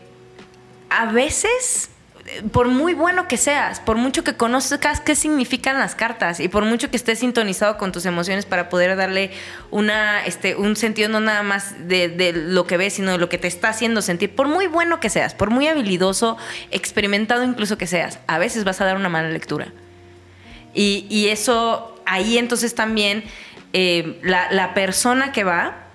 a 0.90 1.06
veces, 1.12 1.90
por 2.52 2.68
muy 2.68 2.94
bueno 2.94 3.28
que 3.28 3.36
seas, 3.36 3.80
por 3.80 3.96
mucho 3.96 4.24
que 4.24 4.34
conozcas 4.34 5.00
qué 5.00 5.14
significan 5.14 5.78
las 5.78 5.94
cartas 5.94 6.40
y 6.40 6.48
por 6.48 6.64
mucho 6.64 6.90
que 6.90 6.96
estés 6.96 7.20
sintonizado 7.20 7.78
con 7.78 7.92
tus 7.92 8.06
emociones 8.06 8.44
para 8.44 8.68
poder 8.68 8.96
darle 8.96 9.30
una, 9.70 10.24
este, 10.24 10.56
un 10.56 10.76
sentido 10.76 11.08
no 11.08 11.20
nada 11.20 11.42
más 11.42 11.88
de, 11.88 12.32
lo 12.34 12.66
que 12.66 12.76
ves, 12.76 12.94
sino 12.94 13.12
de 13.12 13.18
lo 13.18 13.28
que 13.28 13.38
te 13.38 13.48
está 13.48 13.68
haciendo 13.68 14.02
sentir, 14.02 14.34
por 14.34 14.48
muy 14.48 14.66
bueno 14.66 15.00
que 15.00 15.10
seas, 15.10 15.34
por 15.34 15.50
muy 15.50 15.68
habilidoso, 15.68 16.36
experimentado 16.70 17.44
incluso 17.44 17.78
que 17.78 17.86
seas, 17.86 18.18
a 18.26 18.38
veces 18.38 18.64
vas 18.64 18.80
a 18.80 18.84
dar 18.84 18.96
una 18.96 19.08
mala 19.08 19.28
lectura. 19.30 19.72
Y, 20.74 21.06
y 21.08 21.28
eso 21.28 22.00
ahí 22.04 22.38
entonces 22.38 22.74
también 22.74 23.24
eh, 23.72 24.20
la, 24.22 24.74
persona 24.74 25.32
que 25.32 25.44
va 25.44 25.86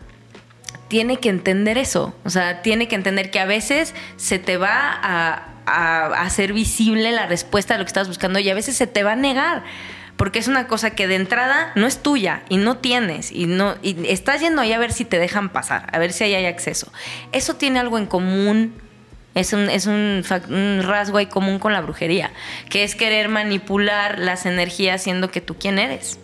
tiene 0.88 1.18
que 1.18 1.30
entender 1.30 1.78
eso. 1.78 2.16
O 2.24 2.30
sea, 2.30 2.62
tiene 2.62 2.88
que 2.88 2.96
entender 2.96 3.32
que 3.32 3.40
a 3.40 3.46
veces 3.46 3.94
se 4.18 4.40
te 4.40 4.58
va 4.58 5.00
a, 5.02 5.52
hacer 5.68 6.54
visible 6.54 7.12
la 7.12 7.26
respuesta 7.26 7.74
a 7.74 7.78
lo 7.80 7.86
que 7.86 7.90
estás 7.90 8.08
buscando 8.08 8.38
y 8.38 8.48
a 8.50 8.54
veces 8.54 8.76
se 8.78 8.86
te 8.86 9.04
va 9.04 9.14
a 9.14 9.16
negar. 9.16 9.64
Porque 10.16 10.40
es 10.40 10.48
una 10.48 10.68
cosa 10.68 10.92
que 10.92 11.08
de 11.08 11.16
entrada 11.16 11.72
no 11.76 11.88
es 11.88 12.02
tuya 12.04 12.44
y 12.50 12.58
no 12.58 12.78
tienes 12.78 13.32
y 13.32 13.48
no 13.48 13.76
y 13.82 14.08
estás 14.08 14.40
yendo 14.40 14.62
ahí 14.62 14.72
a 14.72 14.78
ver 14.78 14.94
si 14.94 15.04
te 15.04 15.20
dejan 15.20 15.50
pasar, 15.50 15.90
a 15.92 16.00
ver 16.00 16.14
si 16.14 16.24
ahí 16.24 16.36
hay 16.36 16.46
acceso. 16.46 16.94
Eso 17.32 17.56
tiene 17.56 17.80
algo 17.80 17.98
en 17.98 18.06
común 18.06 18.76
es 19.36 19.52
un, 19.52 19.70
es 19.70 19.86
un, 19.86 20.24
un, 20.50 20.82
rasgo 20.82 21.18
ahí 21.18 21.26
común 21.26 21.60
con 21.60 21.74
la 21.74 21.82
brujería, 21.82 22.32
que 22.70 22.86
es 22.86 22.96
querer 22.96 23.28
manipular 23.28 24.18
las 24.18 24.46
energías 24.46 25.04
siendo 25.04 25.30
que 25.30 25.42
tú 25.42 25.58
quién 25.60 25.78
eres. 25.78 26.20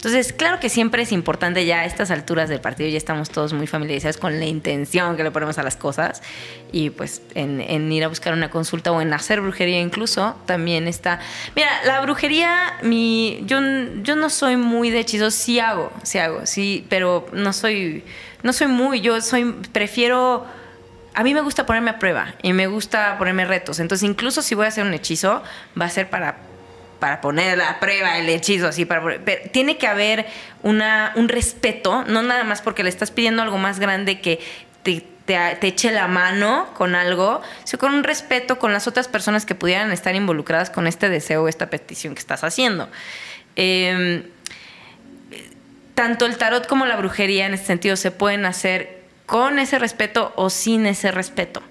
Entonces, 0.00 0.32
claro 0.32 0.60
que 0.60 0.70
siempre 0.70 1.02
es 1.02 1.12
importante 1.12 1.66
ya 1.66 1.80
a 1.80 1.84
estas 1.84 2.10
alturas 2.10 2.48
del 2.48 2.58
partido, 2.58 2.88
ya 2.88 2.96
estamos 2.96 3.28
todos 3.28 3.52
muy 3.52 3.66
familiarizados 3.66 4.16
con 4.16 4.40
la 4.40 4.46
intención 4.46 5.14
que 5.14 5.22
le 5.22 5.30
ponemos 5.30 5.58
a 5.58 5.62
las 5.62 5.76
cosas 5.76 6.22
y 6.72 6.88
pues 6.88 7.20
en, 7.34 7.92
ir 7.92 8.04
a 8.04 8.08
buscar 8.08 8.32
una 8.32 8.48
consulta 8.48 8.92
o 8.92 9.02
en 9.02 9.12
hacer 9.12 9.42
brujería 9.42 9.78
incluso, 9.78 10.36
también 10.46 10.88
está... 10.88 11.20
Mira, 11.54 11.68
la 11.84 12.00
brujería, 12.00 12.78
mi, 12.80 13.42
yo, 13.44 13.58
yo 14.02 14.16
no 14.16 14.30
soy 14.30 14.56
muy 14.56 14.88
de 14.88 15.00
hechizos, 15.00 15.34
sí 15.34 15.60
hago, 15.60 15.92
sí 16.02 16.16
hago, 16.16 16.46
sí, 16.46 16.86
pero 16.88 17.26
no 17.34 17.52
soy, 17.52 18.02
no 18.42 18.54
soy 18.54 18.68
muy, 18.68 19.02
yo 19.02 19.20
soy, 19.20 19.54
prefiero... 19.70 20.46
A 21.12 21.24
mí 21.24 21.34
me 21.34 21.42
gusta 21.42 21.66
ponerme 21.66 21.90
a 21.90 21.98
prueba 21.98 22.36
y 22.40 22.54
me 22.54 22.68
gusta 22.68 23.18
ponerme 23.18 23.44
retos. 23.44 23.80
Entonces, 23.80 24.08
incluso 24.08 24.40
si 24.40 24.54
voy 24.54 24.64
a 24.64 24.68
hacer 24.68 24.86
un 24.86 24.94
hechizo, 24.94 25.42
va 25.78 25.84
a 25.84 25.90
ser 25.90 26.08
para 26.08 26.49
para 27.00 27.20
poner 27.20 27.60
a 27.60 27.80
prueba 27.80 28.18
el 28.18 28.28
hechizo, 28.28 28.68
así, 28.68 28.84
para, 28.84 29.18
pero 29.24 29.50
tiene 29.50 29.78
que 29.78 29.86
haber 29.86 30.26
un 30.62 31.28
respeto, 31.28 32.04
no 32.04 32.22
nada 32.22 32.44
más 32.44 32.62
porque 32.62 32.84
le 32.84 32.90
estás 32.90 33.10
pidiendo 33.10 33.42
algo 33.42 33.58
más 33.58 33.80
grande 33.80 34.20
que 34.20 34.38
te, 34.82 35.04
eche 35.62 35.92
la 35.92 36.08
mano 36.08 36.68
con 36.74 36.94
algo, 36.94 37.40
sino 37.64 37.78
con 37.78 37.94
un 37.94 38.04
respeto 38.04 38.58
con 38.58 38.72
las 38.72 38.86
otras 38.86 39.08
personas 39.08 39.46
que 39.46 39.54
pudieran 39.54 39.92
estar 39.92 40.14
involucradas 40.14 40.70
con 40.70 40.86
este 40.86 41.08
deseo, 41.08 41.48
esta 41.48 41.70
petición 41.70 42.14
que 42.14 42.20
estás 42.20 42.44
haciendo. 42.44 42.88
Em, 43.56 44.24
tanto 45.94 46.26
el 46.26 46.36
tarot 46.36 46.66
como 46.66 46.86
la 46.86 46.96
brujería 46.96 47.46
en 47.46 47.54
este 47.54 47.66
sentido 47.66 47.96
se 47.96 48.10
pueden 48.10 48.44
hacer 48.44 49.02
con 49.26 49.58
ese 49.58 49.78
respeto 49.78 50.32
o 50.36 50.50
sin 50.50 50.86
ese 50.86 51.12
respeto. 51.12 51.62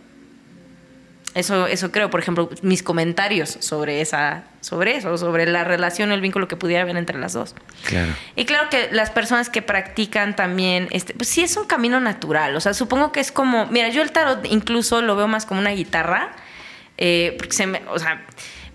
Eso, 1.39 1.67
eso 1.67 1.91
creo, 1.91 2.09
por 2.09 2.19
ejemplo, 2.19 2.49
mis 2.61 2.83
comentarios 2.83 3.49
sobre 3.61 4.01
esa, 4.01 4.43
sobre 4.59 4.97
eso, 4.97 5.17
sobre 5.17 5.45
la 5.45 5.63
relación, 5.63 6.11
el 6.11 6.19
vínculo 6.19 6.47
que 6.49 6.57
pudiera 6.57 6.83
haber 6.83 6.97
entre 6.97 7.17
las 7.17 7.31
dos. 7.31 7.55
Claro. 7.85 8.13
Y 8.35 8.43
claro 8.43 8.69
que 8.69 8.89
las 8.91 9.09
personas 9.09 9.49
que 9.49 9.61
practican 9.61 10.35
también, 10.35 10.89
este, 10.91 11.13
pues 11.13 11.29
sí 11.29 11.41
es 11.41 11.55
un 11.55 11.65
camino 11.65 12.01
natural. 12.01 12.55
O 12.57 12.59
sea, 12.59 12.73
supongo 12.73 13.13
que 13.13 13.21
es 13.21 13.31
como, 13.31 13.67
mira, 13.67 13.87
yo 13.87 14.01
el 14.01 14.11
tarot 14.11 14.45
incluso 14.47 15.01
lo 15.01 15.15
veo 15.15 15.29
más 15.29 15.45
como 15.45 15.61
una 15.61 15.71
guitarra, 15.71 16.31
eh, 16.97 17.35
porque 17.37 17.53
se 17.53 17.67
me, 17.67 17.81
o 17.89 17.97
sea, 17.97 18.25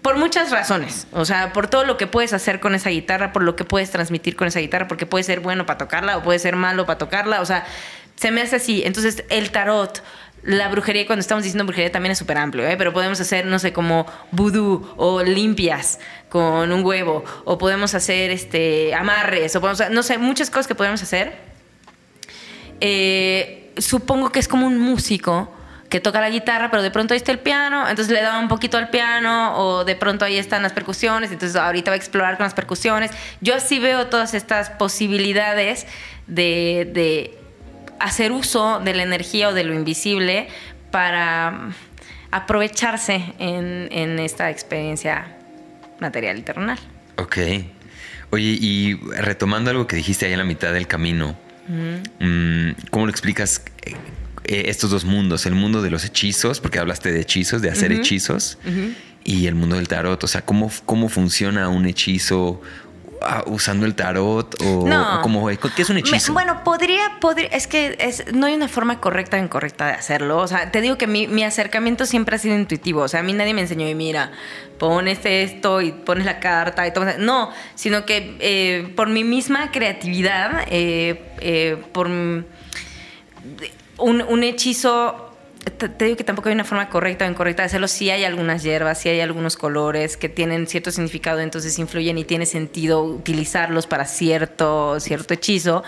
por 0.00 0.16
muchas 0.16 0.50
razones. 0.50 1.06
O 1.12 1.24
sea, 1.24 1.52
por 1.52 1.68
todo 1.68 1.84
lo 1.84 1.96
que 1.96 2.06
puedes 2.06 2.32
hacer 2.32 2.60
con 2.60 2.74
esa 2.74 2.90
guitarra, 2.90 3.32
por 3.32 3.42
lo 3.42 3.56
que 3.56 3.64
puedes 3.64 3.90
transmitir 3.90 4.36
con 4.36 4.48
esa 4.48 4.60
guitarra, 4.60 4.88
porque 4.88 5.06
puede 5.06 5.24
ser 5.24 5.40
bueno 5.40 5.66
para 5.66 5.78
tocarla 5.78 6.16
o 6.16 6.22
puede 6.22 6.38
ser 6.38 6.56
malo 6.56 6.86
para 6.86 6.98
tocarla. 6.98 7.40
O 7.40 7.46
sea, 7.46 7.66
se 8.16 8.30
me 8.30 8.42
hace 8.42 8.56
así. 8.56 8.82
Entonces, 8.84 9.24
el 9.28 9.50
tarot 9.50 10.02
la 10.44 10.68
brujería, 10.68 11.06
cuando 11.06 11.20
estamos 11.20 11.42
diciendo 11.42 11.64
brujería, 11.64 11.90
también 11.90 12.12
es 12.12 12.18
súper 12.18 12.36
amplio, 12.36 12.66
¿eh? 12.68 12.76
pero 12.76 12.92
podemos 12.92 13.18
hacer, 13.18 13.46
no 13.46 13.58
sé, 13.58 13.72
como 13.72 14.06
vudú 14.30 14.92
o 14.96 15.22
limpias 15.22 15.98
con 16.28 16.70
un 16.70 16.84
huevo, 16.84 17.24
o 17.44 17.56
podemos 17.56 17.94
hacer 17.94 18.30
este, 18.30 18.94
amarres, 18.94 19.56
o 19.56 19.60
podemos, 19.60 19.90
no 19.90 20.02
sé, 20.02 20.18
muchas 20.18 20.50
cosas 20.50 20.66
que 20.66 20.74
podemos 20.74 21.02
hacer. 21.02 21.34
Eh, 22.80 23.72
supongo 23.78 24.30
que 24.30 24.38
es 24.38 24.48
como 24.48 24.66
un 24.66 24.78
músico 24.78 25.50
que 25.88 26.00
toca 26.00 26.20
la 26.20 26.28
guitarra, 26.28 26.70
pero 26.70 26.82
de 26.82 26.90
pronto 26.90 27.14
ahí 27.14 27.18
está 27.18 27.32
el 27.32 27.38
piano, 27.38 27.88
entonces 27.88 28.12
le 28.12 28.20
da 28.20 28.38
un 28.38 28.48
poquito 28.48 28.76
al 28.76 28.90
piano, 28.90 29.56
o 29.56 29.84
de 29.84 29.96
pronto 29.96 30.26
ahí 30.26 30.36
están 30.36 30.62
las 30.62 30.72
percusiones, 30.72 31.30
entonces 31.32 31.56
ahorita 31.56 31.90
va 31.90 31.94
a 31.94 31.96
explorar 31.96 32.36
con 32.36 32.44
las 32.44 32.54
percusiones. 32.54 33.12
Yo 33.40 33.54
así 33.54 33.78
veo 33.78 34.08
todas 34.08 34.34
estas 34.34 34.68
posibilidades 34.70 35.86
de 36.26 37.38
hacer 38.04 38.32
uso 38.32 38.80
de 38.80 38.92
la 38.94 39.02
energía 39.02 39.48
o 39.48 39.54
de 39.54 39.64
lo 39.64 39.72
invisible 39.74 40.48
para 40.90 41.70
aprovecharse 42.30 43.32
en, 43.38 44.18
esta 44.18 44.50
experiencia 44.50 45.36
material 46.00 46.38
y 46.38 46.42
terrenal. 46.42 46.78
Ok. 47.16 47.38
Oye, 48.30 48.58
y 48.60 48.94
retomando 49.16 49.70
algo 49.70 49.86
que 49.86 49.96
dijiste 49.96 50.26
ahí 50.26 50.32
en 50.32 50.38
la 50.38 50.44
mitad 50.44 50.74
del 50.74 50.86
camino, 50.86 51.34
mm, 51.68 52.88
¿cómo 52.90 53.06
lo 53.06 53.10
explicas 53.10 53.62
eh, 53.86 54.64
estos 54.66 54.90
dos 54.90 55.06
mundos? 55.06 55.46
El 55.46 55.54
mundo 55.54 55.80
de 55.80 55.88
los 55.88 56.04
hechizos, 56.04 56.60
porque 56.60 56.78
hablaste 56.78 57.10
de 57.10 57.20
hechizos, 57.20 57.62
de 57.62 57.70
hacer 57.70 57.90
hechizos, 57.90 58.58
y 59.24 59.46
el 59.46 59.54
mundo 59.54 59.76
del 59.76 59.88
tarot. 59.88 60.22
O 60.22 60.26
sea, 60.26 60.42
¿cómo, 60.42 60.70
cómo 60.84 61.08
funciona 61.08 61.70
un 61.70 61.86
hechizo 61.86 62.60
Ah, 63.26 63.42
usando 63.46 63.86
el 63.86 63.94
tarot 63.94 64.54
o, 64.62 64.86
no. 64.86 65.20
como 65.22 65.48
qué 65.48 65.82
es 65.82 65.90
un 65.90 65.96
hechizo. 65.98 66.32
bueno, 66.32 66.62
podría, 66.62 67.18
podría, 67.20 67.48
es 67.48 67.66
que 67.66 67.96
es, 67.98 68.32
no 68.34 68.46
hay 68.46 68.54
una 68.54 68.68
forma 68.68 69.00
correcta 69.00 69.36
o 69.38 69.40
incorrecta 69.40 69.86
de 69.86 69.92
hacerlo. 69.94 70.38
O 70.38 70.46
sea, 70.46 70.70
te 70.70 70.80
digo 70.80 70.98
que 70.98 71.06
mi, 71.06 71.44
acercamiento 71.44 72.06
siempre 72.06 72.36
ha 72.36 72.38
sido 72.38 72.54
intuitivo. 72.54 73.02
O 73.02 73.08
sea, 73.08 73.20
a 73.20 73.22
mí 73.22 73.32
nadie 73.32 73.54
me 73.54 73.62
enseñó 73.62 73.88
y 73.88 73.94
mira, 73.94 74.32
pones 74.78 75.20
esto 75.24 75.80
y 75.80 75.92
pones 75.92 76.26
la 76.26 76.38
carta 76.38 76.86
y 76.86 76.92
todo. 76.92 77.06
No, 77.18 77.50
sino 77.74 78.04
que 78.04 78.36
eh, 78.40 78.92
por 78.94 79.08
mi 79.08 79.24
misma 79.24 79.70
creatividad, 79.70 80.66
eh, 80.68 81.32
eh, 81.40 81.82
por 81.92 82.06
un, 82.06 82.46
un 83.98 84.42
hechizo 84.42 85.23
te, 85.70 86.04
digo 86.04 86.16
que 86.16 86.24
tampoco 86.24 86.48
hay 86.48 86.54
una 86.54 86.64
forma 86.64 86.88
correcta 86.88 87.26
o 87.26 87.30
incorrecta 87.30 87.62
de 87.62 87.66
hacerlo. 87.66 87.88
Sí 87.88 88.10
hay 88.10 88.24
algunas 88.24 88.62
hierbas, 88.62 89.00
sí 89.00 89.08
hay 89.08 89.20
algunos 89.20 89.56
colores 89.56 90.16
que 90.16 90.28
tienen 90.28 90.66
cierto 90.66 90.90
significado, 90.90 91.40
entonces 91.40 91.78
influyen 91.78 92.18
y 92.18 92.24
tiene 92.24 92.46
sentido 92.46 93.02
utilizarlos 93.02 93.86
para 93.86 94.04
cierto, 94.04 95.00
cierto 95.00 95.34
hechizo. 95.34 95.82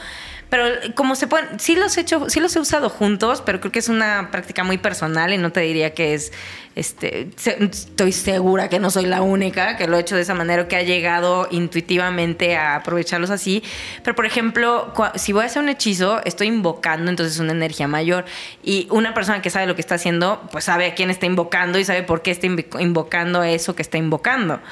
Pero 0.57 0.95
como 0.95 1.17
se 1.17 1.27
pueden, 1.27 1.61
sí 1.61 1.77
los 1.77 1.99
he 1.99 2.01
hecho, 2.01 2.31
sí 2.31 2.41
los 2.41 2.57
he 2.57 2.61
usado 2.61 2.89
juntos, 2.89 3.43
pero 3.45 3.61
creo 3.61 3.71
que 3.71 3.79
es 3.79 3.91
una 3.91 4.31
práctica 4.31 4.65
muy 4.65 4.79
personal 4.79 5.35
y 5.35 5.37
no 5.37 5.53
te 5.53 5.61
diría 5.61 5.93
que 5.93 6.15
es, 6.15 6.33
este, 6.77 7.29
estoy 7.37 8.13
segura 8.13 8.71
que 8.71 8.79
no 8.79 8.89
soy 8.91 9.05
la 9.05 9.21
única 9.21 9.77
que 9.77 9.87
lo 9.87 9.99
he 9.99 10.01
hecho 10.01 10.17
de 10.17 10.23
esa 10.23 10.33
manera 10.33 10.67
que 10.67 10.77
ha 10.77 10.83
llegado 10.83 11.47
intuitivamente 11.51 12.57
a 12.57 12.77
aprovecharlos 12.77 13.29
así. 13.29 13.63
Pero 14.03 14.17
por 14.17 14.25
ejemplo, 14.25 14.95
si 15.17 15.35
voy 15.35 15.43
a 15.43 15.45
hacer 15.45 15.63
un 15.63 15.69
hechizo, 15.69 16.25
estoy 16.25 16.47
invocando 16.47 17.11
entonces 17.11 17.39
una 17.39 17.53
energía 17.53 17.87
mayor 17.87 18.25
y 18.65 18.89
una 18.91 19.13
persona 19.13 19.43
que 19.43 19.51
sabe 19.51 19.67
lo 19.67 19.75
que 19.75 19.83
está 19.83 19.97
haciendo, 19.97 20.41
pues 20.53 20.65
sabe 20.65 20.87
a 20.87 20.95
quién 20.95 21.11
está 21.11 21.27
invocando 21.27 21.79
y 21.79 21.85
sabe 21.85 22.03
por 22.03 22.23
qué 22.23 22.31
está 22.31 22.47
invocando 22.47 23.43
eso 23.43 23.77
que 23.77 23.83
está 23.83 23.99
invocando. 23.99 24.63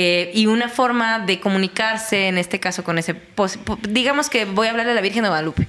Eh, 0.00 0.30
y 0.32 0.46
una 0.46 0.68
forma 0.68 1.18
de 1.18 1.40
comunicarse, 1.40 2.28
en 2.28 2.38
este 2.38 2.60
caso 2.60 2.84
con 2.84 2.98
ese, 2.98 3.20
digamos 3.80 4.30
que 4.30 4.44
voy 4.44 4.68
a 4.68 4.70
hablarle 4.70 4.92
a 4.92 4.94
la 4.94 5.00
Virgen 5.00 5.24
de 5.24 5.28
Guadalupe. 5.28 5.66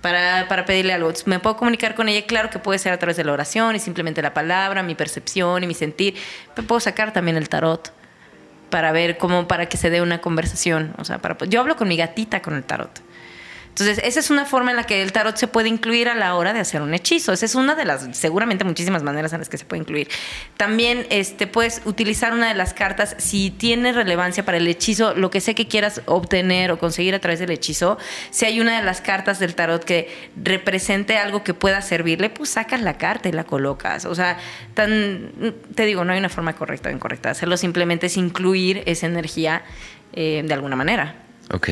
Para, 0.00 0.48
para, 0.48 0.64
pedirle 0.64 0.92
algo. 0.92 1.12
¿Me 1.26 1.38
puedo 1.38 1.56
comunicar 1.56 1.94
con 1.94 2.08
ella? 2.08 2.26
Claro 2.26 2.50
que 2.50 2.58
puede 2.58 2.80
ser 2.80 2.92
a 2.92 2.98
través 2.98 3.16
de 3.16 3.22
la 3.22 3.32
oración 3.32 3.76
y 3.76 3.78
simplemente 3.78 4.20
la 4.20 4.34
palabra, 4.34 4.82
mi 4.82 4.96
percepción 4.96 5.62
y 5.62 5.68
mi 5.68 5.74
sentir. 5.74 6.16
Pero 6.56 6.66
puedo 6.66 6.80
sacar 6.80 7.12
también 7.12 7.36
el 7.36 7.48
tarot 7.48 7.92
para 8.68 8.90
ver 8.90 9.16
cómo, 9.16 9.46
para 9.46 9.66
que 9.66 9.76
se 9.76 9.90
dé 9.90 10.02
una 10.02 10.20
conversación. 10.20 10.94
O 10.98 11.04
sea, 11.04 11.18
para, 11.18 11.36
yo 11.46 11.60
hablo 11.60 11.76
con 11.76 11.86
mi 11.86 11.96
gatita 11.96 12.42
con 12.42 12.54
el 12.54 12.64
tarot. 12.64 13.00
Entonces, 13.80 14.04
esa 14.04 14.18
es 14.18 14.30
una 14.30 14.44
forma 14.44 14.70
en 14.70 14.76
la 14.76 14.84
que 14.84 15.02
el 15.02 15.12
tarot 15.12 15.36
se 15.36 15.46
puede 15.46 15.68
incluir 15.68 16.08
a 16.08 16.14
la 16.14 16.34
hora 16.34 16.52
de 16.52 16.58
hacer 16.58 16.82
un 16.82 16.94
hechizo. 16.94 17.32
Esa 17.32 17.46
es 17.46 17.54
una 17.54 17.76
de 17.76 17.84
las, 17.84 18.08
seguramente 18.16 18.64
muchísimas 18.64 19.04
maneras 19.04 19.32
en 19.32 19.38
las 19.38 19.48
que 19.48 19.56
se 19.56 19.64
puede 19.64 19.82
incluir. 19.82 20.08
También 20.56 21.06
este, 21.10 21.46
puedes 21.46 21.82
utilizar 21.84 22.32
una 22.32 22.48
de 22.48 22.54
las 22.54 22.74
cartas 22.74 23.14
si 23.18 23.50
tiene 23.50 23.92
relevancia 23.92 24.44
para 24.44 24.58
el 24.58 24.66
hechizo, 24.66 25.14
lo 25.14 25.30
que 25.30 25.40
sé 25.40 25.54
que 25.54 25.68
quieras 25.68 26.02
obtener 26.06 26.72
o 26.72 26.78
conseguir 26.78 27.14
a 27.14 27.20
través 27.20 27.38
del 27.38 27.50
hechizo. 27.50 27.98
Si 28.30 28.46
hay 28.46 28.60
una 28.60 28.76
de 28.76 28.84
las 28.84 29.00
cartas 29.00 29.38
del 29.38 29.54
tarot 29.54 29.84
que 29.84 30.08
represente 30.42 31.16
algo 31.16 31.44
que 31.44 31.54
pueda 31.54 31.80
servirle, 31.80 32.30
pues 32.30 32.50
sacas 32.50 32.82
la 32.82 32.98
carta 32.98 33.28
y 33.28 33.32
la 33.32 33.44
colocas. 33.44 34.06
O 34.06 34.14
sea, 34.16 34.38
tan, 34.74 35.54
te 35.76 35.84
digo, 35.84 36.04
no 36.04 36.12
hay 36.12 36.18
una 36.18 36.28
forma 36.28 36.54
correcta 36.56 36.88
o 36.88 36.92
incorrecta 36.92 37.28
de 37.28 37.32
hacerlo, 37.32 37.56
simplemente 37.56 38.06
es 38.06 38.16
incluir 38.16 38.82
esa 38.86 39.06
energía 39.06 39.62
eh, 40.12 40.42
de 40.44 40.54
alguna 40.54 40.74
manera. 40.74 41.14
Ok. 41.52 41.68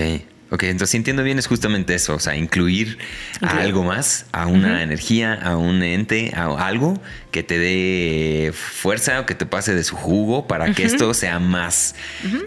Ok, 0.50 0.62
entonces 0.64 0.90
si 0.90 0.96
entiendo 0.96 1.24
bien 1.24 1.38
es 1.38 1.46
justamente 1.48 1.94
eso, 1.94 2.14
o 2.14 2.20
sea, 2.20 2.36
incluir 2.36 2.98
a 3.40 3.58
algo 3.58 3.82
más, 3.82 4.26
a 4.30 4.46
una 4.46 4.82
energía, 4.82 5.34
a 5.34 5.56
un 5.56 5.82
ente, 5.82 6.32
a 6.36 6.46
algo 6.66 7.00
que 7.32 7.42
te 7.42 7.58
dé 7.58 8.52
fuerza 8.52 9.20
o 9.20 9.26
que 9.26 9.34
te 9.34 9.44
pase 9.44 9.74
de 9.74 9.82
su 9.82 9.96
jugo 9.96 10.46
para 10.46 10.72
que 10.72 10.84
esto 10.84 11.12
sea 11.14 11.40
más 11.40 11.96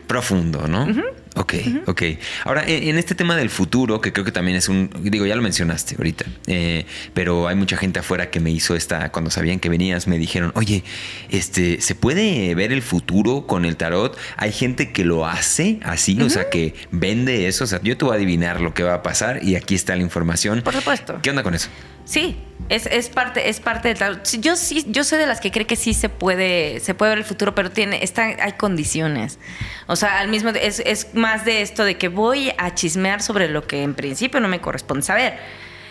profundo, 0.07 0.67
¿no? 0.67 0.87
Ok, 1.35 1.53
ok. 1.85 2.01
Ahora, 2.43 2.63
en 2.67 2.97
este 2.97 3.15
tema 3.15 3.35
del 3.35 3.49
futuro, 3.49 4.01
que 4.01 4.11
creo 4.11 4.25
que 4.25 4.31
también 4.31 4.57
es 4.57 4.67
un, 4.67 4.89
digo, 5.01 5.25
ya 5.25 5.35
lo 5.35 5.41
mencionaste 5.41 5.95
ahorita, 5.97 6.25
eh, 6.47 6.85
pero 7.13 7.47
hay 7.47 7.55
mucha 7.55 7.77
gente 7.77 7.99
afuera 7.99 8.29
que 8.29 8.39
me 8.39 8.51
hizo 8.51 8.75
esta, 8.75 9.11
cuando 9.11 9.29
sabían 9.29 9.59
que 9.59 9.69
venías, 9.69 10.07
me 10.07 10.17
dijeron, 10.17 10.51
oye, 10.55 10.83
este, 11.29 11.81
¿se 11.81 11.95
puede 11.95 12.55
ver 12.55 12.71
el 12.71 12.81
futuro 12.81 13.45
con 13.45 13.65
el 13.65 13.77
tarot? 13.77 14.17
Hay 14.37 14.51
gente 14.51 14.91
que 14.91 15.05
lo 15.05 15.25
hace 15.25 15.79
así, 15.83 16.19
o 16.21 16.29
sea, 16.29 16.49
que 16.49 16.73
vende 16.91 17.47
eso, 17.47 17.63
o 17.63 17.67
sea, 17.67 17.79
yo 17.83 17.95
te 17.95 18.05
voy 18.05 18.13
a 18.13 18.17
adivinar 18.17 18.59
lo 18.59 18.73
que 18.73 18.83
va 18.83 18.95
a 18.95 19.03
pasar 19.03 19.43
y 19.43 19.55
aquí 19.55 19.75
está 19.75 19.95
la 19.95 20.01
información. 20.01 20.61
Por 20.61 20.73
supuesto. 20.73 21.19
¿Qué 21.21 21.29
onda 21.29 21.43
con 21.43 21.53
eso? 21.53 21.69
Sí, 22.05 22.37
es, 22.67 22.85
es, 22.87 23.09
parte, 23.09 23.49
es 23.49 23.59
parte 23.59 23.95
tarot. 23.95 24.27
Yo 24.39 24.55
sí, 24.55 24.85
yo 24.89 25.03
soy 25.03 25.17
de 25.17 25.27
las 25.27 25.39
que 25.39 25.51
cree 25.51 25.65
que 25.65 25.75
sí 25.75 25.93
se 25.93 26.09
puede, 26.09 26.79
se 26.81 26.93
puede 26.93 27.11
ver 27.11 27.19
el 27.19 27.25
futuro, 27.25 27.55
pero 27.55 27.71
tiene, 27.71 28.03
está, 28.03 28.23
hay 28.23 28.53
condiciones. 28.53 29.39
O 29.87 29.95
sea, 29.95 30.19
al 30.19 30.27
mismo 30.27 30.49
es, 30.49 30.79
es 30.85 31.13
más 31.13 31.45
de 31.45 31.61
esto 31.61 31.83
de 31.83 31.97
que 31.97 32.09
voy 32.09 32.51
a 32.57 32.75
chismear 32.75 33.21
sobre 33.21 33.47
lo 33.47 33.65
que 33.65 33.83
en 33.83 33.95
principio 33.95 34.39
no 34.39 34.47
me 34.47 34.59
corresponde 34.59 35.03
saber. 35.03 35.39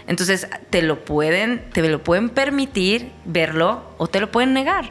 Entonces, 0.06 0.48
te 0.70 0.82
lo 0.82 1.04
pueden, 1.04 1.68
te 1.70 1.86
lo 1.88 2.02
pueden 2.02 2.30
permitir 2.30 3.12
verlo 3.24 3.94
o 3.98 4.06
te 4.08 4.20
lo 4.20 4.30
pueden 4.30 4.54
negar. 4.54 4.90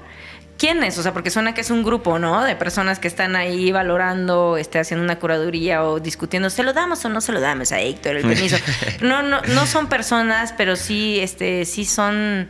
¿Quiénes? 0.58 0.98
O 0.98 1.04
sea, 1.04 1.14
porque 1.14 1.30
suena 1.30 1.54
que 1.54 1.62
es 1.62 1.70
un 1.70 1.84
grupo, 1.84 2.18
¿no? 2.18 2.44
De 2.44 2.56
personas 2.56 2.98
que 3.00 3.08
están 3.08 3.36
ahí 3.36 3.72
valorando, 3.72 4.58
este, 4.58 4.80
haciendo 4.80 5.04
una 5.04 5.20
curaduría 5.20 5.84
o 5.84 6.00
discutiendo, 6.00 6.50
¿se 6.50 6.64
lo 6.64 6.74
damos 6.74 7.06
o 7.06 7.10
no 7.10 7.22
se 7.22 7.32
lo 7.32 7.40
damos 7.40 7.72
a 7.72 7.80
Héctor 7.80 8.18
el 8.18 8.28
permiso? 8.28 8.58
No, 9.02 9.22
no, 9.22 9.42
no 9.42 9.68
son 9.68 9.88
personas, 9.88 10.54
pero 10.58 10.76
sí, 10.76 11.20
este, 11.20 11.66
sí 11.66 11.86
son 11.86 12.48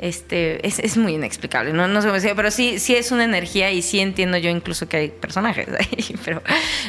este, 0.00 0.66
es, 0.66 0.96
muy 0.96 1.14
inexplicable, 1.14 1.74
no, 1.74 1.86
no 1.86 2.00
sé 2.00 2.34
pero 2.34 2.50
sí, 2.50 2.78
sí 2.78 2.96
es 2.96 3.12
una 3.12 3.24
energía 3.24 3.70
y 3.70 3.82
sí 3.82 4.00
entiendo 4.00 4.38
yo 4.38 4.48
incluso 4.48 4.88
que 4.88 4.96
hay 4.96 5.08
personajes 5.10 5.68
ahí, 5.78 6.16
pero, 6.24 6.42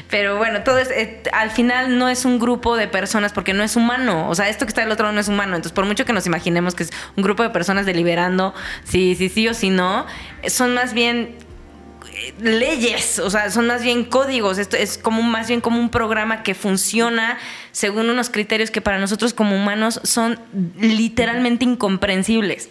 pero 0.10 0.38
bueno, 0.38 0.64
todo 0.64 0.78
es, 0.78 0.90
eh, 0.92 1.22
al 1.34 1.52
final 1.52 1.98
no 1.98 2.08
es 2.08 2.24
un 2.24 2.40
grupo 2.40 2.78
de 2.78 2.88
personas 2.88 3.34
porque 3.34 3.54
no 3.54 3.64
es 3.64 3.76
humano, 3.76 4.30
o 4.30 4.36
sea, 4.36 4.48
esto 4.48 4.66
que 4.66 4.70
está 4.70 4.82
del 4.82 4.92
otro 4.92 5.04
lado 5.04 5.14
no 5.14 5.20
es 5.20 5.28
humano, 5.28 5.58
entonces 5.58 5.74
por 5.74 5.86
mucho 5.86 6.06
que 6.06 6.14
nos 6.14 6.26
imaginemos 6.26 6.74
que 6.74 6.84
es 6.84 6.92
un 7.18 7.24
grupo 7.24 7.44
de 7.44 7.50
personas 7.50 7.86
deliberando 7.86 8.54
si 8.86 9.16
sí, 9.16 9.28
sí 9.28 9.48
o 9.50 9.54
si 9.54 9.70
no, 9.70 10.06
son 10.48 10.74
más 10.74 10.94
bien 10.94 11.36
eh, 12.14 12.34
leyes, 12.40 13.20
o 13.20 13.30
sea, 13.30 13.52
son 13.52 13.68
más 13.68 13.84
bien 13.84 14.06
códigos, 14.06 14.58
esto 14.58 14.78
es 14.78 14.98
como 14.98 15.22
más 15.22 15.50
bien 15.50 15.60
como 15.60 15.82
un 15.82 15.90
programa 15.90 16.44
que 16.44 16.56
funciona 16.56 17.38
según 17.74 18.10
unos 18.10 18.30
criterios 18.30 18.72
que 18.72 18.80
para 18.80 19.00
nosotros 19.00 19.34
como 19.34 19.54
humanos 19.54 20.00
son 20.06 20.40
literalmente 20.80 21.66
incomprensibles. 21.66 22.70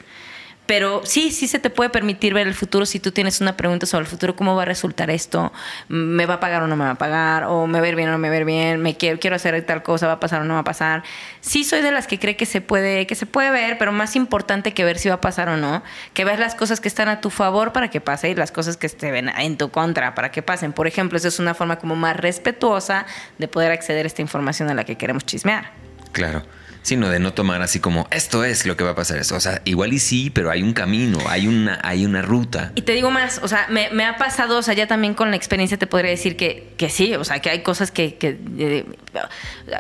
Pero 0.70 1.00
sí, 1.04 1.32
sí 1.32 1.48
se 1.48 1.58
te 1.58 1.68
puede 1.68 1.90
permitir 1.90 2.32
ver 2.32 2.46
el 2.46 2.54
futuro 2.54 2.86
si 2.86 3.00
tú 3.00 3.10
tienes 3.10 3.40
una 3.40 3.56
pregunta 3.56 3.86
sobre 3.86 4.02
el 4.02 4.06
futuro, 4.06 4.36
cómo 4.36 4.54
va 4.54 4.62
a 4.62 4.66
resultar 4.66 5.10
esto, 5.10 5.52
me 5.88 6.26
va 6.26 6.34
a 6.34 6.38
pagar 6.38 6.62
o 6.62 6.68
no 6.68 6.76
me 6.76 6.84
va 6.84 6.92
a 6.92 6.94
pagar, 6.94 7.42
o 7.42 7.66
me 7.66 7.80
va 7.80 7.86
a 7.86 7.88
ir 7.88 7.96
bien 7.96 8.08
o 8.08 8.12
no 8.12 8.18
me 8.18 8.28
va 8.28 8.36
a 8.36 8.38
ir 8.38 8.44
bien, 8.44 8.80
me 8.80 8.96
quiero, 8.96 9.18
quiero 9.18 9.34
hacer 9.34 9.60
tal 9.66 9.82
cosa, 9.82 10.06
va 10.06 10.12
a 10.12 10.20
pasar 10.20 10.42
o 10.42 10.44
no 10.44 10.54
va 10.54 10.60
a 10.60 10.64
pasar. 10.64 11.02
Sí 11.40 11.64
soy 11.64 11.80
de 11.80 11.90
las 11.90 12.06
que 12.06 12.20
cree 12.20 12.36
que 12.36 12.46
se 12.46 12.60
puede, 12.60 13.08
que 13.08 13.16
se 13.16 13.26
puede 13.26 13.50
ver, 13.50 13.78
pero 13.78 13.90
más 13.90 14.14
importante 14.14 14.72
que 14.72 14.84
ver 14.84 14.96
si 14.96 15.08
va 15.08 15.16
a 15.16 15.20
pasar 15.20 15.48
o 15.48 15.56
no, 15.56 15.82
que 16.14 16.24
veas 16.24 16.38
las 16.38 16.54
cosas 16.54 16.78
que 16.78 16.86
están 16.86 17.08
a 17.08 17.20
tu 17.20 17.30
favor 17.30 17.72
para 17.72 17.90
que 17.90 18.00
pase 18.00 18.30
y 18.30 18.36
las 18.36 18.52
cosas 18.52 18.76
que 18.76 18.86
estén 18.86 19.28
en 19.28 19.56
tu 19.56 19.72
contra 19.72 20.14
para 20.14 20.30
que 20.30 20.40
pasen. 20.40 20.72
Por 20.72 20.86
ejemplo, 20.86 21.18
esa 21.18 21.26
es 21.26 21.40
una 21.40 21.54
forma 21.54 21.80
como 21.80 21.96
más 21.96 22.16
respetuosa 22.16 23.06
de 23.38 23.48
poder 23.48 23.72
acceder 23.72 24.04
a 24.04 24.06
esta 24.06 24.22
información 24.22 24.70
a 24.70 24.74
la 24.74 24.84
que 24.84 24.94
queremos 24.94 25.26
chismear. 25.26 25.72
Claro 26.12 26.44
sino 26.82 27.08
de 27.08 27.18
no 27.18 27.32
tomar 27.32 27.62
así 27.62 27.80
como 27.80 28.08
esto 28.10 28.44
es 28.44 28.66
lo 28.66 28.76
que 28.76 28.84
va 28.84 28.90
a 28.90 28.94
pasar. 28.94 29.20
O 29.20 29.40
sea, 29.40 29.62
igual 29.64 29.92
y 29.92 29.98
sí, 29.98 30.30
pero 30.30 30.50
hay 30.50 30.62
un 30.62 30.72
camino, 30.72 31.18
hay 31.28 31.46
una, 31.46 31.78
hay 31.82 32.04
una 32.04 32.22
ruta. 32.22 32.72
Y 32.74 32.82
te 32.82 32.92
digo 32.92 33.10
más, 33.10 33.40
o 33.42 33.48
sea, 33.48 33.66
me, 33.68 34.04
ha 34.04 34.16
pasado, 34.16 34.58
o 34.58 34.62
sea, 34.62 34.74
ya 34.74 34.86
también 34.86 35.14
con 35.14 35.30
la 35.30 35.36
experiencia 35.36 35.78
te 35.78 35.86
podría 35.86 36.10
decir 36.10 36.36
que, 36.36 36.72
que 36.76 36.88
sí, 36.88 37.14
o 37.14 37.24
sea, 37.24 37.40
que 37.40 37.50
hay 37.50 37.62
cosas 37.62 37.90
que... 37.90 38.16
que 38.16 38.38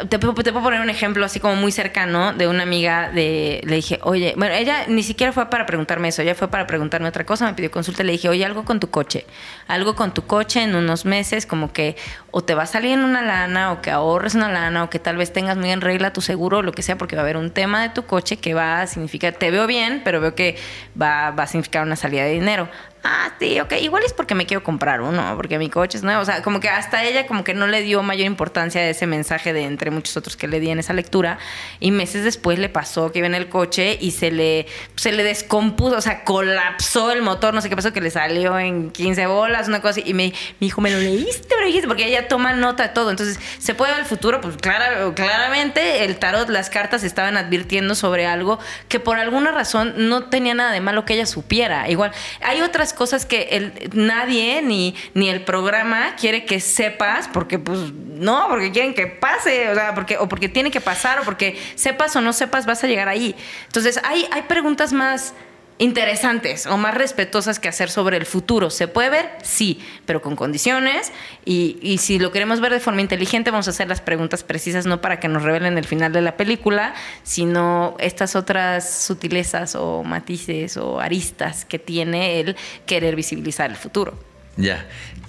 te, 0.08 0.18
puedo 0.18 0.62
poner 0.62 0.80
un 0.80 0.90
ejemplo 0.90 1.24
así 1.24 1.40
como 1.40 1.56
muy 1.56 1.72
cercano 1.72 2.32
de 2.32 2.48
una 2.48 2.62
amiga 2.62 3.10
de... 3.10 3.60
Le 3.64 3.76
dije, 3.76 3.98
oye, 4.02 4.34
bueno, 4.36 4.54
ella 4.54 4.86
ni 4.88 5.02
siquiera 5.02 5.32
fue 5.32 5.48
para 5.48 5.66
preguntarme 5.66 6.08
eso, 6.08 6.22
ella 6.22 6.34
fue 6.34 6.48
para 6.48 6.66
preguntarme 6.66 7.08
otra 7.08 7.24
cosa, 7.24 7.46
me 7.46 7.54
pidió 7.54 7.70
consulta, 7.70 8.02
le 8.02 8.12
dije, 8.12 8.28
oye, 8.28 8.44
algo 8.44 8.64
con 8.64 8.80
tu 8.80 8.90
coche, 8.90 9.26
algo 9.68 9.94
con 9.94 10.12
tu 10.12 10.26
coche 10.26 10.62
en 10.62 10.74
unos 10.74 11.04
meses, 11.04 11.46
como 11.46 11.72
que 11.72 11.96
o 12.30 12.42
te 12.42 12.54
va 12.54 12.64
a 12.64 12.66
salir 12.66 12.98
una 12.98 13.22
lana, 13.22 13.72
o 13.72 13.82
que 13.82 13.90
ahorres 13.90 14.34
una 14.34 14.50
lana, 14.50 14.84
o 14.84 14.90
que 14.90 14.98
tal 14.98 15.16
vez 15.16 15.32
tengas 15.32 15.56
muy 15.56 15.70
en 15.70 15.80
regla 15.80 16.12
tu 16.12 16.20
seguro, 16.20 16.62
lo 16.62 16.72
que 16.72 16.82
sea 16.82 16.89
porque 16.96 17.16
va 17.16 17.22
a 17.22 17.24
haber 17.24 17.36
un 17.36 17.50
tema 17.50 17.82
de 17.82 17.90
tu 17.90 18.06
coche 18.06 18.36
que 18.36 18.54
va 18.54 18.82
a 18.82 18.86
significar, 18.86 19.34
te 19.34 19.50
veo 19.50 19.66
bien, 19.66 20.02
pero 20.04 20.20
veo 20.20 20.34
que 20.34 20.56
va, 21.00 21.30
va 21.30 21.44
a 21.44 21.46
significar 21.46 21.84
una 21.84 21.96
salida 21.96 22.24
de 22.24 22.32
dinero. 22.32 22.68
Ah, 23.04 23.32
sí, 23.38 23.60
ok, 23.60 23.72
igual 23.80 24.02
es 24.04 24.12
porque 24.12 24.34
me 24.34 24.46
quiero 24.46 24.62
comprar 24.62 25.00
uno, 25.00 25.34
porque 25.36 25.58
mi 25.58 25.70
coche 25.70 25.98
es 25.98 26.04
nuevo. 26.04 26.22
O 26.22 26.24
sea, 26.24 26.42
como 26.42 26.60
que 26.60 26.68
hasta 26.68 27.04
ella 27.04 27.26
como 27.26 27.44
que 27.44 27.54
no 27.54 27.66
le 27.66 27.82
dio 27.82 28.02
mayor 28.02 28.26
importancia 28.26 28.80
a 28.80 28.88
ese 28.88 29.06
mensaje 29.06 29.52
de 29.52 29.64
entre 29.64 29.90
muchos 29.90 30.16
otros 30.16 30.36
que 30.36 30.48
le 30.48 30.60
di 30.60 30.70
en 30.70 30.78
esa 30.78 30.92
lectura. 30.92 31.38
Y 31.80 31.90
meses 31.90 32.24
después 32.24 32.58
le 32.58 32.68
pasó 32.68 33.12
que 33.12 33.20
iba 33.20 33.26
en 33.26 33.34
el 33.34 33.48
coche 33.48 33.98
y 34.00 34.12
se 34.12 34.30
le, 34.30 34.66
se 34.96 35.12
le 35.12 35.22
descompuso, 35.22 35.96
o 35.96 36.00
sea, 36.00 36.24
colapsó 36.24 37.12
el 37.12 37.22
motor, 37.22 37.54
no 37.54 37.60
sé 37.60 37.68
qué 37.68 37.76
pasó, 37.76 37.92
que 37.92 38.00
le 38.00 38.10
salió 38.10 38.58
en 38.58 38.90
15 38.90 39.26
bolas, 39.26 39.68
una 39.68 39.80
cosa 39.80 40.00
así. 40.00 40.02
Y 40.04 40.14
me, 40.14 40.28
me 40.28 40.66
dijo, 40.66 40.80
¿me 40.80 40.90
lo 40.90 40.98
leíste? 40.98 41.54
Me 41.56 41.62
lo 41.62 41.66
dijiste, 41.66 41.88
porque 41.88 42.06
ella 42.06 42.28
toma 42.28 42.52
nota 42.52 42.84
de 42.84 42.88
todo. 42.90 43.10
Entonces, 43.10 43.38
¿se 43.58 43.74
puede 43.74 43.92
ver 43.92 44.00
el 44.00 44.06
futuro? 44.06 44.40
Pues 44.40 44.56
claro, 44.56 45.14
claramente 45.14 46.04
el 46.04 46.18
tarot, 46.18 46.48
las 46.48 46.70
cartas 46.70 47.02
estaban 47.02 47.36
advirtiendo 47.36 47.94
sobre 47.94 48.26
algo 48.26 48.58
que 48.88 49.00
por 49.00 49.18
alguna 49.18 49.50
razón 49.50 49.94
no 49.96 50.24
tenía 50.24 50.54
nada 50.54 50.72
de 50.72 50.80
malo 50.80 51.04
que 51.04 51.14
ella 51.14 51.26
supiera. 51.26 51.88
Igual, 51.88 52.12
hay 52.42 52.60
otras 52.60 52.89
cosas 52.92 53.26
que 53.26 53.48
el, 53.50 53.90
nadie 53.92 54.62
ni, 54.62 54.94
ni 55.14 55.28
el 55.28 55.44
programa 55.44 56.16
quiere 56.16 56.44
que 56.44 56.60
sepas, 56.60 57.28
porque 57.28 57.58
pues 57.58 57.92
no, 57.92 58.46
porque 58.48 58.70
quieren 58.70 58.94
que 58.94 59.06
pase, 59.06 59.70
o 59.70 59.74
sea, 59.74 59.94
porque, 59.94 60.18
o 60.18 60.28
porque 60.28 60.48
tiene 60.48 60.70
que 60.70 60.80
pasar, 60.80 61.20
o 61.20 61.22
porque 61.22 61.58
sepas 61.74 62.14
o 62.16 62.20
no 62.20 62.32
sepas, 62.32 62.66
vas 62.66 62.84
a 62.84 62.86
llegar 62.86 63.08
ahí. 63.08 63.34
Entonces, 63.66 64.00
hay, 64.04 64.26
hay 64.30 64.42
preguntas 64.42 64.92
más 64.92 65.34
interesantes 65.80 66.66
o 66.66 66.76
más 66.76 66.94
respetuosas 66.94 67.58
que 67.58 67.66
hacer 67.66 67.90
sobre 67.90 68.18
el 68.18 68.26
futuro. 68.26 68.68
¿Se 68.68 68.86
puede 68.86 69.08
ver? 69.08 69.30
Sí, 69.42 69.80
pero 70.04 70.20
con 70.20 70.36
condiciones. 70.36 71.10
Y, 71.46 71.78
y, 71.80 71.98
si 71.98 72.18
lo 72.18 72.30
queremos 72.30 72.60
ver 72.60 72.72
de 72.72 72.80
forma 72.80 73.00
inteligente, 73.00 73.50
vamos 73.50 73.66
a 73.66 73.70
hacer 73.70 73.88
las 73.88 74.02
preguntas 74.02 74.44
precisas, 74.44 74.84
no 74.84 75.00
para 75.00 75.18
que 75.18 75.28
nos 75.28 75.42
revelen 75.42 75.78
el 75.78 75.86
final 75.86 76.12
de 76.12 76.20
la 76.20 76.36
película, 76.36 76.94
sino 77.22 77.96
estas 77.98 78.36
otras 78.36 79.04
sutilezas 79.04 79.74
o 79.74 80.04
matices 80.04 80.76
o 80.76 81.00
aristas 81.00 81.64
que 81.64 81.78
tiene 81.78 82.40
el 82.40 82.56
querer 82.84 83.16
visibilizar 83.16 83.70
el 83.70 83.76
futuro. 83.76 84.22
Ya. 84.58 84.86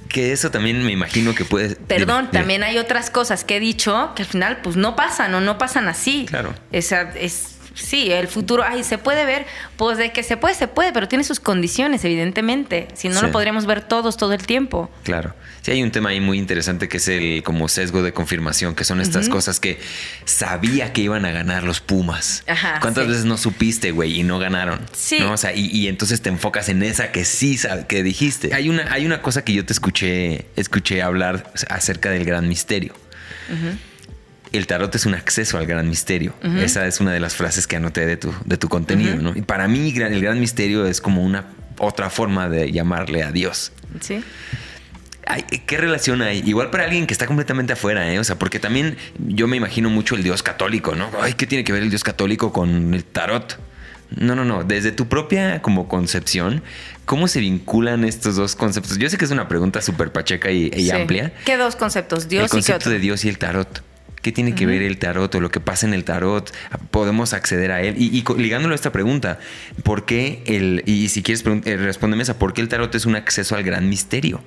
Que 0.10 0.34
eso 0.34 0.52
también 0.52 0.84
me 0.86 0.92
imagino 0.92 1.34
que 1.34 1.46
puede. 1.46 1.78
Perdón, 1.78 2.30
también 2.30 2.64
hay 2.64 2.78
otras 2.78 3.10
cosas 3.10 3.46
que 3.46 3.56
he 3.56 3.60
dicho 3.62 4.12
que 4.18 4.24
al 4.24 4.28
final 4.28 4.58
pues 4.62 4.76
no 4.76 4.98
pasan 4.98 5.34
o 5.34 5.40
no 5.40 5.58
pasan 5.58 5.88
así. 5.88 6.26
Claro. 6.28 6.54
Esa 6.74 7.04
es 7.16 7.61
sí, 7.82 8.12
el 8.12 8.28
futuro, 8.28 8.64
ay, 8.66 8.84
se 8.84 8.98
puede 8.98 9.26
ver, 9.26 9.46
pues 9.78 9.98
de 9.98 10.12
que 10.12 10.24
se 10.24 10.38
puede, 10.38 10.56
se 10.56 10.68
puede, 10.68 10.94
pero 10.94 11.08
tiene 11.08 11.24
sus 11.24 11.40
condiciones, 11.40 12.04
evidentemente. 12.06 12.88
Si 12.94 13.10
no, 13.10 13.22
lo 13.22 13.32
podríamos 13.32 13.66
ver 13.66 13.82
todos 13.82 14.18
todo 14.18 14.34
el 14.34 14.46
tiempo. 14.46 14.90
Claro. 15.04 15.34
Sí, 15.62 15.72
hay 15.72 15.84
un 15.84 15.92
tema 15.92 16.10
ahí 16.10 16.20
muy 16.20 16.40
interesante 16.40 16.90
que 16.90 16.98
es 16.98 17.08
el 17.08 17.44
como 17.44 17.68
sesgo 17.68 18.02
de 18.02 18.14
confirmación, 18.14 18.74
que 18.74 18.84
son 18.84 19.00
estas 19.00 19.30
cosas 19.30 19.60
que 19.60 19.80
sabía 20.26 20.92
que 20.94 21.02
iban 21.02 21.26
a 21.26 21.32
ganar 21.32 21.64
los 21.64 21.82
Pumas. 21.82 22.44
Ajá, 22.48 22.80
¿Cuántas 22.80 23.08
veces 23.08 23.26
no 23.26 23.38
supiste, 23.38 23.92
güey, 23.92 24.20
y 24.20 24.24
no 24.24 24.40
ganaron? 24.40 24.80
Sí. 24.94 25.20
¿No? 25.20 25.34
O 25.34 25.38
sea, 25.38 25.54
y, 25.54 25.88
entonces 25.88 26.22
te 26.22 26.30
enfocas 26.30 26.70
en 26.70 26.82
esa 26.84 27.12
que 27.12 27.26
sí 27.26 27.60
que 27.88 28.04
dijiste. 28.04 28.54
Hay 28.54 28.70
una, 28.70 28.92
hay 28.92 29.06
una 29.06 29.22
cosa 29.22 29.44
que 29.44 29.54
yo 29.54 29.66
te 29.66 29.74
escuché, 29.74 30.46
escuché 30.56 31.02
hablar 31.02 31.52
acerca 31.70 32.10
del 32.10 32.26
gran 32.26 32.48
misterio 32.48 32.94
el 34.52 34.68
tarot 34.68 34.94
es 34.96 35.06
un 35.06 35.14
acceso 35.14 35.58
al 35.58 35.66
gran 35.66 35.90
misterio. 35.90 36.34
Esa 36.60 36.88
es 36.88 37.00
una 37.00 37.14
de 37.14 37.20
las 37.20 37.36
frases 37.36 37.68
que 37.68 37.76
anoté 37.76 38.06
de 38.06 38.18
tu, 38.18 38.34
de 38.46 38.58
tu 38.58 38.68
contenido. 38.70 39.16
¿no? 39.18 39.36
Y 39.36 39.42
para 39.42 39.68
mí 39.68 39.94
el 39.96 40.22
gran 40.22 40.40
misterio 40.40 40.86
es 40.86 41.02
como 41.02 41.24
una 41.24 41.46
otra 41.78 42.10
forma 42.10 42.50
de 42.50 42.72
llamarle 42.72 43.24
a 43.24 43.32
Dios. 43.32 43.72
Sí. 44.00 44.24
¿Qué 45.66 45.78
relación 45.78 46.22
hay? 46.22 46.44
Igual 46.46 46.70
para 46.70 46.84
alguien 46.84 47.08
que 47.08 47.14
está 47.14 47.26
completamente 47.26 47.74
afuera, 47.74 48.12
¿eh? 48.12 48.20
O 48.20 48.24
sea, 48.24 48.38
porque 48.38 48.60
también 48.60 48.98
yo 49.18 49.48
me 49.48 49.56
imagino 49.56 49.90
mucho 49.90 50.16
el 50.16 50.24
Dios 50.24 50.44
católico, 50.44 50.96
¿no? 50.96 51.10
Ay, 51.22 51.34
¿qué 51.34 51.48
tiene 51.48 51.64
que 51.64 51.72
ver 51.72 51.84
el 51.84 51.90
Dios 51.90 52.04
católico 52.04 52.52
con 52.52 52.94
el 52.94 53.06
tarot? 53.06 53.58
No, 54.16 54.36
no, 54.36 54.44
no. 54.44 54.64
Desde 54.64 54.92
tu 54.92 55.08
propia 55.08 55.62
como 55.62 55.88
concepción, 55.88 56.62
¿cómo 57.06 57.30
se 57.30 57.40
vinculan 57.40 58.04
estos 58.04 58.36
dos 58.36 58.56
conceptos? 58.56 58.98
Yo 58.98 59.10
sé 59.10 59.18
que 59.18 59.24
es 59.24 59.32
una 59.32 59.48
pregunta 59.48 59.82
súper 59.82 60.12
pacheca 60.12 60.52
y, 60.52 60.90
amplia. 60.92 61.32
¿Qué 61.46 61.56
dos 61.56 61.78
conceptos? 61.78 62.28
Dios 62.28 62.44
el 62.44 62.50
concepto 62.50 62.90
de 62.90 63.00
Dios 63.00 63.24
y 63.24 63.30
el 63.30 63.38
tarot. 63.38 63.84
¿Qué 64.22 64.32
tiene 64.32 64.54
que 64.54 64.68
ver 64.68 64.84
el 64.84 65.00
tarot 65.00 65.34
o 65.34 65.40
lo 65.40 65.50
que 65.50 65.60
pasa 65.60 65.88
en 65.88 65.94
el 65.94 66.04
tarot? 66.04 66.54
¿Podemos 66.92 67.34
acceder 67.34 67.72
a 67.72 67.82
él? 67.82 67.96
Y, 67.98 68.24
ligándolo 68.38 68.74
a 68.74 68.76
esta 68.76 68.92
pregunta, 68.92 69.40
¿por 69.84 70.06
qué 70.06 70.44
el, 70.46 70.84
y 70.86 71.10
si 71.10 71.24
quieres 71.24 71.44
eh, 71.66 71.78
respóndeme 71.78 72.22
esa, 72.22 72.38
¿por 72.38 72.54
qué 72.54 72.62
el 72.62 72.68
tarot 72.68 72.94
es 72.94 73.08
un 73.08 73.16
acceso 73.16 73.56
al 73.56 73.64
gran 73.64 73.90
misterio? 73.90 74.42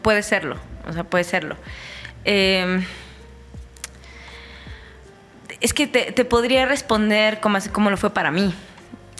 Puede 0.00 0.22
serlo, 0.22 0.56
o 0.88 0.92
sea, 0.92 1.04
puede 1.04 1.24
serlo. 1.24 1.56
Em, 2.24 2.82
es 5.60 5.74
que 5.74 5.86
te, 5.86 6.24
podría 6.24 6.64
responder 6.64 7.40
como, 7.40 7.58
como 7.72 7.90
lo 7.90 7.98
fue 7.98 8.10
para 8.10 8.30
mí. 8.30 8.54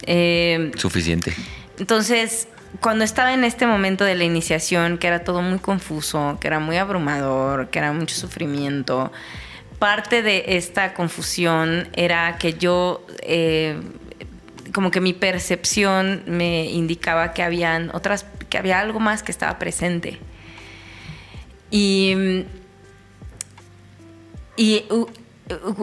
Em, 0.07 0.73
Suficiente. 0.77 1.35
Entonces, 1.79 2.49
cuando 2.81 3.05
estaba 3.05 3.35
en 3.35 3.45
este 3.45 3.67
momento 3.67 4.05
de 4.05 4.15
la 4.15 4.25
iniciación, 4.25 4.99
que 4.99 5.07
era 5.07 5.25
todo 5.25 5.43
muy 5.43 5.59
confuso, 5.59 6.39
que 6.41 6.47
era 6.47 6.59
muy 6.59 6.77
abrumador, 6.77 7.69
que 7.69 7.79
era 7.79 7.93
mucho 7.93 8.15
sufrimiento, 8.15 9.13
parte 9.85 10.23
de 10.23 10.57
esta 10.57 10.95
confusión 10.95 11.91
era 11.93 12.39
que 12.39 12.55
yo, 12.55 13.07
eh, 13.21 13.79
como 14.73 14.91
que 14.91 15.03
mi 15.03 15.13
percepción 15.13 16.23
me 16.27 16.71
indicaba 16.71 17.35
que 17.35 17.43
habían 17.43 17.91
otras, 17.93 18.25
que 18.49 18.57
había 18.57 18.81
algo 18.81 18.99
más 18.99 19.23
que 19.23 19.31
estaba 19.31 19.59
presente. 19.59 20.19
Y, 21.71 22.47
y 24.57 24.85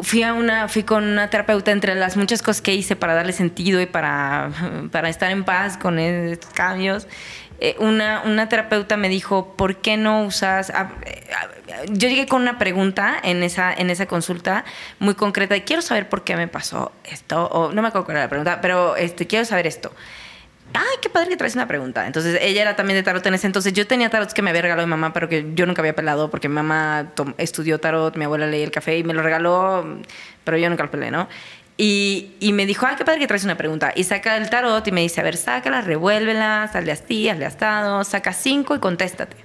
fui 0.02 0.24
a 0.24 0.34
una, 0.34 0.68
fui 0.68 0.82
con 0.82 1.04
una 1.04 1.30
terapeuta 1.30 1.70
entre 1.70 1.93
las 1.93 2.18
muchas 2.18 2.41
cosas 2.41 2.64
que 2.64 2.74
hice 2.74 2.95
para 2.95 3.14
darle 3.14 3.34
sentido 3.34 3.80
y 3.82 3.86
para, 3.86 4.49
para 4.91 5.10
estar 5.10 5.30
en 5.30 5.43
paz 5.43 5.78
con 5.78 5.99
estos 5.99 6.52
cambios. 6.54 7.08
Eh, 7.64 7.76
una, 7.78 8.24
una, 8.26 8.49
terapeuta 8.49 8.97
me 8.97 9.07
dijo, 9.07 9.55
¿por 9.55 9.78
qué 9.78 9.95
no 9.95 10.24
usas...? 10.24 10.74
yo 11.89 12.09
llegué 12.09 12.26
con 12.26 12.41
una 12.41 12.57
pregunta 12.57 13.16
en 13.22 13.43
esa, 13.43 13.72
en 13.72 13.91
esa 13.91 14.07
consulta 14.07 14.66
muy 14.97 15.14
concreta 15.14 15.55
y 15.55 15.62
quiero 15.62 15.84
saber 15.84 16.09
por 16.09 16.24
qué 16.24 16.36
me 16.36 16.47
pasó 16.47 16.91
esto, 17.03 17.45
o 17.45 17.72
no 17.72 17.84
me 17.84 17.89
acuerdo 17.89 18.05
cuál 18.05 18.18
la 18.18 18.30
pregunta, 18.30 18.62
pero 18.62 18.95
este, 18.95 19.28
quiero 19.28 19.45
saber 19.45 19.68
esto. 19.68 19.91
Ay, 20.74 20.97
qué 21.01 21.09
padre 21.09 21.30
que 21.30 21.38
traes 21.38 21.53
una 21.53 21.68
pregunta. 21.68 22.07
Entonces, 22.07 22.39
ella 22.41 22.62
era 22.62 22.76
también 22.76 22.97
de 22.97 23.03
tarot 23.03 23.26
en 23.26 23.34
ese 23.34 23.45
entonces. 23.45 23.74
Yo 23.74 23.86
tenía 23.86 24.09
tarot 24.09 24.32
que 24.32 24.41
me 24.41 24.49
había 24.51 24.62
regalado 24.62 24.88
mi 24.88 24.91
mamá, 24.91 25.12
pero 25.14 25.28
que 25.28 25.51
yo 25.53 25.66
nunca 25.66 25.82
había 25.82 25.93
pelado 25.95 26.32
porque 26.32 26.47
mi 26.47 26.55
mamá 26.55 27.12
estudió 27.38 27.80
tarot, 27.80 28.16
mi 28.16 28.26
abuela 28.26 28.47
leía 28.47 28.64
el 28.64 28.72
café 28.72 28.97
y 28.97 29.03
me 29.03 29.14
lo 29.14 29.22
regaló, 29.22 29.99
pero 30.43 30.57
yo 30.57 30.70
nunca 30.70 30.84
lo 30.84 30.91
pelé, 30.91 31.12
¿no? 31.12 31.28
Y, 31.84 32.36
y, 32.40 32.54
me 32.54 32.68
dijo, 32.68 32.86
ah, 32.86 32.96
qué 32.96 33.04
padre 33.04 33.20
que 33.20 33.26
traes 33.26 33.44
una 33.44 33.58
pregunta. 33.58 33.92
Y 33.96 34.04
saca 34.04 34.38
el 34.38 34.52
tarot 34.52 34.88
y 34.88 34.92
me 34.92 35.02
dice, 35.02 35.20
a 35.20 35.24
ver, 35.24 35.36
sácala, 35.36 35.82
revuélvela, 35.82 36.62
hazle 36.62 36.92
así, 36.92 37.28
hazle 37.28 37.48
astado, 37.48 38.04
saca 38.04 38.34
cinco 38.34 38.76
y 38.76 38.80
contéstate. 38.80 39.36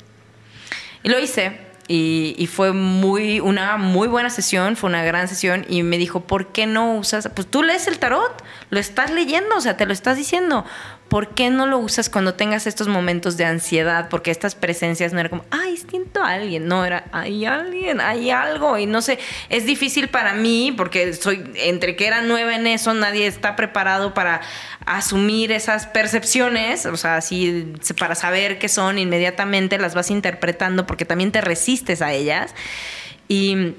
Y 1.02 1.08
lo 1.08 1.18
hice. 1.18 1.58
Y, 1.88 2.34
y, 2.36 2.46
fue 2.46 2.74
muy, 2.74 3.40
una 3.40 3.78
muy 3.78 4.06
buena 4.06 4.28
sesión, 4.28 4.76
fue 4.76 4.90
una 4.90 5.02
gran 5.02 5.28
sesión. 5.28 5.64
Y 5.66 5.82
me 5.82 5.96
dijo, 5.96 6.26
¿por 6.26 6.48
qué 6.48 6.66
no 6.66 6.96
usas? 6.96 7.30
Pues 7.34 7.46
tú 7.46 7.62
lees 7.62 7.86
el 7.86 7.98
tarot, 7.98 8.44
lo 8.70 8.80
estás 8.80 9.10
leyendo, 9.10 9.56
o 9.56 9.60
sea, 9.60 9.76
te 9.76 9.86
lo 9.86 9.92
estás 9.92 10.16
diciendo. 10.16 10.64
¿por 11.08 11.34
qué 11.34 11.50
no 11.50 11.66
lo 11.66 11.78
usas 11.78 12.10
cuando 12.10 12.34
tengas 12.34 12.66
estos 12.66 12.88
momentos 12.88 13.36
de 13.36 13.44
ansiedad? 13.44 14.08
Porque 14.08 14.30
estas 14.30 14.54
presencias 14.54 15.12
no 15.12 15.20
era 15.20 15.28
como, 15.28 15.44
ay, 15.50 15.76
siento 15.76 16.22
a 16.22 16.32
alguien, 16.32 16.66
no, 16.66 16.84
era, 16.84 17.04
hay 17.12 17.44
alguien, 17.44 18.00
hay 18.00 18.30
algo, 18.30 18.78
y 18.78 18.86
no 18.86 19.02
sé, 19.02 19.18
es 19.48 19.66
difícil 19.66 20.08
para 20.08 20.34
mí 20.34 20.74
porque 20.76 21.12
soy, 21.14 21.44
entre 21.56 21.96
que 21.96 22.06
era 22.06 22.22
nueva 22.22 22.56
en 22.56 22.66
eso, 22.66 22.92
nadie 22.94 23.26
está 23.26 23.56
preparado 23.56 24.14
para 24.14 24.40
asumir 24.84 25.52
esas 25.52 25.86
percepciones, 25.86 26.86
o 26.86 26.96
sea, 26.96 27.16
así 27.16 27.72
para 27.98 28.14
saber 28.14 28.58
qué 28.58 28.68
son, 28.68 28.98
inmediatamente 28.98 29.78
las 29.78 29.94
vas 29.94 30.10
interpretando 30.10 30.86
porque 30.86 31.04
también 31.04 31.32
te 31.32 31.40
resistes 31.40 32.02
a 32.02 32.12
ellas. 32.12 32.54
Y 33.28 33.74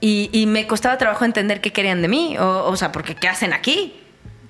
y, 0.00 0.46
me 0.46 0.66
costaba 0.66 0.96
trabajo 0.98 1.24
entender 1.24 1.60
qué 1.60 1.72
querían 1.72 2.02
de 2.02 2.08
mí, 2.08 2.38
o, 2.38 2.64
o 2.66 2.76
sea, 2.76 2.90
porque 2.92 3.14
¿qué 3.14 3.28
hacen 3.28 3.52
aquí? 3.52 4.00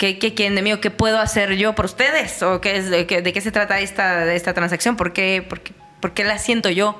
¿Qué, 0.01 0.16
quieren 0.16 0.55
de 0.55 0.62
mí 0.62 0.72
o 0.72 0.80
qué 0.80 0.90
puedo 0.90 1.18
hacer 1.18 1.57
yo 1.57 1.74
por 1.74 1.84
ustedes? 1.84 2.42
¿O 2.42 2.62
qué 2.62 2.78
es, 2.78 2.88
de, 2.88 3.07
qué, 3.07 3.40
se 3.42 3.53
trata 3.53 3.80
esta, 3.80 4.32
esta 4.32 4.55
transacción? 4.55 4.96
¿Por 4.96 5.12
qué, 5.12 5.46
por, 5.46 6.14
qué, 6.14 6.24
la 6.24 6.38
siento 6.38 6.70
yo? 6.70 6.98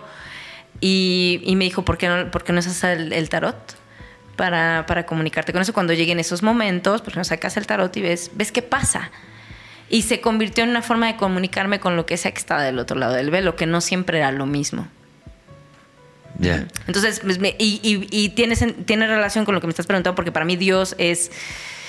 Y, 0.83 1.43
me 1.57 1.65
dijo, 1.65 1.83
¿por 1.83 1.97
qué 1.97 2.09
no, 2.09 2.31
por 2.31 2.45
qué 2.45 2.53
no 2.53 2.59
usas 2.59 2.85
el, 2.85 3.29
tarot? 3.31 3.57
Para, 4.37 4.85
para, 4.87 5.07
comunicarte 5.07 5.51
con 5.55 5.63
eso 5.63 5.73
cuando 5.73 5.95
lleguen 5.95 6.21
esos 6.21 6.43
momentos, 6.43 7.01
porque 7.01 7.19
no 7.19 7.25
sacas 7.25 7.57
el 7.57 7.67
tarot 7.67 7.97
y 7.97 8.03
ves, 8.03 8.33
ves 8.35 8.53
qué 8.53 8.61
pasa. 8.61 9.11
Y 9.89 10.03
se 10.03 10.21
convirtió 10.21 10.65
en 10.65 10.71
una 10.71 10.83
forma 10.83 11.07
de 11.07 11.17
comunicarme 11.17 11.81
con 11.81 11.97
lo 11.97 12.05
que 12.05 12.19
sea 12.19 12.33
que 12.33 12.39
está 12.39 12.61
del 12.61 12.79
otro 12.79 12.99
lado 12.99 13.15
del 13.15 13.31
velo, 13.31 13.57
que 13.57 13.65
no 13.65 13.81
siempre 13.81 14.19
era 14.19 14.31
lo 14.31 14.45
mismo. 14.45 14.89
Ya. 16.39 16.67
Entonces, 16.87 17.21
pues, 17.21 17.39
y, 17.59 18.29
tiene, 18.31 19.07
relación 19.07 19.45
con 19.45 19.55
lo 19.55 19.61
que 19.61 19.67
me 19.67 19.73
estás 19.73 19.87
preguntando, 19.87 20.15
porque 20.15 20.33
para 20.33 20.45
mí 20.45 20.57
Dios 20.57 20.95
es 20.99 21.31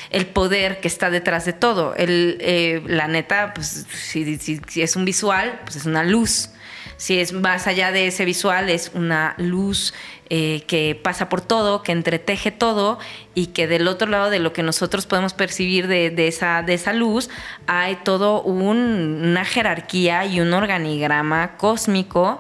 el 0.10 0.26
poder 0.26 0.82
que 0.82 0.88
está 0.88 1.10
detrás 1.10 1.46
de 1.46 1.54
todo. 1.54 1.96
El, 1.96 2.38
eh, 2.42 2.82
la 2.86 3.08
neta, 3.08 3.54
pues 3.54 3.86
si, 3.94 4.40
es 4.76 4.96
un 4.96 5.06
visual, 5.06 5.60
pues 5.64 5.78
es 5.78 5.86
una 5.86 6.04
luz. 6.04 6.50
Si 6.98 7.20
es 7.20 7.34
más 7.34 7.66
allá 7.66 7.92
de 7.92 8.08
ese 8.08 8.26
visual, 8.26 8.70
es 8.70 8.92
una 8.94 9.34
luz 9.38 9.94
eh, 10.30 10.64
que 10.68 11.00
pasa 11.02 11.30
por 11.30 11.42
todo, 11.42 11.82
que 11.82 11.92
entreteje 11.94 12.52
todo 12.52 13.00
y 13.34 13.48
que 13.48 13.68
del 13.68 13.88
otro 13.88 14.08
lado 14.08 14.30
de 14.30 14.40
lo 14.40 14.54
que 14.54 14.62
nosotros 14.64 15.08
podemos 15.08 15.34
percibir 15.34 15.88
de, 15.88 16.28
esa, 16.28 16.62
de 16.62 16.76
esa 16.76 16.94
luz, 16.94 17.30
hay 17.66 17.98
todo 18.04 18.44
un- 18.44 19.22
una 19.24 19.46
jerarquía 19.46 20.26
y 20.26 20.42
un 20.42 20.54
organigrama 20.54 21.58
cósmico, 21.58 22.40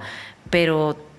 pero 0.51 1.10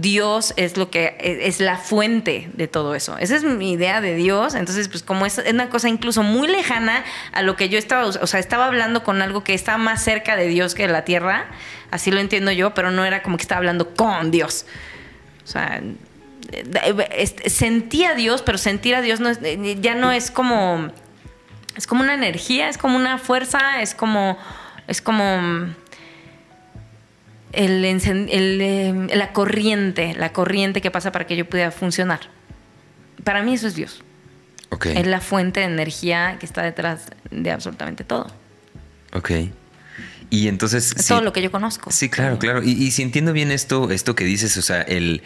Dios 0.00 0.54
es 0.56 0.76
lo 0.76 0.90
que 0.90 1.16
e, 1.18 1.48
es 1.48 1.58
la 1.58 1.76
fuente 1.76 2.48
de 2.54 2.68
todo 2.68 2.94
eso. 2.94 3.18
Esa 3.18 3.34
es 3.36 3.42
mi 3.44 3.72
idea 3.72 4.00
de 4.00 4.14
Dios. 4.14 4.54
Entonces, 4.54 4.88
pues 4.88 5.02
como 5.02 5.26
es 5.26 5.42
una 5.50 5.68
cosa 5.68 5.88
incluso 5.88 6.22
muy 6.22 6.46
lejana 6.46 7.02
a 7.32 7.42
lo 7.42 7.56
que 7.56 7.68
yo 7.68 7.78
estaba, 7.78 8.06
o 8.06 8.26
sea, 8.26 8.38
estaba 8.38 8.66
hablando 8.66 9.02
con 9.02 9.20
algo 9.22 9.42
que 9.42 9.54
está 9.54 9.78
más 9.78 10.02
cerca 10.04 10.36
de 10.36 10.46
Dios 10.46 10.74
que 10.74 10.86
de 10.86 10.92
la 10.92 11.04
tierra, 11.04 11.46
así 11.90 12.10
lo 12.10 12.20
entiendo 12.20 12.52
yo, 12.52 12.72
pero 12.74 12.90
no 12.90 13.04
era 13.04 13.22
como 13.22 13.36
que 13.36 13.42
estaba 13.42 13.58
hablando 13.58 13.94
con 13.94 14.30
Dios. 14.30 14.64
O 15.44 15.46
sea, 15.48 15.82
este, 17.16 17.50
sentí 17.50 18.04
a 18.04 18.14
Dios, 18.14 18.42
pero 18.42 18.58
sentir 18.58 18.94
a 18.94 19.02
Dios 19.02 19.20
no 19.20 19.28
es- 19.28 19.38
eh, 19.42 19.76
ya 19.80 19.94
no 19.94 20.12
es 20.12 20.30
como 20.30 20.90
es 21.76 21.86
como 21.86 22.02
una 22.02 22.14
energía, 22.14 22.68
es 22.68 22.76
como 22.78 22.96
una 22.96 23.18
fuerza, 23.18 23.80
es 23.80 23.94
como 23.94 24.36
es 24.86 25.00
como 25.00 25.72
el, 27.52 27.84
el, 27.84 28.60
eh, 28.60 29.06
la 29.14 29.32
corriente, 29.32 30.14
la 30.14 30.32
corriente 30.32 30.80
que 30.80 30.90
pasa 30.90 31.12
para 31.12 31.26
que 31.26 31.36
yo 31.36 31.48
pueda 31.48 31.70
funcionar. 31.70 32.20
Para 33.24 33.42
mí 33.42 33.54
eso 33.54 33.66
es 33.66 33.74
Dios. 33.74 34.02
Ok. 34.70 34.86
Es 34.86 35.06
la 35.06 35.20
fuente 35.20 35.60
de 35.60 35.66
energía 35.66 36.36
que 36.38 36.46
está 36.46 36.62
detrás 36.62 37.06
de 37.30 37.50
absolutamente 37.50 38.04
todo. 38.04 38.28
Ok. 39.12 39.30
Y 40.30 40.46
entonces. 40.48 40.92
Es 40.96 41.02
sí- 41.06 41.08
todo 41.08 41.22
lo 41.22 41.32
que 41.32 41.42
yo 41.42 41.50
conozco. 41.50 41.90
Sí, 41.90 42.08
claro, 42.08 42.38
claro. 42.38 42.62
Y, 42.62 42.70
y 42.70 42.90
si 42.92 43.02
entiendo 43.02 43.32
bien 43.32 43.50
esto, 43.50 43.90
esto 43.90 44.14
que 44.14 44.24
dices, 44.24 44.56
o 44.56 44.62
sea, 44.62 44.82
el 44.82 45.22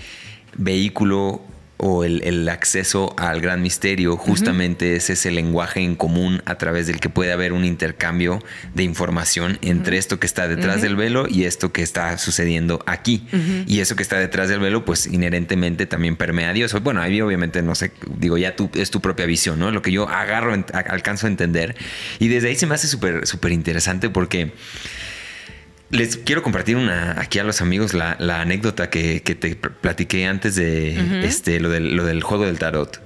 vehículo 0.57 1.43
o 1.87 2.03
el, 2.03 2.23
el 2.25 2.49
acceso 2.49 3.15
al 3.19 3.43
gran 3.43 3.61
misterio, 3.61 4.17
justamente 4.17 4.97
es 4.97 5.11
ese 5.11 5.31
lenguaje 5.31 5.81
en 5.81 5.97
común 5.97 6.41
a 6.47 6.57
través 6.57 6.87
del 6.87 6.99
que 6.99 7.11
puede 7.11 7.31
haber 7.31 7.53
un 7.53 7.67
intercambio 7.67 8.43
de 8.73 8.85
información 8.85 9.59
entre 9.61 9.99
esto 9.99 10.19
que 10.19 10.25
está 10.25 10.49
detrás 10.49 10.81
del 10.81 10.97
velo 10.97 11.27
y 11.29 11.45
esto 11.45 11.73
que 11.73 11.83
está 11.83 12.17
sucediendo 12.17 12.83
aquí. 12.87 13.27
Y 13.67 13.81
eso 13.81 13.97
que 13.97 14.03
está 14.03 14.19
detrás 14.19 14.49
del 14.49 14.61
velo, 14.61 14.87
pues 14.87 15.07
inherentemente 15.07 15.85
también 15.85 16.17
permea 16.17 16.49
a 16.49 16.53
Dios. 16.55 16.73
Bueno, 16.83 17.03
ahí 17.03 17.21
obviamente 17.21 17.61
no 17.61 17.75
sé, 17.75 17.93
digo, 18.17 18.39
ya 18.39 18.57
tú, 18.57 18.71
es 18.73 18.91
tu 18.91 19.03
propia 19.03 19.27
visión, 19.27 19.59
¿no? 19.59 19.71
Lo 19.71 19.83
que 19.83 19.93
yo 19.93 20.09
agarro, 20.09 20.55
alcanzo 20.73 21.27
a 21.27 21.29
entender. 21.29 21.77
Y 22.19 22.29
desde 22.29 22.49
ahí 22.49 22.57
se 22.57 22.67
me 22.67 22.77
hace 22.77 22.89
súper, 22.89 23.27
súper 23.27 23.53
interesante 23.53 24.09
porque 24.09 24.55
les 25.91 26.17
quiero 26.17 26.43
compartir 26.43 26.77
una 26.77 27.21
aquí 27.21 27.39
a 27.39 27.45
los 27.45 27.61
amigos 27.61 27.95
la, 27.95 28.17
la 28.19 28.41
anécdota 28.41 28.91
que, 28.91 29.23
que 29.23 29.35
te 29.35 29.55
pl- 29.55 29.75
platiqué 29.81 30.27
antes 30.27 30.55
de 30.57 31.25
este 31.25 31.61
lo 31.61 31.69
del, 31.71 31.95
lo 31.95 32.05
del 32.05 32.23
juego 32.23 32.47
del 32.47 32.59
tarot. 32.59 33.01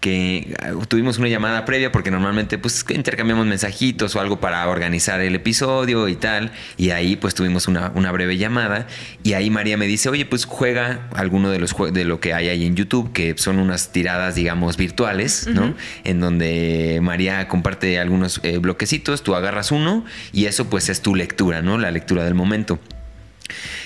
Que 0.00 0.56
ah, 0.60 0.72
tuvimos 0.88 1.18
una 1.18 1.28
llamada 1.28 1.64
previa 1.64 1.92
porque 1.92 2.10
normalmente 2.10 2.56
pues 2.58 2.84
intercambiamos 2.88 3.46
mensajitos 3.46 4.16
o 4.16 4.20
algo 4.20 4.40
para 4.40 4.66
organizar 4.68 5.20
el 5.20 5.34
episodio 5.34 6.08
y 6.08 6.16
tal. 6.16 6.52
Y 6.76 6.90
ahí 6.90 7.16
pues 7.16 7.34
tuvimos 7.34 7.68
una, 7.68 7.92
una 7.94 8.10
breve 8.10 8.38
llamada. 8.38 8.86
Y 9.22 9.34
ahí 9.34 9.50
María 9.50 9.76
me 9.76 9.86
dice, 9.86 10.08
oye, 10.08 10.24
pues 10.24 10.46
juega 10.46 11.08
alguno 11.14 11.50
de 11.50 11.58
los 11.58 11.74
de 11.92 12.04
lo 12.04 12.20
que 12.20 12.34
hay 12.34 12.48
ahí 12.48 12.64
en 12.66 12.76
YouTube, 12.76 13.12
que 13.12 13.34
son 13.36 13.58
unas 13.58 13.92
tiradas, 13.92 14.34
digamos, 14.34 14.76
virtuales, 14.76 15.46
¿no? 15.46 15.74
En 16.04 16.20
donde 16.20 17.00
María 17.02 17.48
comparte 17.48 17.98
algunos 17.98 18.40
eh, 18.42 18.58
bloquecitos, 18.58 19.22
tú 19.22 19.34
agarras 19.34 19.70
uno 19.70 20.04
y 20.32 20.46
eso 20.46 20.68
pues 20.68 20.88
es 20.88 21.02
tu 21.02 21.14
lectura, 21.14 21.62
¿no? 21.62 21.78
La 21.78 21.90
lectura 21.90 22.24
del 22.24 22.34
momento. 22.34 22.78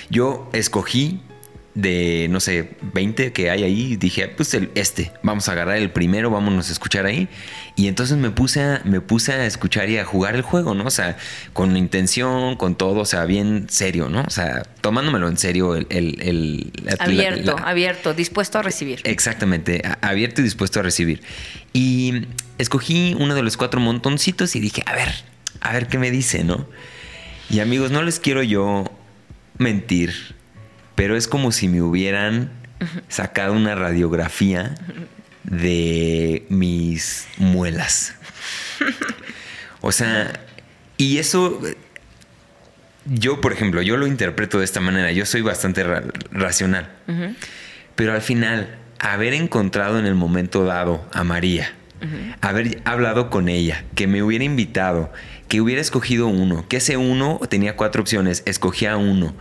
Yo 0.09 0.49
escogí 0.53 1.19
de, 1.75 2.27
no 2.29 2.39
sé, 2.39 2.71
20 2.93 3.33
que 3.33 3.49
hay 3.51 3.63
ahí, 3.63 3.95
dije, 3.97 4.29
pues 4.29 4.53
el, 4.53 4.71
este, 4.75 5.11
vamos 5.23 5.49
a 5.49 5.51
agarrar 5.51 5.75
el 5.77 5.91
primero, 5.91 6.29
vámonos 6.31 6.69
a 6.69 6.71
escuchar 6.71 7.05
ahí. 7.05 7.27
Y 7.75 7.87
entonces 7.89 8.17
me 8.17 8.31
puse, 8.31 8.61
a, 8.63 8.81
me 8.85 9.01
puse 9.01 9.33
a 9.33 9.45
escuchar 9.45 9.89
y 9.89 9.97
a 9.97 10.05
jugar 10.05 10.35
el 10.35 10.41
juego, 10.41 10.73
¿no? 10.73 10.85
O 10.85 10.89
sea, 10.89 11.17
con 11.51 11.75
intención, 11.75 12.55
con 12.55 12.75
todo, 12.75 13.01
o 13.01 13.05
sea, 13.05 13.25
bien 13.25 13.67
serio, 13.69 14.07
¿no? 14.07 14.21
O 14.25 14.29
sea, 14.29 14.63
tomándomelo 14.81 15.27
en 15.27 15.37
serio 15.37 15.75
el... 15.75 15.85
el- 15.89 16.71
Abierto, 16.97 17.55
la- 17.57 17.63
abierto, 17.63 18.13
dispuesto 18.13 18.57
a 18.57 18.61
recibir. 18.61 19.01
Exactamente, 19.03 19.81
abierto 20.01 20.39
y 20.39 20.45
dispuesto 20.45 20.79
a 20.79 20.83
recibir. 20.83 21.21
Y 21.73 22.25
escogí 22.57 23.15
uno 23.19 23.35
de 23.35 23.43
los 23.43 23.57
cuatro 23.57 23.81
montoncitos 23.81 24.55
y 24.55 24.61
dije, 24.61 24.81
a 24.85 24.93
ver, 24.95 25.09
a 25.59 25.73
ver 25.73 25.87
qué 25.87 25.97
me 25.97 26.09
dice, 26.09 26.45
¿no? 26.45 26.67
Y 27.49 27.59
amigos, 27.59 27.91
no 27.91 28.01
les 28.01 28.19
quiero 28.21 28.41
yo 28.43 28.89
mentir, 29.57 30.35
pero 30.95 31.15
es 31.17 31.27
como 31.27 31.51
si 31.51 31.67
me 31.67 31.81
hubieran 31.81 32.51
sacado 33.07 33.53
una 33.53 33.75
radiografía 33.75 34.75
de 35.43 36.45
mis 36.49 37.27
muelas. 37.37 38.15
O 39.81 39.91
sea, 39.91 40.39
y 40.97 41.17
eso 41.19 41.61
yo, 43.05 43.39
por 43.41 43.53
ejemplo, 43.53 43.81
yo 43.81 43.97
lo 43.97 44.07
interpreto 44.07 44.59
de 44.59 44.65
esta 44.65 44.79
manera. 44.81 45.11
Yo 45.11 45.25
soy 45.25 45.41
bastante 45.41 45.83
ra- 45.83 46.03
racional. 46.31 46.89
Pero 47.95 48.13
al 48.13 48.21
final, 48.21 48.75
haber 48.99 49.33
encontrado 49.33 49.99
en 49.99 50.05
el 50.05 50.15
momento 50.15 50.65
dado 50.65 51.07
a 51.13 51.23
María, 51.23 51.71
haber 52.41 52.81
hablado 52.85 53.29
con 53.29 53.47
ella, 53.49 53.83
que 53.95 54.07
me 54.07 54.21
hubiera 54.23 54.43
invitado, 54.43 55.11
que 55.47 55.61
hubiera 55.61 55.81
escogido 55.81 56.27
uno, 56.27 56.67
que 56.67 56.77
ese 56.77 56.97
uno 56.97 57.39
tenía 57.49 57.75
cuatro 57.75 58.01
opciones, 58.01 58.43
escogía 58.45 58.97
uno. 58.97 59.35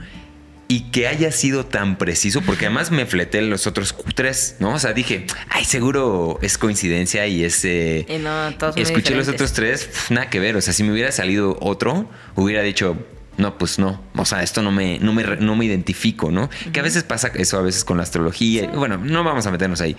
Y 0.74 0.90
que 0.90 1.06
haya 1.06 1.30
sido 1.30 1.64
tan 1.66 1.98
preciso, 1.98 2.40
porque 2.42 2.66
además 2.66 2.90
me 2.90 3.06
fleté 3.06 3.40
los 3.42 3.68
otros 3.68 3.94
tres, 4.16 4.56
¿no? 4.58 4.74
O 4.74 4.78
sea, 4.80 4.92
dije, 4.92 5.24
ay, 5.48 5.64
seguro 5.64 6.40
es 6.42 6.58
coincidencia 6.58 7.26
y 7.28 7.44
es... 7.44 7.64
eh, 7.64 8.04
Y 8.08 8.18
no, 8.18 8.52
todos 8.58 8.76
Escuché 8.76 9.14
los 9.14 9.28
otros 9.28 9.52
tres, 9.52 9.88
nada 10.10 10.28
que 10.30 10.40
ver. 10.40 10.56
O 10.56 10.60
sea, 10.60 10.72
si 10.72 10.82
me 10.82 10.90
hubiera 10.92 11.12
salido 11.12 11.56
otro, 11.60 12.10
hubiera 12.34 12.62
dicho, 12.62 12.96
no, 13.36 13.56
pues 13.56 13.78
no. 13.78 14.02
O 14.16 14.24
sea, 14.24 14.42
esto 14.42 14.62
no 14.62 14.72
me, 14.72 14.98
no 14.98 15.12
me, 15.12 15.22
no 15.36 15.54
me 15.54 15.64
identifico, 15.64 16.32
¿no? 16.32 16.50
Que 16.72 16.80
a 16.80 16.82
veces 16.82 17.04
pasa 17.04 17.30
eso, 17.36 17.56
a 17.58 17.62
veces 17.62 17.84
con 17.84 17.96
la 17.98 18.02
astrología. 18.02 18.66
Bueno, 18.74 18.96
no 18.98 19.22
vamos 19.22 19.46
a 19.46 19.52
meternos 19.52 19.80
ahí. 19.80 19.96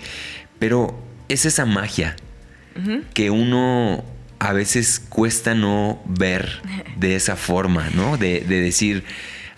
Pero 0.58 0.98
es 1.28 1.46
esa 1.46 1.64
magia 1.64 2.16
que 3.14 3.30
uno 3.30 4.04
a 4.38 4.52
veces 4.52 5.00
cuesta 5.08 5.54
no 5.54 6.02
ver 6.06 6.60
de 6.96 7.16
esa 7.16 7.36
forma, 7.36 7.88
¿no? 7.94 8.18
De, 8.18 8.40
de 8.40 8.60
decir. 8.60 9.04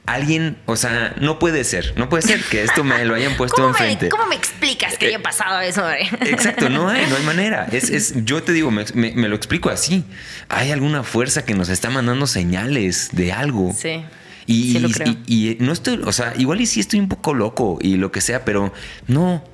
Alguien, 0.09 0.57
o 0.67 0.75
sea, 0.77 1.15
no 1.21 1.39
puede 1.39 1.65
ser, 1.65 1.93
no 1.99 2.09
puede 2.09 2.23
ser 2.23 2.43
que 2.43 2.63
esto 2.63 2.83
me 2.83 3.05
lo 3.05 3.15
hayan 3.15 3.37
puesto 3.37 3.57
¿Cómo 3.57 3.69
me, 3.69 3.79
enfrente. 3.79 4.09
cómo 4.09 4.27
me 4.27 4.37
explicas 4.37 4.97
que 4.97 5.07
haya 5.09 5.21
pasado 5.23 5.61
eso? 5.61 5.83
hombre? 5.83 6.09
Exacto, 6.31 6.71
no 6.71 6.89
hay, 6.89 7.07
no 7.09 7.17
hay 7.17 7.23
manera. 7.25 7.67
Es, 7.71 7.91
es, 7.91 8.15
yo 8.25 8.43
te 8.43 8.53
digo, 8.53 8.71
me, 8.71 8.85
me- 8.95 9.13
me 9.13 9.29
lo 9.29 9.37
explico 9.37 9.69
así. 9.69 10.05
Hay 10.49 10.71
alguna 10.71 11.03
fuerza 11.03 11.45
que 11.45 11.55
nos 11.55 11.69
está 11.69 11.91
mandando 11.91 12.27
señales 12.27 13.11
de 13.13 13.33
algo. 13.33 13.75
Sí. 13.79 14.03
Y, 14.47 14.73
Sí 14.73 14.79
lo 14.79 14.89
y- 14.89 14.93
creo. 14.93 15.17
y- 15.27 15.49
y 15.51 15.57
no 15.61 15.73
estoy, 15.73 16.01
o 16.05 16.13
sea, 16.13 16.33
igual 16.39 16.61
y 16.63 16.67
sí 16.67 16.81
estoy 16.81 17.01
un 17.01 17.09
poco 17.09 17.35
loco 17.35 17.79
y 17.83 17.97
lo 17.97 18.11
que 18.11 18.23
sea, 18.23 18.45
pero 18.47 18.73
no. 19.09 19.45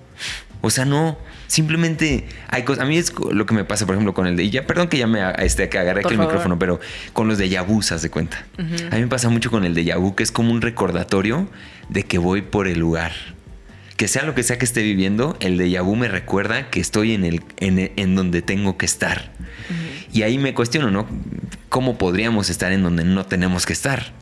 O 0.65 0.70
sea, 0.70 0.86
no. 0.86 1.19
Simplemente 1.47 2.27
hay 2.49 2.62
cosas. 2.62 2.85
A 2.85 2.86
mí 2.86 2.97
es 2.97 3.12
lo 3.31 3.45
que 3.45 3.53
me 3.53 3.65
pasa, 3.65 3.85
por 3.85 3.95
ejemplo, 3.95 4.15
con 4.15 4.27
el 4.27 4.35
de. 4.35 4.45
Y 4.45 4.51
ya, 4.51 4.66
perdón 4.66 4.89
que 4.89 4.97
ya 4.97 5.07
me 5.07 5.20
este, 5.39 5.69
que 5.69 5.78
agarré 5.78 6.01
Por 6.01 6.12
aquí 6.12 6.20
el 6.20 6.27
micrófono, 6.27 6.59
pero 6.59 6.81
con 7.12 7.28
los 7.28 7.36
de 7.36 7.51
yabús, 7.51 7.93
haz 7.93 8.01
de 8.01 8.09
cuenta. 8.09 8.47
A 8.59 8.95
mí 8.95 9.03
me 9.03 9.09
pasa 9.09 9.28
mucho 9.28 9.51
con 9.51 9.65
el 9.65 9.74
de 9.74 9.85
yabú, 9.85 10.15
que 10.15 10.23
es 10.23 10.32
como 10.32 10.51
un 10.53 10.62
recordatorio 10.62 11.49
de 11.91 12.05
que 12.05 12.16
voy 12.16 12.41
por 12.41 12.66
el 12.66 12.78
lugar. 12.78 13.12
Que 13.97 14.09
sea 14.09 14.24
lo 14.24 14.35
que 14.35 14.43
sea 14.43 14.59
que 14.59 14.65
esté 14.65 14.82
viviendo, 14.82 15.36
el 15.41 15.59
de 15.59 15.69
yabú 15.69 15.97
me 15.97 16.09
recuerda 16.09 16.70
que 16.70 16.81
estoy 16.81 17.12
en, 17.12 17.24
el, 17.24 17.43
en, 17.59 17.93
en 17.95 18.15
donde 18.16 18.41
tengo 18.41 18.78
que 18.78 18.86
estar. 18.86 19.32
Y 20.12 20.23
ahí 20.23 20.39
me 20.39 20.55
cuestiono, 20.55 20.91
¿no? 20.91 21.07
¿Cómo 21.69 21.99
podríamos 21.99 22.49
estar 22.49 22.73
en 22.73 22.82
donde 22.82 23.05
no 23.05 23.27
tenemos 23.27 23.66
que 23.66 23.74
estar? 23.74 24.12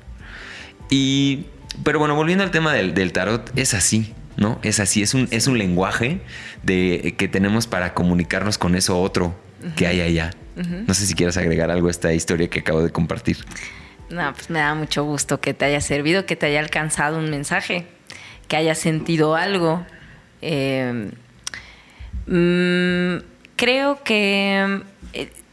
Y, 0.90 1.46
pero 1.84 2.00
bueno, 2.00 2.16
volviendo 2.16 2.42
al 2.42 2.50
tema 2.50 2.74
del, 2.74 2.94
del 2.94 3.12
tarot, 3.12 3.50
es 3.56 3.74
así, 3.74 4.12
¿no? 4.36 4.58
Es 4.62 4.80
así, 4.80 5.02
es 5.02 5.14
un, 5.14 5.28
es 5.30 5.46
un 5.46 5.58
lenguaje 5.58 6.20
de, 6.62 7.14
que 7.16 7.28
tenemos 7.28 7.66
para 7.66 7.94
comunicarnos 7.94 8.58
con 8.58 8.74
eso 8.74 9.00
otro 9.00 9.34
que 9.76 9.86
hay 9.86 10.00
allá. 10.00 10.32
No 10.54 10.92
sé 10.92 11.06
si 11.06 11.14
quieres 11.14 11.36
agregar 11.36 11.70
algo 11.70 11.88
a 11.88 11.90
esta 11.90 12.12
historia 12.12 12.48
que 12.48 12.60
acabo 12.60 12.82
de 12.82 12.90
compartir. 12.90 13.38
No, 14.10 14.32
pues 14.34 14.50
me 14.50 14.58
da 14.58 14.74
mucho 14.74 15.04
gusto 15.04 15.40
que 15.40 15.54
te 15.54 15.64
haya 15.64 15.80
servido, 15.80 16.26
que 16.26 16.36
te 16.36 16.46
haya 16.46 16.60
alcanzado 16.60 17.18
un 17.18 17.30
mensaje, 17.30 17.86
que 18.48 18.56
hayas 18.56 18.78
sentido 18.78 19.34
algo. 19.34 19.86
Eh, 20.42 21.10
mm, 22.26 23.24
creo 23.56 24.02
que, 24.04 24.60
eh, 24.60 24.82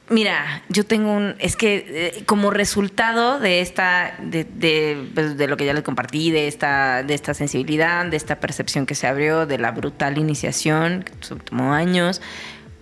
mira, 0.10 0.64
yo 0.70 0.86
tengo 0.86 1.12
un, 1.12 1.36
es 1.40 1.56
que 1.56 1.86
eh, 1.88 2.24
como 2.26 2.52
resultado 2.52 3.40
de 3.40 3.62
esta, 3.62 4.16
de, 4.22 4.44
de, 4.44 5.10
pues, 5.14 5.38
de 5.38 5.48
lo 5.48 5.58
que 5.58 5.66
ya 5.66 5.74
les 5.74 5.84
compartí, 5.84 6.32
de 6.32 6.48
esta, 6.48 7.04
de 7.04 7.14
esta 7.14 7.34
sensibilidad, 7.34 8.06
de 8.06 8.18
esta 8.18 8.40
percepción 8.40 8.86
que 8.86 8.96
se 8.96 9.08
abrió, 9.08 9.46
de 9.46 9.58
la 9.58 9.72
brutal 9.72 10.18
iniciación, 10.18 11.04
que 11.04 11.14
tomó 11.46 11.74
años, 11.74 12.22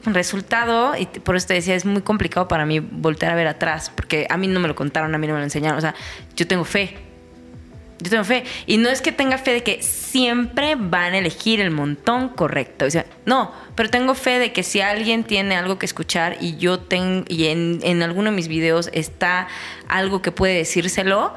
resultado, 0.05 0.95
y 0.97 1.05
por 1.05 1.35
eso 1.35 1.47
te 1.47 1.53
decía, 1.55 1.75
es 1.75 1.85
muy 1.85 2.01
complicado 2.01 2.47
para 2.47 2.65
mí 2.65 2.79
voltear 2.79 3.33
a 3.33 3.35
ver 3.35 3.47
atrás, 3.47 3.91
porque 3.93 4.27
a 4.29 4.37
mí 4.37 4.47
no 4.47 4.59
me 4.59 4.67
lo 4.67 4.75
contaron, 4.75 5.13
a 5.13 5.17
mí 5.17 5.27
no 5.27 5.33
me 5.33 5.39
lo 5.39 5.43
enseñaron. 5.43 5.77
O 5.77 5.81
sea, 5.81 5.95
yo 6.35 6.47
tengo 6.47 6.63
fe. 6.63 7.06
Yo 7.99 8.11
tengo 8.11 8.23
fe. 8.23 8.43
Y 8.65 8.77
no 8.77 8.89
es 8.89 9.01
que 9.01 9.11
tenga 9.11 9.37
fe 9.37 9.53
de 9.53 9.63
que 9.63 9.81
siempre 9.81 10.75
van 10.75 11.13
a 11.13 11.17
elegir 11.17 11.59
el 11.61 11.71
montón 11.71 12.29
correcto. 12.29 12.85
No, 13.25 13.51
pero 13.75 13.89
tengo 13.89 14.13
fe 14.13 14.39
de 14.39 14.53
que 14.53 14.63
si 14.63 14.81
alguien 14.81 15.23
tiene 15.23 15.55
algo 15.55 15.79
que 15.79 15.85
escuchar 15.85 16.37
y 16.39 16.57
yo 16.57 16.79
tengo, 16.79 17.25
y 17.27 17.47
en, 17.47 17.79
en 17.83 18.03
alguno 18.03 18.29
de 18.29 18.35
mis 18.35 18.47
videos 18.47 18.89
está 18.93 19.47
algo 19.87 20.21
que 20.21 20.31
puede 20.31 20.53
decírselo, 20.55 21.33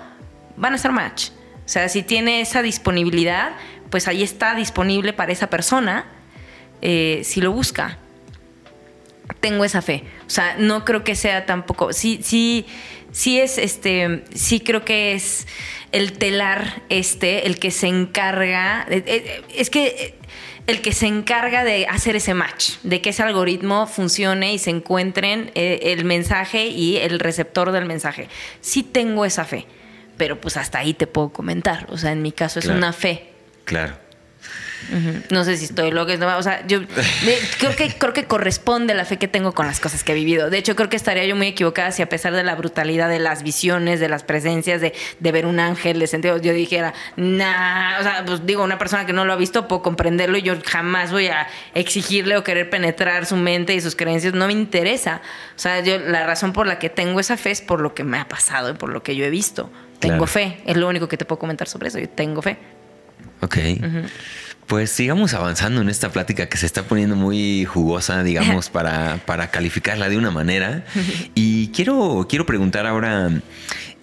van 0.57 0.75
a 0.75 0.79
ser 0.79 0.93
match. 0.93 1.31
O 1.65 1.73
sea, 1.73 1.89
si 1.89 2.03
tiene 2.03 2.41
esa 2.41 2.63
disponibilidad, 2.63 3.53
pues 3.91 4.09
ahí 4.09 4.23
está 4.23 4.55
disponible 4.55 5.13
para 5.13 5.33
esa 5.33 5.49
persona 5.49 6.07
eh, 6.83 7.23
si 7.25 7.41
lo 7.41 7.53
busca. 7.53 7.99
Tengo 9.41 9.65
esa 9.65 9.81
fe. 9.83 10.05
O 10.27 10.31
sea, 10.31 10.57
no 10.59 10.85
creo 10.85 11.05
que 11.05 11.15
sea 11.15 11.47
tampoco. 11.47 11.93
Sí, 11.93 12.21
sí, 12.23 12.67
sí 13.13 13.41
es 13.41 13.59
este. 13.59 14.25
Sí 14.35 14.61
creo 14.61 14.85
que 14.85 15.15
es 15.15 15.47
el 15.93 16.13
telar 16.13 16.83
este, 16.89 17.47
el 17.47 17.59
que 17.59 17.71
se 17.71 17.89
encarga. 17.89 18.87
Es 19.55 19.71
que 19.71 20.19
el 20.67 20.83
que 20.83 20.93
se 20.93 21.07
encarga 21.07 21.65
de 21.65 21.87
hacer 21.87 22.17
ese 22.17 22.35
match, 22.35 22.75
de 22.83 23.01
que 23.01 23.11
ese 23.11 23.23
algoritmo 23.23 23.87
funcione 23.87 24.53
y 24.53 24.59
se 24.59 24.71
encuentren 24.71 25.51
eh, 25.55 25.81
el 25.85 26.05
mensaje 26.05 26.69
y 26.69 26.97
el 26.99 27.19
receptor 27.19 27.73
del 27.73 27.87
mensaje. 27.87 28.29
Sí 28.61 28.83
tengo 28.83 29.25
esa 29.25 29.45
fe, 29.45 29.67
pero 30.17 30.41
pues 30.41 30.57
hasta 30.57 30.79
ahí 30.79 30.95
te 30.95 31.07
puedo 31.07 31.31
comentar. 31.31 31.87
O 31.91 31.99
sea, 31.99 32.13
en 32.13 32.23
mi 32.23 32.33
caso 32.33 32.61
es 32.61 32.67
una 32.67 32.93
fe. 32.93 33.31
Claro. 33.65 34.10
No 35.31 35.45
sé 35.45 35.57
si 35.57 35.67
estoy 35.67 35.91
loca, 35.91 36.15
o 36.37 36.43
sea, 36.43 36.67
yo 36.67 36.81
creo 37.59 37.77
que 37.77 37.91
creo 37.97 38.13
que 38.13 38.25
corresponde 38.25 38.95
la 38.95 39.05
fe 39.05 39.19
que 39.19 39.29
tengo 39.29 39.53
con 39.53 39.67
las 39.67 39.79
cosas 39.81 40.03
que 40.03 40.13
he 40.13 40.15
vivido. 40.15 40.51
De 40.51 40.59
hecho, 40.59 40.75
creo 40.75 40.89
que 40.89 40.97
estaría 40.97 41.25
yo 41.27 41.37
muy 41.37 41.49
equivocada 41.49 41.93
si 41.93 42.03
a 42.03 42.09
pesar 42.09 42.33
de 42.33 42.43
la 42.43 42.55
brutalidad 42.55 43.09
de 43.09 43.19
las 43.19 43.43
visiones, 43.43 44.01
de 44.01 44.09
las 44.09 44.25
presencias, 44.25 44.81
de, 44.81 44.93
ver 45.33 45.47
un 45.47 45.61
ángel, 45.61 46.01
de 46.01 46.07
sentido, 46.07 46.39
yo 46.39 46.53
dijera, 46.53 46.93
nah, 47.17 48.01
o 48.01 48.03
sea, 48.03 48.25
pues 48.27 48.45
digo, 48.47 48.65
una 48.65 48.79
persona 48.79 49.07
que 49.07 49.13
no 49.13 49.25
lo 49.25 49.33
ha 49.33 49.37
visto 49.37 49.69
puedo 49.69 49.83
comprenderlo 49.83 50.39
y 50.39 50.43
yo 50.43 50.55
jamás 50.65 51.13
voy 51.13 51.29
a 51.29 51.47
exigirle 51.75 52.37
o 52.37 52.43
querer 52.43 52.69
penetrar 52.69 53.27
su 53.27 53.37
mente 53.37 53.75
y 53.75 53.81
sus 53.81 53.95
creencias, 53.95 54.35
no 54.35 54.47
me 54.47 54.53
interesa. 54.53 55.23
O 55.57 55.59
sea, 55.59 55.81
yo 55.81 55.99
la 55.99 56.27
razón 56.27 56.53
por 56.53 56.67
la 56.67 56.79
que 56.79 56.91
tengo 56.91 57.21
esa 57.21 57.37
fe 57.37 57.51
es 57.51 57.61
por 57.61 57.81
lo 57.81 57.95
que 57.95 58.05
me 58.05 58.19
ha 58.19 58.29
pasado 58.29 58.71
y 58.71 58.75
por 58.75 58.91
lo 58.91 59.03
que 59.03 59.15
yo 59.15 59.25
he 59.25 59.31
visto. 59.31 59.71
Tengo 60.01 60.27
fe, 60.27 60.61
es 60.65 60.77
lo 60.77 60.89
único 60.89 61.09
que 61.09 61.19
te 61.19 61.27
puedo 61.27 61.39
comentar 61.39 61.69
sobre 61.69 61.89
eso, 61.89 61.99
yo 61.99 62.09
tengo 62.09 62.41
fe. 62.41 62.57
Ok. 63.43 63.57
Pues 64.71 64.93
sigamos 64.93 65.35
avanzando 65.35 65.81
en 65.81 65.89
esta 65.89 66.13
plática 66.13 66.49
que 66.49 66.57
se 66.57 66.65
está 66.65 66.85
poniendo 66.85 67.17
muy 67.17 67.65
jugosa, 67.65 68.23
digamos, 68.23 68.71
para, 68.71 69.21
para 69.27 69.51
calificarla 69.51 70.09
de 70.09 70.17
una 70.17 70.31
manera. 70.31 70.85
Y 71.35 71.69
quiero, 71.69 72.27
quiero 72.29 72.47
preguntar 72.47 72.87
ahora, 72.87 73.31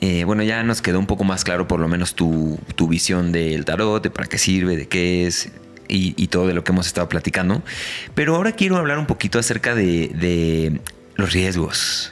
eh, 0.02 0.26
bueno, 0.26 0.44
ya 0.44 0.64
nos 0.64 0.82
quedó 0.82 1.00
un 1.00 1.06
poco 1.06 1.24
más 1.24 1.46
claro 1.46 1.70
por 1.70 1.80
lo 1.80 1.88
menos 1.88 2.16
tu, 2.16 2.60
visión 2.90 3.32
del 3.32 3.64
tarot, 3.64 4.04
de 4.04 4.10
para 4.10 4.28
qué 4.28 4.38
sirve, 4.38 4.76
de 4.76 4.90
qué 4.90 5.26
es, 5.26 5.52
y, 5.88 6.28
todo 6.28 6.48
de 6.48 6.54
lo 6.54 6.66
que 6.66 6.74
hemos 6.74 6.86
estado 6.86 7.08
platicando. 7.08 7.64
Pero 8.14 8.36
ahora 8.36 8.52
quiero 8.52 8.76
hablar 8.76 9.00
un 9.00 9.06
poquito 9.06 9.40
acerca 9.40 9.74
de, 9.74 10.82
los 11.16 11.32
riesgos. 11.32 12.12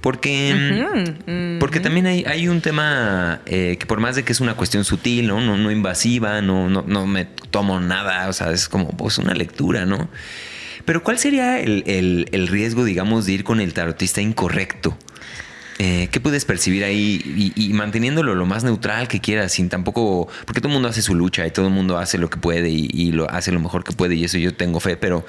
Porque, 0.00 1.56
porque 1.60 1.78
también 1.78 2.06
hay, 2.06 2.24
hay 2.26 2.48
un 2.48 2.62
tema 2.62 3.42
eh, 3.44 3.76
que 3.78 3.84
por 3.84 4.00
más 4.00 4.16
de 4.16 4.24
que 4.24 4.32
es 4.32 4.40
una 4.40 4.54
cuestión 4.54 4.84
sutil, 4.84 5.26
¿no? 5.26 5.42
No, 5.42 5.58
no 5.58 5.70
invasiva, 5.70 6.40
no, 6.40 6.70
no, 6.70 6.84
no, 6.86 7.06
me 7.06 7.26
tomo 7.26 7.80
nada, 7.80 8.28
o 8.28 8.32
sea, 8.32 8.50
es 8.50 8.68
como 8.68 8.88
pues, 8.96 9.18
una 9.18 9.34
lectura, 9.34 9.84
¿no? 9.84 10.08
Pero 10.86 11.02
¿cuál 11.02 11.18
sería 11.18 11.60
el, 11.60 12.48
riesgo, 12.50 12.84
digamos, 12.84 13.26
de 13.26 13.32
ir 13.32 13.44
con 13.44 13.60
el 13.60 13.74
tarotista 13.74 14.22
incorrecto? 14.22 14.96
Eh, 15.78 16.08
¿Qué 16.10 16.18
puedes 16.20 16.44
percibir 16.46 16.82
ahí? 16.82 17.52
Y, 17.54 17.72
manteniéndolo 17.74 18.34
lo 18.34 18.46
más 18.46 18.64
neutral 18.64 19.06
que 19.06 19.20
quieras, 19.20 19.52
sin 19.52 19.68
tampoco. 19.68 20.28
Porque 20.46 20.60
todo 20.60 20.68
el 20.68 20.74
mundo 20.74 20.88
hace 20.88 21.02
su 21.02 21.14
lucha 21.14 21.46
y 21.46 21.50
todo 21.50 21.66
el 21.66 21.72
mundo 21.72 21.98
hace 21.98 22.18
lo 22.18 22.28
que 22.30 22.38
puede 22.38 22.70
y, 22.70 23.12
lo 23.12 23.30
hace 23.30 23.52
lo 23.52 23.60
mejor 23.60 23.84
que 23.84 23.92
puede, 23.92 24.14
y 24.14 24.24
eso 24.24 24.38
yo 24.38 24.54
tengo 24.54 24.80
fe. 24.80 24.96
Pero, 24.96 25.26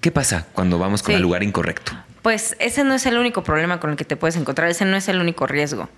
¿qué 0.00 0.10
pasa 0.10 0.46
cuando 0.52 0.78
vamos 0.78 1.02
con 1.02 1.14
el 1.14 1.22
lugar 1.22 1.42
incorrecto? 1.42 1.92
Pues 2.22 2.56
ese 2.58 2.84
no 2.84 2.94
es 2.94 3.06
el 3.06 3.16
único 3.16 3.42
problema 3.42 3.80
con 3.80 3.90
el 3.90 3.96
que 3.96 4.04
te 4.04 4.16
puedes 4.16 4.36
encontrar, 4.36 4.68
ese 4.68 4.84
no 4.84 4.96
es 4.96 5.08
el 5.08 5.20
único 5.20 5.46
riesgo. 5.46 5.88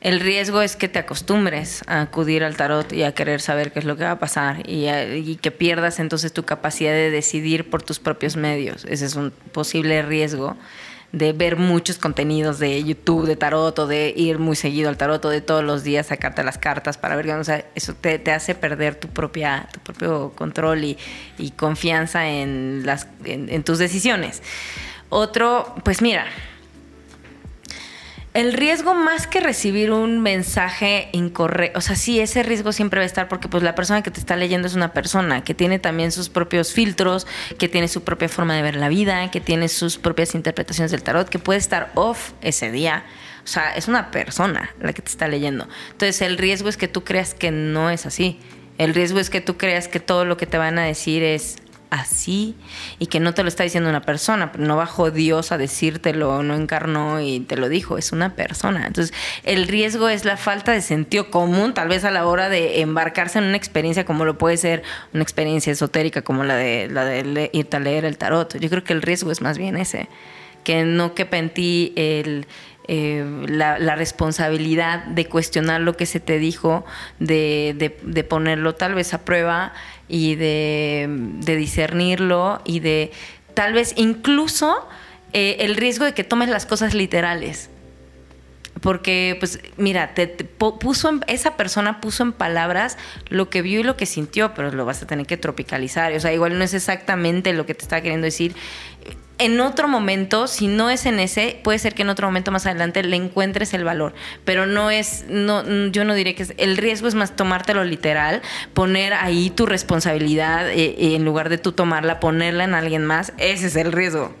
El 0.00 0.20
riesgo 0.20 0.62
es 0.62 0.76
que 0.76 0.88
te 0.88 0.98
acostumbres 0.98 1.82
a 1.86 2.00
acudir 2.00 2.42
al 2.42 2.56
tarot 2.56 2.90
y 2.92 3.02
a 3.02 3.12
querer 3.12 3.42
saber 3.42 3.70
qué 3.70 3.80
es 3.80 3.84
lo 3.84 3.96
que 3.96 4.04
va 4.04 4.12
a 4.12 4.18
pasar 4.18 4.62
y, 4.66 5.36
que 5.36 5.50
pierdas 5.50 6.00
entonces 6.00 6.32
tu 6.32 6.44
capacidad 6.44 6.92
de 6.92 7.10
decidir 7.10 7.68
por 7.68 7.82
tus 7.82 7.98
propios 7.98 8.36
medios. 8.36 8.86
Ese 8.86 9.04
es 9.04 9.14
un 9.14 9.30
posible 9.30 10.00
riesgo 10.00 10.56
de 11.12 11.32
ver 11.32 11.56
muchos 11.56 11.98
contenidos 11.98 12.58
de 12.60 12.82
YouTube 12.82 13.26
de 13.26 13.36
tarot 13.36 13.78
o 13.78 13.86
de 13.86 14.14
ir 14.16 14.38
muy 14.38 14.56
seguido 14.56 14.88
al 14.88 14.96
tarot 14.96 15.22
o 15.24 15.28
de 15.28 15.42
todos 15.42 15.62
los 15.62 15.82
días 15.82 16.06
sacarte 16.06 16.44
las 16.44 16.56
cartas 16.56 16.96
para 16.96 17.16
ver, 17.16 17.28
o 17.30 17.44
sea, 17.44 17.64
eso 17.74 17.94
te, 17.94 18.22
hace 18.30 18.54
perder 18.54 18.94
tu 18.94 19.08
propia 19.08 19.68
tu 19.72 19.80
propio 19.80 20.32
control 20.36 20.84
y, 20.84 20.96
confianza 21.56 22.28
en 22.30 22.86
las 22.86 23.08
en 23.24 23.62
tus 23.64 23.78
decisiones. 23.78 24.40
Otro, 25.10 25.74
pues 25.84 26.02
mira, 26.02 26.24
el 28.32 28.52
riesgo 28.52 28.94
más 28.94 29.26
que 29.26 29.40
recibir 29.40 29.90
un 29.90 30.20
mensaje 30.20 31.08
incorrecto, 31.10 31.80
o 31.80 31.82
sea, 31.82 31.96
sí, 31.96 32.20
ese 32.20 32.44
riesgo 32.44 32.70
siempre 32.70 33.00
va 33.00 33.02
a 33.02 33.06
estar 33.06 33.26
porque 33.28 33.48
pues 33.48 33.64
la 33.64 33.74
persona 33.74 34.02
que 34.02 34.12
te 34.12 34.20
está 34.20 34.36
leyendo 34.36 34.68
es 34.68 34.74
una 34.76 34.92
persona 34.92 35.42
que 35.42 35.52
tiene 35.52 35.80
también 35.80 36.12
sus 36.12 36.28
propios 36.28 36.72
filtros, 36.72 37.26
que 37.58 37.68
tiene 37.68 37.88
su 37.88 38.04
propia 38.04 38.28
forma 38.28 38.54
de 38.54 38.62
ver 38.62 38.76
la 38.76 38.88
vida, 38.88 39.32
que 39.32 39.40
tiene 39.40 39.68
sus 39.68 39.98
propias 39.98 40.36
interpretaciones 40.36 40.92
del 40.92 41.02
tarot, 41.02 41.28
que 41.28 41.40
puede 41.40 41.58
estar 41.58 41.90
off 41.96 42.30
ese 42.40 42.70
día. 42.70 43.04
O 43.42 43.48
sea, 43.48 43.74
es 43.74 43.88
una 43.88 44.12
persona 44.12 44.70
la 44.80 44.92
que 44.92 45.02
te 45.02 45.10
está 45.10 45.26
leyendo. 45.26 45.68
Entonces, 45.90 46.22
el 46.22 46.38
riesgo 46.38 46.68
es 46.68 46.76
que 46.76 46.86
tú 46.86 47.02
creas 47.02 47.34
que 47.34 47.50
no 47.50 47.90
es 47.90 48.06
así. 48.06 48.38
El 48.78 48.94
riesgo 48.94 49.18
es 49.18 49.28
que 49.28 49.40
tú 49.40 49.56
creas 49.56 49.88
que 49.88 49.98
todo 49.98 50.24
lo 50.24 50.36
que 50.36 50.46
te 50.46 50.56
van 50.56 50.78
a 50.78 50.84
decir 50.84 51.24
es 51.24 51.56
así 51.90 52.54
y 52.98 53.06
que 53.06 53.20
no 53.20 53.34
te 53.34 53.42
lo 53.42 53.48
está 53.48 53.64
diciendo 53.64 53.90
una 53.90 54.02
persona, 54.02 54.52
no 54.56 54.76
bajó 54.76 55.10
Dios 55.10 55.52
a 55.52 55.58
decírtelo, 55.58 56.42
no 56.42 56.54
encarnó 56.54 57.20
y 57.20 57.40
te 57.40 57.56
lo 57.56 57.68
dijo, 57.68 57.98
es 57.98 58.12
una 58.12 58.34
persona. 58.34 58.86
Entonces, 58.86 59.14
el 59.44 59.68
riesgo 59.68 60.08
es 60.08 60.24
la 60.24 60.36
falta 60.36 60.72
de 60.72 60.80
sentido 60.80 61.30
común, 61.30 61.74
tal 61.74 61.88
vez 61.88 62.04
a 62.04 62.10
la 62.10 62.26
hora 62.26 62.48
de 62.48 62.80
embarcarse 62.80 63.38
en 63.38 63.44
una 63.44 63.56
experiencia 63.56 64.04
como 64.04 64.24
lo 64.24 64.38
puede 64.38 64.56
ser 64.56 64.82
una 65.12 65.22
experiencia 65.22 65.72
esotérica 65.72 66.22
como 66.22 66.44
la 66.44 66.56
de, 66.56 66.88
la 66.88 67.04
de 67.04 67.50
irte 67.52 67.76
a 67.76 67.80
leer 67.80 68.04
el 68.04 68.16
tarot. 68.16 68.56
Yo 68.58 68.70
creo 68.70 68.84
que 68.84 68.92
el 68.92 69.02
riesgo 69.02 69.32
es 69.32 69.40
más 69.40 69.58
bien 69.58 69.76
ese, 69.76 70.08
que 70.64 70.84
no 70.84 71.14
quepa 71.14 71.38
en 71.38 71.50
ti 71.50 71.92
el, 71.96 72.46
eh, 72.86 73.24
la, 73.48 73.96
responsabilidad 73.96 75.04
de 75.04 75.26
cuestionar 75.26 75.80
lo 75.80 75.96
que 75.96 76.06
se 76.06 76.20
te 76.20 76.38
dijo, 76.38 76.84
de, 77.18 77.94
de 78.02 78.24
ponerlo 78.24 78.74
tal 78.74 78.94
vez 78.94 79.14
a 79.14 79.24
prueba 79.24 79.72
y 80.10 80.34
de, 80.34 81.08
discernirlo 81.46 82.60
y 82.64 82.80
de 82.80 83.12
tal 83.54 83.72
vez 83.72 83.94
incluso 83.96 84.86
eh, 85.32 85.58
el 85.60 85.76
riesgo 85.76 86.04
de 86.04 86.12
que 86.12 86.24
tomes 86.24 86.48
las 86.48 86.66
cosas 86.66 86.94
literales. 86.94 87.70
Porque, 88.80 89.36
pues, 89.38 89.60
mira, 89.76 90.14
te, 90.14 90.26
puso 90.26 91.20
esa 91.26 91.56
persona 91.56 92.00
puso 92.00 92.22
en 92.22 92.32
palabras 92.32 92.96
lo 93.28 93.50
que 93.50 93.60
vio 93.60 93.80
y 93.80 93.82
lo 93.82 93.96
que 93.96 94.06
sintió, 94.06 94.54
pero 94.54 94.72
lo 94.72 94.86
vas 94.86 95.02
a 95.02 95.06
tener 95.06 95.26
que 95.26 95.36
tropicalizar. 95.36 96.12
O 96.14 96.20
sea, 96.20 96.32
igual 96.32 96.58
no 96.58 96.64
es 96.64 96.72
exactamente 96.72 97.52
lo 97.52 97.66
que 97.66 97.74
te 97.74 97.82
está 97.82 98.00
queriendo 98.00 98.24
decir 98.24 98.54
en 99.40 99.58
otro 99.60 99.88
momento, 99.88 100.46
si 100.46 100.68
no 100.68 100.90
es 100.90 101.06
en 101.06 101.18
ese, 101.18 101.58
puede 101.64 101.78
ser 101.78 101.94
que 101.94 102.02
en 102.02 102.10
otro 102.10 102.26
momento 102.26 102.50
más 102.50 102.66
adelante 102.66 103.02
le 103.02 103.16
encuentres 103.16 103.72
el 103.72 103.84
valor, 103.84 104.14
pero 104.44 104.66
no 104.66 104.90
es, 104.90 105.24
no, 105.28 105.64
yo 105.88 106.04
no 106.04 106.14
diré 106.14 106.34
que 106.34 106.42
es, 106.42 106.54
el 106.58 106.76
riesgo 106.76 107.08
es 107.08 107.14
más 107.14 107.34
tomártelo 107.36 107.82
literal, 107.84 108.42
poner 108.74 109.14
ahí 109.14 109.50
tu 109.50 109.64
responsabilidad 109.64 110.68
eh, 110.68 111.14
en 111.14 111.24
lugar 111.24 111.48
de 111.48 111.56
tú 111.56 111.72
tomarla, 111.72 112.20
ponerla 112.20 112.64
en 112.64 112.74
alguien 112.74 113.06
más, 113.06 113.32
ese 113.38 113.68
es 113.68 113.76
el 113.76 113.92
riesgo. 113.92 114.34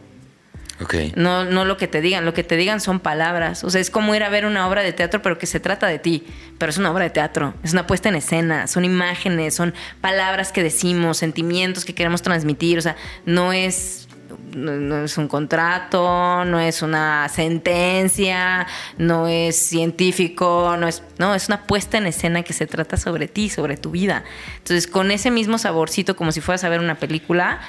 Okay. 0.82 1.12
No, 1.14 1.44
no 1.44 1.66
lo 1.66 1.76
que 1.76 1.88
te 1.88 2.00
digan, 2.00 2.24
lo 2.24 2.32
que 2.32 2.42
te 2.42 2.56
digan 2.56 2.80
son 2.80 3.00
palabras. 3.00 3.64
O 3.64 3.70
sea, 3.70 3.82
es 3.82 3.90
como 3.90 4.14
ir 4.14 4.22
a 4.22 4.30
ver 4.30 4.46
una 4.46 4.66
obra 4.66 4.82
de 4.82 4.94
teatro, 4.94 5.20
pero 5.20 5.36
que 5.36 5.46
se 5.46 5.60
trata 5.60 5.86
de 5.86 5.98
ti. 5.98 6.26
Pero 6.56 6.70
es 6.70 6.78
una 6.78 6.90
obra 6.90 7.04
de 7.04 7.10
teatro, 7.10 7.52
es 7.62 7.74
una 7.74 7.86
puesta 7.86 8.08
en 8.08 8.14
escena, 8.14 8.66
son 8.66 8.86
imágenes, 8.86 9.54
son 9.54 9.74
palabras 10.00 10.52
que 10.52 10.62
decimos, 10.62 11.18
sentimientos 11.18 11.84
que 11.84 11.94
queremos 11.94 12.22
transmitir. 12.22 12.78
O 12.78 12.82
sea, 12.82 12.96
no 13.26 13.52
es 13.52 13.99
no, 14.54 15.04
es 15.04 15.18
un 15.18 15.28
contrato, 15.28 16.44
no 16.44 16.60
es 16.60 16.82
una 16.82 17.28
sentencia, 17.28 18.66
no 18.98 19.28
es 19.28 19.56
científico, 19.56 20.76
no 20.78 20.88
es, 20.88 21.02
no, 21.18 21.34
es 21.34 21.48
una 21.48 21.62
puesta 21.66 21.98
en 21.98 22.06
escena 22.06 22.42
que 22.42 22.52
se 22.52 22.66
trata 22.66 22.96
sobre 22.96 23.28
ti, 23.28 23.48
sobre 23.48 23.76
tu 23.76 23.90
vida. 23.90 24.24
Entonces, 24.58 24.86
con 24.86 25.10
ese 25.10 25.30
mismo 25.30 25.58
saborcito, 25.58 26.16
como 26.16 26.32
si 26.32 26.40
fueras 26.40 26.64
a 26.64 26.68
ver 26.68 26.80
una 26.80 26.96
película, 26.96 27.60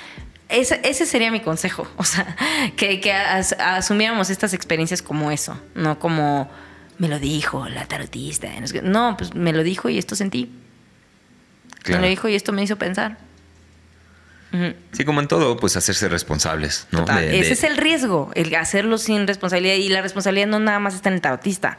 ese, 0.50 0.82
ese 0.84 1.06
sería 1.06 1.32
mi 1.32 1.40
consejo. 1.42 1.88
O 1.98 2.04
sea, 2.04 2.36
que, 2.76 3.00
que 3.00 3.14
asumiéramos 3.14 4.30
estas 4.30 4.54
experiencias 4.54 5.02
como 5.02 5.32
eso, 5.32 5.60
no 5.76 6.00
como 6.00 6.50
me 6.98 7.08
lo 7.08 7.20
dijo 7.20 7.68
la 7.68 7.86
tarotista. 7.86 8.48
No, 8.84 9.18
pues 9.18 9.34
me 9.34 9.54
lo 9.54 9.64
dijo 9.64 9.90
y 9.90 9.98
esto 9.98 10.16
sentí. 10.16 10.52
Me 11.88 11.98
lo 11.98 12.08
dijo 12.08 12.28
y 12.28 12.36
esto 12.36 12.54
me 12.54 12.62
hizo 12.62 12.76
pensar. 12.76 13.18
Sí, 14.92 15.06
como 15.06 15.22
en 15.22 15.28
todo, 15.28 15.58
pues 15.58 15.78
hacerse 15.78 16.10
responsables, 16.10 16.88
¿no? 16.92 17.06
Ese 17.18 17.54
es 17.54 17.64
el 17.64 17.78
riesgo, 17.78 18.32
el 18.36 18.54
hacerlo 18.56 18.98
sin 18.98 19.28
responsabilidad. 19.28 19.76
Y 19.76 19.90
la 19.90 20.02
responsabilidad 20.02 20.48
no 20.48 20.60
nada 20.60 20.80
más 20.80 20.96
está 20.96 21.10
en 21.10 21.16
el 21.16 21.22
tarotista. 21.22 21.78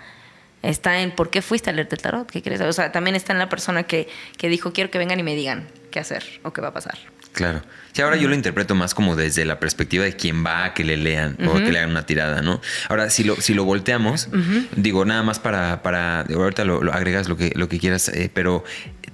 Está 0.62 1.00
en 1.00 1.10
por 1.10 1.30
qué 1.30 1.42
fuiste 1.42 1.70
a 1.70 1.72
leerte 1.72 1.96
el 1.96 2.02
tarot, 2.02 2.30
qué 2.30 2.40
quieres. 2.40 2.60
O 2.60 2.72
sea, 2.72 2.92
también 2.92 3.16
está 3.16 3.32
en 3.32 3.40
la 3.40 3.48
persona 3.48 3.82
que, 3.82 4.08
que 4.38 4.48
dijo 4.48 4.72
quiero 4.72 4.90
que 4.90 4.98
vengan 4.98 5.18
y 5.18 5.22
me 5.22 5.34
digan 5.34 5.68
qué 5.90 5.98
hacer 5.98 6.24
o 6.44 6.52
qué 6.52 6.60
va 6.60 6.68
a 6.68 6.72
pasar. 6.72 6.98
Claro. 7.32 7.62
Sí, 7.92 8.02
ahora 8.02 8.16
yo 8.16 8.28
lo 8.28 8.34
interpreto 8.34 8.74
más 8.74 8.94
como 8.94 9.16
desde 9.16 9.44
la 9.44 9.58
perspectiva 9.58 10.04
de 10.04 10.14
quien 10.16 10.44
va 10.44 10.64
a 10.64 10.74
que 10.74 10.84
le 10.84 10.96
lean 10.96 11.36
o 11.46 11.54
que 11.54 11.72
le 11.72 11.78
hagan 11.78 11.90
una 11.90 12.06
tirada, 12.06 12.42
¿no? 12.42 12.60
Ahora, 12.88 13.10
si 13.10 13.24
lo, 13.24 13.36
si 13.36 13.54
lo 13.54 13.64
volteamos, 13.64 14.28
digo, 14.76 15.04
nada 15.04 15.22
más 15.22 15.38
para, 15.38 15.82
para 15.82 16.20
ahorita 16.20 16.64
lo, 16.64 16.92
agregas 16.92 17.28
lo 17.28 17.36
que, 17.36 17.52
lo 17.54 17.68
que 17.68 17.78
quieras, 17.78 18.08
eh, 18.08 18.30
pero 18.32 18.64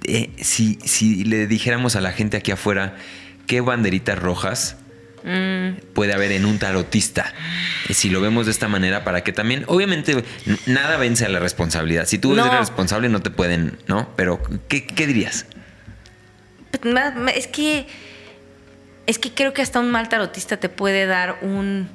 eh, 0.03 0.31
si, 0.41 0.79
si 0.83 1.23
le 1.25 1.47
dijéramos 1.47 1.95
a 1.95 2.01
la 2.01 2.11
gente 2.11 2.37
aquí 2.37 2.51
afuera 2.51 2.95
qué 3.49 3.61
banderitas 3.61 4.17
rojas 4.17 4.77
mm. 5.23 5.91
puede 5.93 6.13
haber 6.13 6.31
en 6.31 6.45
un 6.45 6.59
tarotista. 6.59 7.33
Si 7.89 8.11
lo 8.11 8.21
vemos 8.21 8.45
de 8.45 8.51
esta 8.51 8.67
manera, 8.67 9.03
para 9.03 9.23
que 9.23 9.33
también, 9.33 9.65
obviamente, 9.67 10.23
nada 10.67 10.97
vence 10.97 11.25
a 11.25 11.29
la 11.29 11.39
responsabilidad. 11.39 12.05
Si 12.05 12.19
tú 12.19 12.33
eres 12.33 12.59
responsable, 12.59 13.09
no 13.09 13.23
te 13.23 13.31
pueden, 13.31 13.79
¿no? 13.87 14.07
Pero, 14.15 14.39
¿qué, 14.67 14.85
qué 14.85 15.07
dirías? 15.07 15.47
Pues, 16.69 16.95
es 17.35 17.47
que 17.47 17.87
es 19.07 19.17
que 19.17 19.33
creo 19.33 19.53
que 19.53 19.63
hasta 19.63 19.79
un 19.79 19.89
mal 19.89 20.07
tarotista 20.07 20.57
te 20.57 20.69
puede 20.69 21.07
dar 21.07 21.39
un, 21.41 21.89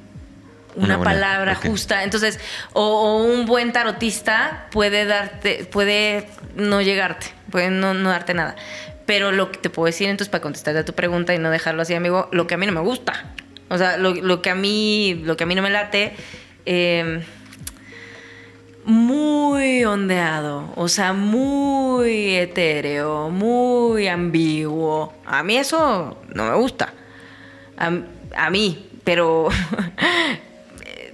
una, 0.75 1.01
palabra 1.01 1.55
justa. 1.55 2.03
Entonces, 2.03 2.41
o, 2.73 3.23
un 3.23 3.45
buen 3.45 3.71
tarotista 3.71 4.67
puede 4.71 5.05
darte, 5.05 5.63
puede 5.71 6.27
no 6.57 6.81
llegarte, 6.81 7.27
puede 7.49 7.69
no, 7.69 7.93
darte 7.93 8.33
nada. 8.33 8.57
Pero 9.05 9.31
lo 9.31 9.51
que 9.51 9.59
te 9.59 9.69
puedo 9.69 9.85
decir, 9.85 10.09
entonces, 10.09 10.29
para 10.29 10.41
contestarte 10.41 10.79
a 10.79 10.85
tu 10.85 10.93
pregunta 10.93 11.33
y 11.33 11.39
no 11.39 11.51
dejarlo 11.51 11.81
así, 11.81 11.93
amigo, 11.93 12.27
lo 12.31 12.47
que 12.47 12.55
a 12.55 12.57
mí 12.57 12.65
no 12.65 12.71
me 12.71 12.81
gusta. 12.81 13.33
O 13.69 13.77
sea, 13.77 13.97
lo, 13.97 14.41
que 14.41 14.49
a 14.49 14.55
mí, 14.55 15.21
lo 15.23 15.37
que 15.37 15.43
a 15.43 15.47
mí 15.47 15.55
no 15.55 15.61
me 15.61 15.69
late, 15.69 16.13
em, 16.65 17.21
muy 18.83 19.83
ondeado, 19.85 20.71
o 20.75 20.87
sea, 20.87 21.13
muy 21.13 22.35
etéreo, 22.35 23.29
muy 23.29 24.07
ambiguo. 24.07 25.13
A 25.25 25.43
mí 25.43 25.57
eso 25.57 26.17
no 26.33 26.49
me 26.49 26.55
gusta 26.55 26.93
a, 27.77 28.49
mí, 28.49 28.89
pero 29.03 29.49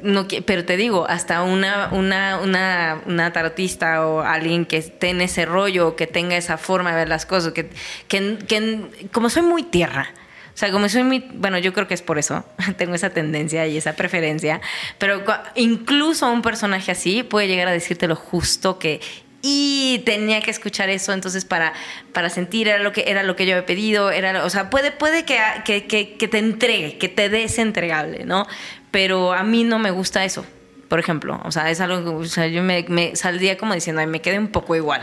no, 0.03 0.27
pero 0.45 0.65
te 0.65 0.77
digo, 0.77 1.05
hasta 1.07 1.43
una, 1.43 1.89
una, 1.91 2.39
una, 2.39 3.01
una, 3.05 3.33
tarotista 3.33 4.05
o 4.05 4.21
alguien 4.21 4.65
que 4.65 4.77
esté 4.77 5.09
en 5.09 5.21
ese 5.21 5.45
rollo, 5.45 5.95
que 5.95 6.07
tenga 6.07 6.35
esa 6.37 6.57
forma 6.57 6.91
de 6.91 6.97
ver 6.97 7.09
las 7.09 7.25
cosas, 7.25 7.53
que, 7.53 7.69
que, 8.07 9.07
como 9.11 9.29
soy 9.29 9.43
muy 9.43 9.63
tierra, 9.63 10.09
o 10.53 10.57
sea, 10.57 10.71
como 10.71 10.89
soy 10.89 11.03
muy, 11.03 11.25
bueno, 11.33 11.57
yo 11.59 11.73
creo 11.73 11.87
que 11.87 11.93
es 11.93 12.01
por 12.01 12.19
eso, 12.19 12.43
tengo 12.77 12.95
esa 12.95 13.11
tendencia 13.11 13.67
y 13.67 13.77
esa 13.77 13.93
preferencia, 13.93 14.61
pero 14.97 15.23
incluso 15.55 16.29
un 16.31 16.41
personaje 16.41 16.91
así 16.91 17.23
puede 17.23 17.47
llegar 17.47 17.67
a 17.67 17.71
decirte 17.71 18.07
lo 18.07 18.15
justo 18.15 18.79
que 18.79 18.99
y 19.41 20.03
tenía 20.05 20.41
que 20.41 20.51
escuchar 20.51 20.89
eso 20.89 21.13
entonces 21.13 21.45
para, 21.45 21.73
para 22.13 22.29
sentir 22.29 22.67
era 22.67 22.79
lo 22.79 22.91
que 22.91 23.05
era 23.07 23.23
lo 23.23 23.35
que 23.35 23.45
yo 23.45 23.55
había 23.55 23.65
pedido 23.65 24.11
era 24.11 24.45
o 24.45 24.49
sea 24.49 24.69
puede 24.69 24.91
puede 24.91 25.25
que, 25.25 25.39
que, 25.65 26.27
te 26.27 26.37
entregue 26.37 26.97
que 26.97 27.09
te 27.09 27.29
des 27.29 27.57
entregable 27.57 28.25
no 28.25 28.47
pero 28.91 29.33
a 29.33 29.43
mí 29.43 29.63
no 29.63 29.79
me 29.79 29.91
gusta 29.91 30.23
eso 30.25 30.45
por 30.87 30.99
ejemplo. 30.99 31.39
O 31.45 31.51
sea 31.51 31.69
es 31.71 31.79
algo 31.79 32.17
o 32.17 32.25
sea 32.25 32.47
yo 32.47 32.61
me, 32.63 32.85
me 32.89 33.15
saldría 33.15 33.57
como 33.57 33.73
diciendo 33.73 34.01
ay 34.01 34.07
me 34.07 34.21
quedé 34.21 34.37
un 34.37 34.49
poco 34.49 34.75
igual 34.75 35.01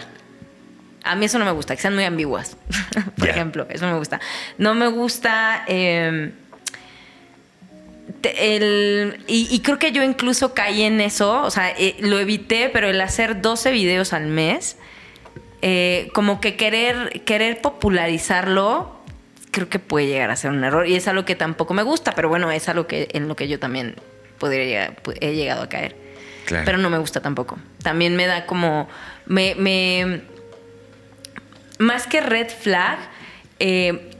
a 1.05 1.15
mí 1.15 1.25
eso 1.25 1.39
no 1.39 1.45
me 1.45 1.53
gusta 1.53 1.75
que 1.75 1.81
sean 1.81 1.95
muy 1.95 2.05
ambiguas 2.05 2.57
por 3.17 3.29
ejemplo 3.29 3.67
eso 3.71 3.87
no 3.87 3.93
me 3.93 3.99
gusta. 3.99 4.21
No 4.59 4.75
me 4.75 4.89
gusta 4.89 5.65
eh, 5.67 6.33
el, 8.23 9.23
y, 9.27 9.61
creo 9.61 9.79
que 9.79 9.93
yo 9.93 10.03
incluso 10.03 10.55
caí 10.55 10.83
en 10.83 11.01
eso, 11.01 11.43
o 11.43 11.51
sea, 11.51 11.71
eh, 11.71 11.97
lo 12.01 12.19
evité, 12.19 12.69
pero 12.69 12.89
el 12.89 13.01
hacer 13.01 13.41
12 13.41 13.71
videos 13.71 14.13
al 14.13 14.27
mes, 14.27 14.77
eh, 15.63 16.11
como 16.15 16.41
que 16.41 16.57
querer, 16.57 17.23
querer 17.25 17.61
popularizarlo, 17.61 18.98
creo 19.59 19.69
que 19.69 19.79
puede 19.79 20.07
llegar 20.07 20.31
a 20.31 20.37
ser 20.37 20.51
un 20.51 20.63
error. 20.63 20.87
Y 20.87 20.95
es 20.95 21.09
algo 21.09 21.25
que 21.25 21.35
tampoco 21.35 21.75
me 21.75 21.83
gusta, 21.83 22.13
pero 22.13 22.29
bueno, 22.29 22.51
es 22.51 22.69
algo 22.69 22.87
que, 22.87 23.09
en 23.13 23.29
lo 23.29 23.37
que 23.37 23.49
yo 23.49 23.59
también 23.59 23.97
podría, 24.39 24.95
he 25.21 25.35
llegado 25.35 25.63
a 25.63 25.69
caer. 25.69 25.97
Pero 26.49 26.79
no 26.79 26.89
me 26.89 26.99
gusta 26.99 27.21
tampoco. 27.21 27.59
También 27.83 28.17
me 28.17 28.27
da 28.27 28.47
como. 28.47 28.89
Me, 29.27 29.55
me, 29.55 30.23
más 31.79 32.07
que 32.07 32.23
red 32.23 32.49
flag, 32.49 32.99
eh, 33.59 34.11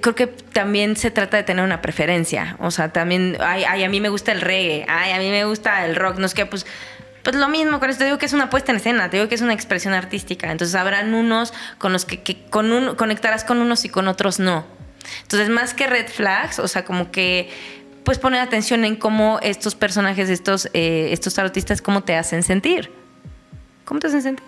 creo 0.00 0.14
que 0.14 0.28
también 0.28 0.94
se 0.94 1.10
trata 1.10 1.36
de 1.38 1.42
tener 1.42 1.64
una 1.64 1.82
preferencia. 1.82 2.56
O 2.60 2.70
sea, 2.70 2.92
también, 2.92 3.36
ay, 3.40 3.64
a 3.64 3.88
mí 3.88 4.00
me 4.00 4.08
gusta 4.10 4.30
el 4.30 4.42
reggae, 4.42 4.84
ay, 4.88 5.12
a 5.12 5.18
mí 5.18 5.30
me 5.30 5.44
gusta 5.44 5.84
el 5.86 5.96
rock, 5.96 6.18
no 6.18 6.26
es 6.26 6.34
que, 6.34 6.46
pues, 6.46 6.66
pues 7.26 7.34
lo 7.34 7.48
mismo 7.48 7.80
con 7.80 7.90
esto, 7.90 7.98
te 7.98 8.04
digo 8.04 8.18
que 8.18 8.26
es 8.26 8.34
una 8.34 8.50
puesta 8.50 8.70
en 8.70 8.76
escena, 8.76 9.10
te 9.10 9.16
digo 9.16 9.28
que 9.28 9.34
es 9.34 9.40
una 9.40 9.52
expresión 9.52 9.94
artística. 9.94 10.52
Entonces 10.52 10.76
habrán 10.76 11.12
unos 11.12 11.52
con 11.76 11.92
los 11.92 12.04
que, 12.04 12.46
con 12.50 12.70
un, 12.70 12.94
conectarás 12.94 13.42
con 13.42 13.58
unos 13.58 13.84
y 13.84 13.88
con 13.88 14.06
otros 14.06 14.38
no. 14.38 14.64
Entonces, 15.22 15.48
más 15.48 15.74
que 15.74 15.88
red 15.88 16.06
flags, 16.06 16.60
o 16.60 16.68
sea, 16.68 16.84
como 16.84 17.10
que 17.10 17.50
pues 18.04 18.20
poner 18.20 18.40
atención 18.40 18.84
en 18.84 18.94
cómo 18.94 19.40
estos 19.42 19.74
personajes, 19.74 20.28
estos, 20.28 20.68
eh, 20.72 21.08
estos 21.10 21.34
tarotistas, 21.34 21.82
cómo 21.82 22.04
te 22.04 22.14
hacen 22.14 22.44
sentir. 22.44 22.92
¿Cómo 23.84 23.98
te 23.98 24.06
hacen 24.06 24.22
sentir? 24.22 24.46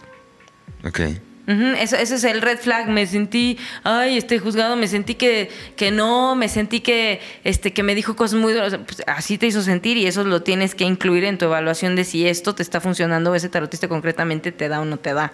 Ok 0.84 1.00
eso, 1.48 1.96
es 1.96 2.24
el 2.24 2.42
red 2.42 2.58
flag. 2.58 2.88
Me 2.88 3.06
sentí, 3.06 3.58
ay, 3.84 4.18
estoy 4.18 4.38
juzgado, 4.38 4.76
me 4.76 4.86
sentí 4.86 5.14
que, 5.14 5.50
que 5.76 5.90
no, 5.90 6.34
me 6.34 6.48
sentí 6.48 6.80
que, 6.80 7.20
este, 7.44 7.72
que 7.72 7.82
me 7.82 7.94
dijo 7.94 8.16
cosas 8.16 8.38
muy 8.38 8.52
duras. 8.52 8.78
Pues, 8.86 9.02
así 9.06 9.38
te 9.38 9.46
hizo 9.46 9.62
sentir 9.62 9.96
y 9.96 10.06
eso 10.06 10.24
lo 10.24 10.42
tienes 10.42 10.74
que 10.74 10.84
incluir 10.84 11.24
en 11.24 11.38
tu 11.38 11.46
evaluación 11.46 11.96
de 11.96 12.04
si 12.04 12.26
esto 12.26 12.54
te 12.54 12.62
está 12.62 12.80
funcionando 12.80 13.32
o 13.32 13.34
ese 13.34 13.48
tarotista 13.48 13.88
concretamente 13.88 14.52
te 14.52 14.68
da 14.68 14.80
o 14.80 14.84
no 14.84 14.98
te 14.98 15.14
da. 15.14 15.32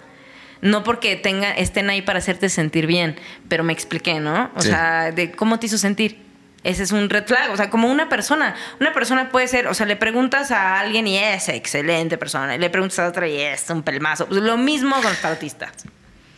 No 0.61 0.83
porque 0.83 1.15
tenga, 1.17 1.51
estén 1.51 1.89
ahí 1.89 2.01
para 2.01 2.19
hacerte 2.19 2.49
sentir 2.49 2.87
bien, 2.87 3.17
pero 3.49 3.63
me 3.63 3.73
expliqué, 3.73 4.19
¿no? 4.19 4.51
O 4.55 4.61
sea, 4.61 5.11
de 5.11 5.31
cómo 5.31 5.59
te 5.59 5.67
hizo 5.67 5.77
sentir 5.77 6.25
ese 6.65 6.81
es 6.81 6.91
un 6.91 7.09
red 7.09 7.25
flag. 7.25 7.51
O 7.51 7.57
sea, 7.57 7.69
como 7.69 7.89
una 7.89 8.09
persona. 8.09 8.55
Una 8.81 8.91
persona 8.91 9.29
puede 9.29 9.47
ser, 9.47 9.67
o 9.67 9.73
sea, 9.75 9.85
le 9.85 9.95
preguntas 9.95 10.49
a 10.49 10.79
alguien 10.79 11.07
y 11.07 11.17
es 11.17 11.47
excelente 11.47 12.17
persona. 12.17 12.55
Y 12.55 12.57
le 12.57 12.71
preguntas 12.71 12.97
a 12.99 13.07
otra 13.07 13.27
y 13.27 13.39
es 13.39 13.69
un 13.69 13.83
pelmazo. 13.83 14.25
Pues 14.25 14.41
lo 14.41 14.57
mismo 14.57 14.95
con 14.95 15.03
los 15.03 15.21
tarotistas. 15.21 15.85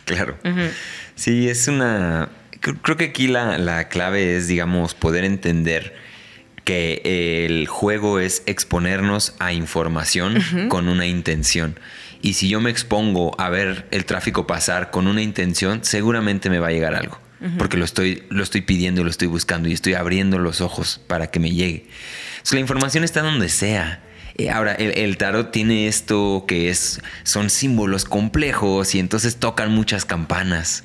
Claro. 0.08 0.38
Sí, 1.16 1.50
es 1.50 1.68
una... 1.68 2.30
Creo 2.60 2.98
que 2.98 3.06
aquí 3.06 3.28
la, 3.28 3.88
clave 3.90 4.38
es, 4.38 4.48
digamos, 4.48 4.96
poder 4.96 5.24
entender 5.26 5.96
que 6.64 7.46
el 7.46 7.68
juego 7.68 8.20
es 8.20 8.42
exponernos 8.46 9.36
a 9.40 9.54
información 9.54 10.42
con 10.70 10.88
una 10.88 11.06
intención. 11.06 11.80
Y 12.22 12.34
si 12.34 12.50
yo 12.50 12.60
me 12.62 12.72
expongo 12.72 13.40
a 13.40 13.50
ver 13.50 13.86
el 13.92 14.06
tráfico 14.06 14.48
pasar 14.48 14.92
con 14.92 15.08
una 15.08 15.22
intención, 15.22 15.84
seguramente 15.84 16.50
me 16.50 16.60
va 16.60 16.68
a 16.68 16.72
llegar 16.72 16.96
algo. 16.96 17.20
Porque 17.60 17.78
lo 17.78 17.86
estoy, 17.86 18.24
lo 18.30 18.42
estoy 18.42 18.62
pidiendo, 18.62 19.04
lo 19.04 19.12
estoy 19.12 19.28
buscando 19.28 19.70
y 19.70 19.74
estoy 19.74 19.94
abriendo 19.94 20.40
los 20.40 20.60
ojos 20.62 21.00
para 21.06 21.28
que 21.28 21.40
me 21.40 21.52
llegue. 21.52 21.86
la 22.52 22.60
información 22.60 23.04
está 23.04 23.22
donde 23.22 23.50
sea. 23.50 24.02
Eh, 24.38 24.50
ahora, 24.50 24.74
el, 24.74 25.18
tarot 25.18 25.52
tiene 25.52 25.88
esto 25.88 26.46
que 26.48 26.70
es, 26.70 27.02
son 27.24 27.50
símbolos 27.50 28.06
complejos 28.06 28.94
y 28.94 29.00
entonces 29.00 29.38
tocan 29.38 29.72
muchas 29.72 30.06
campanas. 30.06 30.84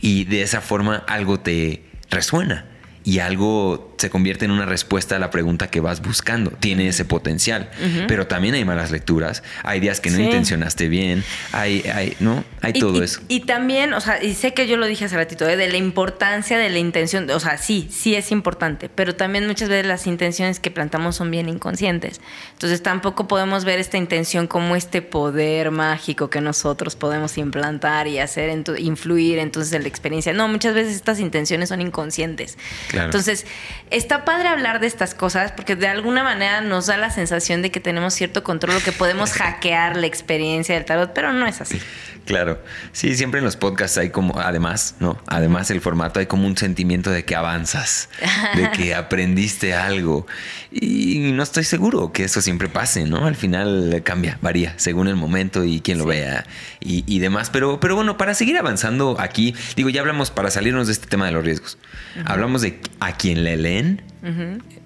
Y 0.00 0.24
de 0.24 0.42
esa 0.42 0.60
forma 0.60 0.96
algo 1.06 1.40
te 1.40 1.84
resuena 2.10 2.71
y 3.04 3.18
algo 3.18 3.92
se 3.98 4.10
convierte 4.10 4.44
en 4.44 4.50
una 4.50 4.66
respuesta 4.66 5.16
a 5.16 5.18
la 5.18 5.30
pregunta 5.30 5.68
que 5.68 5.80
vas 5.80 6.02
buscando. 6.02 6.50
Tiene 6.50 6.88
ese 6.88 7.04
potencial. 7.04 7.70
Pero 8.08 8.26
también 8.26 8.54
hay 8.54 8.64
malas 8.64 8.90
lecturas, 8.90 9.42
hay 9.62 9.80
días 9.80 10.00
que 10.00 10.10
no 10.10 10.20
intencionaste 10.20 10.88
bien, 10.88 11.24
hay, 11.52 11.82
hay, 11.82 12.16
¿no? 12.20 12.44
Hay 12.60 12.72
todo 12.72 13.02
eso. 13.02 13.20
Y 13.28 13.40
también, 13.40 13.92
o 13.94 14.00
sea, 14.00 14.22
y 14.22 14.34
sé 14.34 14.54
que 14.54 14.66
yo 14.66 14.76
lo 14.76 14.86
dije 14.86 15.04
hace 15.04 15.16
ratito, 15.16 15.48
¿eh? 15.48 15.56
de 15.56 15.68
la 15.68 15.76
importancia 15.76 16.58
de 16.58 16.68
la 16.70 16.78
intención. 16.78 17.30
O 17.30 17.40
sea, 17.40 17.58
sí, 17.58 17.88
sí 17.90 18.14
es 18.14 18.32
importante, 18.32 18.88
pero 18.88 19.14
también 19.14 19.46
muchas 19.46 19.68
veces 19.68 19.86
las 19.86 20.06
intenciones 20.06 20.60
que 20.60 20.70
plantamos 20.70 21.16
son 21.16 21.30
bien 21.30 21.48
inconscientes. 21.48 22.20
Entonces 22.52 22.82
tampoco 22.82 23.28
podemos 23.28 23.64
ver 23.64 23.78
esta 23.78 23.98
intención 23.98 24.46
como 24.46 24.76
este 24.76 25.02
poder 25.02 25.70
mágico 25.70 26.30
que 26.30 26.40
nosotros 26.40 26.96
podemos 26.96 27.38
implantar 27.38 28.08
y 28.08 28.18
hacer, 28.18 28.50
influir 28.78 29.38
entonces 29.38 29.72
en 29.72 29.82
la 29.82 29.88
experiencia. 29.88 30.32
No, 30.32 30.48
muchas 30.48 30.74
veces 30.74 30.94
estas 30.94 31.20
intenciones 31.20 31.68
son 31.68 31.80
inconscientes. 31.80 32.58
Entonces, 32.92 33.46
está 33.90 34.24
padre 34.24 34.48
hablar 34.48 34.80
de 34.80 34.86
estas 34.86 35.14
cosas 35.14 35.52
porque 35.52 35.76
de 35.76 35.88
alguna 35.88 36.22
manera 36.22 36.60
nos 36.60 36.86
da 36.86 36.96
la 36.96 37.10
sensación 37.10 37.62
de 37.62 37.70
que 37.70 37.80
tenemos 37.80 38.14
cierto 38.14 38.42
control 38.42 38.76
o 38.76 38.80
que 38.80 38.92
podemos 38.92 39.32
hackear 39.34 39.96
la 39.96 40.06
experiencia 40.06 40.74
del 40.74 40.84
tarot, 40.84 41.12
pero 41.12 41.32
no 41.32 41.46
es 41.46 41.60
así. 41.60 41.80
Claro, 42.24 42.62
sí, 42.92 43.16
siempre 43.16 43.38
en 43.38 43.44
los 43.44 43.56
podcasts 43.56 43.98
hay 43.98 44.10
como, 44.10 44.38
además, 44.38 44.94
¿no? 45.00 45.18
Además 45.26 45.70
el 45.70 45.80
formato 45.80 46.20
hay 46.20 46.26
como 46.26 46.46
un 46.46 46.56
sentimiento 46.56 47.10
de 47.10 47.24
que 47.24 47.34
avanzas, 47.34 48.08
de 48.54 48.70
que 48.70 48.94
aprendiste 48.96 49.74
algo. 49.74 50.26
Y 50.70 51.32
no 51.32 51.42
estoy 51.42 51.64
seguro 51.64 52.12
que 52.12 52.24
eso 52.24 52.40
siempre 52.40 52.68
pase, 52.68 53.04
¿no? 53.06 53.26
Al 53.26 53.34
final 53.34 54.02
cambia, 54.04 54.38
varía, 54.40 54.74
según 54.76 55.08
el 55.08 55.16
momento 55.16 55.64
y 55.64 55.80
quien 55.80 55.98
lo 55.98 56.06
vea 56.06 56.44
y, 56.80 57.18
demás. 57.18 57.50
Pero, 57.50 57.80
pero 57.80 57.96
bueno, 57.96 58.16
para 58.16 58.34
seguir 58.34 58.56
avanzando 58.56 59.16
aquí, 59.18 59.54
digo, 59.74 59.90
ya 59.90 60.00
hablamos 60.00 60.30
para 60.30 60.50
salirnos 60.50 60.86
de 60.86 60.92
este 60.92 61.08
tema 61.08 61.26
de 61.26 61.32
los 61.32 61.44
riesgos. 61.44 61.78
Hablamos 62.24 62.62
de 62.62 62.80
a 63.00 63.16
quien 63.16 63.42
le 63.42 63.56
leen 63.56 64.11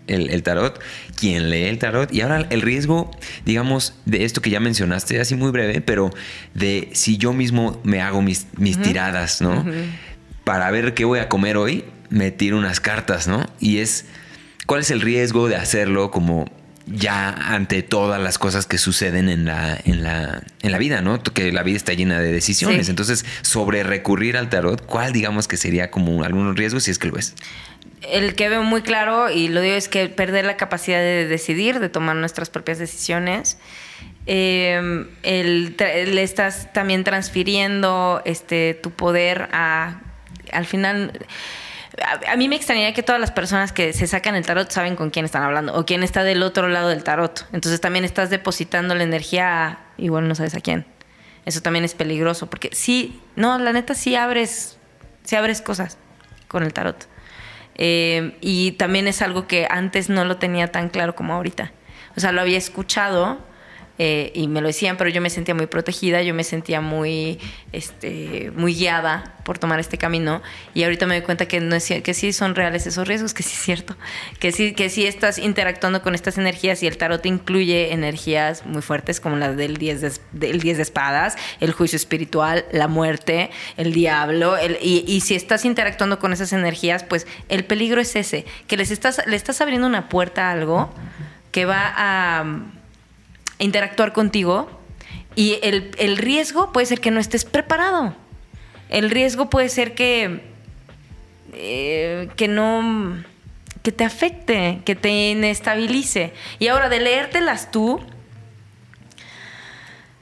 el, 0.07 0.43
tarot, 0.43 0.81
quien 1.19 1.51
lee 1.51 1.65
el 1.65 1.79
tarot. 1.79 2.13
Y 2.13 2.21
ahora 2.21 2.47
el 2.51 2.63
riesgo, 2.63 3.11
digamos, 3.45 3.95
de 4.05 4.25
esto 4.25 4.41
que 4.41 4.51
ya 4.51 4.61
mencionaste, 4.61 5.21
así 5.21 5.35
muy 5.35 5.51
breve, 5.51 5.81
pero 5.81 6.11
de 6.55 6.91
si 6.93 7.17
yo 7.19 7.33
mismo 7.33 7.81
me 7.85 8.01
hago 8.01 8.23
mis, 8.23 8.47
mis 8.57 8.81
tiradas, 8.81 9.41
¿no? 9.41 9.65
Para 10.45 10.71
ver 10.71 10.95
qué 10.95 11.05
voy 11.05 11.19
a 11.19 11.29
comer 11.29 11.57
hoy, 11.57 11.85
me 12.09 12.31
tiro 12.31 12.57
unas 12.57 12.81
cartas, 12.81 13.29
¿no? 13.29 13.47
Y 13.61 13.79
es, 13.79 14.07
¿cuál 14.67 14.81
es 14.81 14.91
el 14.91 15.01
riesgo 15.01 15.49
de 15.49 15.57
hacerlo 15.57 16.11
como 16.11 16.47
ya 16.87 17.31
ante 17.31 17.83
todas 17.83 18.23
las 18.23 18.39
cosas 18.39 18.67
que 18.67 18.79
suceden 18.79 19.29
en 19.29 19.45
la, 19.45 19.79
en 19.85 20.03
la, 20.05 20.43
en 20.63 20.73
la 20.73 20.79
vida, 20.79 21.01
¿no? 21.01 21.21
Que 21.21 21.51
la 21.51 21.63
vida 21.63 21.77
está 21.77 21.93
llena 21.95 22.21
de 22.21 22.31
decisiones. 22.31 22.89
Entonces, 22.89 23.25
sobre 23.43 23.83
recurrir 23.83 24.37
al 24.37 24.49
tarot, 24.49 24.85
¿cuál 24.87 25.13
digamos 25.13 25.49
que 25.49 25.57
sería 25.57 25.91
como 25.91 26.23
algunos 26.23 26.55
riesgos 26.55 26.85
si 26.85 26.93
es 26.93 26.99
que 26.99 27.09
lo 27.09 27.15
ves? 27.15 27.35
El 28.03 28.35
que 28.35 28.49
veo 28.49 28.63
muy 28.63 28.83
claro 28.83 29.31
y 29.31 29.49
lo 29.49 29.61
digo 29.61 29.75
es 29.75 29.89
que 29.89 30.09
perder 30.09 30.45
la 30.45 30.57
capacidad 30.57 30.99
de 30.99 31.27
decidir, 31.27 31.81
de 31.81 31.89
tomar 31.89 32.17
nuestras 32.17 32.51
propias 32.51 32.79
decisiones. 32.79 33.59
Eh, 34.27 35.07
le 35.23 36.23
estás 36.23 36.73
también 36.73 37.05
transfiriendo 37.05 38.23
este, 38.25 38.75
tu 38.75 38.91
poder 38.91 39.49
a, 39.53 40.01
al 40.53 40.67
final... 40.67 41.27
A, 42.29 42.37
mí 42.37 42.47
me 42.47 42.57
extrañaría 42.57 42.93
que 42.93 43.03
todas 43.03 43.19
las 43.19 43.31
personas 43.31 43.73
que 43.73 43.95
se 43.95 44.07
sacan 44.07 44.35
el 44.35 44.45
tarot 44.45 44.71
saben 44.71 44.97
con 44.97 45.09
quién 45.09 45.25
están 45.25 45.43
hablando 45.43 45.75
o 45.75 45.87
quién 45.87 46.03
está 46.03 46.25
del 46.25 46.43
otro 46.43 46.69
lado 46.69 46.91
del 46.91 47.03
tarot. 47.03 47.47
Entonces 47.55 47.81
también 47.81 48.05
estás 48.05 48.29
depositando 48.29 48.95
la 48.95 49.03
energía 49.03 49.67
a, 49.67 49.79
igual 49.97 50.29
no 50.29 50.35
sabes 50.35 50.55
a 50.55 50.61
quién. 50.61 50.85
Eso 51.47 51.63
también 51.63 51.87
es 51.87 51.95
peligroso 51.95 52.51
porque 52.51 52.69
sí, 52.73 53.23
no, 53.35 53.59
la 53.59 53.73
neta 53.73 53.95
sí 53.95 54.15
abres, 54.15 54.77
sí 55.25 55.37
abres 55.37 55.63
cosas 55.63 55.97
con 56.49 56.65
el 56.65 56.75
tarot. 56.75 57.09
Eh, 57.79 58.37
y 58.41 58.73
también 58.73 59.07
es 59.07 59.23
algo 59.23 59.47
que 59.47 59.67
antes 59.71 60.09
no 60.09 60.25
lo 60.25 60.37
tenía 60.37 60.73
tan 60.73 60.89
claro 60.89 61.15
como 61.15 61.35
ahorita. 61.35 61.73
O 62.17 62.21
sea, 62.21 62.33
lo 62.33 62.41
había 62.41 62.59
escuchado, 62.59 63.39
eh, 63.99 64.31
y 64.35 64.49
me 64.49 64.61
lo 64.61 64.67
decían, 64.67 64.97
pero 64.97 65.11
yo 65.11 65.21
me 65.21 65.31
sentía 65.31 65.55
muy 65.55 65.67
protegida, 65.67 66.23
yo 66.23 66.35
me 66.35 66.45
sentía 66.45 66.81
muy, 66.81 67.39
este, 67.73 68.53
muy 68.55 68.75
guiada 68.75 69.37
por 69.45 69.59
tomar 69.59 69.81
este 69.81 69.97
camino. 69.97 70.43
Y 70.75 70.83
ahorita 70.83 71.07
me 71.07 71.15
doy 71.15 71.25
cuenta 71.25 71.47
que, 71.47 71.61
no 71.61 71.75
es, 71.77 71.87
que 71.87 72.15
sí 72.15 72.33
son 72.33 72.55
reales 72.55 72.87
esos 72.87 73.09
riesgos, 73.09 73.33
que 73.33 73.43
sí 73.43 73.55
es 73.55 73.63
cierto, 73.63 73.97
que 74.39 74.53
sí, 74.53 74.75
que 74.75 74.91
sí 74.91 75.07
estás 75.07 75.39
interactuando 75.39 76.03
con 76.03 76.15
estas 76.15 76.37
energías 76.37 76.83
y 76.83 76.87
el 76.87 76.99
tarot 76.99 77.25
incluye 77.25 77.93
energías 77.93 78.67
muy 78.67 78.83
fuertes 78.83 79.21
como 79.21 79.37
la 79.37 79.53
del 79.53 79.77
10 79.77 80.01
de, 80.01 80.13
del 80.33 80.61
de 80.61 80.83
espadas, 80.83 81.37
el 81.61 81.73
juicio 81.73 81.97
espiritual, 81.97 82.67
la 82.73 82.89
muerte, 82.89 83.51
el 83.77 83.93
diablo, 83.93 84.57
y, 84.83 85.05
y, 85.07 85.21
si 85.21 85.35
estás 85.35 85.65
interactuando 85.65 86.19
con 86.19 86.33
esas 86.33 86.53
energías, 86.53 87.05
pues 87.05 87.27
el 87.49 87.65
peligro 87.65 88.01
es 88.01 88.17
ese, 88.17 88.45
que 88.67 88.77
les 88.77 88.91
estás, 88.91 89.23
le 89.27 89.37
estás 89.37 89.61
abriendo 89.61 89.87
una 89.87 90.09
puerta 90.09 90.49
a 90.49 90.53
algo 90.53 90.93
que 91.53 91.65
va 91.65 91.95
a 91.97 92.45
interactuar 93.59 94.13
contigo 94.13 94.69
y 95.35 95.59
el, 95.63 96.17
riesgo 96.17 96.73
puede 96.73 96.87
ser 96.87 97.01
que 97.01 97.11
no 97.11 97.21
estés 97.21 97.45
preparado. 97.45 98.17
El 98.89 99.11
riesgo 99.11 99.51
puede 99.51 99.69
ser 99.69 99.95
que, 99.95 100.41
eh, 101.53 102.29
que 102.37 102.49
no, 102.49 103.23
que 103.83 103.93
te 103.93 104.05
afecte, 104.05 104.81
que 104.85 104.95
te 104.95 105.31
inestabilice. 105.31 106.33
Y 106.59 106.69
ahora 106.69 106.89
de 106.89 107.01
leértelas 107.01 107.71
tú, 107.71 108.01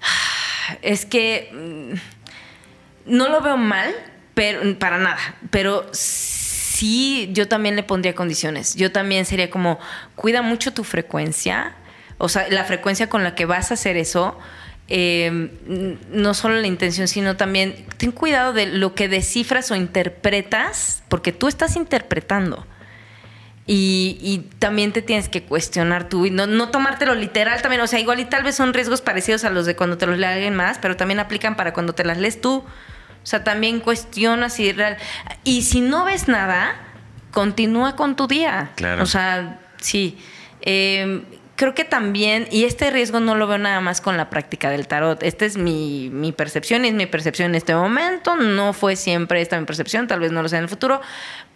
es 0.82 1.06
que 1.06 1.50
mm, 1.52 3.12
no 3.14 3.28
lo 3.28 3.40
veo 3.40 3.56
mal, 3.56 3.94
pero 4.34 4.76
para 4.78 4.98
nada, 4.98 5.36
pero 5.50 5.86
sí 5.92 7.30
yo 7.32 7.46
también 7.46 7.76
le 7.76 7.84
pondría 7.84 8.16
condiciones. 8.16 8.74
Yo 8.74 8.90
también 8.90 9.26
sería 9.26 9.48
como, 9.48 9.78
cuida 10.16 10.42
mucho 10.42 10.74
tu 10.74 10.82
frecuencia, 10.82 11.76
o 12.18 12.28
sea, 12.28 12.48
la 12.50 12.64
frecuencia 12.64 13.08
con 13.08 13.24
la 13.24 13.34
que 13.34 13.44
vas 13.44 13.70
a 13.70 13.74
hacer 13.74 13.96
eso, 13.96 14.38
eh, 14.88 15.50
no 16.10 16.34
solo 16.34 16.56
la 16.56 16.66
intención, 16.66 17.08
sino 17.08 17.36
también 17.36 17.86
ten 17.96 18.12
cuidado 18.12 18.52
de 18.52 18.66
lo 18.66 18.94
que 18.94 19.08
descifras 19.08 19.70
o 19.70 19.76
interpretas, 19.76 21.02
porque 21.08 21.32
tú 21.32 21.48
estás 21.48 21.76
interpretando. 21.76 22.66
Y, 23.66 24.46
también 24.58 24.92
te 24.92 25.00
tienes 25.00 25.30
que 25.30 25.42
cuestionar 25.42 26.10
tú 26.10 26.26
y 26.26 26.30
no, 26.30 26.46
no 26.46 26.68
tomártelo 26.68 27.14
literal 27.14 27.62
también. 27.62 27.80
O 27.80 27.86
sea, 27.86 27.98
igual 27.98 28.20
y 28.20 28.26
tal 28.26 28.42
vez 28.42 28.56
son 28.56 28.74
riesgos 28.74 29.00
parecidos 29.00 29.44
a 29.44 29.50
los 29.50 29.64
de 29.64 29.74
cuando 29.74 29.96
te 29.96 30.06
los 30.06 30.18
leen 30.18 30.54
más, 30.54 30.78
pero 30.78 30.96
también 30.96 31.18
aplican 31.18 31.56
para 31.56 31.72
cuando 31.72 31.94
te 31.94 32.04
las 32.04 32.18
lees 32.18 32.42
tú. 32.42 32.56
O 32.58 33.26
sea, 33.26 33.42
también 33.42 33.80
cuestionas 33.80 34.60
y 34.60 34.70
real. 34.72 34.98
Y 35.44 35.62
si 35.62 35.80
no 35.80 36.04
ves 36.04 36.28
nada, 36.28 36.76
continúa 37.30 37.96
con 37.96 38.16
tu 38.16 38.26
día. 38.26 38.72
Claro. 38.76 39.02
O 39.02 39.06
sea, 39.06 39.60
sí. 39.80 40.18
Eh, 40.60 41.22
creo 41.56 41.74
que 41.74 41.84
también, 41.84 42.48
y 42.50 42.64
este 42.64 42.90
riesgo 42.90 43.20
no 43.20 43.34
lo 43.34 43.46
veo 43.46 43.58
nada 43.58 43.80
más 43.80 44.00
con 44.00 44.16
la 44.16 44.30
práctica 44.30 44.70
del 44.70 44.86
tarot, 44.86 45.22
esta 45.22 45.44
es 45.44 45.56
mi, 45.56 46.10
mi 46.10 46.32
percepción 46.32 46.84
y 46.84 46.88
es 46.88 46.94
mi 46.94 47.06
percepción 47.06 47.50
en 47.50 47.54
este 47.54 47.74
momento, 47.74 48.36
no 48.36 48.72
fue 48.72 48.96
siempre 48.96 49.40
esta 49.40 49.58
mi 49.58 49.66
percepción, 49.66 50.06
tal 50.06 50.20
vez 50.20 50.32
no 50.32 50.42
lo 50.42 50.48
sea 50.48 50.58
en 50.58 50.64
el 50.64 50.68
futuro, 50.68 51.00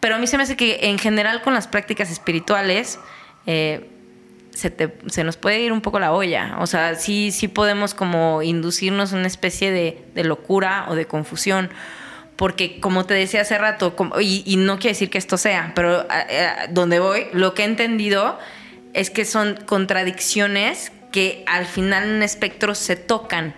pero 0.00 0.16
a 0.16 0.18
mí 0.18 0.26
se 0.26 0.36
me 0.36 0.44
hace 0.44 0.56
que 0.56 0.78
en 0.82 0.98
general 0.98 1.42
con 1.42 1.54
las 1.54 1.66
prácticas 1.66 2.10
espirituales 2.10 2.98
eh, 3.46 3.88
se, 4.54 4.74
se, 5.06 5.24
nos 5.24 5.36
puede 5.36 5.60
ir 5.60 5.72
un 5.72 5.80
poco 5.80 5.98
la 5.98 6.12
olla, 6.12 6.56
o 6.60 6.66
sea, 6.66 6.94
sí, 6.94 7.30
sí 7.32 7.48
podemos 7.48 7.94
como 7.94 8.42
inducirnos 8.42 9.12
una 9.12 9.26
especie 9.26 9.70
de, 9.70 10.04
de 10.14 10.24
locura 10.24 10.86
o 10.88 10.94
de 10.94 11.06
confusión. 11.06 11.70
Porque 12.36 12.78
como 12.78 13.04
te 13.04 13.14
decía 13.14 13.40
hace 13.40 13.58
rato, 13.58 13.96
y, 14.20 14.44
y, 14.46 14.58
no 14.58 14.78
quiere 14.78 14.90
decir 14.90 15.10
que 15.10 15.18
esto 15.18 15.36
sea, 15.36 15.72
pero 15.74 16.02
eh, 16.02 16.06
eh, 16.28 16.50
donde 16.70 17.00
voy, 17.00 17.26
lo 17.32 17.52
que 17.52 17.62
he 17.62 17.64
entendido 17.64 18.38
es 18.94 19.10
que 19.10 19.24
son 19.24 19.58
contradicciones 19.66 20.92
que 21.12 21.44
al 21.46 21.66
final 21.66 22.04
en 22.04 22.22
espectro 22.22 22.74
se 22.74 22.96
tocan. 22.96 23.54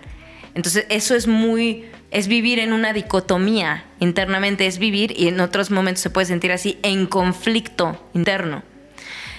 Entonces 0.53 0.85
eso 0.89 1.15
es 1.15 1.27
muy, 1.27 1.85
es 2.11 2.27
vivir 2.27 2.59
en 2.59 2.73
una 2.73 2.93
dicotomía 2.93 3.85
internamente, 3.99 4.67
es 4.67 4.79
vivir 4.79 5.13
y 5.17 5.27
en 5.27 5.39
otros 5.39 5.71
momentos 5.71 6.01
se 6.01 6.09
puede 6.09 6.27
sentir 6.27 6.51
así, 6.51 6.79
en 6.83 7.05
conflicto 7.05 8.09
interno. 8.13 8.63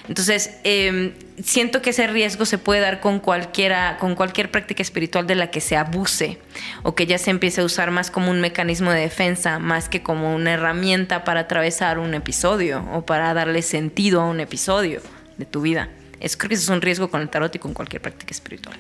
Entonces, 0.09 0.59
em, 0.65 1.13
siento 1.43 1.81
que 1.81 1.91
ese 1.91 2.09
riesgo 2.09 2.45
se 2.45 2.59
puede 2.59 2.81
dar 2.81 2.99
con, 2.99 3.21
cualquiera, 3.21 3.99
con 3.99 4.17
cualquier 4.17 4.51
práctica 4.51 4.83
espiritual 4.83 5.29
de 5.29 5.37
la 5.37 5.51
que 5.51 5.61
se 5.61 5.77
abuse 5.77 6.39
o 6.83 6.97
que 6.97 7.07
ya 7.07 7.19
se 7.19 7.31
empiece 7.31 7.61
a 7.61 7.65
usar 7.65 7.93
más 7.93 8.11
como 8.11 8.31
un 8.31 8.41
mecanismo 8.41 8.91
de 8.91 9.01
defensa, 9.01 9.61
más 9.61 9.89
que 9.89 10.03
como 10.03 10.35
una 10.35 10.55
herramienta 10.55 11.23
para 11.23 11.41
atravesar 11.41 12.01
un 12.01 12.15
episodio 12.15 12.85
o 12.93 13.07
para 13.07 13.33
darle 13.33 13.63
sentido 13.63 14.21
a 14.21 14.27
un 14.29 14.41
episodio 14.41 15.01
de 15.39 15.45
tu 15.45 15.63
vida. 15.63 15.89
Es, 16.21 16.37
creo 16.37 16.49
que 16.49 16.55
eso 16.55 16.65
es 16.65 16.69
un 16.69 16.83
riesgo 16.83 17.11
con 17.11 17.21
el 17.21 17.29
tarot 17.29 17.55
y 17.55 17.59
con 17.59 17.75
cualquier 17.75 18.03
práctica 18.03 18.33
espiritual. 18.33 18.77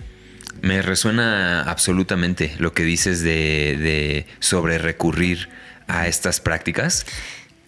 Me 0.61 0.81
resuena 0.83 1.63
absolutamente 1.63 2.55
lo 2.59 2.73
que 2.73 2.85
dices 2.85 3.23
de, 3.23 3.77
de 3.81 4.27
sobre 4.39 4.79
recurrir 4.79 5.49
a 5.89 6.07
estas 6.07 6.41
prácticas 6.41 7.05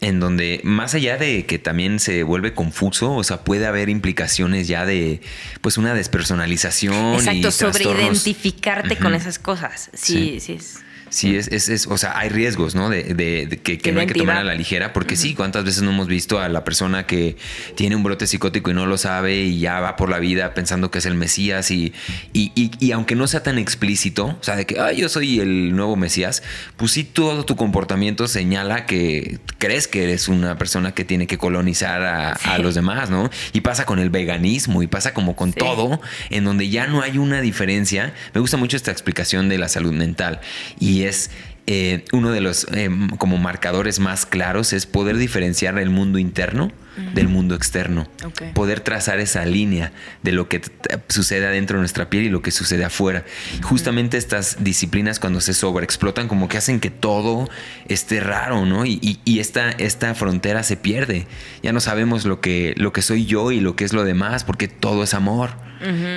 en 0.01 0.21
donde 0.21 0.61
más 0.65 0.95
allá 0.95 1.17
de 1.17 1.47
que 1.47 1.59
también 1.59 1.99
se 1.99 2.25
vuelve 2.25 2.53
confuso, 2.53 3.15
o 3.15 3.25
sea, 3.25 3.43
puede 3.43 3.67
haber 3.67 3.89
implicaciones 3.89 4.69
ya 4.69 4.85
de 4.85 5.23
pues 5.63 5.79
una 5.79 5.95
despersonalización. 5.95 7.15
Exacto, 7.15 7.51
sobre 7.51 7.85
identificarte 7.85 8.97
con 8.97 9.15
esas 9.15 9.39
cosas. 9.39 9.91
Sí, 9.95 10.41
sí, 10.41 10.59
sí 10.61 10.79
Sí, 11.15 11.37
es, 11.37 11.47
es, 11.47 11.69
es, 11.69 11.87
o 11.87 11.97
sea, 11.97 12.19
hay 12.19 12.29
riesgos, 12.29 12.75
¿no? 12.75 12.91
De, 12.91 13.15
de, 13.15 13.61
que, 13.63 13.79
que 13.79 13.93
no 13.93 14.01
hay 14.01 14.09
que 14.09 14.15
tomar 14.15 14.39
a 14.39 14.43
la 14.43 14.55
ligera, 14.55 14.93
porque 14.93 15.15
sí, 15.15 15.33
¿cuántas 15.35 15.63
veces 15.63 15.83
no 15.83 15.91
hemos 15.93 16.09
visto 16.09 16.41
a 16.41 16.49
la 16.49 16.65
persona 16.65 17.07
que 17.07 17.37
tiene 17.77 17.95
un 17.95 18.03
brote 18.03 18.27
psicótico 18.27 18.73
y 18.73 18.75
no 18.75 18.85
lo 18.87 18.99
sabe 18.99 19.37
y 19.37 19.61
ya 19.61 19.79
va 19.79 19.95
por 19.95 20.11
la 20.11 20.19
vida 20.19 20.55
pensando 20.55 20.91
que 20.91 20.99
es 20.99 21.07
el 21.07 21.15
Mesías 21.15 21.71
y, 21.71 21.93
y, 22.33 22.51
y, 22.81 22.91
aunque 22.91 23.15
no 23.15 23.29
sea 23.29 23.45
tan 23.45 23.59
explícito, 23.59 24.27
o 24.27 24.43
sea, 24.43 24.57
de 24.57 24.67
que, 24.67 24.75
yo 24.97 25.09
soy 25.09 25.39
el 25.39 25.77
nuevo 25.77 25.95
Mesías, 25.95 26.43
pues 26.77 26.91
sí, 26.91 27.05
todo 27.05 27.45
tu 27.45 27.55
comportamiento 27.55 28.27
señala 28.27 28.85
que 28.85 29.39
crees 29.59 29.87
que 29.87 30.03
eres 30.03 30.27
una 30.27 30.59
persona 30.59 30.95
que 30.95 31.05
tiene 31.05 31.29
que 31.29 31.39
colonizar 31.39 32.03
a, 32.03 32.59
los 32.59 32.75
demás, 32.75 33.09
¿no? 33.09 33.31
Y 33.53 33.61
pasa 33.61 33.87
con 33.87 34.01
el 34.01 34.11
veganismo 34.11 34.83
y 34.83 34.89
pasa 34.89 35.15
como 35.15 35.37
con 35.37 35.53
todo, 35.53 36.01
en 36.31 36.43
donde 36.43 36.71
ya 36.71 36.89
no 36.89 37.03
hay 37.03 37.19
una 37.19 37.41
diferencia. 37.41 38.15
Me 38.33 38.41
gusta 38.41 38.57
mucho 38.57 38.77
esta 38.77 38.91
explicación 38.91 39.49
de 39.49 39.59
la 39.59 39.69
salud 39.69 39.93
mental 39.93 40.41
y 40.81 41.04
es 41.05 41.31
eh, 41.67 42.05
uno 42.13 42.31
de 42.31 42.41
los 42.41 42.67
eh, 42.73 42.91
como 43.19 43.39
marcadores 43.39 43.99
más 43.99 44.27
claros 44.27 44.73
es 44.73 44.87
poder 44.87 45.17
diferenciar 45.17 45.79
el 45.79 45.91
mundo 45.91 46.19
interno 46.19 46.73
del 47.15 47.29
mundo 47.29 47.55
externo. 47.55 48.07
Poder 48.55 48.81
trazar 48.81 49.19
esa 49.21 49.45
línea 49.45 49.93
de 50.23 50.33
lo 50.33 50.49
que 50.49 50.61
sucede 51.09 51.47
adentro 51.47 51.77
de 51.79 51.81
nuestra 51.81 52.09
piel 52.11 52.25
y 52.25 52.29
lo 52.29 52.43
que 52.43 52.51
sucede 52.51 52.85
afuera. 52.85 53.25
Justamente 53.63 54.17
estas 54.17 54.63
disciplinas 54.63 55.19
cuando 55.19 55.41
se 55.41 55.55
sobreexplotan 55.55 56.29
como 56.29 56.49
que 56.49 56.57
hacen 56.59 56.81
que 56.81 56.91
todo 56.91 57.49
esté 57.89 58.21
raro, 58.21 58.65
¿no? 58.67 58.85
Y, 58.87 58.99
y- 59.03 59.21
y 59.25 59.41
esta, 59.41 59.71
esta 59.71 60.15
frontera 60.15 60.63
se 60.63 60.77
pierde. 60.77 61.27
Ya 61.63 61.73
no 61.73 61.81
sabemos 61.81 62.25
lo 62.25 62.41
que, 62.41 62.75
lo 62.77 62.93
que 62.93 63.03
soy 63.03 63.27
yo 63.27 63.51
y 63.53 63.61
lo 63.61 63.75
que 63.77 63.85
es 63.85 63.93
lo 63.93 64.05
demás 64.05 64.45
porque 64.45 64.69
todo 64.69 65.03
es 65.05 65.15
amor. 65.15 65.51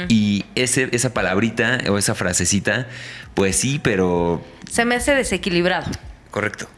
Y 0.08 0.46
ese, 0.56 0.88
esa 0.94 1.14
palabrita 1.14 1.80
o 1.90 1.98
esa 1.98 2.16
frasecita, 2.16 2.88
pues 3.34 3.58
sí, 3.58 3.80
pero 3.84 4.42
Se 4.72 4.86
me 4.86 4.96
hace 4.96 5.14
desequilibrado. 5.14 5.92
Correcto. 6.32 6.70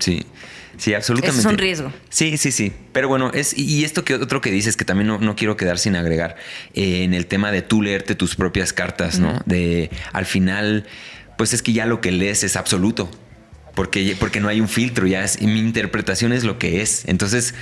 Sí. 0.00 0.26
Sí, 0.80 0.94
absolutamente. 0.94 1.38
Eso 1.38 1.46
es 1.46 1.52
un 1.52 1.58
riesgo. 1.58 1.92
Sí, 2.08 2.38
sí, 2.38 2.50
sí. 2.50 2.72
Pero 2.92 3.06
bueno, 3.06 3.30
es, 3.34 3.56
y 3.56 3.84
esto 3.84 4.02
que 4.02 4.14
otro 4.14 4.40
que 4.40 4.50
dices 4.50 4.78
que 4.78 4.86
también 4.86 5.08
no, 5.08 5.18
no 5.18 5.36
quiero 5.36 5.54
quedar 5.54 5.78
sin 5.78 5.94
agregar, 5.94 6.36
eh, 6.72 7.04
en 7.04 7.12
el 7.12 7.26
tema 7.26 7.52
de 7.52 7.60
tú 7.60 7.82
leerte 7.82 8.14
tus 8.14 8.34
propias 8.34 8.72
cartas, 8.72 9.18
¿no? 9.18 9.42
De 9.44 9.90
al 10.14 10.24
final, 10.24 10.86
pues 11.36 11.52
es 11.52 11.60
que 11.60 11.74
ya 11.74 11.84
lo 11.84 12.00
que 12.00 12.12
lees 12.12 12.44
es 12.44 12.56
absoluto. 12.56 13.10
Porque, 13.74 14.16
porque 14.18 14.40
no 14.40 14.48
hay 14.48 14.60
un 14.60 14.68
filtro, 14.68 15.06
ya 15.06 15.22
es, 15.22 15.40
y 15.40 15.46
mi 15.46 15.60
interpretación 15.60 16.32
es 16.32 16.44
lo 16.44 16.58
que 16.58 16.82
es. 16.82 17.04
Entonces, 17.06 17.54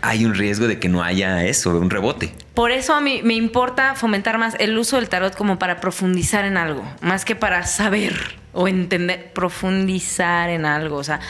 hay 0.00 0.24
un 0.24 0.34
riesgo 0.34 0.66
de 0.66 0.78
que 0.80 0.88
no 0.88 1.02
haya 1.02 1.44
eso, 1.44 1.78
un 1.78 1.90
rebote. 1.90 2.32
Por 2.54 2.72
eso 2.72 2.94
a 2.94 3.00
mí 3.00 3.20
me 3.22 3.34
importa 3.34 3.94
fomentar 3.94 4.36
más 4.36 4.56
el 4.58 4.76
uso 4.76 4.96
del 4.96 5.08
tarot 5.08 5.36
como 5.36 5.58
para 5.58 5.80
profundizar 5.80 6.44
en 6.44 6.56
algo, 6.56 6.84
más 7.02 7.24
que 7.24 7.36
para 7.36 7.66
saber 7.66 8.43
o 8.54 8.68
entender, 8.68 9.32
profundizar 9.32 10.48
en 10.48 10.64
algo. 10.64 10.96
O 10.96 11.04
sea, 11.04 11.20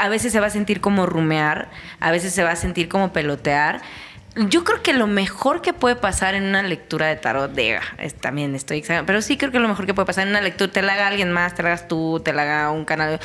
a 0.00 0.08
veces 0.08 0.32
se 0.32 0.40
va 0.40 0.46
a 0.46 0.50
sentir 0.50 0.80
como 0.80 1.06
rumear, 1.06 1.70
a 2.00 2.10
veces 2.10 2.32
se 2.32 2.42
va 2.44 2.52
a 2.52 2.56
sentir 2.56 2.88
como 2.88 3.12
pelotear. 3.12 3.82
Yo 4.36 4.64
creo 4.64 4.82
que 4.82 4.92
lo 4.92 5.06
mejor 5.06 5.62
que 5.62 5.72
puede 5.72 5.94
pasar 5.96 6.34
en 6.34 6.42
una 6.44 6.62
lectura 6.62 7.06
de 7.06 7.16
tarot, 7.16 7.52
de, 7.52 7.78
es- 7.98 8.14
también 8.14 8.54
estoy 8.54 8.78
exagerando, 8.78 9.06
pero 9.06 9.22
sí 9.22 9.36
creo 9.36 9.52
que 9.52 9.60
lo 9.60 9.68
mejor 9.68 9.86
que 9.86 9.94
puede 9.94 10.06
pasar 10.06 10.24
en 10.24 10.30
una 10.30 10.40
lectura, 10.40 10.72
te 10.72 10.82
la 10.82 10.94
haga 10.94 11.06
alguien 11.06 11.30
más, 11.30 11.54
te 11.54 11.62
la 11.62 11.68
hagas 11.68 11.86
tú, 11.86 12.20
te 12.24 12.32
la 12.32 12.42
haga 12.42 12.70
un 12.70 12.84
canal, 12.84 13.20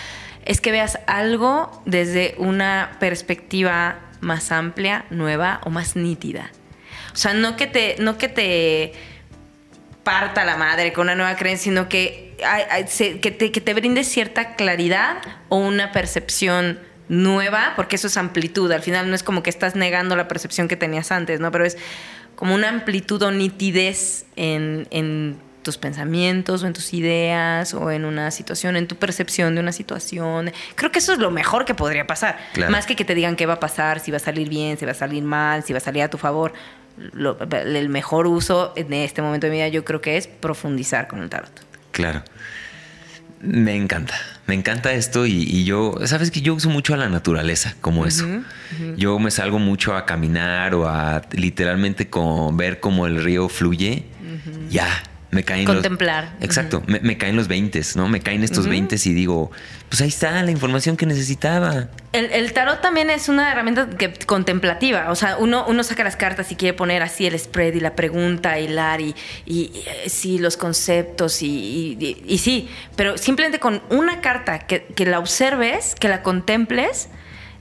es 0.46 0.62
que 0.62 0.72
veas 0.72 1.00
algo 1.08 1.82
desde 1.86 2.36
una 2.38 2.92
perspectiva 3.00 3.96
más 4.22 4.52
amplia, 4.52 5.06
nueva 5.10 5.62
o 5.64 5.70
más 5.72 5.96
nítida. 5.96 6.52
O 7.14 7.18
sea, 7.18 7.34
no 7.34 7.56
que 7.56 7.66
te, 7.66 7.96
no 8.00 8.20
que 8.20 8.30
te 8.30 8.94
parta 10.10 10.44
la 10.46 10.58
madre 10.58 10.92
con 10.94 11.04
una 11.08 11.16
nueva 11.16 11.36
creencia, 11.36 11.66
sino 11.66 11.88
que, 11.90 12.36
se- 12.88 13.20
que, 13.20 13.32
te, 13.32 13.52
que 13.52 13.62
te 13.62 13.74
brinde 13.74 14.04
cierta 14.04 14.56
claridad 14.56 15.18
o 15.50 15.58
una 15.58 15.92
percepción 15.92 16.80
nueva, 17.10 17.74
porque 17.76 17.96
eso 17.96 18.08
es 18.08 18.18
amplitud. 18.18 18.72
Al 18.72 18.82
final 18.82 19.10
no 19.10 19.16
es 19.16 19.24
como 19.24 19.44
que 19.44 19.50
estás 19.50 19.76
negando 19.76 20.16
la 20.16 20.28
percepción 20.28 20.68
que 20.68 20.76
tenías 20.76 21.12
antes, 21.12 21.40
¿no? 21.40 21.52
Pero 21.52 21.66
es 21.66 21.78
como 22.36 22.56
una 22.56 22.70
amplitud 22.70 23.22
o 23.22 23.32
nitidez 23.32 24.26
en, 24.36 24.88
en 24.92 25.38
tus 25.64 25.78
pensamientos 25.78 26.64
o 26.64 26.68
en 26.68 26.74
tus 26.74 26.94
ideas 26.94 27.74
o 27.74 27.92
en 27.92 28.06
una 28.06 28.32
situación, 28.32 28.76
en 28.78 28.88
tu 28.88 28.96
percepción 28.96 29.56
de 29.56 29.62
una 29.62 29.72
situación. 29.74 30.52
Creo 30.76 30.92
que 30.92 31.00
eso 31.00 31.12
es 31.14 31.20
lo 31.20 31.32
mejor 31.32 31.66
que 31.66 31.76
podría 31.76 32.08
pasar. 32.08 32.38
Claro. 32.54 32.72
Más 32.72 32.86
que 32.86 32.96
que 32.96 33.06
te 33.06 33.14
digan 33.14 33.36
qué 33.36 33.46
va 33.46 33.56
a 33.56 33.60
pasar, 33.60 34.00
si 34.00 34.10
va 34.12 34.18
a 34.18 34.22
salir 34.22 34.48
bien, 34.50 34.78
si 34.78 34.86
va 34.86 34.92
a 34.92 34.96
salir 34.96 35.22
mal, 35.24 35.64
si 35.64 35.74
va 35.74 35.78
a 35.78 35.82
salir 35.82 36.02
a 36.04 36.10
tu 36.10 36.18
favor. 36.18 36.54
Lo- 37.14 37.38
el 37.52 37.90
mejor 37.90 38.28
uso 38.28 38.74
en 38.76 38.92
este 38.94 39.22
momento 39.22 39.48
de 39.48 39.52
mi 39.52 39.58
vida 39.58 39.68
yo 39.70 39.86
creo 39.86 40.02
que 40.02 40.18
es 40.18 40.28
profundizar 40.28 41.08
con 41.08 41.22
el 41.22 41.30
tarot. 41.30 41.52
Claro. 41.92 42.24
Me 43.42 43.74
encanta, 43.78 44.16
me 44.48 44.54
encanta 44.54 44.92
esto 44.92 45.26
y, 45.26 45.32
y 45.44 45.64
yo, 45.64 45.96
sabes 46.06 46.30
que 46.30 46.42
yo 46.42 46.54
uso 46.56 46.70
mucho 46.70 46.94
a 46.94 46.98
la 46.98 47.08
naturaleza 47.08 47.74
como 47.80 48.06
eso. 48.06 48.26
Yo 48.98 49.18
me 49.18 49.32
salgo 49.32 49.60
mucho 49.60 49.96
a 49.96 50.06
caminar 50.06 50.76
o 50.76 50.90
a 50.90 51.22
literalmente 51.32 52.10
con 52.10 52.58
ver 52.58 52.82
cómo 52.82 53.08
el 53.08 53.24
río 53.24 53.48
fluye. 53.48 54.04
Ya, 54.70 54.88
me 55.32 55.44
caen 55.44 55.66
Contemplar. 55.66 56.32
los... 56.36 56.44
Exacto, 56.44 56.82
me, 56.88 57.00
me 57.02 57.18
caen 57.18 57.36
los 57.36 57.48
20, 57.48 57.82
¿no? 57.96 58.08
Me 58.08 58.20
caen 58.20 58.44
estos 58.44 58.68
20 58.68 58.96
y 59.06 59.14
digo, 59.14 59.52
pues 59.88 60.02
ahí 60.02 60.08
está 60.08 60.42
la 60.42 60.50
información 60.52 60.98
que 60.98 61.06
necesitaba. 61.06 61.90
El, 62.14 62.26
el 62.32 62.52
tarot 62.54 62.82
también 62.82 63.12
es 63.12 63.30
una 63.30 63.52
herramienta 63.52 63.90
que- 63.90 64.12
contemplativa. 64.26 65.12
O 65.12 65.16
sea, 65.16 65.38
uno, 65.38 65.66
uno 65.68 65.84
saca 65.84 66.04
las 66.04 66.16
cartas 66.16 66.52
y 66.52 66.56
quiere 66.56 66.74
poner 66.74 67.04
así 67.04 67.28
el 67.28 67.38
spread 67.38 67.76
y 67.76 67.80
la 67.80 67.96
pregunta, 67.96 68.60
y, 68.60 68.68
y, 68.68 69.16
y, 69.46 69.72
eh, 69.86 70.10
sí, 70.10 70.40
los 70.40 70.58
conceptos 70.58 71.44
y, 71.44 71.48
y- 71.48 71.98
y- 72.06 72.24
y 72.28 72.38
sí. 72.40 72.68
Pero 72.96 73.18
simplemente 73.18 73.60
con 73.60 73.84
una 73.92 74.22
carta 74.22 74.60
que, 74.60 74.86
que 74.96 75.06
la 75.06 75.20
observes, 75.20 75.94
que 75.94 76.08
la 76.10 76.24
contemples, 76.24 77.10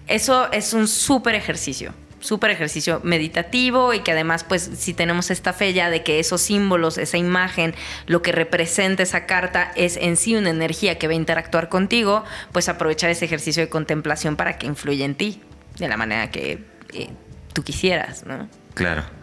eso 0.07 0.51
es 0.53 0.73
un 0.73 0.89
súper 0.89 1.35
ejercicio. 1.35 1.93
Súper 2.21 2.51
ejercicio 2.51 3.01
meditativo 3.05 3.95
y 3.95 4.01
que 4.01 4.13
además, 4.13 4.45
pues, 4.45 4.71
si 4.77 4.95
tenemos 4.95 5.31
esta 5.31 5.53
fe 5.53 5.73
ya 5.73 5.91
de 5.91 6.03
que 6.03 6.19
esos 6.19 6.41
símbolos, 6.41 6.99
esa 6.99 7.17
imagen, 7.17 7.75
lo 8.07 8.23
que 8.23 8.33
representa 8.33 9.03
esa 9.03 9.27
carta 9.27 9.73
es 9.77 9.97
en 9.97 10.17
sí 10.17 10.35
una 10.35 10.51
energía 10.51 10.99
que 10.99 11.07
va 11.07 11.13
a 11.13 11.17
interactuar 11.17 11.69
contigo, 11.69 12.25
pues 12.53 12.69
aprovechar 12.69 13.11
ese 13.11 13.25
ejercicio 13.25 13.63
de 13.63 13.69
contemplación 13.69 14.37
para 14.37 14.59
que 14.59 14.67
influya 14.67 15.05
en 15.05 15.15
ti 15.15 15.41
de 15.79 15.89
la 15.89 15.97
manera 15.97 16.31
que 16.31 16.65
eh, 16.93 17.11
tú 17.53 17.63
quisieras, 17.63 18.25
¿no? 18.27 18.49
Claro. 18.75 19.18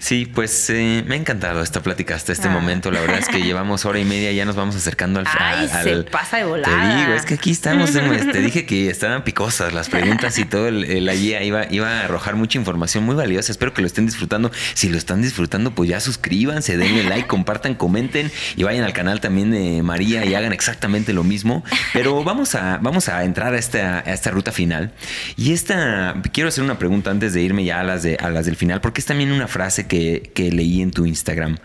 Sí, 0.00 0.24
pues 0.24 0.70
eh, 0.70 1.04
me 1.06 1.14
ha 1.14 1.18
encantado 1.18 1.62
esta 1.62 1.82
plática 1.82 2.14
hasta 2.14 2.32
este 2.32 2.48
Ah. 2.48 2.50
momento. 2.50 2.90
La 2.90 3.00
verdad 3.02 3.18
es 3.18 3.28
que 3.28 3.42
llevamos 3.42 3.84
hora 3.84 3.98
y 3.98 4.04
media, 4.06 4.32
ya 4.32 4.46
nos 4.46 4.56
vamos 4.56 4.74
acercando 4.74 5.20
al 5.20 5.26
Ay, 5.28 5.68
al- 5.70 5.84
se 5.84 6.02
pasa 6.04 6.38
de 6.38 6.44
Te 6.44 6.48
volada. 6.48 6.96
digo, 7.04 7.12
es 7.12 7.26
que 7.26 7.34
aquí 7.34 7.50
estamos. 7.50 7.94
en- 7.94 8.32
te 8.32 8.40
dije 8.40 8.64
que 8.64 8.88
estaban 8.88 9.24
picosas 9.24 9.74
las 9.74 9.90
preguntas 9.90 10.38
y 10.38 10.46
todo. 10.46 10.68
El, 10.68 10.84
el- 10.84 11.04
la 11.04 11.14
guía 11.14 11.42
iba, 11.42 11.66
iba 11.70 12.00
a 12.00 12.04
arrojar 12.06 12.34
mucha 12.36 12.58
información 12.58 13.04
muy 13.04 13.14
valiosa. 13.14 13.52
Espero 13.52 13.74
que 13.74 13.82
lo 13.82 13.86
estén 13.86 14.06
disfrutando. 14.06 14.50
Si 14.72 14.88
lo 14.88 14.96
están 14.96 15.20
disfrutando, 15.20 15.72
pues 15.74 15.90
ya 15.90 16.00
suscríbanse, 16.00 16.78
denle 16.78 17.04
like, 17.04 17.28
compartan, 17.28 17.74
comenten 17.74 18.32
y 18.56 18.62
vayan 18.62 18.84
al 18.84 18.94
canal 18.94 19.20
también 19.20 19.50
de 19.50 19.82
María 19.82 20.24
y 20.24 20.34
hagan 20.34 20.54
exactamente 20.54 21.12
lo 21.12 21.24
mismo. 21.24 21.62
Pero 21.92 22.24
vamos 22.24 22.54
a, 22.54 22.78
vamos 22.80 23.10
a 23.10 23.22
entrar 23.24 23.52
a 23.52 23.58
esta, 23.58 23.98
a 23.98 24.12
esta 24.14 24.30
ruta 24.30 24.50
final. 24.50 24.92
Y 25.36 25.52
esta, 25.52 26.14
quiero 26.32 26.48
hacer 26.48 26.64
una 26.64 26.78
pregunta 26.78 27.10
antes 27.10 27.34
de 27.34 27.42
irme 27.42 27.64
ya 27.66 27.80
a 27.80 27.84
las, 27.84 28.02
de, 28.02 28.16
a 28.16 28.30
las 28.30 28.46
del 28.46 28.56
final, 28.56 28.80
porque 28.80 29.02
es 29.02 29.06
también 29.06 29.30
una 29.30 29.46
frase 29.46 29.86
que, 29.90 30.30
que 30.34 30.50
leí 30.52 30.80
en 30.80 30.92
tu 30.92 31.04
Instagram 31.04 31.58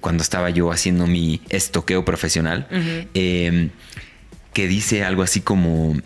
cuando 0.00 0.22
estaba 0.22 0.48
yo 0.50 0.70
haciendo 0.70 1.06
mi 1.06 1.42
estoqueo 1.50 2.04
profesional. 2.04 2.66
eh, 3.14 3.70
que 4.54 4.68
dice 4.68 5.02
algo 5.04 5.22
así 5.24 5.40
como 5.40 5.96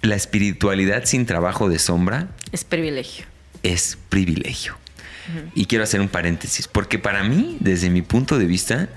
la 0.00 0.16
espiritualidad 0.16 1.04
sin 1.04 1.26
trabajo 1.26 1.68
de 1.68 1.78
sombra 1.78 2.28
Es 2.50 2.64
privilegio. 2.64 3.26
es 3.62 3.98
privilegio. 4.08 4.76
Y 5.54 5.66
quiero 5.66 5.84
hacer 5.84 6.00
un 6.00 6.08
paréntesis, 6.08 6.66
porque 6.66 6.98
para 6.98 7.22
mí, 7.22 7.58
desde 7.60 7.90
mi 7.90 8.00
punto 8.00 8.38
de 8.38 8.46
vista, 8.46 8.88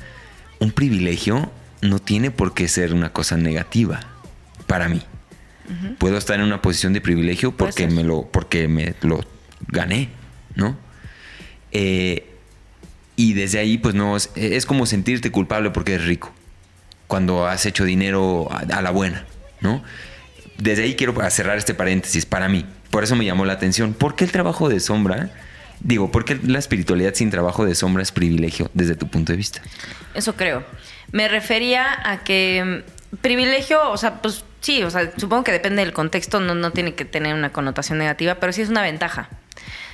un 0.59 0.71
privilegio 0.71 1.51
no 1.81 1.99
tiene 1.99 2.31
por 2.31 2.53
qué 2.53 2.69
ser 2.69 2.93
una 2.93 3.11
cosa 3.11 3.35
negativa. 3.35 3.99
Para 4.67 4.87
mí. 4.87 5.01
Puedo 5.99 6.17
estar 6.17 6.39
en 6.39 6.45
una 6.45 6.61
posición 6.61 6.93
de 6.93 7.01
privilegio 7.01 7.51
porque 7.57 7.87
me 7.87 8.03
lo, 8.05 8.23
porque 8.31 8.69
me 8.69 8.93
lo 9.01 9.19
gané, 9.67 10.07
¿no? 10.55 10.77
Eh, 11.71 12.27
y 13.15 13.33
desde 13.33 13.59
ahí, 13.59 13.77
pues 13.77 13.95
no, 13.95 14.17
es, 14.17 14.65
como 14.65 14.85
sentirte 14.85 15.31
culpable 15.31 15.69
porque 15.71 15.93
eres 15.93 16.07
rico. 16.07 16.33
Cuando 17.07 17.45
has 17.45 17.65
hecho 17.65 17.83
dinero 17.83 18.47
a, 18.51 18.59
a 18.77 18.81
la 18.81 18.91
buena, 18.91 19.25
¿no? 19.59 19.83
Desde 20.57 20.83
ahí 20.83 20.95
quiero 20.95 21.13
cerrar 21.29 21.57
este 21.57 21.73
paréntesis 21.73 22.25
para 22.25 22.47
mí. 22.47 22.65
Por 22.89 23.03
eso 23.03 23.15
me 23.15 23.25
llamó 23.25 23.45
la 23.45 23.53
atención. 23.53 23.93
¿Por 23.93 24.15
qué 24.15 24.25
el 24.25 24.31
trabajo 24.31 24.69
de 24.69 24.79
sombra? 24.79 25.31
Digo, 25.83 26.11
¿por 26.11 26.25
qué 26.25 26.39
la 26.43 26.59
espiritualidad 26.59 27.13
sin 27.15 27.31
trabajo 27.31 27.65
de 27.65 27.73
sombra 27.73 28.03
es 28.03 28.11
privilegio 28.11 28.69
desde 28.73 28.95
tu 28.95 29.07
punto 29.07 29.33
de 29.33 29.37
vista? 29.37 29.61
Eso 30.13 30.35
creo. 30.35 30.63
Me 31.11 31.27
refería 31.27 31.87
a 32.09 32.23
que 32.23 32.83
mm, 33.13 33.17
privilegio, 33.17 33.89
o 33.89 33.97
sea, 33.97 34.21
pues 34.21 34.45
sí, 34.59 34.83
o 34.83 34.91
sea, 34.91 35.11
supongo 35.17 35.43
que 35.43 35.51
depende 35.51 35.83
del 35.83 35.93
contexto, 35.93 36.39
no, 36.39 36.53
no 36.53 36.71
tiene 36.71 36.93
que 36.93 37.05
tener 37.05 37.33
una 37.33 37.51
connotación 37.51 37.97
negativa, 37.97 38.35
pero 38.35 38.53
sí 38.53 38.61
es 38.61 38.69
una 38.69 38.83
ventaja. 38.83 39.29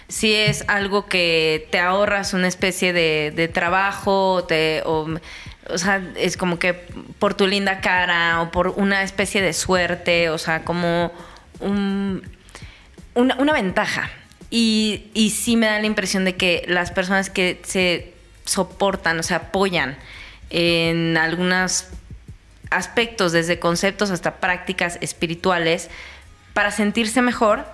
Sí 0.09 0.33
es 0.33 0.63
algo 0.67 1.07
que 1.07 1.67
te 1.71 1.79
ahorras 1.79 2.33
una 2.33 2.47
especie 2.47 2.93
de, 2.93 3.33
de 3.35 3.47
trabajo, 3.47 4.45
te, 4.45 4.81
o, 4.85 5.19
sea, 5.75 6.01
es 6.15 6.37
como 6.37 6.59
que 6.59 6.73
por 7.19 7.33
tu 7.33 7.45
linda 7.45 7.81
cara 7.81 8.41
o 8.41 8.51
por 8.51 8.69
una 8.69 9.03
especie 9.03 9.41
de 9.41 9.51
suerte, 9.51 10.29
o 10.29 10.37
sea, 10.37 10.63
como 10.63 11.11
un, 11.59 12.23
una, 13.15 13.53
ventaja. 13.53 14.09
Y, 14.49 15.07
y 15.13 15.31
sí 15.31 15.57
me 15.57 15.65
da 15.65 15.79
la 15.79 15.87
impresión 15.87 16.23
de 16.23 16.37
que 16.37 16.63
las 16.67 16.91
personas 16.91 17.29
que 17.29 17.59
se 17.63 18.13
soportan, 18.45 19.19
o 19.19 19.23
sea, 19.23 19.37
apoyan 19.37 19.97
en 20.49 21.17
algunos 21.17 21.89
aspectos, 22.69 23.31
desde 23.31 23.59
conceptos 23.59 24.11
hasta 24.11 24.35
prácticas 24.35 24.97
espirituales, 25.01 25.89
para 26.53 26.71
sentirse 26.71 27.21
mejor, 27.21 27.65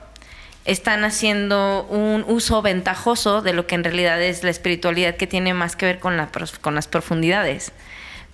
están 0.65 1.03
haciendo 1.03 1.83
un 1.89 2.23
uso 2.27 2.61
ventajoso 2.61 3.41
de 3.41 3.53
lo 3.53 3.67
que 3.67 3.75
en 3.75 3.83
realidad 3.83 4.21
es 4.21 4.43
la 4.43 4.49
espiritualidad 4.49 5.15
que 5.15 5.27
tiene 5.27 5.53
más 5.53 5.75
que 5.75 5.85
ver 5.85 5.99
con, 5.99 6.15
la, 6.15 6.29
con 6.61 6.75
las 6.75 6.87
profundidades, 6.87 7.71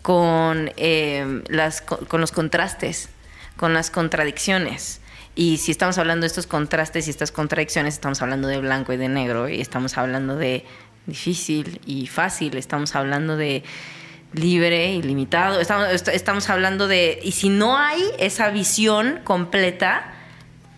con, 0.02 0.72
eh, 0.78 1.42
las, 1.48 1.82
con 1.82 2.22
los 2.22 2.32
contrastes, 2.32 3.10
con 3.58 3.74
las 3.74 3.90
contradicciones. 3.90 5.02
Y 5.36 5.58
si 5.58 5.72
estamos 5.72 5.98
hablando 5.98 6.24
de 6.24 6.28
estos 6.28 6.48
contrastes 6.48 7.08
y 7.08 7.10
estas 7.10 7.32
contradicciones, 7.32 7.96
estamos 7.96 8.22
hablando 8.22 8.48
de 8.48 8.60
blanco 8.60 8.94
y 8.94 8.98
de 8.98 9.10
negro, 9.10 9.50
y 9.50 9.62
estamos 9.62 9.98
hablando 9.98 10.36
de 10.36 10.66
difícil 11.06 11.82
y 11.86 12.08
fácil, 12.08 12.58
estamos 12.58 12.96
hablando 12.96 13.38
de 13.38 13.64
libre 14.34 14.94
y 14.94 15.02
limitado, 15.02 15.60
estamos, 15.60 15.88
estamos 16.08 16.50
hablando 16.50 16.88
de, 16.88 17.20
y 17.24 17.32
si 17.32 17.50
no 17.50 17.78
hay 17.78 18.04
esa 18.20 18.50
visión 18.50 19.22
completa, 19.24 20.14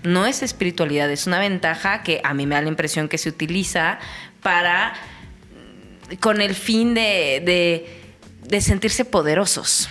no 0.03 0.25
es 0.25 0.41
espiritualidad, 0.43 1.09
es 1.11 1.27
una 1.27 1.39
ventaja 1.39 2.03
que 2.03 2.21
a 2.23 2.33
mí 2.33 2.45
me 2.45 2.55
da 2.55 2.61
la 2.61 2.69
impresión 2.69 3.07
que 3.07 3.17
se 3.17 3.29
utiliza 3.29 3.99
para, 4.41 4.93
con 6.19 6.41
el 6.41 6.55
fin 6.55 6.93
de, 6.93 7.87
de, 8.47 8.61
sentirse 8.61 9.05
poderosos 9.05 9.89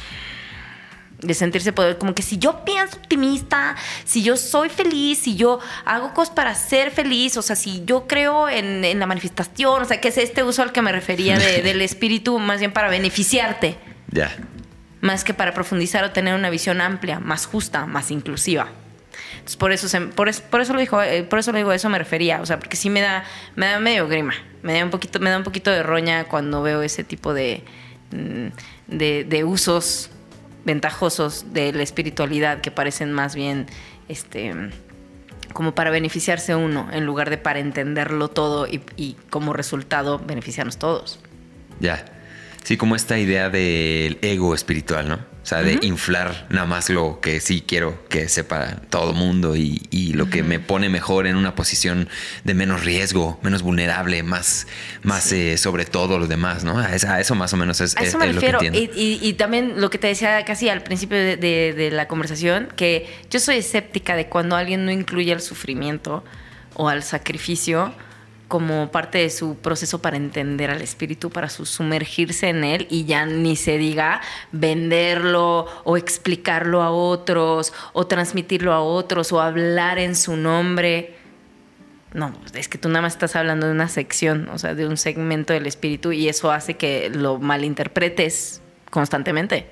de 1.22 1.34
sentirse 1.34 1.74
poder, 1.74 1.98
como 1.98 2.14
que 2.14 2.22
si 2.22 2.38
yo 2.38 2.64
pienso 2.64 2.96
optimista, 2.96 3.76
si 4.06 4.22
yo 4.22 4.38
soy 4.38 4.70
feliz, 4.70 5.18
si 5.18 5.36
yo 5.36 5.60
hago 5.84 6.14
cosas 6.14 6.34
para 6.34 6.54
ser 6.54 6.90
feliz, 6.90 7.36
o 7.36 7.42
sea, 7.42 7.56
si 7.56 7.82
yo 7.84 8.06
creo 8.06 8.48
en, 8.48 8.98
la 8.98 9.06
manifestación, 9.06 9.82
o 9.82 9.84
sea, 9.84 10.00
que 10.00 10.08
es 10.08 10.16
este 10.16 10.42
uso 10.42 10.62
al 10.62 10.72
que 10.72 10.80
me 10.80 10.92
refería 10.92 11.38
del 11.62 11.82
espíritu, 11.82 12.38
más 12.38 12.60
bien 12.60 12.72
para 12.72 12.88
beneficiarte. 12.88 13.76
Ya. 14.10 14.34
Más 15.02 15.22
que 15.22 15.34
para 15.34 15.52
profundizar 15.52 16.04
o 16.04 16.10
tener 16.10 16.34
una 16.34 16.48
visión 16.48 16.80
amplia, 16.80 17.20
más 17.20 17.44
justa, 17.44 17.84
más 17.84 18.10
inclusiva 18.10 18.70
por 19.56 19.72
eso, 19.72 19.86
por, 20.14 20.28
eso, 20.28 20.72
lo 20.72 20.80
dijo, 20.80 21.02
eh, 21.02 21.22
por 21.22 21.38
eso 21.38 21.52
lo 21.52 21.58
digo, 21.58 21.72
eso 21.72 21.88
me 21.88 21.98
refería, 21.98 22.40
o 22.40 22.46
sea, 22.46 22.58
porque 22.58 22.76
sí 22.76 22.90
me 22.90 23.00
da, 23.00 23.24
me 23.56 23.66
da 23.66 23.80
medio 23.80 24.06
grima, 24.08 24.34
me 24.62 24.74
da 24.74 24.84
un 24.84 24.90
poquito, 24.90 25.20
me 25.20 25.30
da 25.30 25.38
un 25.38 25.44
poquito 25.44 25.70
de 25.70 25.82
roña 25.82 26.24
cuando 26.24 26.62
veo 26.62 26.82
ese 26.82 27.04
tipo 27.04 27.34
de, 27.34 27.62
mm, 28.12 28.48
de, 28.88 29.44
usos 29.44 30.10
ventajosos 30.64 31.52
de 31.52 31.72
la 31.72 31.82
espiritualidad 31.82 32.60
que 32.60 32.70
parecen 32.70 33.12
más 33.12 33.34
bien 33.34 33.66
este 34.08 34.54
como 35.54 35.74
para 35.74 35.90
beneficiarse 35.90 36.54
uno 36.54 36.88
en 36.92 37.06
lugar 37.06 37.30
de 37.30 37.38
para 37.38 37.58
entenderlo 37.58 38.28
todo 38.28 38.68
y, 38.68 38.82
y 38.96 39.16
como 39.30 39.52
resultado 39.52 40.18
beneficiarnos 40.18 40.76
todos. 40.76 41.18
Ya. 41.80 42.04
Sí, 42.62 42.76
como 42.76 42.94
esta 42.94 43.18
idea 43.18 43.50
del 43.50 44.18
ego 44.22 44.54
espiritual, 44.54 45.08
¿no? 45.08 45.29
O 45.42 45.46
sea, 45.46 45.62
de 45.62 45.78
inflar 45.82 46.46
nada 46.50 46.66
más 46.66 46.90
lo 46.90 47.20
que 47.20 47.40
sí 47.40 47.64
quiero 47.66 48.06
que 48.08 48.28
sepa 48.28 48.76
todo 48.90 49.14
mundo 49.14 49.56
y, 49.56 49.80
lo 50.12 50.28
que 50.28 50.42
me 50.42 50.60
pone 50.60 50.88
mejor 50.88 51.26
en 51.26 51.36
una 51.36 51.54
posición 51.54 52.08
de 52.44 52.52
menos 52.52 52.84
riesgo, 52.84 53.38
menos 53.42 53.62
vulnerable, 53.62 54.22
más, 54.22 54.66
más 55.02 55.32
eh, 55.32 55.56
sobre 55.56 55.86
todo 55.86 56.18
lo 56.18 56.26
demás, 56.26 56.62
¿no? 56.62 56.78
A, 56.78 56.94
eso 56.94 57.34
más 57.34 57.52
o 57.54 57.56
menos 57.56 57.80
es, 57.80 57.96
a 57.96 58.02
eso 58.02 58.18
me 58.18 58.26
refiero. 58.26 58.58
Y, 58.62 59.32
también 59.34 59.80
lo 59.80 59.88
que 59.88 59.98
te 59.98 60.08
decía 60.08 60.44
casi 60.44 60.68
al 60.68 60.82
principio 60.82 61.16
de 61.16 61.90
la 61.92 62.06
conversación, 62.06 62.68
que 62.76 63.08
yo 63.30 63.40
soy 63.40 63.56
escéptica 63.56 64.16
de 64.16 64.26
cuando 64.26 64.56
alguien 64.56 64.84
no 64.84 64.90
incluye 64.90 65.32
el 65.32 65.40
sufrimiento 65.40 66.22
o 66.74 66.88
al 66.88 67.02
sacrificio 67.02 67.94
como 68.50 68.90
parte 68.90 69.18
de 69.18 69.30
su 69.30 69.56
proceso 69.56 70.02
para 70.02 70.16
entender 70.16 70.72
al 70.72 70.82
espíritu, 70.82 71.30
para 71.30 71.48
sumergirse 71.48 72.48
en 72.48 72.64
él 72.64 72.88
y 72.90 73.04
ya 73.04 73.24
ni 73.24 73.54
se 73.54 73.78
diga 73.78 74.20
venderlo 74.50 75.68
o 75.84 75.96
explicarlo 75.96 76.82
a 76.82 76.90
otros 76.90 77.72
o 77.92 78.08
transmitirlo 78.08 78.72
a 78.72 78.80
otros 78.80 79.32
o 79.32 79.40
hablar 79.40 80.00
en 80.00 80.16
su 80.16 80.36
nombre. 80.36 81.14
No, 82.12 82.34
es 82.52 82.68
que 82.68 82.76
tú 82.76 82.88
nada 82.88 83.02
más 83.02 83.12
estás 83.12 83.36
hablando 83.36 83.68
de 83.68 83.72
una 83.72 83.86
sección, 83.86 84.48
o 84.48 84.58
sea, 84.58 84.74
de 84.74 84.84
un 84.88 84.96
segmento 84.96 85.52
del 85.52 85.68
espíritu 85.68 86.10
y 86.10 86.28
eso 86.28 86.50
hace 86.50 86.74
que 86.74 87.08
lo 87.08 87.38
malinterpretes 87.38 88.62
constantemente. 88.90 89.68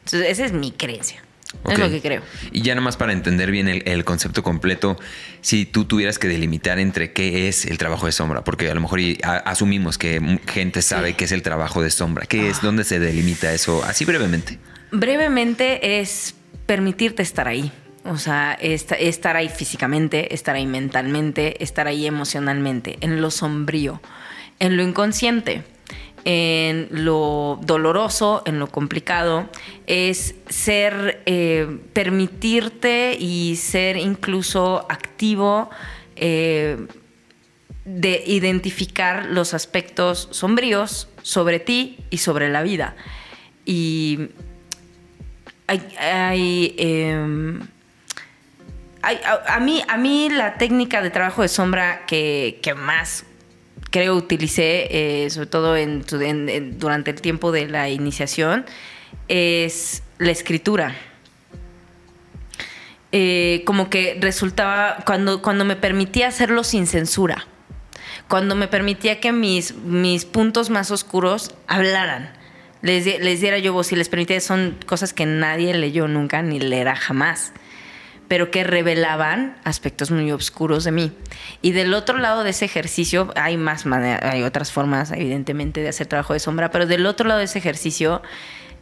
Entonces, 0.00 0.30
esa 0.30 0.44
es 0.46 0.52
mi 0.52 0.72
creencia. 0.72 1.22
Es 1.70 1.78
lo 1.78 1.88
que 1.88 2.00
creo. 2.00 2.22
Y 2.52 2.62
ya 2.62 2.74
nomás 2.74 2.96
para 2.96 3.12
entender 3.12 3.50
bien 3.50 3.68
el, 3.68 4.04
concepto 4.04 4.42
completo, 4.42 4.98
si 5.40 5.64
tú 5.64 5.86
tuvieras 5.86 6.18
que 6.18 6.28
delimitar 6.28 6.78
entre 6.78 7.12
qué 7.12 7.48
es 7.48 7.64
el 7.64 7.78
trabajo 7.78 8.06
de 8.06 8.12
sombra, 8.12 8.44
porque 8.44 8.70
a 8.70 8.74
lo 8.74 8.80
mejor 8.80 9.00
asumimos 9.22 9.96
que 9.96 10.38
gente 10.46 10.82
sabe 10.82 11.14
qué 11.14 11.24
es 11.24 11.32
el 11.32 11.42
trabajo 11.42 11.82
de 11.82 11.90
sombra, 11.90 12.26
¿qué 12.26 12.50
es? 12.50 12.58
Ah. 12.58 12.60
¿Dónde 12.64 12.84
se 12.84 12.98
delimita 12.98 13.52
eso? 13.52 13.82
Así 13.84 14.04
brevemente. 14.04 14.58
Brevemente 14.92 16.00
es 16.00 16.34
permitirte 16.66 17.22
estar 17.22 17.48
ahí. 17.48 17.72
O 18.04 18.16
sea, 18.16 18.52
estar 18.52 19.36
ahí 19.36 19.48
físicamente, 19.48 20.34
estar 20.34 20.54
ahí 20.54 20.66
mentalmente, 20.66 21.62
estar 21.62 21.86
ahí 21.86 22.06
emocionalmente, 22.06 22.96
en 23.00 23.20
lo 23.20 23.30
sombrío, 23.30 24.00
en 24.60 24.76
lo 24.76 24.82
inconsciente 24.82 25.62
en 26.30 26.88
lo 26.90 27.58
doloroso, 27.62 28.42
en 28.44 28.58
lo 28.58 28.66
complicado, 28.66 29.48
es 29.86 30.34
ser, 30.50 31.22
eh, 31.24 31.78
permitirte 31.94 33.16
y 33.18 33.56
ser 33.56 33.96
incluso 33.96 34.84
activo 34.90 35.70
eh, 36.16 36.86
de 37.86 38.22
identificar 38.26 39.24
los 39.24 39.54
aspectos 39.54 40.28
sombríos 40.30 41.08
sobre 41.22 41.60
ti 41.60 41.96
y 42.10 42.18
sobre 42.18 42.50
la 42.50 42.62
vida. 42.62 42.94
Y 43.64 44.28
hay, 45.66 46.74
em, 46.76 47.66
a, 49.00 49.60
mí, 49.60 49.82
a 49.88 49.96
mí 49.96 50.28
la 50.28 50.58
técnica 50.58 51.00
de 51.00 51.08
trabajo 51.08 51.40
de 51.40 51.48
sombra 51.48 52.04
que 52.04 52.74
más 52.76 53.24
creo 53.90 54.16
utilicé, 54.16 55.24
eh, 55.24 55.30
sobre 55.30 55.46
todo 55.46 55.76
en, 55.76 56.04
durante 56.78 57.10
el 57.10 57.20
tiempo 57.20 57.52
de 57.52 57.68
la 57.68 57.88
iniciación, 57.88 58.64
es 59.28 60.02
la 60.18 60.30
escritura. 60.30 60.94
Eh, 63.10 63.62
como 63.64 63.88
que 63.88 64.18
resultaba, 64.20 64.98
cuando, 65.06 65.40
cuando 65.40 65.64
me 65.64 65.76
permitía 65.76 66.28
hacerlo 66.28 66.64
sin 66.64 66.86
censura, 66.86 67.46
cuando 68.28 68.54
me 68.54 68.68
permitía 68.68 69.20
que 69.20 69.32
mis, 69.32 69.74
mis 69.74 70.26
puntos 70.26 70.68
más 70.68 70.90
oscuros 70.90 71.54
hablaran, 71.66 72.32
les, 72.82 73.06
les 73.06 73.40
diera 73.40 73.58
yo 73.58 73.72
voz 73.72 73.90
y 73.92 73.96
les 73.96 74.10
permitía, 74.10 74.40
son 74.40 74.76
cosas 74.86 75.14
que 75.14 75.24
nadie 75.24 75.72
leyó 75.74 76.06
nunca 76.06 76.42
ni 76.42 76.60
leerá 76.60 76.94
jamás 76.94 77.52
pero 78.28 78.50
que 78.50 78.62
revelaban 78.62 79.56
aspectos 79.64 80.10
muy 80.10 80.30
oscuros 80.30 80.84
de 80.84 80.92
mí. 80.92 81.12
Y 81.62 81.72
del 81.72 81.94
otro 81.94 82.18
lado 82.18 82.44
de 82.44 82.50
ese 82.50 82.66
ejercicio, 82.66 83.32
hay 83.34 83.56
más 83.56 83.86
hay 83.86 84.42
otras 84.42 84.70
formas, 84.70 85.10
evidentemente, 85.12 85.80
de 85.80 85.88
hacer 85.88 86.06
trabajo 86.06 86.34
de 86.34 86.38
sombra, 86.38 86.70
pero 86.70 86.86
del 86.86 87.06
otro 87.06 87.26
lado 87.26 87.38
de 87.38 87.46
ese 87.46 87.58
ejercicio, 87.58 88.22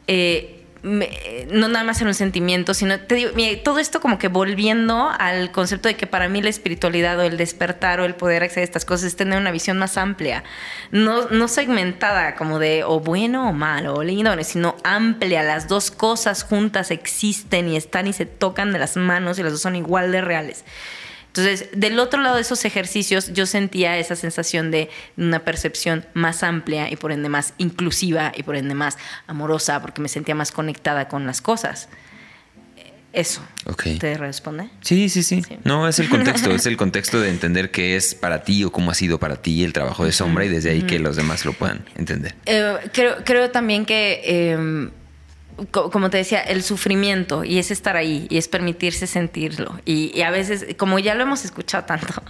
eh, 0.09 0.56
no 0.87 1.69
nada 1.69 1.85
más 1.85 2.01
en 2.01 2.07
un 2.07 2.15
sentimiento, 2.15 2.73
sino 2.73 3.01
te 3.01 3.17
digo, 3.17 3.31
todo 3.65 3.79
esto 3.79 4.01
como 4.01 4.19
que 4.19 4.29
volviendo 4.29 5.11
al 5.19 5.51
concepto 5.51 5.89
de 5.89 5.97
que 5.97 6.07
para 6.07 6.29
mí 6.29 6.41
la 6.41 6.49
espiritualidad 6.49 7.19
o 7.19 7.23
el 7.23 7.37
despertar 7.37 8.01
o 8.01 8.05
el 8.05 8.15
poder 8.15 8.45
acceder 8.45 8.63
a 8.63 8.65
estas 8.65 8.85
cosas 8.85 9.09
es 9.09 9.17
tener 9.17 9.39
una 9.39 9.51
visión 9.51 9.79
más 9.79 9.97
amplia, 9.97 10.45
no, 10.93 11.29
no 11.29 11.49
segmentada 11.49 12.37
como 12.37 12.59
de 12.59 12.85
o 12.85 13.01
bueno 13.01 13.51
o 13.51 13.53
malo 13.53 13.95
o 13.95 14.03
lindo, 14.03 14.33
sino 14.45 14.77
amplia, 14.85 15.43
las 15.43 15.67
dos 15.67 15.91
cosas 15.91 16.45
juntas 16.45 16.91
existen 16.91 17.69
y 17.69 17.77
están 17.77 18.07
y 18.07 18.13
se 18.13 18.27
tocan 18.27 18.73
de 18.73 18.79
las 18.79 18.97
manos 18.97 19.39
y 19.39 19.43
las 19.43 19.53
dos 19.53 19.61
son 19.61 19.77
igual 19.77 20.13
de 20.13 20.21
reales. 20.21 20.65
Entonces, 21.39 21.69
del 21.73 21.99
otro 21.99 22.21
lado 22.23 22.37
de 22.37 22.43
esos 22.43 22.65
ejercicios, 22.65 23.33
yo 23.33 23.47
sentía 23.47 23.99
esa 23.99 24.17
sensación 24.17 24.71
de 24.71 24.89
una 25.17 25.45
percepción 25.45 26.05
más 26.15 26.43
amplia 26.43 26.91
y 26.91 26.97
por 26.97 27.13
ende 27.13 27.29
más 27.29 27.55
inclusiva 27.59 28.33
y 28.37 28.43
por 28.43 28.57
ende 28.57 28.75
más 28.75 28.97
amorosa, 29.27 29.81
porque 29.83 30.01
me 30.01 30.09
sentía 30.09 30.35
más 30.35 30.53
conectada 30.53 31.09
con 31.09 31.27
las 31.27 31.41
cosas. 31.41 31.89
Eso. 33.13 33.41
¿Te 33.99 34.19
responde? 34.19 34.69
Sí, 34.83 35.09
sí, 35.09 35.23
sí, 35.23 35.43
No, 35.65 35.89
es 35.89 35.99
el 35.99 36.11
contexto, 36.11 36.51
es 36.51 36.67
el 36.67 36.77
contexto 36.77 37.19
de 37.19 37.31
entender 37.31 37.71
qué 37.71 37.97
es 37.97 38.15
para 38.15 38.43
ti 38.43 38.63
o 38.63 38.71
cómo 38.71 38.91
ha 38.91 38.95
sido 38.95 39.19
para 39.19 39.37
ti 39.37 39.65
el 39.65 39.73
trabajo 39.73 40.05
de 40.05 40.13
sombra 40.13 40.45
y 40.45 40.49
desde 40.51 40.71
ahí 40.71 40.83
que 40.83 40.99
los 40.99 41.17
demás 41.17 41.47
lo 41.47 41.55
puedan 41.55 41.83
entender. 41.97 42.35
Eh, 42.45 42.77
creo, 42.93 43.17
creo 43.25 43.51
también 43.51 43.87
que 43.87 44.21
em, 44.53 44.91
como 45.71 46.11
te 46.11 46.19
decía, 46.19 46.41
el 46.41 46.63
sufrimiento 46.63 47.43
y 47.43 47.59
es 47.59 47.71
estar 47.71 47.97
ahí 47.97 48.27
y 48.29 48.37
es 48.37 48.47
permitirse 48.47 49.07
sentirlo. 49.07 49.81
Y, 49.87 50.21
a 50.21 50.31
veces, 50.31 50.67
como 50.77 50.99
ya 50.99 51.15
lo 51.15 51.23
hemos 51.23 51.45
escuchado 51.45 51.85
tanto, 51.85 52.23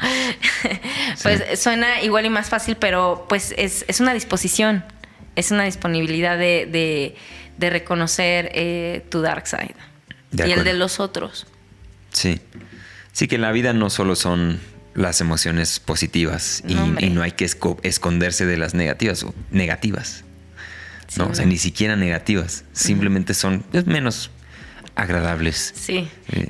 pues 1.23 1.59
suena 1.59 2.03
igual 2.03 2.27
y 2.27 2.31
más 2.31 2.49
fácil, 2.49 2.77
pero 2.77 3.27
pues 3.29 3.53
es, 3.57 3.85
una 4.01 4.15
disposición, 4.15 4.85
es 5.35 5.51
una 5.51 5.65
disponibilidad 5.65 6.39
de, 6.39 7.17
reconocer 7.59 8.51
eh, 8.55 9.05
tu 9.11 9.23
dark 9.23 9.47
side 9.47 9.75
y 10.33 10.53
el 10.53 10.63
de 10.63 10.75
los 10.75 11.01
otros. 11.01 11.47
Sí. 12.13 12.41
Sí, 13.13 13.29
que 13.29 13.37
en 13.37 13.43
la 13.43 13.51
vida 13.51 13.73
no 13.73 13.91
solo 13.91 14.15
son 14.15 14.61
las 14.95 15.21
emociones 15.21 15.81
positivas 15.81 16.63
y, 16.67 16.75
y 17.05 17.11
no 17.11 17.23
hay 17.23 17.33
que 17.33 17.45
esconderse 17.83 18.47
de 18.47 18.57
las 18.57 18.75
negativas 18.75 19.23
o 19.25 19.35
¿no? 21.17 21.27
O 21.29 21.35
sea, 21.35 21.47
ni 21.47 21.59
siquiera 21.59 21.97
negativas, 21.97 22.65
simplemente 22.73 23.35
son 23.35 23.65
menos 23.85 24.31
agradables. 24.95 25.75
Sí. 25.77 26.09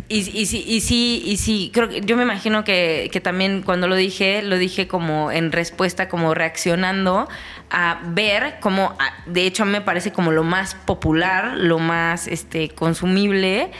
Y, 0.09 0.19
y, 0.19 0.47
sí, 0.47 0.65
y 0.67 0.81
sí, 0.81 1.23
y 1.27 1.37
sí, 1.37 1.71
creo 1.75 1.89
que 1.89 2.01
yo 2.01 2.17
me 2.17 2.23
imagino 2.23 2.65
que, 2.65 3.21
también 3.23 3.63
cuando 3.63 3.89
lo 3.89 3.97
dije, 3.97 4.43
lo 4.43 4.57
dije 4.57 4.87
como 4.87 5.33
en 5.33 5.53
respuesta, 5.53 6.09
como 6.09 6.33
reaccionando 6.33 7.29
a 7.71 8.01
ver 8.07 8.59
cómo, 8.61 8.97
de 9.27 9.47
hecho 9.47 9.65
a 9.65 9.67
mí 9.67 9.73
me 9.73 9.81
parece 9.81 10.13
como 10.13 10.31
lo 10.31 10.45
más 10.45 10.75
popular, 10.75 11.57
lo 11.57 11.81
más 11.81 12.29
este, 12.29 12.69
consumible, 12.69 13.71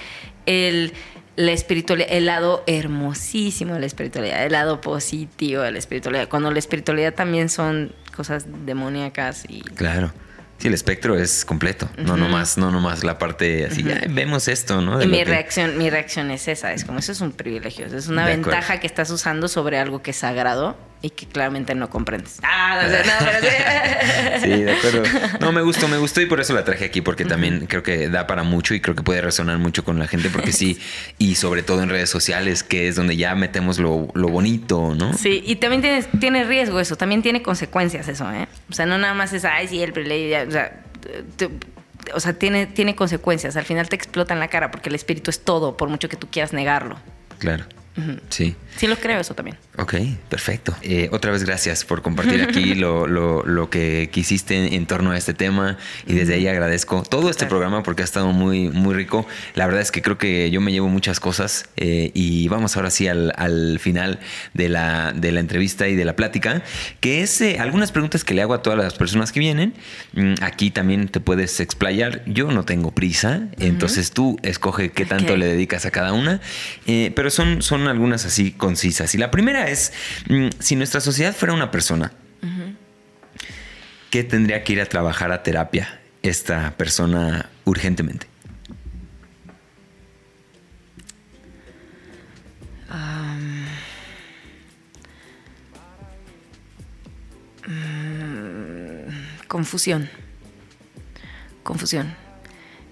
el 0.47 0.93
la 1.37 1.53
espiritualidad, 1.53 2.09
el 2.11 2.27
lado 2.27 2.65
hermosísimo 2.67 3.75
de 3.75 3.81
la 3.81 3.87
espiritualidad, 3.87 4.45
el 4.45 4.53
lado 4.53 4.81
positivo 4.81 5.63
de 5.63 5.71
la 5.71 5.79
espiritualidad, 5.79 6.29
cuando 6.29 6.51
la 6.51 6.59
espiritualidad 6.59 7.15
también 7.15 7.49
son 7.49 7.93
cosas 8.17 8.47
demoníacas 8.65 9.45
y... 9.49 9.61
Claro. 9.61 10.13
Sí, 10.59 10.69
el 10.69 10.75
espectro 10.75 11.19
es 11.19 11.45
completo, 11.45 11.89
no 11.99 12.17
nomás, 12.17 12.57
no 12.57 12.71
nomás 12.71 13.05
la 13.05 13.19
parte 13.19 13.67
así, 13.67 13.85
"Ay, 13.91 14.09
vemos 14.11 14.49
esto, 14.49 14.81
¿no? 14.81 14.97
De 14.99 15.05
Y 15.05 15.09
mi 15.09 15.19
que- 15.19 15.25
reacción, 15.27 15.77
mi 15.77 15.91
reacción 15.91 16.31
es 16.31 16.49
esa, 16.49 16.73
es 16.73 16.85
como 16.85 16.99
eso 16.99 17.13
es 17.13 17.21
un 17.21 17.33
privilegio, 17.33 17.85
es 17.87 18.09
una 18.09 18.25
De 18.25 18.33
acuerdo. 18.33 18.51
ventaja 18.53 18.81
que 18.81 18.87
estás 18.87 19.11
usando 19.11 19.49
sobre 19.49 19.79
algo 19.79 20.01
que 20.03 20.13
es 20.13 20.17
sagrado 20.17 20.75
y 21.07 21.11
que 21.11 21.27
claramente 21.27 21.75
no 21.75 21.89
comprendes. 21.91 22.39
Ah, 22.43 22.81
no, 22.83 22.89
sé, 22.91 22.99
no, 23.05 23.13
pero 23.21 23.41
sí. 23.41 24.47
Sí, 24.57 24.63
de 24.63 24.73
acuerdo. 24.73 25.03
No, 25.41 25.53
me 25.53 25.63
gustó, 25.63 25.89
me 25.89 25.97
gustó 25.99 26.21
y 26.21 26.27
por 26.27 26.41
eso 26.41 26.55
la 26.55 26.65
traje 26.65 26.85
aquí, 26.85 27.01
porque 27.01 27.25
también 27.25 27.67
creo 27.67 27.83
que 27.83 28.09
da 28.09 28.27
para 28.27 28.43
mucho 28.43 28.75
y 28.75 28.81
creo 28.81 28.95
que 28.95 29.03
puede 29.03 29.21
resonar 29.21 29.59
mucho 29.59 29.85
con 29.85 29.99
la 29.99 30.07
gente, 30.07 30.29
porque 30.31 30.53
sí, 30.53 30.79
y 31.19 31.35
sobre 31.37 31.63
todo 31.63 31.83
en 31.83 31.89
redes 31.89 32.11
sociales, 32.11 32.63
que 32.63 32.89
es 32.89 32.97
donde 32.97 33.17
ya 33.17 33.35
metemos 33.35 33.79
lo, 33.79 34.09
lo 34.15 34.29
bonito, 34.29 34.95
¿no? 34.95 35.13
Sí, 35.15 35.43
y 35.47 35.57
también 35.57 35.83
tiene, 35.83 36.03
tiene 36.21 36.45
riesgo 36.45 36.79
eso, 36.81 36.97
también 36.97 37.23
tiene 37.23 37.43
consecuencias 37.43 38.09
eso, 38.09 38.31
¿eh? 38.33 38.47
O 38.71 38.73
sea, 38.75 38.87
no 38.87 38.99
nada 38.99 39.15
más 39.15 39.33
es, 39.33 39.45
ay, 39.45 39.69
sí, 39.69 39.83
el 39.83 39.93
privilegio, 39.93 40.29
ya", 40.29 40.45
o 40.47 40.51
sea, 40.51 40.81
te- 41.37 41.51
o 42.15 42.21
sea, 42.21 42.35
tiene, 42.35 42.67
tiene 42.67 42.95
consecuencias, 42.95 43.57
al 43.57 43.65
final 43.65 43.89
te 43.89 43.97
explota 43.97 44.33
en 44.35 44.41
la 44.41 44.49
cara 44.49 44.71
porque 44.71 44.89
el 44.91 44.95
espíritu 44.95 45.31
es 45.31 45.41
todo, 45.45 45.77
por 45.77 45.89
mucho 45.89 46.09
que 46.09 46.17
tú 46.17 46.29
quieras 46.31 46.53
negarlo. 46.53 46.97
Claro. 47.39 47.65
Sí. 48.29 48.55
Sí 48.77 48.87
lo 48.87 48.97
creo 48.97 49.19
eso 49.19 49.35
también. 49.35 49.57
Ok, 49.79 49.95
perfecto. 50.31 50.75
Eh, 50.83 51.09
otra 51.13 51.33
vez 51.33 51.45
gracias 51.45 51.85
por 51.85 52.01
compartir 52.01 52.41
aquí 52.43 52.75
lo, 52.75 53.07
lo- 53.07 53.45
lo 53.45 53.69
que 53.69 54.09
quisiste 54.11 54.57
en, 54.67 54.73
en 54.73 54.87
torno 54.87 55.11
a 55.11 55.19
este 55.19 55.35
tema 55.35 55.77
y 56.07 56.15
desde 56.15 56.33
ahí 56.35 56.47
agradezco 56.49 57.03
todo 57.03 57.29
este 57.29 57.45
programa 57.45 57.83
porque 57.83 58.01
ha 58.03 58.05
estado 58.05 58.33
muy, 58.33 58.71
muy 58.71 58.95
rico. 58.95 59.27
La 59.55 59.67
verdad 59.67 59.83
es 59.83 59.91
que 59.93 60.01
creo 60.01 60.17
que 60.17 60.51
yo 60.51 60.63
me 60.63 60.73
llevo 60.73 60.89
muchas 60.89 61.21
cosas 61.21 61.69
eh, 61.77 62.11
y 62.15 62.49
vamos 62.49 62.77
ahora 62.77 62.89
sí 62.91 63.07
al, 63.07 63.35
al 63.37 63.79
final 63.79 64.19
de 64.55 64.71
la, 64.71 65.13
de 65.13 65.31
la 65.33 65.41
entrevista 65.41 65.89
y 65.89 65.95
de 65.95 66.07
la 66.07 66.17
plática, 66.17 66.63
que 67.01 67.21
es 67.23 67.39
eh, 67.43 67.59
algunas 67.61 67.93
preguntas 67.93 68.25
que 68.25 68.33
le 68.33 68.41
hago 68.43 68.55
a 68.55 68.63
todas 68.63 68.79
las 68.79 68.95
personas 68.95 69.31
que 69.31 69.41
vienen. 69.41 69.75
Mm, 70.15 70.35
Aquí 70.41 70.71
también 70.71 71.09
te 71.09 71.21
puedes 71.21 71.61
explayar. 71.61 72.23
Yo 72.25 72.51
no 72.51 72.65
tengo 72.65 72.93
prisa, 72.93 73.49
entonces 73.59 74.13
tú 74.13 74.39
escoge 74.43 74.91
qué 74.91 75.05
tanto 75.05 75.37
le 75.37 75.47
dedicas 75.47 75.85
a 75.85 75.91
cada 75.91 76.15
una, 76.15 76.41
pero 77.15 77.29
son, 77.31 77.61
son 77.61 77.89
algunas 77.89 78.25
así 78.25 78.53
concisas. 78.53 79.15
Y 79.15 79.19
la 79.19 79.31
primera 79.31 79.66
es, 79.69 79.93
mm, 80.29 80.49
si 80.59 80.77
nuestra 80.77 81.01
sociedad 81.01 81.35
fuera 81.35 81.55
una 81.55 81.71
persona, 81.71 82.13
¿qué 84.11 84.25
tendría 84.25 84.65
que 84.65 84.73
ir 84.73 84.81
a 84.81 84.87
trabajar 84.87 85.33
a 85.33 85.43
terapia 85.43 86.01
esta 86.23 86.73
persona 86.77 87.51
urgentemente? 87.65 88.27
Confusión. 99.49 100.11
Confusión. 101.63 102.15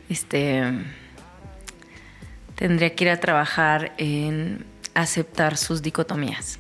Este. 0.08 0.62
Tendría 2.54 2.94
que 2.94 3.04
ir 3.04 3.10
a 3.10 3.20
trabajar 3.20 3.92
en 3.98 4.64
aceptar 4.94 5.56
sus 5.56 5.82
dicotomías. 5.82 6.58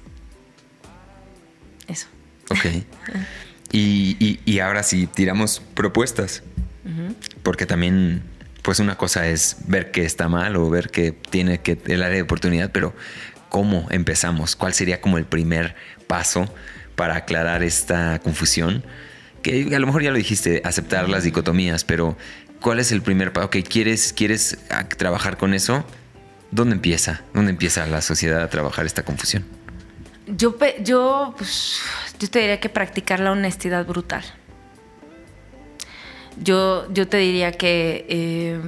Ok. 2.54 2.84
y, 3.72 4.16
y- 4.18 4.40
y 4.44 4.58
ahora 4.60 4.82
sí, 4.82 5.06
tiramos 5.06 5.60
propuestas. 5.74 6.42
Porque 7.42 7.64
también, 7.64 8.22
pues 8.62 8.78
una 8.78 8.96
cosa 8.96 9.26
es 9.26 9.56
ver 9.66 9.90
que 9.90 10.04
está 10.04 10.28
mal 10.28 10.56
o 10.56 10.68
ver 10.68 10.90
que 10.90 11.12
tiene 11.12 11.60
que 11.60 11.78
el 11.86 12.02
área 12.02 12.16
de 12.16 12.22
oportunidad, 12.22 12.72
pero 12.72 12.94
¿cómo 13.48 13.86
empezamos? 13.90 14.54
¿Cuál 14.54 14.74
sería 14.74 15.00
como 15.00 15.16
el 15.16 15.24
primer 15.24 15.74
paso 16.06 16.52
para 16.94 17.16
aclarar 17.16 17.62
esta 17.62 18.18
confusión? 18.18 18.84
Que 19.42 19.74
a 19.74 19.78
lo 19.78 19.86
mejor 19.86 20.02
ya 20.02 20.10
lo 20.10 20.18
dijiste, 20.18 20.60
aceptar 20.64 21.08
las 21.08 21.24
dicotomías, 21.24 21.84
pero 21.84 22.16
¿cuál 22.60 22.80
es 22.80 22.92
el 22.92 23.00
primer 23.00 23.32
paso? 23.32 23.46
Ok, 23.46 23.56
¿quieres, 23.68 24.12
quieres 24.12 24.58
trabajar 24.98 25.38
con 25.38 25.54
eso? 25.54 25.86
¿Dónde 26.50 26.74
empieza? 26.74 27.22
¿Dónde 27.32 27.50
empieza 27.50 27.86
la 27.86 28.02
sociedad 28.02 28.42
a 28.42 28.50
trabajar 28.50 28.84
esta 28.86 29.04
confusión? 29.04 29.44
Yo, 30.26 30.56
yo, 30.80 31.34
pues, 31.36 31.82
yo 32.18 32.30
te 32.30 32.38
diría 32.38 32.60
que 32.60 32.68
practicar 32.68 33.20
la 33.20 33.32
honestidad 33.32 33.84
brutal. 33.86 34.24
Yo, 36.42 36.90
yo 36.92 37.06
te 37.06 37.18
diría 37.18 37.52
que 37.52 38.06
eh, 38.08 38.60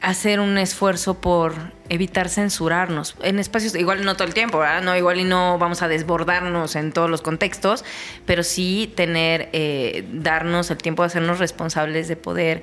hacer 0.00 0.40
un 0.40 0.56
esfuerzo 0.58 1.20
por 1.20 1.54
evitar 1.88 2.28
censurarnos 2.28 3.16
en 3.22 3.38
espacios, 3.38 3.74
igual 3.74 4.04
no 4.04 4.14
todo 4.14 4.26
el 4.26 4.34
tiempo. 4.34 4.62
No, 4.82 4.96
igual 4.96 5.20
y 5.20 5.24
no 5.24 5.58
vamos 5.58 5.82
a 5.82 5.88
desbordarnos 5.88 6.74
en 6.74 6.92
todos 6.92 7.10
los 7.10 7.22
contextos, 7.22 7.84
pero 8.24 8.42
sí 8.42 8.92
tener, 8.96 9.50
eh, 9.52 10.06
darnos 10.12 10.70
el 10.70 10.78
tiempo 10.78 11.02
de 11.02 11.08
hacernos 11.08 11.38
responsables 11.38 12.08
de 12.08 12.16
poder 12.16 12.62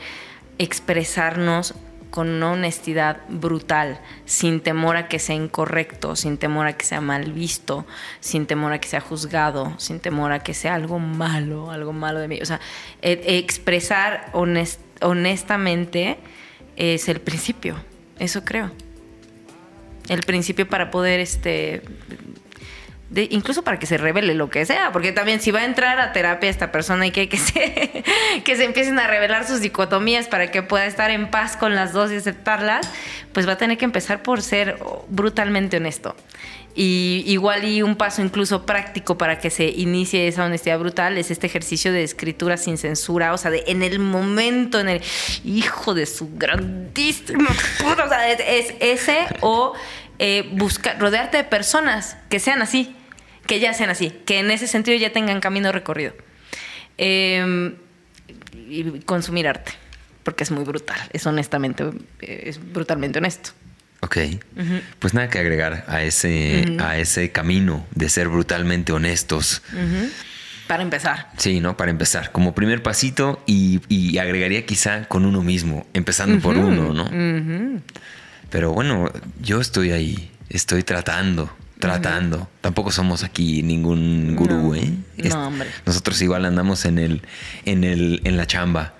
expresarnos 0.57 1.75
con 2.13 2.29
una 2.29 2.51
honestidad 2.51 3.21
brutal, 3.27 3.99
sin 4.25 4.61
temor 4.61 4.97
a 4.97 5.07
que 5.07 5.17
sea 5.17 5.35
incorrecto, 5.35 6.15
sin 6.15 6.37
temor 6.37 6.67
a 6.67 6.73
que 6.77 6.85
sea 6.85 7.01
mal 7.01 7.33
visto, 7.33 7.87
sin 8.19 8.45
temor 8.45 8.71
a 8.71 8.79
que 8.79 8.87
sea 8.87 9.01
juzgado, 9.01 9.73
sin 9.79 9.99
temor 9.99 10.31
a 10.31 10.43
que 10.43 10.53
sea 10.53 10.75
algo 10.75 10.99
malo, 10.99 11.71
algo 11.71 11.91
malo 11.91 12.19
de 12.19 12.27
mí. 12.27 12.39
O 12.39 12.45
sea, 12.45 12.59
eh, 13.01 13.39
expresar 13.39 14.29
honest- 14.33 14.77
honestamente 15.01 16.19
es 16.75 17.09
el 17.09 17.19
principio, 17.19 17.77
eso 18.19 18.45
creo. 18.45 18.69
El 20.07 20.21
principio 20.21 20.67
para 20.67 20.91
poder, 20.91 21.19
este, 21.19 21.81
incluso 23.15 23.63
para 23.63 23.79
que 23.79 23.85
se 23.85 23.97
revele 23.97 24.33
lo 24.33 24.49
que 24.49 24.65
sea, 24.65 24.91
porque 24.91 25.11
también 25.11 25.39
si 25.39 25.51
va 25.51 25.59
a 25.59 25.65
entrar 25.65 25.99
a 25.99 26.11
terapia 26.13 26.49
esta 26.49 26.71
persona 26.71 27.07
y 27.07 27.11
que, 27.11 27.29
que, 27.29 27.37
se, 27.39 28.03
que 28.43 28.55
se 28.55 28.63
empiecen 28.63 28.99
a 28.99 29.07
revelar 29.07 29.47
sus 29.47 29.61
dicotomías 29.61 30.27
para 30.27 30.51
que 30.51 30.63
pueda 30.63 30.85
estar 30.85 31.11
en 31.11 31.29
paz 31.29 31.57
con 31.57 31.75
las 31.75 31.93
dos 31.93 32.11
y 32.11 32.15
aceptarlas, 32.15 32.89
pues 33.31 33.47
va 33.47 33.53
a 33.53 33.57
tener 33.57 33.77
que 33.77 33.85
empezar 33.85 34.23
por 34.23 34.41
ser 34.41 34.77
brutalmente 35.09 35.77
honesto. 35.77 36.15
Y 36.75 37.23
igual 37.27 37.65
y 37.65 37.83
un 37.83 37.95
paso 37.95 38.23
incluso 38.23 38.65
práctico 38.65 39.15
para 39.15 39.37
que 39.37 39.51
se 39.51 39.65
inicie 39.65 40.27
esa 40.27 40.45
honestidad 40.45 40.79
brutal 40.79 41.19
es 41.19 41.29
este 41.29 41.45
ejercicio 41.45 41.93
de 41.93 42.03
escritura 42.03 42.57
sin 42.57 42.79
censura, 42.79 43.33
o 43.33 43.37
sea, 43.37 43.51
de 43.51 43.63
en 43.67 43.83
el 43.83 43.99
momento, 43.99 44.79
en 44.79 44.89
el 44.89 45.01
hijo 45.45 45.93
de 45.93 46.07
su 46.07 46.31
grandísimo 46.35 47.47
o 47.47 48.09
sea, 48.09 48.31
es, 48.31 48.39
es 48.39 48.75
ese 48.79 49.27
o 49.41 49.73
eh, 50.17 50.49
buscar, 50.53 50.99
rodearte 50.99 51.37
de 51.37 51.43
personas 51.43 52.17
que 52.29 52.39
sean 52.39 52.61
así, 52.61 52.95
que 53.45 53.59
ya 53.59 53.73
sean 53.73 53.89
así, 53.89 54.11
que 54.25 54.39
en 54.39 54.51
ese 54.51 54.67
sentido 54.67 54.97
ya 54.97 55.11
tengan 55.11 55.39
camino 55.39 55.71
recorrido. 55.71 56.13
Eh, 56.97 57.75
y 58.69 58.99
consumir 59.01 59.47
arte, 59.47 59.71
porque 60.23 60.43
es 60.43 60.51
muy 60.51 60.63
brutal, 60.63 60.99
es 61.11 61.25
honestamente, 61.25 61.83
eh, 62.21 62.43
es 62.45 62.59
brutalmente 62.73 63.19
honesto. 63.19 63.51
Ok. 64.01 64.17
Pues 64.99 65.13
nada 65.13 65.29
que 65.29 65.39
agregar 65.39 65.85
a 65.87 66.03
ese, 66.03 66.75
a 66.79 66.97
ese 66.97 67.31
camino 67.31 67.85
de 67.95 68.09
ser 68.09 68.27
brutalmente 68.27 68.91
honestos. 68.91 69.61
Para 70.67 70.83
empezar. 70.83 71.29
Sí, 71.37 71.61
¿no? 71.61 71.77
Para 71.77 71.89
empezar, 71.89 72.33
como 72.33 72.53
primer 72.53 72.83
pasito 72.83 73.41
y, 73.45 73.79
y 73.87 74.17
agregaría 74.17 74.65
quizá 74.65 75.05
con 75.05 75.25
uno 75.25 75.41
mismo, 75.41 75.87
empezando 75.93 76.39
por 76.39 76.57
uno, 76.57 76.93
¿no? 76.93 77.81
Pero 78.49 78.73
bueno, 78.73 79.09
yo 79.41 79.61
estoy 79.61 79.91
ahí, 79.91 80.31
estoy 80.49 80.83
tratando, 80.83 81.55
tratando. 81.87 82.49
Tampoco 82.61 82.91
somos 82.91 83.23
aquí 83.23 83.61
ningún 83.63 84.35
gurú, 84.35 84.55
No, 84.69 84.75
¿eh? 84.75 84.93
no, 85.29 85.47
hombre. 85.47 85.69
Nosotros 85.85 86.21
igual 86.21 86.45
andamos 86.45 86.85
en 86.85 86.97
el, 86.99 87.21
en 87.65 87.83
el, 87.83 88.21
en 88.23 88.37
la 88.37 88.45
chamba. 88.47 88.93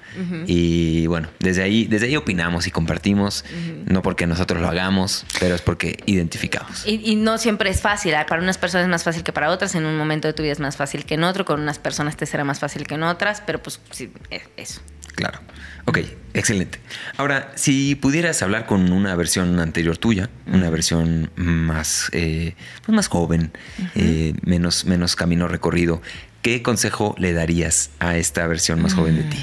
Y 0.46 1.08
bueno, 1.08 1.28
desde 1.40 1.64
ahí, 1.64 1.86
desde 1.86 2.06
ahí 2.06 2.16
opinamos 2.16 2.68
y 2.68 2.72
compartimos, 2.72 3.44
no 3.86 4.04
porque 4.04 4.28
nosotros 4.28 4.62
lo 4.62 4.68
hagamos, 4.68 5.26
pero 5.40 5.56
es 5.56 5.62
porque 5.64 5.98
identificamos. 6.06 6.86
Y, 6.86 7.02
y 7.04 7.16
no 7.16 7.40
siempre 7.40 7.72
es 7.72 7.82
fácil. 7.82 8.14
¿eh? 8.14 8.24
Para 8.30 8.40
unas 8.44 8.60
personas 8.60 8.86
es 8.86 8.92
más 8.92 9.04
fácil 9.04 9.24
que 9.24 9.34
para 9.34 9.50
otras. 9.50 9.74
En 9.74 9.86
un 9.86 9.98
momento 9.98 10.28
de 10.28 10.34
tu 10.36 10.44
vida 10.44 10.52
es 10.52 10.60
más 10.60 10.78
fácil 10.78 11.06
que 11.06 11.16
en 11.16 11.24
otro. 11.24 11.46
Con 11.46 11.60
unas 11.62 11.80
personas 11.80 12.16
te 12.16 12.28
será 12.28 12.44
más 12.44 12.60
fácil 12.60 12.86
que 12.86 12.94
en 12.94 13.02
otras. 13.02 13.42
Pero 13.44 13.64
pues 13.64 13.80
sí, 13.90 14.12
es- 14.30 14.44
eso. 14.56 14.82
Claro. 15.16 15.40
Ok, 15.86 16.00
excelente. 16.34 16.80
Ahora, 17.18 17.52
si 17.56 17.96
pudieras 17.96 18.42
hablar 18.42 18.66
con 18.66 18.92
una 18.94 19.16
versión 19.16 19.60
anterior 19.60 19.98
tuya, 19.98 20.30
una 20.48 20.70
versión 20.70 21.30
más, 21.36 22.10
eh, 22.14 22.56
pues 22.86 22.96
más 22.96 23.08
joven, 23.08 23.52
eh, 23.96 24.34
menos, 24.44 24.86
menos 24.86 25.16
camino 25.18 25.48
recorrido, 25.48 26.02
¿qué 26.42 26.62
consejo 26.62 27.16
le 27.18 27.34
darías 27.34 27.92
a 28.00 28.16
esta 28.16 28.48
versión 28.48 28.82
más 28.82 28.94
joven 28.94 29.18
de 29.18 29.24
ti? 29.24 29.38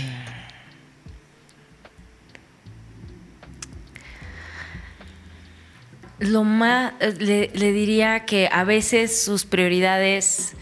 Lo 6.20 6.44
más, 6.44 6.94
eh, 7.01 7.14
le, 7.18 7.51
le 7.55 7.72
diría 7.72 8.24
que 8.24 8.48
a 8.51 8.64
veces 8.64 9.22
sus 9.22 9.44
prioridades 9.44 10.55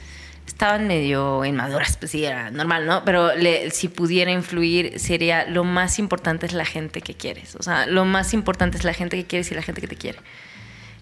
estaban 0.58 0.88
medio 0.88 1.44
inmaduras, 1.44 1.96
pues 1.98 2.10
sí, 2.10 2.24
era 2.24 2.50
normal, 2.50 2.84
¿no? 2.84 3.04
Pero 3.04 3.30
si 3.70 3.86
pudiera 3.86 4.32
influir, 4.32 4.98
sería 4.98 5.46
lo 5.46 5.62
más 5.62 6.00
importante 6.00 6.46
es 6.46 6.52
la 6.52 6.64
gente 6.64 7.00
que 7.00 7.14
quieres. 7.14 7.54
O 7.54 7.62
sea, 7.62 7.86
lo 7.86 8.04
más 8.04 8.34
importante 8.34 8.76
es 8.76 8.82
la 8.82 8.92
gente 8.92 9.16
que 9.16 9.24
quieres 9.24 9.52
y 9.52 9.54
la 9.54 9.62
gente 9.62 9.80
que 9.80 9.86
te 9.86 9.94
quiere. 9.94 10.18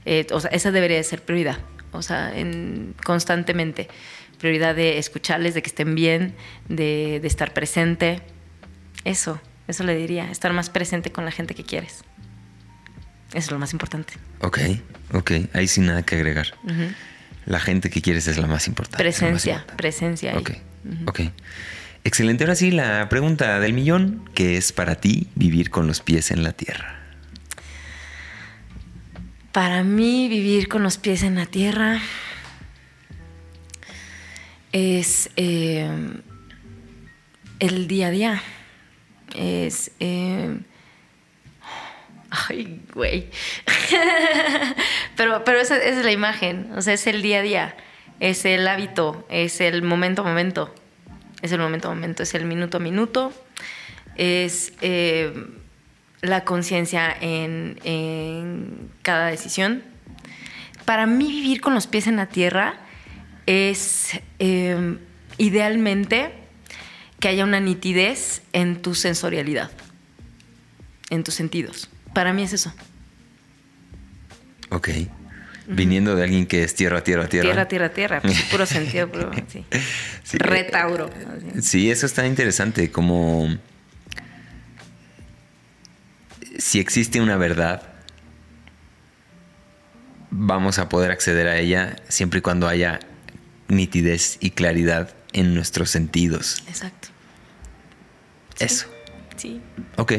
Eh, 0.05 0.27
o 0.31 0.41
sea, 0.41 0.51
esa 0.51 0.73
debería 0.73 0.99
de 0.99 1.05
ser 1.05 1.23
prioridad. 1.23 1.57
O 1.93 2.03
sea, 2.03 2.39
en, 2.39 2.95
constantemente. 3.03 3.89
Prioridad 4.39 4.75
de 4.75 4.99
escucharles, 4.99 5.55
de 5.55 5.63
que 5.63 5.71
estén 5.71 5.95
bien, 5.95 6.35
de, 6.69 7.21
de 7.23 7.27
estar 7.27 7.55
presente. 7.55 8.21
Eso, 9.05 9.41
eso 9.69 9.85
le 9.85 9.97
diría, 9.97 10.31
estar 10.31 10.53
más 10.53 10.69
presente 10.69 11.13
con 11.13 11.25
la 11.25 11.31
gente 11.31 11.55
que 11.55 11.65
quieres. 11.65 12.05
Eso 13.31 13.39
es 13.39 13.51
lo 13.51 13.59
más 13.59 13.73
importante. 13.73 14.13
Ok, 14.43 14.59
ok, 15.15 15.33
ahí 15.55 15.67
sin 15.67 15.87
nada 15.87 16.03
que 16.03 16.17
agregar. 16.17 16.49
La 17.47 17.61
gente 17.61 17.91
que 17.91 18.03
quieres 18.03 18.27
es 18.27 18.39
la 18.39 18.47
más 18.47 18.67
importante. 18.67 18.99
Presencia, 18.99 19.65
presencia. 19.77 20.33
Ahí. 20.33 20.39
Ok, 20.39 20.51
ok. 21.07 21.21
Excelente. 22.05 22.45
Ahora 22.45 22.57
sí, 22.57 22.71
la 22.71 23.09
pregunta 23.09 23.59
del 23.61 23.73
millón, 23.73 24.29
¿qué 24.35 24.57
es 24.57 24.73
para 24.73 24.97
ti 24.97 25.29
vivir 25.35 25.71
con 25.71 25.87
los 25.87 26.01
pies 26.01 26.31
en 26.31 26.43
la 26.43 26.53
tierra? 26.53 27.01
Para 29.53 29.83
mí 29.85 30.29
vivir 30.29 30.69
con 30.69 30.83
los 30.83 30.99
pies 30.99 31.23
en 31.23 31.37
la 31.37 31.47
tierra 31.47 32.01
es 34.73 35.31
eh, 35.37 35.89
el 37.61 37.89
día 37.89 38.09
a 38.09 38.11
día. 38.11 38.43
Es... 39.35 39.93
Eh, 40.01 40.59
ay, 42.49 42.83
güey. 42.93 43.31
pero 45.17 45.45
pero 45.45 45.61
esa, 45.61 45.77
es 45.77 46.05
la 46.05 46.13
imagen, 46.13 46.71
o 46.77 46.83
sea, 46.83 46.95
es 46.95 47.07
el 47.07 47.23
día 47.23 47.39
a 47.39 47.43
día, 47.43 47.77
es 48.21 48.45
el 48.45 48.67
hábito, 48.67 49.27
es 49.29 49.61
el 49.61 49.83
momento 49.83 50.23
a 50.23 50.25
momento, 50.25 50.75
es 51.43 51.53
el 51.53 51.61
momento 51.61 51.89
a 51.89 51.95
momento, 51.95 52.23
es 52.23 52.35
el 52.35 52.45
minuto 52.45 52.79
a 52.79 52.81
minuto, 52.81 53.33
es 54.17 54.73
eh, 54.81 55.33
la 56.23 56.45
conciencia 56.45 57.15
en, 57.21 58.91
cada 59.03 59.27
decisión. 59.27 59.83
Para 60.85 61.07
mí 61.07 61.29
vivir 61.29 61.61
con 61.61 61.75
los 61.75 61.87
pies 61.87 62.07
en 62.07 62.17
la 62.17 62.27
tierra 62.27 62.75
es 63.47 64.19
eh, 64.39 64.99
idealmente 65.39 66.33
que 67.21 67.29
haya 67.29 67.45
una 67.45 67.61
nitidez 67.61 68.43
en 68.53 68.83
tu 68.83 68.95
sensorialidad, 68.95 69.71
en 71.11 71.25
tus 71.25 71.35
sentidos. 71.35 71.91
Para 72.17 72.33
mí 72.33 72.45
es 72.45 72.55
eso. 72.55 72.73
Ok. 74.71 74.89
Viniendo 75.67 76.17
de 76.17 76.23
alguien 76.23 76.47
que 76.47 76.63
es 76.63 76.75
tierra, 76.75 77.05
tierra, 77.05 77.29
tierra. 77.29 77.51
Tierra, 77.51 77.69
tierra, 77.69 77.89
tierra. 77.91 78.21
Pues, 78.23 78.41
puro 78.45 78.65
sentido, 78.77 79.07
puro, 79.13 79.31
sí. 79.47 79.67
Retauro. 80.39 81.11
Sí, 81.61 81.91
eso 81.91 82.07
está 82.07 82.27
interesante. 82.27 82.91
Como 82.91 83.59
si 86.57 86.81
existe 86.81 87.21
una 87.21 87.37
verdad, 87.37 87.83
vamos 90.31 90.79
a 90.79 90.89
poder 90.89 91.11
acceder 91.11 91.49
a 91.49 91.59
ella 91.59 91.97
siempre 92.09 92.39
y 92.39 92.41
cuando 92.41 92.67
haya 92.67 93.01
nitidez 93.69 94.39
y 94.41 94.53
claridad 94.53 95.15
en 95.35 95.55
nuestros 95.55 95.91
sentidos. 95.91 96.65
Exacto. 96.67 97.09
Eso. 98.59 98.87
Sí. 99.37 99.61
Ok. 99.99 100.15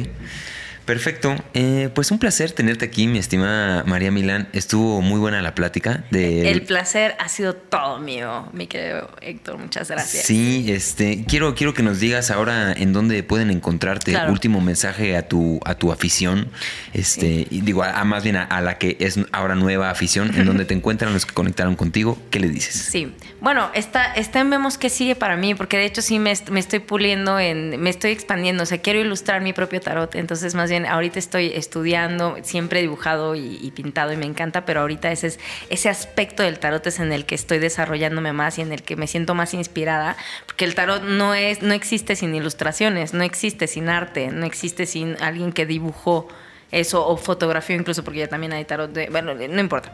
Perfecto. 0.88 1.36
Eh, 1.54 1.90
pues 1.94 2.12
un 2.12 2.18
placer 2.18 2.54
tenerte 2.54 2.86
aquí, 2.86 3.08
mi 3.08 3.20
estimada 3.20 3.84
María 3.84 4.10
Milán. 4.10 4.48
Estuvo 4.54 5.02
muy 5.02 5.20
buena 5.20 5.42
la 5.42 5.54
plática. 5.54 6.06
De... 6.12 6.50
El 6.50 6.62
placer 6.62 7.18
ha 7.20 7.28
sido 7.28 7.56
todo 7.56 8.00
mío, 8.00 8.48
mi 8.54 8.68
querido 8.68 9.12
Héctor. 9.22 9.58
Muchas 9.58 9.90
gracias. 9.90 10.24
Sí, 10.24 10.72
este, 10.72 11.26
quiero, 11.28 11.56
quiero 11.56 11.74
que 11.74 11.84
nos 11.84 12.00
digas 12.00 12.32
ahora 12.32 12.72
en 12.72 12.94
dónde 12.94 13.22
pueden 13.22 13.52
encontrarte. 13.52 14.16
Último 14.30 14.62
mensaje 14.62 15.18
a 15.18 15.28
tu, 15.28 15.60
a 15.66 15.76
tu 15.76 15.92
afición. 15.92 16.48
Este, 16.94 17.46
y 17.50 17.62
digo, 17.62 17.84
a, 17.84 18.06
más 18.06 18.24
bien 18.24 18.38
a, 18.38 18.62
la 18.62 18.78
que 18.78 18.96
es 19.02 19.20
ahora 19.34 19.56
nueva 19.56 19.90
afición, 19.90 20.34
en 20.36 20.46
donde 20.46 20.64
te 20.64 20.74
encuentran 20.74 21.12
los 21.12 21.26
que 21.26 21.34
conectaron 21.34 21.76
contigo. 21.76 22.18
¿Qué 22.32 22.40
le 22.40 22.48
dices? 22.48 22.74
Sí. 22.74 23.14
Bueno, 23.42 23.70
está, 23.74 24.14
está 24.14 24.40
en 24.40 24.50
Vemos 24.50 24.78
que 24.78 24.90
sigue 24.90 25.16
para 25.16 25.36
mí, 25.36 25.54
porque 25.54 25.78
de 25.78 25.84
hecho 25.84 26.02
sí 26.02 26.18
me, 26.18 26.34
me 26.50 26.62
estoy 26.62 26.80
puliendo, 26.80 27.38
en, 27.38 27.78
me 27.82 27.90
estoy 27.90 28.12
expandiendo. 28.12 28.64
O 28.64 28.66
sea, 28.66 28.78
quiero 28.78 29.02
ilustrar 29.02 29.42
mi 29.42 29.52
propio 29.52 29.82
tarot. 29.82 30.16
Entonces, 30.16 30.56
más 30.56 30.70
bien 30.70 30.77
ahorita 30.86 31.20
estoy 31.20 31.52
estudiando, 31.54 32.38
siempre 32.44 32.80
he 32.80 32.82
dibujado 32.82 33.36
y, 33.36 33.72
pintado 33.76 34.14
y 34.14 34.18
me 34.18 34.26
encanta, 34.26 34.66
pero 34.66 34.82
ahorita 34.82 35.12
ese, 35.12 35.28
es, 35.28 35.40
ese 35.70 35.90
aspecto 35.90 36.44
del 36.44 36.60
tarot 36.60 36.86
es 36.88 37.00
en 37.00 37.12
el 37.12 37.26
que 37.26 37.36
estoy 37.36 37.60
desarrollándome 37.60 38.34
más 38.34 38.58
y 38.58 38.62
en 38.62 38.72
el 38.72 38.84
que 38.84 38.96
me 38.96 39.08
siento 39.08 39.36
más 39.36 39.54
inspirada, 39.54 40.18
porque 40.46 40.66
el 40.66 40.76
tarot 40.76 41.04
no, 41.04 41.34
es, 41.34 41.62
no 41.62 41.74
existe 41.74 42.16
sin 42.16 42.36
ilustraciones, 42.36 43.14
no 43.14 43.24
existe 43.24 43.68
sin 43.68 43.90
arte, 43.90 44.30
no 44.32 44.46
existe 44.46 44.86
sin 44.86 45.22
alguien 45.22 45.52
que 45.52 45.66
dibujó 45.66 46.28
eso 46.72 47.08
o 47.08 47.18
fotografió 47.18 47.76
incluso, 47.76 48.04
porque 48.04 48.20
ya 48.20 48.28
también 48.28 48.54
hay 48.54 48.66
tarot 48.66 48.92
de, 48.92 49.10
bueno, 49.10 49.34
no 49.34 49.60
importa 49.60 49.94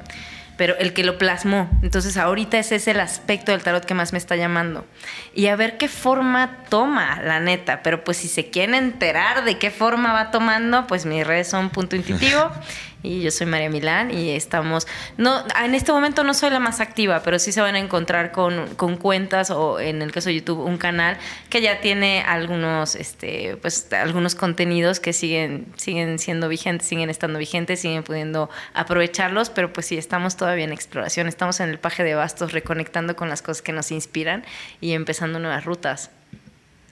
pero 0.58 0.78
el 0.78 0.94
que 0.94 1.04
lo 1.04 1.18
plasmó. 1.18 1.70
Entonces 1.82 2.18
ahorita 2.18 2.58
ese 2.58 2.76
es 2.76 2.88
el 2.88 3.00
aspecto 3.00 3.52
del 3.52 3.64
tarot 3.64 3.86
que 3.86 3.94
más 3.94 4.12
me 4.14 4.18
está 4.18 4.36
llamando. 4.36 4.86
Y 5.34 5.48
a 5.48 5.56
ver 5.56 5.78
qué 5.78 5.88
forma 5.88 6.64
toma, 6.70 7.22
la 7.22 7.40
neta. 7.40 7.82
Pero 7.84 8.04
pues 8.04 8.18
si 8.18 8.28
se 8.28 8.50
quieren 8.50 8.76
enterar 8.76 9.44
de 9.44 9.58
qué 9.58 9.72
forma 9.72 10.14
va 10.14 10.32
tomando, 10.32 10.88
pues 10.88 11.06
mis 11.06 11.26
redes 11.26 11.48
son 11.48 11.70
punto 11.70 11.96
intuitivo 11.96 12.52
y 13.04 13.22
yo 13.22 13.30
soy 13.30 13.46
María 13.46 13.70
Milán 13.70 14.12
y 14.12 14.32
estamos, 14.32 14.88
no, 15.18 15.44
en 15.64 15.76
este 15.76 15.92
momento 15.92 16.24
no 16.24 16.34
soy 16.34 16.50
la 16.50 16.60
más 16.60 16.80
activa, 16.80 17.22
pero 17.22 17.38
sí 17.38 17.52
se 17.52 17.62
van 17.62 17.76
a 17.76 17.80
encontrar 17.80 18.32
con, 18.32 18.74
con 18.76 18.96
cuentas 18.96 19.52
o 19.52 19.80
en 19.80 20.02
el 20.02 20.12
caso 20.12 20.30
de 20.30 20.36
YouTube 20.36 20.60
un 20.60 20.78
canal 20.78 21.18
que 21.50 21.62
ya 21.62 21.82
tiene 21.82 22.22
algunos, 22.22 22.96
este, 22.96 23.58
pues 23.58 23.92
algunos 23.92 24.36
contenidos 24.36 25.02
que 25.02 25.12
siguen, 25.12 25.68
siguen 25.76 26.18
siendo 26.18 26.48
vigentes, 26.48 26.88
siguen 26.88 27.10
estando 27.10 27.38
vigentes, 27.38 27.82
siguen 27.82 28.04
pudiendo 28.04 28.50
aprovecharlos, 28.74 29.50
pero 29.50 29.74
pues 29.74 29.86
sí, 29.86 29.98
estamos 29.98 30.38
todavía 30.38 30.64
en 30.64 30.72
exploración, 30.72 31.28
estamos 31.28 31.60
en 31.60 31.70
el 31.70 31.80
paje 31.80 32.04
de 32.04 32.16
bastos 32.16 32.54
reconectando 32.54 33.16
con 33.18 33.30
las 33.30 33.42
cosas 33.42 33.62
que 33.62 33.74
nos 33.74 33.92
inspiran 33.92 34.46
y 34.80 34.94
empezando 34.94 35.40
nuevas 35.40 35.66
rutas. 35.66 36.10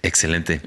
Excelente. 0.04 0.62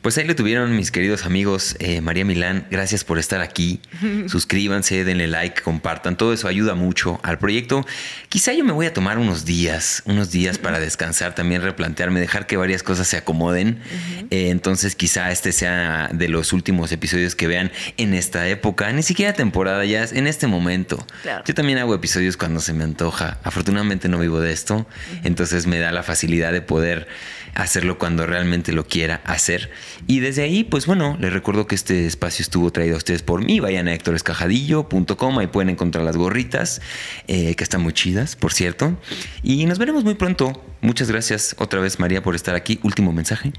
Pues 0.00 0.16
ahí 0.16 0.26
lo 0.26 0.34
tuvieron 0.34 0.74
mis 0.74 0.90
queridos 0.90 1.26
amigos. 1.26 1.76
Eh, 1.78 2.00
María 2.00 2.24
Milán, 2.24 2.66
gracias 2.70 3.04
por 3.04 3.18
estar 3.18 3.42
aquí. 3.42 3.80
Suscríbanse, 4.28 5.04
denle 5.04 5.26
like, 5.26 5.60
compartan. 5.60 6.16
Todo 6.16 6.32
eso 6.32 6.48
ayuda 6.48 6.74
mucho 6.74 7.20
al 7.22 7.38
proyecto. 7.38 7.86
Quizá 8.30 8.54
yo 8.54 8.64
me 8.64 8.72
voy 8.72 8.86
a 8.86 8.94
tomar 8.94 9.18
unos 9.18 9.44
días, 9.44 10.02
unos 10.06 10.30
días 10.30 10.56
para 10.56 10.80
descansar, 10.80 11.34
también 11.34 11.60
replantearme, 11.60 12.18
dejar 12.18 12.46
que 12.46 12.56
varias 12.56 12.82
cosas 12.82 13.06
se 13.08 13.18
acomoden. 13.18 13.78
Eh, 14.30 14.48
entonces 14.48 14.94
quizá 14.94 15.30
este 15.30 15.52
sea 15.52 16.08
de 16.12 16.28
los 16.28 16.54
últimos 16.54 16.90
episodios 16.90 17.34
que 17.34 17.46
vean 17.46 17.70
en 17.98 18.14
esta 18.14 18.48
época, 18.48 18.90
ni 18.92 19.02
siquiera 19.02 19.34
temporada, 19.34 19.84
ya 19.84 20.04
en 20.04 20.26
este 20.26 20.46
momento. 20.46 21.06
Yo 21.44 21.54
también 21.54 21.78
hago 21.78 21.94
episodios 21.94 22.38
cuando 22.38 22.60
se 22.60 22.72
me 22.72 22.84
antoja. 22.84 23.38
Afortunadamente 23.42 24.08
no 24.08 24.18
vivo 24.18 24.40
de 24.40 24.52
esto, 24.52 24.86
entonces 25.24 25.66
me 25.66 25.78
da 25.78 25.92
la 25.92 26.02
facilidad 26.02 26.52
de 26.52 26.62
poder 26.62 27.06
hacerlo 27.58 27.98
cuando 27.98 28.24
realmente 28.24 28.72
lo 28.72 28.86
quiera 28.86 29.20
hacer. 29.24 29.70
Y 30.06 30.20
desde 30.20 30.44
ahí, 30.44 30.62
pues 30.62 30.86
bueno, 30.86 31.16
les 31.20 31.32
recuerdo 31.32 31.66
que 31.66 31.74
este 31.74 32.06
espacio 32.06 32.42
estuvo 32.42 32.70
traído 32.70 32.94
a 32.94 32.98
ustedes 32.98 33.22
por 33.22 33.44
mí. 33.44 33.58
Vayan 33.58 33.88
a 33.88 33.94
hectorescajadillo.com, 33.94 35.38
ahí 35.38 35.48
pueden 35.48 35.68
encontrar 35.68 36.04
las 36.04 36.16
gorritas, 36.16 36.80
eh, 37.26 37.56
que 37.56 37.64
están 37.64 37.82
muy 37.82 37.92
chidas, 37.92 38.36
por 38.36 38.52
cierto. 38.52 38.96
Y 39.42 39.66
nos 39.66 39.78
veremos 39.78 40.04
muy 40.04 40.14
pronto. 40.14 40.64
Muchas 40.80 41.10
gracias 41.10 41.56
otra 41.58 41.80
vez, 41.80 41.98
María, 41.98 42.22
por 42.22 42.36
estar 42.36 42.54
aquí. 42.54 42.78
Último 42.84 43.12
mensaje. 43.12 43.52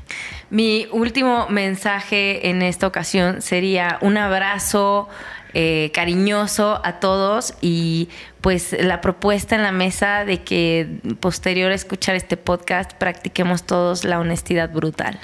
Mi 0.50 0.88
último 0.94 1.48
mensaje 1.50 2.50
en 2.50 2.62
esta 2.62 2.88
ocasión 2.88 3.42
sería 3.42 3.98
un 4.02 4.18
abrazo 4.18 5.10
eh, 5.54 5.92
cariñoso 5.94 6.82
a 6.84 7.00
todos 7.00 7.54
y 7.62 8.10
pues 8.42 8.76
la 8.80 9.02
propuesta 9.02 9.56
en 9.56 9.64
la 9.64 9.72
mesa 9.72 10.26
de 10.26 10.44
que 10.44 11.00
posterior 11.20 11.72
a 11.72 11.76
escuchar 11.76 12.16
este 12.16 12.38
podcast 12.38 12.94
practiquemos 12.94 13.64
todos 13.64 14.04
la 14.04 14.20
honestidad 14.20 14.72
brutal. 14.72 15.20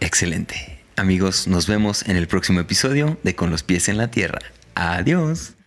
Excelente. 0.00 0.80
Amigos, 0.96 1.46
nos 1.48 1.66
vemos 1.66 2.06
en 2.08 2.16
el 2.16 2.26
próximo 2.28 2.60
episodio 2.60 3.18
de 3.22 3.34
Con 3.34 3.50
los 3.50 3.62
pies 3.62 3.88
en 3.88 3.96
la 3.96 4.10
tierra. 4.10 4.40
Adiós. 4.74 5.57